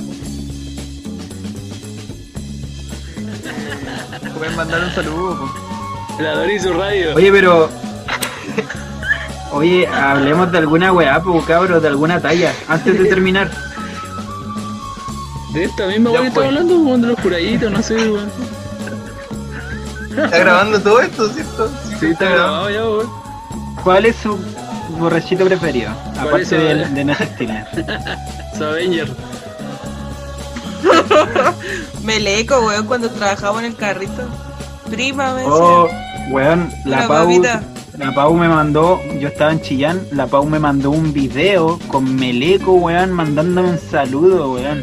Pueden 4.37 4.57
mandar 4.57 4.85
un 4.85 4.91
saludo. 4.91 5.39
po. 5.39 6.23
La 6.23 6.35
Doris 6.35 6.63
su 6.63 6.73
radio. 6.75 7.15
Oye, 7.15 7.33
pero. 7.33 7.71
Oye, 9.53 9.87
hablemos 9.87 10.53
de 10.53 10.59
alguna 10.59 10.93
weá, 10.93 11.23
pues 11.23 11.45
cabros, 11.47 11.81
de 11.81 11.89
alguna 11.89 12.21
talla, 12.21 12.53
antes 12.69 12.99
de 12.99 13.07
terminar. 13.07 13.51
De 15.55 15.65
esta 15.65 15.87
misma 15.87 16.11
weá 16.11 16.21
que 16.21 16.29
estamos 16.29 16.49
hablando, 16.49 16.79
weón, 16.81 17.01
de 17.01 17.09
los 17.09 17.21
juraditos, 17.21 17.73
no 17.73 17.83
sé, 17.83 17.95
weón. 17.95 18.31
Está 20.11 20.39
grabando 20.39 20.81
todo 20.81 21.01
esto, 21.01 21.29
¿cierto? 21.31 21.71
Sí, 21.99 22.07
está 22.07 22.29
grabado 22.29 22.71
ya, 22.71 22.83
weón. 22.85 23.11
¿Cuál 23.83 24.05
es 24.05 24.17
su 24.17 24.39
borrachito 24.99 25.45
preferido? 25.45 25.91
¿Cuál 26.15 26.29
Aparte 26.29 26.43
es 26.43 26.51
de, 26.95 27.05
de. 27.05 27.65
Su 28.57 28.65
Avenger. 28.65 29.09
Meleco, 32.05 32.61
weón, 32.67 32.87
cuando 32.87 33.11
trabajaba 33.11 33.61
en 33.61 33.67
el 33.67 33.77
carrito. 33.77 34.29
Prima, 34.91 35.33
me 35.35 35.41
decía. 35.41 35.53
Oh, 35.55 35.89
weón, 36.31 36.71
la 36.85 36.99
Una 36.99 37.09
Pau, 37.09 37.43
la 37.99 38.15
Pau 38.15 38.35
me 38.35 38.49
mandó, 38.49 39.01
yo 39.19 39.29
estaba 39.29 39.53
en 39.53 39.61
Chillán, 39.63 40.01
la 40.13 40.27
Pau 40.27 40.45
me 40.47 40.59
mandó 40.59 40.91
un 40.91 41.13
video 41.13 41.79
con 41.89 42.15
Meleco, 42.17 42.73
weón, 42.75 43.11
mandándome 43.13 43.71
un 43.71 43.79
saludo, 43.79 44.53
weón. 44.53 44.83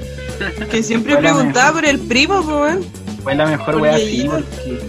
que 0.70 0.84
siempre 0.84 1.16
preguntaba 1.18 1.74
por 1.74 1.86
el 1.86 2.00
primo, 2.00 2.40
weón. 2.42 2.84
Fue 3.24 3.36
la 3.36 3.46
mejor 3.46 3.78
weá, 3.78 3.98
sí, 3.98 4.28
porque 4.30 4.82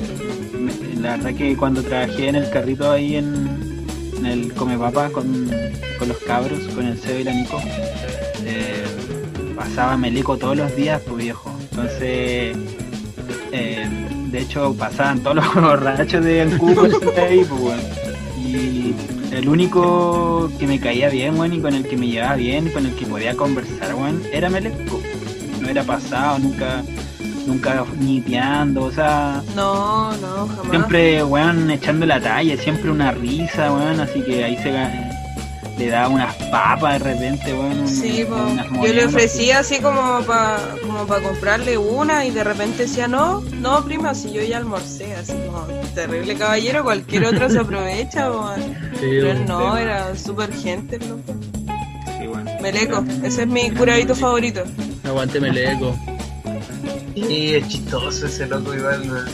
me- 0.58 1.00
la 1.00 1.16
verdad 1.16 1.34
que 1.34 1.56
cuando 1.56 1.82
trabajé 1.82 2.28
en 2.28 2.34
el 2.36 2.50
carrito 2.50 2.90
ahí 2.90 3.16
en, 3.16 3.63
en 4.24 4.26
el 4.26 4.54
Come 4.54 4.78
Papa 4.78 5.10
con, 5.10 5.50
con 5.98 6.08
los 6.08 6.18
cabros, 6.18 6.60
con 6.74 6.86
el 6.86 6.98
Seba 6.98 7.20
y 7.20 7.24
la 7.24 7.32
Nico, 7.32 7.60
eh, 8.44 8.84
pasaba 9.54 9.96
Meleco 9.96 10.36
todos 10.36 10.56
los 10.56 10.74
días, 10.76 11.00
pues 11.06 11.24
viejo. 11.24 11.54
Entonces, 11.70 12.56
eh, 13.52 13.88
de 14.30 14.38
hecho, 14.38 14.74
pasaban 14.74 15.20
todos 15.20 15.36
los 15.36 15.54
borrachos 15.62 16.24
de 16.24 16.42
ahí, 17.28 17.44
pues 17.44 17.60
weón. 17.60 17.80
Y 18.38 18.94
el 19.32 19.48
único 19.48 20.50
que 20.58 20.66
me 20.66 20.80
caía 20.80 21.08
bien, 21.08 21.38
weón, 21.38 21.52
y 21.52 21.60
con 21.60 21.74
el 21.74 21.86
que 21.86 21.96
me 21.96 22.08
llevaba 22.08 22.36
bien, 22.36 22.70
con 22.70 22.86
el 22.86 22.94
que 22.94 23.06
podía 23.06 23.34
conversar, 23.36 23.94
weón, 23.94 24.22
era 24.32 24.48
Meleco. 24.48 25.00
No 25.60 25.68
era 25.68 25.82
pasado, 25.82 26.38
nunca 26.38 26.82
nunca 27.46 27.84
nipeando, 27.98 28.84
o 28.84 28.92
sea, 28.92 29.42
No, 29.54 30.12
no, 30.16 30.48
jamás. 30.48 30.70
siempre, 30.70 31.22
weón, 31.24 31.70
echando 31.70 32.06
la 32.06 32.20
talla, 32.20 32.56
siempre 32.56 32.90
una 32.90 33.10
risa, 33.12 33.72
weón, 33.72 34.00
así 34.00 34.20
que 34.22 34.44
ahí 34.44 34.56
se 34.56 34.72
le 35.78 35.88
da 35.90 36.08
unas 36.08 36.34
papas 36.50 37.02
de 37.02 37.12
repente, 37.12 37.52
weón. 37.52 37.88
Sí, 37.88 38.24
unas 38.24 38.66
yo 38.70 38.92
le 38.92 39.06
ofrecía 39.06 39.58
así 39.58 39.78
como 39.80 40.20
para 40.26 40.58
como 40.82 41.06
pa 41.06 41.20
comprarle 41.20 41.76
una 41.76 42.24
y 42.24 42.30
de 42.30 42.44
repente 42.44 42.84
decía, 42.84 43.08
no, 43.08 43.40
no, 43.60 43.84
prima, 43.84 44.14
si 44.14 44.32
yo 44.32 44.42
ya 44.42 44.58
almorcé, 44.58 45.14
así 45.14 45.32
como 45.46 45.66
terrible 45.94 46.36
caballero, 46.36 46.84
cualquier 46.84 47.26
otro 47.26 47.50
se 47.50 47.58
aprovecha, 47.58 48.30
weón. 48.30 48.60
Sí, 49.00 49.06
Pero 49.20 49.34
no, 49.46 49.76
era 49.76 50.14
súper 50.16 50.52
gente, 50.54 50.98
loco. 51.00 51.34
Sí. 52.18 52.28
Meleco, 52.62 53.04
ese 53.22 53.42
es 53.42 53.48
mi 53.48 53.70
curadito 53.72 54.14
favorito. 54.14 54.62
Aguante 55.04 55.38
Meleco. 55.40 55.94
Sí, 57.14 57.54
es 57.54 57.68
chistoso 57.68 58.26
ese 58.26 58.46
loco 58.46 58.74
igual. 58.74 59.26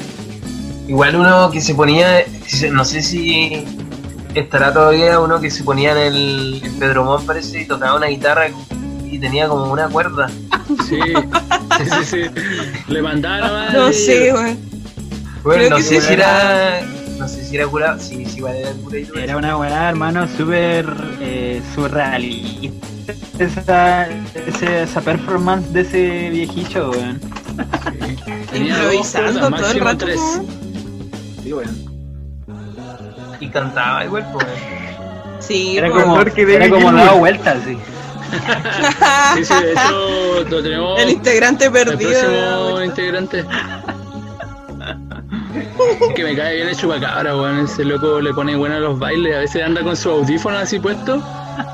Igual 0.86 1.16
uno 1.16 1.50
que 1.50 1.60
se 1.60 1.74
ponía, 1.74 2.24
no 2.72 2.84
sé 2.84 3.02
si 3.02 3.64
estará 4.34 4.72
todavía 4.72 5.20
uno 5.20 5.40
que 5.40 5.50
se 5.50 5.64
ponía 5.64 5.92
en 5.92 5.98
el 5.98 6.62
en 6.64 6.78
Pedro 6.78 7.04
Mon 7.04 7.24
parece 7.24 7.62
y 7.62 7.66
tocaba 7.66 7.96
una 7.96 8.06
guitarra 8.06 8.48
y 9.04 9.18
tenía 9.18 9.48
como 9.48 9.72
una 9.72 9.88
cuerda. 9.88 10.28
Sí, 10.88 11.00
sí, 11.78 11.84
sí, 11.90 12.04
sí. 12.04 12.22
Le 12.88 13.02
mandaba 13.02 13.46
nomás. 13.46 13.74
No 13.74 13.92
sé, 13.92 14.32
weón. 14.32 14.58
Bueno, 15.42 15.58
Creo 15.58 15.70
no 15.70 15.76
que 15.76 15.82
sé 15.82 16.00
si 16.00 16.12
era, 16.12 16.82
no 17.18 17.26
sé 17.26 17.44
si 17.44 17.56
era 17.56 17.66
curado, 17.66 17.98
sí, 17.98 18.24
sí, 18.26 18.38
igual 18.38 18.56
era 18.56 18.72
curadito. 18.72 19.18
Era 19.18 19.36
una 19.36 19.56
weá, 19.56 19.88
hermano, 19.88 20.28
súper 20.36 20.86
eh, 21.20 21.62
surrealista. 21.74 22.86
Esa, 23.38 24.06
esa 24.82 25.00
performance 25.00 25.72
de 25.72 25.80
ese 25.80 26.30
viejillo, 26.30 26.90
weón. 26.90 27.20
Tenía 28.50 28.74
Improvisando 28.76 29.40
dos 29.50 29.60
todo 29.60 29.70
el 29.70 29.80
rato, 29.80 30.04
tres. 30.06 30.20
Sí, 31.42 31.52
weón. 31.52 31.90
Y 33.40 33.48
cantaba 33.48 34.04
igual, 34.04 34.26
pues. 34.32 34.46
Sí, 35.40 35.78
Era 35.78 35.88
po. 35.88 35.94
como, 35.94 36.20
era 36.20 36.68
como 36.70 36.92
dado 36.92 37.18
vueltas, 37.18 37.58
sí. 37.64 37.78
Sí, 39.34 39.44
sí, 39.44 39.54
de 39.54 39.72
hecho 39.72 40.44
lo 40.48 40.62
tenemos. 40.62 41.00
El 41.00 41.10
integrante 41.10 41.66
el 41.66 41.72
perdido. 41.72 42.10
próximo 42.10 42.82
integrante. 42.82 43.44
que 46.14 46.24
me 46.24 46.36
cae 46.36 46.56
bien 46.56 46.68
el 46.68 46.76
chupacabra, 46.76 47.36
weón. 47.36 47.64
Ese 47.64 47.84
loco 47.84 48.20
le 48.20 48.32
pone 48.34 48.54
bueno 48.56 48.76
a 48.76 48.80
los 48.80 48.98
bailes. 48.98 49.34
A 49.34 49.38
veces 49.40 49.62
anda 49.64 49.82
con 49.82 49.96
su 49.96 50.10
audífono 50.10 50.58
así 50.58 50.78
puesto 50.78 51.22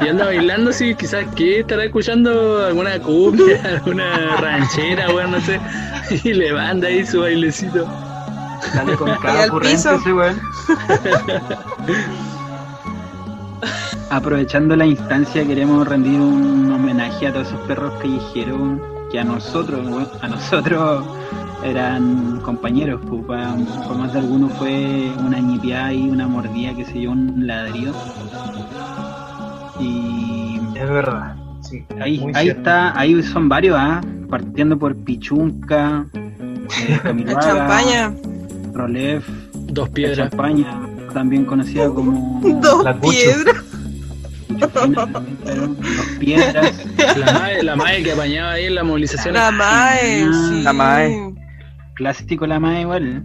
y 0.01 0.09
anda 0.09 0.27
bailando 0.27 0.71
así. 0.71 0.95
Quizás 0.95 1.27
que 1.35 1.61
estará 1.61 1.85
escuchando 1.85 2.65
alguna 2.67 2.99
cumbia, 3.01 3.61
alguna 3.77 4.37
ranchera, 4.37 5.09
weón, 5.15 5.33
no 5.33 5.41
sé. 5.41 5.61
Y 6.25 6.33
le 6.33 6.53
manda 6.53 6.89
ahí 6.89 7.07
su 7.07 7.21
bailecito. 7.21 7.87
Sale 8.73 8.95
con 8.97 9.15
cada 9.23 9.47
ocurrencia 9.47 9.93
piso. 9.93 10.03
ese 10.03 10.13
weón. 10.13 10.41
Aprovechando 14.11 14.77
la 14.77 14.87
instancia, 14.87 15.45
queremos 15.45 15.87
rendir 15.87 16.21
un 16.21 16.71
homenaje 16.73 17.27
a 17.27 17.33
todos 17.33 17.49
esos 17.49 17.61
perros 17.63 17.93
callejeros 18.01 18.79
que 19.11 19.19
a 19.19 19.25
nosotros, 19.25 19.85
weón, 19.87 20.09
a 20.21 20.29
nosotros 20.29 21.05
eran 21.65 22.41
compañeros. 22.41 23.01
Pues, 23.09 23.25
para, 23.25 23.55
más 23.97 24.13
de 24.13 24.21
alguno 24.21 24.49
fue 24.51 25.11
una 25.19 25.39
ñipeada 25.39 25.93
y 25.93 26.09
una 26.09 26.27
mordida 26.29 26.75
que 26.75 26.85
se 26.85 26.93
dio 26.93 27.11
un 27.11 27.47
ladrido. 27.47 27.95
Y 29.81 30.61
Es 30.75 30.89
verdad. 30.91 31.37
Sí, 31.63 31.85
Ahí, 32.01 32.25
ahí 32.35 32.49
está, 32.51 32.97
ahí 32.99 33.21
son 33.23 33.49
varios, 33.49 33.77
¿ah? 33.79 34.01
partiendo 34.31 34.79
por 34.79 34.95
Pichunca, 34.97 36.07
eh, 36.15 36.61
La 36.91 36.99
Camiloaga, 37.03 37.41
champaña. 37.41 38.15
Rolef, 38.73 39.29
Dos 39.53 39.89
la 39.89 39.95
piedras. 39.95 40.17
champaña, 40.31 40.67
también 41.13 41.45
conocida 41.45 41.89
como 41.91 42.41
Dos 42.61 42.85
La 42.85 42.95
piedras. 43.01 43.57
Dos 44.49 45.09
Piedras, 46.21 46.87
La 47.19 47.33
mae, 47.33 47.63
la 47.63 47.77
mae 47.77 48.03
que 48.03 48.13
apañaba 48.13 48.53
ahí 48.53 48.67
en 48.67 48.75
la 48.77 48.85
movilización. 48.85 49.35
La 49.35 49.51
mae, 49.51 50.23
Ah, 50.25 50.49
sí. 50.51 50.63
la 50.63 50.73
mae. 50.73 51.35
clásico 51.95 52.47
la 52.47 52.61
más 52.61 52.81
igual. 52.81 53.23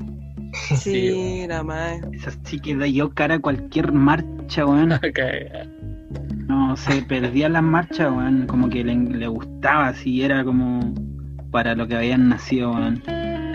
Sí, 0.76 1.46
la 1.48 1.64
mae. 1.64 2.02
Esa 2.14 2.32
sí 2.44 2.60
que 2.60 2.76
da 2.76 2.88
yo 2.88 3.14
cara 3.14 3.36
a 3.36 3.40
cualquier 3.40 3.92
marcha, 3.92 4.66
weón. 4.66 4.90
No, 6.68 6.78
se 6.78 7.02
perdía 7.02 7.50
las 7.50 7.64
marchas, 7.64 8.12
weón. 8.12 8.46
Como 8.48 8.70
que 8.70 8.84
le, 8.84 8.96
le 8.96 9.28
gustaba, 9.28 9.88
así 9.88 10.22
era 10.22 10.44
como 10.44 10.94
para 11.52 11.74
lo 11.76 11.88
que 11.88 11.96
habían 11.96 12.30
nacido, 12.30 12.72
weón. 12.72 13.02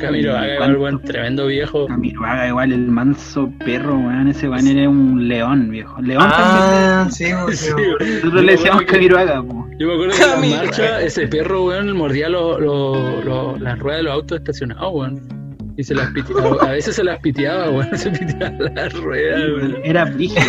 Camilo 0.00 0.36
Haga, 0.36 0.54
igual, 0.56 0.76
buen 0.76 1.00
tremendo 1.02 1.46
viejo. 1.46 1.86
Camiroaga, 1.86 2.48
igual 2.48 2.72
el 2.72 2.86
manso 2.88 3.50
perro, 3.64 3.96
weón. 3.96 4.28
Ese 4.28 4.48
weón 4.48 4.66
era 4.66 4.88
un 4.90 5.28
león, 5.28 5.70
viejo. 5.70 6.02
León 6.02 6.24
Ah, 6.26 7.06
sí, 7.10 7.26
güey, 7.32 7.56
Sí, 7.56 7.66
sí, 7.66 7.70
también. 7.70 8.14
Nosotros 8.16 8.44
le 8.44 8.52
decíamos 8.52 8.80
que- 8.82 8.86
Camiroaga, 8.86 9.42
po. 9.42 9.66
Yo 9.78 9.86
me 9.88 9.94
acuerdo 9.94 10.14
que 10.16 10.22
en 10.22 10.30
Camilo. 10.30 10.56
la 10.56 10.62
marcha 10.64 11.00
ese 11.02 11.28
perro, 11.28 11.64
weón, 11.66 11.96
mordía 11.96 12.28
lo- 12.28 12.58
lo- 12.58 13.22
lo- 13.22 13.56
las 13.58 13.78
ruedas 13.78 14.00
de 14.00 14.02
los 14.04 14.12
autos 14.14 14.38
estacionados, 14.38 14.90
weón. 14.92 15.20
Y 15.78 15.84
se 15.84 15.94
las 15.94 16.10
piteaba, 16.10 16.56
a 16.62 16.70
veces 16.70 16.96
se 16.96 17.04
las 17.04 17.18
piteaba, 17.20 17.70
weón, 17.70 17.98
se 17.98 18.10
piteaba 18.10 18.56
las 18.74 18.92
ruedas, 18.94 19.40
weón. 19.56 19.76
Era 19.84 20.04
brígido, 20.06 20.42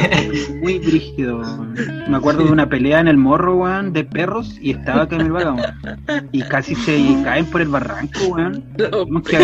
muy 0.61 0.79
brígido. 0.79 1.39
weón. 1.39 1.73
Me 2.07 2.15
acuerdo 2.17 2.45
de 2.45 2.51
una 2.51 2.69
pelea 2.69 2.99
en 3.01 3.07
el 3.09 3.17
morro, 3.17 3.55
weón, 3.57 3.91
de 3.91 4.03
perros 4.05 4.57
y 4.61 4.71
estaba 4.71 5.07
Camiroaga, 5.07 5.53
weón. 5.53 6.29
Y 6.31 6.41
casi 6.43 6.75
se 6.75 7.17
caen 7.25 7.45
por 7.47 7.61
el 7.61 7.67
barranco, 7.67 8.19
weón. 8.29 8.63
Tuvimos 8.77 9.23
que 9.27 9.37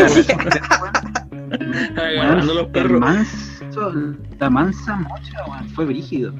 agarrando 1.97 2.53
los 2.53 2.65
El 2.67 2.71
perros. 2.71 2.99
manso, 2.99 3.93
la 4.39 4.49
mansa 4.49 4.95
mocha, 4.95 5.45
weón, 5.47 5.69
fue 5.69 5.85
brígido. 5.85 6.33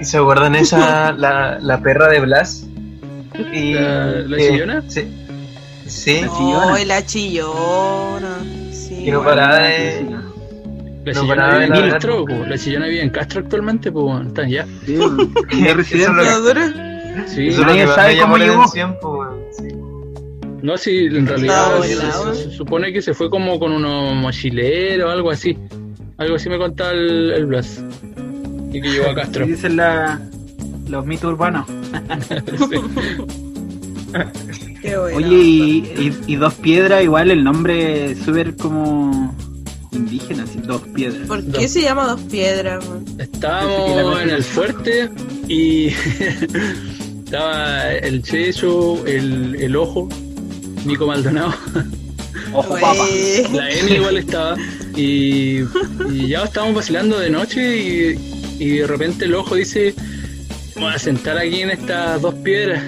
¿Y 0.00 0.04
se 0.04 0.18
acuerdan 0.18 0.54
esa, 0.56 1.12
la, 1.12 1.58
la 1.60 1.80
perra 1.80 2.08
de 2.08 2.20
Blas? 2.20 2.66
Y, 3.52 3.74
¿La- 3.74 4.06
la 4.26 4.36
chillona? 4.38 4.82
Sí. 4.88 5.08
Sí, 5.92 6.20
La 6.22 6.26
chillona. 6.28 6.66
Oh, 6.72 6.84
la 6.86 7.06
chillona. 7.06 8.72
Sí. 8.72 8.94
Y 9.06 9.10
no 9.10 9.22
paraba 9.22 9.58
de-. 9.58 10.06
La 11.04 11.12
No 11.12 11.20
chillona 11.20 11.58
vive 11.58 11.64
en 11.84 11.90
Castro, 11.90 12.24
la 12.48 12.58
chillona 12.58 12.86
vive 12.86 13.02
en 13.02 13.10
Castro 13.10 13.40
actualmente, 13.40 13.90
pues, 13.92 14.26
están 14.26 14.48
ya. 14.48 14.66
Sí. 14.86 14.98
Y 15.52 15.64
residencia. 15.68 16.12
lo- 16.12 16.22
¿La 16.24 16.36
dura? 16.38 17.26
Sí, 17.26 17.48
Nadie 17.60 17.86
sabe 17.88 18.18
cómo 18.20 18.36
llegó. 18.38 18.66
Sí. 18.68 18.80
no, 20.62 20.76
sí, 20.78 21.06
en 21.10 21.26
realidad 21.26 21.82
Estaba 21.84 22.32
se, 22.34 22.36
se- 22.36 22.50
se 22.50 22.56
supone 22.56 22.92
que 22.92 23.02
se 23.02 23.12
fue 23.14 23.28
como 23.28 23.58
con 23.58 23.72
unos 23.72 24.14
mochileros 24.14 25.08
o 25.08 25.10
algo 25.12 25.30
así. 25.30 25.58
Algo 26.18 26.36
así 26.36 26.48
me 26.48 26.56
contaba 26.58 26.92
el, 26.92 27.32
el 27.32 27.46
Blas. 27.46 27.82
Y 28.72 28.80
que 28.80 28.88
llegó 28.88 29.10
a 29.10 29.14
Castro. 29.14 29.44
Dicen 29.48 29.76
la, 29.76 30.20
los 30.88 31.04
mitos 31.04 31.32
urbanos. 31.32 31.66
Qué 34.82 34.96
bueno. 34.96 35.16
Oye, 35.16 35.36
y, 35.36 35.76
y- 36.26 36.32
y 36.32 36.36
Dos 36.36 36.54
Piedras, 36.54 37.02
igual 37.04 37.30
el 37.30 37.42
nombre 37.44 38.10
es 38.12 38.18
súper 38.18 38.56
como 38.56 39.34
indígena, 39.92 40.42
así, 40.42 40.58
Dos 40.58 40.82
Piedras. 40.94 41.26
¿Por 41.28 41.44
qué 41.44 41.68
se 41.68 41.82
llama 41.82 42.06
dos 42.06 42.20
piedras? 42.22 42.84
Estábamos 43.18 44.20
en 44.22 44.30
el 44.30 44.42
fuerte 44.42 45.08
y 45.48 45.88
estaba 47.24 47.92
el 47.92 48.22
Checho, 48.22 49.04
el, 49.06 49.56
el 49.60 49.76
Ojo, 49.76 50.08
Nico 50.84 51.06
Maldonado, 51.06 51.54
Ojo, 52.52 52.74
papa. 52.80 53.06
La 53.52 53.70
Emi 53.70 53.92
igual 53.92 54.16
estaba 54.18 54.56
y, 54.96 55.60
y 56.10 56.28
ya 56.28 56.44
estábamos 56.44 56.74
vacilando 56.76 57.18
de 57.18 57.30
noche 57.30 57.76
y, 57.78 58.18
y 58.58 58.68
de 58.78 58.86
repente 58.86 59.24
el 59.26 59.34
Ojo 59.34 59.54
dice, 59.54 59.94
"Me 60.76 60.82
voy 60.82 60.92
a 60.94 60.98
sentar 60.98 61.38
aquí 61.38 61.60
en 61.62 61.70
estas 61.70 62.20
dos 62.20 62.34
piedras. 62.36 62.82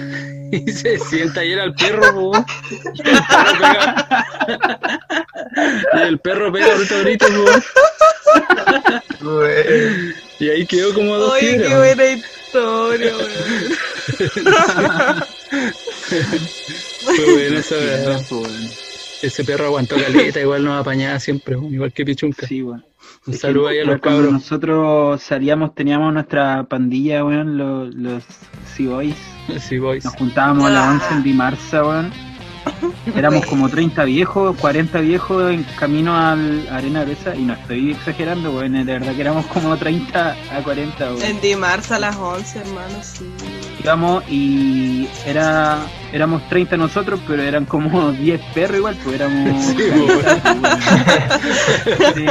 Y 0.51 0.71
se 0.71 0.99
sienta 0.99 1.43
y 1.43 1.53
era 1.53 1.63
el 1.63 1.73
perro, 1.73 2.13
po. 2.13 2.45
y 2.93 2.99
el 2.99 3.19
perro 3.19 3.61
pega, 3.61 4.25
y 5.93 6.01
el 6.01 6.19
perro 6.19 6.51
pega 6.51 6.73
ahorita 6.73 6.95
ahorita, 6.97 7.27
po. 7.27 7.45
Güey. 9.21 10.13
y 10.39 10.49
ahí 10.49 10.65
quedó 10.65 10.93
como 10.93 11.15
dos 11.15 11.33
Oye, 11.33 11.57
qué 11.57 11.75
buena 11.75 12.05
historia. 12.05 13.13
Fue 17.05 17.33
buena 17.33 17.59
esa 17.59 17.75
weón. 17.75 18.69
Ese 19.21 19.43
perro 19.43 19.65
aguantó 19.65 19.95
caleta, 19.95 20.39
igual 20.39 20.63
nos 20.63 20.81
apañaba 20.81 21.19
siempre, 21.19 21.55
igual 21.71 21.91
que 21.91 22.05
Pichunca. 22.05 22.47
Sí, 22.47 22.61
weón. 22.61 22.85
Un 23.27 23.33
Es 23.33 23.39
saludo 23.39 23.69
ahí 23.69 23.79
a 23.79 23.85
los 23.85 23.99
cuando 23.99 24.21
cabros. 24.21 24.33
Nosotros 24.33 25.21
salíamos, 25.21 25.73
teníamos 25.73 26.13
nuestra 26.13 26.63
pandilla, 26.65 27.25
weón, 27.25 27.57
los, 27.57 27.93
los 27.95 28.23
Sea 28.75 28.89
Boys. 28.89 29.15
Sí, 29.59 29.79
boys. 29.79 30.05
Nos 30.05 30.15
juntábamos 30.15 30.65
a 30.65 30.69
las 30.69 30.87
11 31.01 31.13
en 31.13 31.23
Dimarsa, 31.23 31.83
weón. 31.83 32.11
Éramos 33.15 33.45
como 33.47 33.67
30 33.69 34.03
viejos, 34.05 34.55
40 34.57 34.99
viejos 34.99 35.51
en 35.51 35.63
camino 35.79 36.15
al 36.15 36.67
Arena 36.69 37.03
Gruesa 37.03 37.35
y 37.35 37.43
no 37.43 37.53
estoy 37.53 37.91
exagerando, 37.91 38.51
weón, 38.51 38.73
de 38.73 38.83
verdad 38.83 39.13
que 39.15 39.21
éramos 39.21 39.45
como 39.47 39.75
30 39.77 40.35
a 40.51 40.63
40, 40.63 41.05
weón. 41.05 41.21
En 41.21 41.41
Dimarsa 41.41 41.95
a 41.95 41.99
las 41.99 42.15
11, 42.15 42.59
hermano, 42.59 43.03
sí. 43.03 43.25
Íbamos 43.83 44.23
y 44.29 45.07
era 45.25 45.79
éramos 46.11 46.47
30 46.49 46.77
nosotros, 46.77 47.19
pero 47.27 47.43
eran 47.43 47.65
como 47.65 48.11
10 48.11 48.41
perros 48.53 48.77
igual, 48.77 48.97
pues 49.03 49.15
éramos... 49.15 49.65
Sí, 49.65 49.75
weón. 49.77 50.61
Sí, 52.15 52.25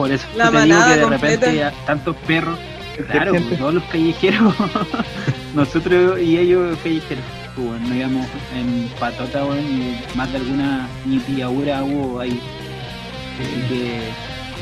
por 0.00 0.10
eso 0.10 0.26
La 0.34 0.50
te 0.50 0.62
digo 0.64 0.78
que 0.78 0.94
de 0.94 1.00
completa. 1.02 1.26
repente 1.26 1.56
ya 1.56 1.72
tantos 1.84 2.16
perros, 2.26 2.58
claro, 3.10 3.32
pues, 3.32 3.58
todos 3.58 3.74
los 3.74 3.84
callejeros, 3.84 4.54
nosotros 5.54 6.18
y 6.20 6.38
ellos 6.38 6.78
callejeros, 6.82 7.24
pues, 7.54 7.68
bueno, 7.68 8.26
en 8.56 8.88
patota, 8.98 9.44
weón, 9.44 9.58
y 9.60 9.96
más 10.16 10.30
de 10.32 10.38
alguna 10.38 10.88
nipiaura 11.04 11.84
hubo 11.84 12.18
ahí. 12.20 12.40
Así 13.40 13.68
que 13.68 14.00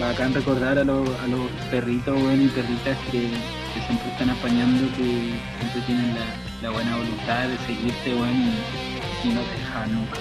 bacán 0.00 0.34
recordar 0.34 0.76
a 0.78 0.82
los, 0.84 1.08
a 1.08 1.26
los 1.28 1.42
perritos, 1.70 2.16
weón, 2.20 2.42
y 2.44 2.48
perritas 2.48 2.96
que, 3.12 3.20
que 3.20 3.80
siempre 3.86 4.08
están 4.10 4.30
apañando, 4.30 4.88
que 4.96 5.38
siempre 5.58 5.80
tienen 5.86 6.16
la, 6.16 6.26
la 6.62 6.70
buena 6.74 6.96
voluntad 6.96 7.46
de 7.46 7.56
seguirte, 7.66 8.12
weón, 8.14 8.34
y, 8.34 9.28
y 9.28 9.30
no 9.34 9.40
te 9.42 9.58
dejan 9.60 9.94
nunca. 9.94 10.18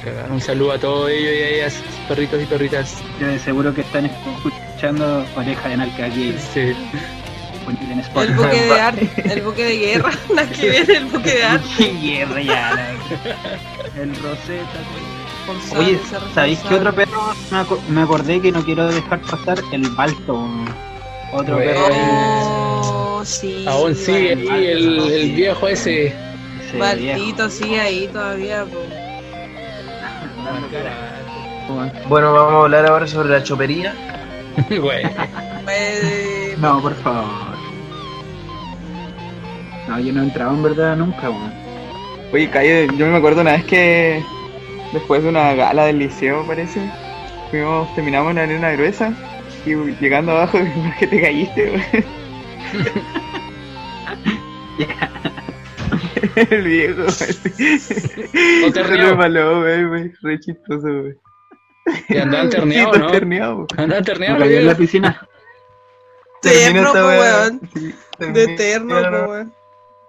A 0.00 0.04
cagar. 0.04 0.30
Un 0.30 0.40
saludo 0.40 0.72
a 0.72 0.78
todos 0.78 1.10
ellos 1.10 1.32
y 1.32 1.42
a 1.42 1.48
ellas, 1.48 1.74
perritos 2.08 2.42
y 2.42 2.46
perritas. 2.46 2.94
Yo 3.20 3.26
de 3.26 3.38
seguro 3.38 3.74
que 3.74 3.80
están 3.82 4.06
escuchando 4.06 5.24
Oreja 5.36 5.68
de 5.68 5.76
Nalca 5.76 6.04
aquí 6.06 6.34
Sí. 6.52 6.60
en 6.60 8.02
El 8.16 8.34
buque 8.34 8.62
de 8.62 8.80
arte, 8.80 9.10
el 9.30 9.42
buque 9.42 9.64
de 9.64 9.76
guerra, 9.76 10.10
la 10.34 10.46
que 10.48 10.70
viene 10.70 10.94
el 10.96 11.04
buque 11.06 11.34
de 11.34 11.44
arte. 11.44 11.66
Qué 11.76 11.92
guerra 11.92 12.40
ya, 12.42 12.74
la- 12.74 14.02
El 14.02 14.14
Rosetta. 14.16 15.78
Oye, 15.78 15.98
¿sabéis 16.34 16.58
qué 16.60 16.74
otro 16.74 16.94
perro 16.94 17.34
me, 17.50 17.58
aco- 17.58 17.80
me 17.88 18.02
acordé 18.02 18.40
que 18.40 18.52
no 18.52 18.62
quiero 18.64 18.86
dejar 18.88 19.20
pasar? 19.22 19.58
El 19.72 19.88
Balto. 19.90 20.46
Otro 21.32 21.56
Bueno. 21.56 21.70
perro 21.72 21.86
ahí. 21.86 22.00
Oh, 22.84 23.22
sí. 23.24 23.64
Aún 23.68 23.94
sigue 23.94 24.32
ahí 24.50 24.66
el, 24.66 24.98
el 25.10 25.32
viejo 25.32 25.68
ese. 25.68 26.14
Baltito 26.78 27.48
sigue 27.50 27.80
ahí 27.80 28.08
todavía, 28.12 28.64
po. 28.64 28.78
Bueno, 32.08 32.32
vamos 32.32 32.52
a 32.52 32.64
hablar 32.64 32.86
ahora 32.86 33.06
sobre 33.06 33.28
la 33.28 33.42
chopería. 33.42 33.94
No, 36.58 36.80
por 36.82 36.94
favor. 36.96 37.56
No, 39.86 40.00
yo 40.00 40.12
no 40.12 40.20
he 40.20 40.24
entrado 40.24 40.54
en 40.54 40.62
verdad 40.62 40.96
nunca, 40.96 41.30
weón. 41.30 41.52
Oye, 42.32 42.50
Calle, 42.50 42.88
yo 42.96 43.06
me 43.06 43.16
acuerdo 43.16 43.40
una 43.42 43.52
vez 43.52 43.64
que 43.64 44.22
después 44.92 45.22
de 45.22 45.28
una 45.28 45.54
gala 45.54 45.84
del 45.86 45.98
liceo, 45.98 46.44
parece, 46.46 46.80
fuimos, 47.50 47.94
terminamos 47.94 48.30
en 48.30 48.36
la 48.36 48.42
arena 48.42 48.72
gruesa 48.72 49.12
y 49.64 49.74
llegando 50.00 50.32
abajo, 50.32 50.58
¿por 50.82 50.96
qué 50.98 51.06
te 51.06 51.20
caíste, 51.20 51.70
weón? 51.70 52.04
El 56.50 56.64
viejo, 56.64 57.02
weón. 57.10 57.10
O 58.66 58.72
te 58.72 58.72
Se 58.72 58.82
rió. 58.84 59.06
me 59.06 59.16
paló, 59.16 59.60
weón, 59.60 59.90
weón, 59.90 60.12
re 60.22 60.40
chistoso, 60.40 60.86
weón. 60.86 61.18
Que 62.08 62.20
andaban 62.20 62.50
terneados, 62.50 62.96
Sí, 62.96 63.02
¿no? 63.02 63.10
terneado. 63.10 63.66
Andaban 63.76 64.04
cayó 64.38 64.58
en 64.58 64.66
la 64.66 64.74
piscina. 64.76 65.28
Weá. 67.06 67.42
weón. 67.44 67.60
Sí, 67.74 67.94
De 68.18 68.44
po, 68.46 68.54
weón. 69.30 69.54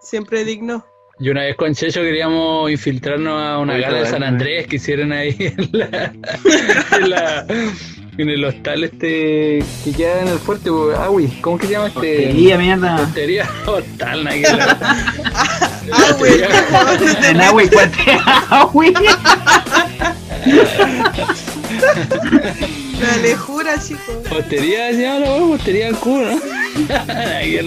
Siempre 0.02 0.44
digno. 0.44 0.86
Y 1.22 1.30
una 1.30 1.42
vez 1.42 1.56
con 1.58 1.76
Checho 1.76 2.02
queríamos 2.02 2.72
infiltrarnos 2.72 3.42
a 3.42 3.58
una 3.60 3.78
gala 3.78 4.00
de 4.00 4.06
San. 4.06 4.24
Andrés 4.24 4.68
que 4.68 4.78
hicieron 4.78 5.12
ahí 5.12 5.36
en 5.40 5.70
la, 5.74 5.86
en, 6.98 7.10
la- 7.10 7.46
en 8.18 8.30
el 8.30 8.44
hostal 8.46 8.84
este 8.86 9.64
que 9.84 9.92
queda 9.96 10.22
en 10.22 10.28
el 10.30 10.40
fuerte, 10.40 10.70
po. 10.70 10.92
ah, 10.98 11.10
uy, 11.10 11.28
¿cómo 11.42 11.58
que 11.58 11.68
se 11.68 11.74
llama 11.74 11.88
este? 11.88 12.00
Hostería, 12.28 12.58
mierda. 12.58 12.96
Hostería, 13.02 13.50
hostal, 13.66 14.24
nada 14.24 14.36
que 14.38 14.42
ver. 14.44 14.60
Ah, 15.92 16.16
güey. 16.18 16.34
En 17.24 17.42
agua 17.42 17.64
y. 17.64 17.70
La 23.02 23.18
lejura, 23.22 23.74
chicos. 23.82 24.16
Hostería 24.32 24.92
se 24.92 25.02
llama 25.02 25.20
la 25.20 25.32
weá, 25.34 25.44
hostería 25.56 25.92
cubo, 25.94 26.22
¿no? 26.22 26.40
Que. 27.42 27.60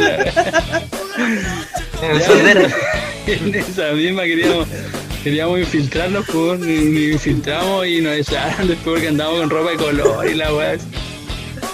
En 2.03 2.11
el 2.11 2.23
Ya. 2.23 3.02
En 3.27 3.55
esa 3.55 3.93
misma 3.93 4.25
queríamos, 4.25 4.67
queríamos 5.23 5.61
infiltrarnos, 5.61 6.27
pues, 6.27 6.59
ni, 6.61 6.79
ni 6.79 7.13
infiltramos 7.13 7.87
y 7.87 8.01
nos 8.01 8.15
echaron 8.15 8.67
después 8.67 8.95
porque 8.95 9.09
andábamos 9.09 9.41
con 9.43 9.51
ropa 9.51 9.71
de 9.71 9.77
color 9.77 10.29
y 10.29 10.35
la 10.35 10.55
weá. 10.55 10.77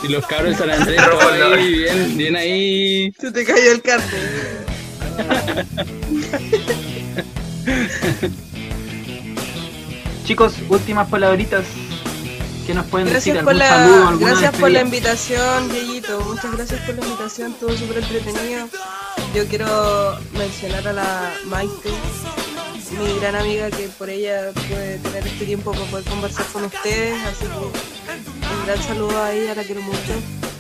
Y 0.03 0.09
los 0.09 0.27
cabros 0.27 0.53
de 0.53 0.59
San 0.59 0.70
Andrés, 0.70 1.01
color. 1.01 1.59
ahí, 1.59 1.75
bien, 1.75 2.16
bien 2.16 2.37
ahí. 2.37 3.12
Se 3.19 3.33
te 3.33 3.45
cayó 3.45 3.73
el 3.73 3.83
cartel. 3.83 4.20
Chicos, 10.25 10.55
últimas 10.69 11.09
palabritas. 11.09 11.65
¿Qué 12.69 12.74
nos 12.74 12.85
pueden 12.85 13.11
decir? 13.11 13.32
Gracias 13.32 13.45
por 13.47 13.55
¿Algún 13.55 13.59
la, 13.59 13.69
saludo? 13.70 14.09
¿Alguna 14.09 14.31
gracias 14.31 14.57
por 14.61 14.70
la 14.70 14.81
invitación, 14.82 15.70
Yeyito. 15.70 16.20
Muchas 16.20 16.53
gracias 16.53 16.81
por 16.82 16.95
la 16.97 17.03
invitación, 17.03 17.53
estuvo 17.53 17.73
súper 17.73 17.97
entretenido. 17.97 18.69
Yo 19.35 19.47
quiero 19.47 20.19
mencionar 20.35 20.86
a 20.86 20.93
la 20.93 21.32
Maite, 21.47 21.89
mi 22.90 23.19
gran 23.20 23.36
amiga, 23.36 23.70
que 23.70 23.89
por 23.89 24.11
ella 24.11 24.53
puede 24.69 24.99
tener 24.99 25.27
este 25.27 25.47
tiempo 25.47 25.73
para 25.73 25.85
poder 25.86 26.05
conversar 26.05 26.45
con 26.53 26.65
ustedes. 26.65 27.16
Así 27.24 27.47
que 27.47 27.57
un 27.57 28.66
gran 28.66 28.82
saludo 28.82 29.24
a 29.24 29.32
ella, 29.32 29.55
la 29.55 29.62
quiero 29.62 29.81
mucho. 29.81 30.12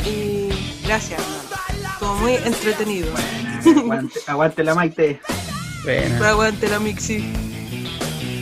Y 0.06 0.48
gracias, 0.86 1.20
hermano. 1.20 1.92
Estuvo 1.92 2.14
muy 2.14 2.36
entretenido. 2.36 3.12
Aguante, 3.82 4.20
aguante 4.26 4.64
la 4.64 4.74
Maite. 4.74 5.20
Bueno, 5.84 6.24
Aguante 6.24 6.68
la 6.70 6.78
Mixi. 6.78 7.30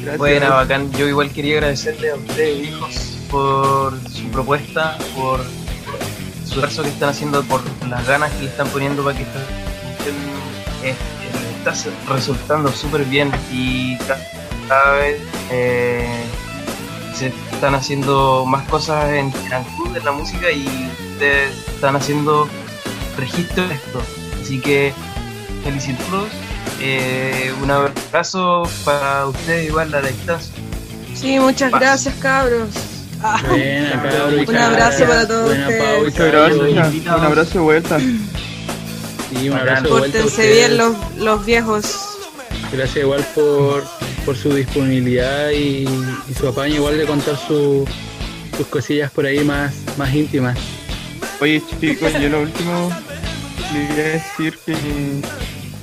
Gracias. 0.03 0.19
Buena, 0.19 0.51
bacán. 0.51 0.93
Yo 0.93 1.09
igual 1.09 1.33
quería 1.33 1.55
agradecerle 1.55 2.11
a 2.11 2.15
ustedes, 2.15 2.69
hijos, 2.69 3.16
por 3.31 3.99
su 4.11 4.25
propuesta, 4.31 4.97
por 5.17 5.41
su 6.45 6.55
esfuerzo 6.55 6.83
que 6.83 6.89
están 6.91 7.11
haciendo, 7.11 7.43
por 7.45 7.61
las 7.89 8.07
ganas 8.07 8.31
que 8.33 8.45
le 8.45 8.49
están 8.51 8.69
poniendo 8.69 9.03
para 9.05 9.17
que 9.17 9.23
esta 9.25 9.39
eh, 10.85 10.91
eh, 10.91 10.95
está 11.59 11.73
resultando 12.13 12.71
súper 12.73 13.05
bien 13.05 13.31
y 13.53 13.97
ca- 13.99 14.19
cada 14.69 14.93
vez 14.93 15.21
eh, 15.51 16.07
se 17.15 17.33
están 17.53 17.75
haciendo 17.75 18.45
más 18.47 18.69
cosas 18.69 19.11
en 19.13 19.31
Cancún 19.49 19.97
en 19.97 20.05
la 20.05 20.13
música 20.13 20.51
y 20.51 20.91
ustedes 21.13 21.57
están 21.69 21.97
haciendo 21.97 22.49
registro 23.17 23.67
de 23.69 23.75
esto. 23.75 24.01
Así 24.43 24.61
que 24.61 24.93
felicitados. 25.65 26.29
Eh, 26.81 27.55
un 27.63 27.71
abrazo 27.71 28.65
para 28.85 29.27
ustedes 29.27 29.69
igual 29.69 29.95
a 29.95 30.03
la 30.03 30.09
distancia. 30.09 30.53
Sí, 31.15 31.39
muchas 31.39 31.71
Paz. 31.71 31.81
gracias, 31.81 32.15
cabros. 32.17 32.69
Ah, 33.23 33.43
buena, 33.49 34.45
Un 34.49 34.57
abrazo 34.57 35.05
para 35.07 35.27
todos 35.27 35.47
Buena. 35.47 35.67
Pau, 35.69 36.05
Muchas 36.05 36.27
gracias. 36.33 36.95
Un 37.05 37.09
abrazo 37.25 37.51
de 37.55 37.59
vuelta. 37.61 37.99
Sí, 37.99 39.49
un 39.49 39.57
abrazo 39.57 39.83
de 39.85 39.91
vuelta 39.91 40.19
a 40.19 40.23
Pórtense 40.23 40.53
bien 40.53 40.77
los, 40.77 40.95
los 41.19 41.45
viejos. 41.47 42.19
Gracias 42.73 42.97
igual 43.05 43.27
por, 43.35 43.85
por 44.25 44.37
su 44.37 44.53
disponibilidad 44.55 45.51
y, 45.51 45.87
y 46.29 46.35
su 46.39 46.49
apaño 46.49 46.77
igual 46.77 46.99
de 46.99 47.07
contar 47.07 47.37
su- 47.47 47.87
sus 48.57 48.67
cosillas 48.69 49.11
por 49.11 49.27
ahí 49.27 49.41
más, 49.45 49.73
más 49.97 50.13
íntimas. 50.15 50.57
Oye 51.41 51.63
chicos, 51.81 52.13
yo 52.21 52.29
lo 52.29 52.41
último 52.43 52.91
quería 53.73 54.05
decir 54.13 54.59
que 54.65 54.75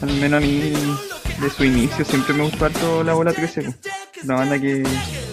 al 0.02 0.12
menos 0.14 0.38
a 0.38 0.46
mí 0.46 0.74
de 1.42 1.50
su 1.56 1.64
inicio 1.64 2.04
siempre 2.06 2.34
me 2.34 2.44
gustó 2.44 2.66
harto 2.66 3.04
la 3.04 3.14
bola 3.14 3.32
13. 3.34 3.62
po. 3.64 3.74
Una 4.24 4.36
banda 4.36 4.60
que 4.60 4.84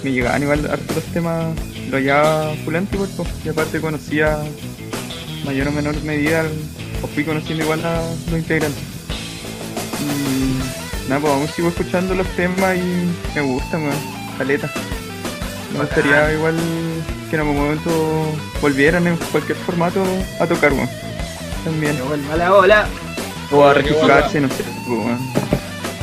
me 0.02 0.12
llegaban 0.12 0.42
igual 0.42 0.66
harto 0.70 0.94
los 0.94 1.04
temas, 1.04 1.54
lo 1.90 1.96
hallaba 1.96 2.54
igual, 2.54 2.86
po. 3.16 3.26
y 3.44 3.48
aparte 3.48 3.80
conocía 3.80 4.38
mayor 5.44 5.68
o 5.68 5.72
menor 5.72 6.00
medida, 6.02 6.44
o 7.02 7.06
fui 7.06 7.24
conociendo 7.24 7.64
igual 7.64 7.84
a 7.84 8.02
los 8.30 8.38
integrantes. 8.38 8.82
Y 10.00 11.08
nada, 11.08 11.20
pues 11.20 11.32
aún 11.32 11.48
sigo 11.48 11.68
escuchando 11.68 12.14
los 12.14 12.26
temas 12.36 12.76
y 12.76 13.34
me 13.34 13.40
gustan, 13.42 13.82
weón, 13.82 13.98
caleta. 14.38 14.70
Me 15.72 15.80
gustaría 15.80 16.32
igual 16.32 16.56
que 17.28 17.36
en 17.36 17.40
algún 17.40 17.56
momento 17.56 18.32
volvieran 18.60 19.06
en 19.06 19.16
cualquier 19.16 19.58
formato 19.58 20.02
a 20.40 20.46
tocar, 20.46 20.72
weón. 20.72 20.88
También. 21.64 21.96
Que 21.96 22.02
vuelva 22.02 22.36
la 22.36 22.54
ola. 22.54 22.86
O 23.50 23.64
a 23.64 23.74
registrarse, 23.74 24.40
no 24.40 24.48
sé, 24.48 24.64
weón. 24.86 25.29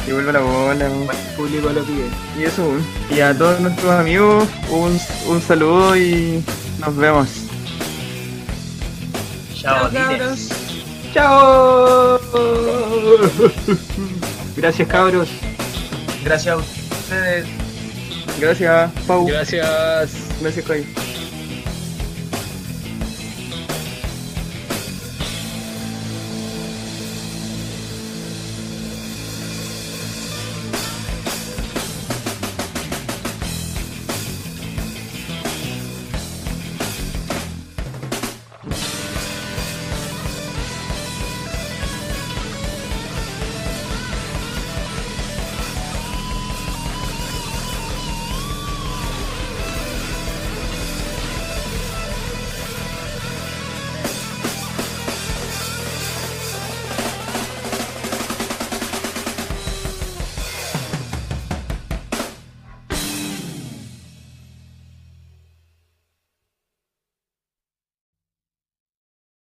Que 0.08 0.14
vuelva 0.14 0.32
la 0.32 0.40
bola. 0.40 0.88
El 0.88 1.08
público 1.36 1.70
lo 1.70 1.84
pide. 1.84 2.08
Y 2.40 2.46
eso. 2.46 2.78
Y 3.14 3.20
a 3.20 3.38
todos 3.38 3.60
nuestros 3.60 3.92
amigos, 3.92 4.48
un, 4.70 4.98
un 5.28 5.42
saludo 5.42 5.98
y 5.98 6.42
nos 6.80 6.96
vemos. 6.96 7.28
Chao, 9.54 9.92
cabros. 9.92 10.48
¡Chao! 11.14 12.20
Gracias, 14.56 14.88
cabros. 14.88 15.28
Gracias 16.24 16.56
a 16.56 16.58
ustedes. 16.58 17.46
Gracias, 18.40 18.90
Pau. 19.06 19.28
Gracias. 19.28 20.10
Gracias, 20.40 20.66
Kai. 20.66 20.86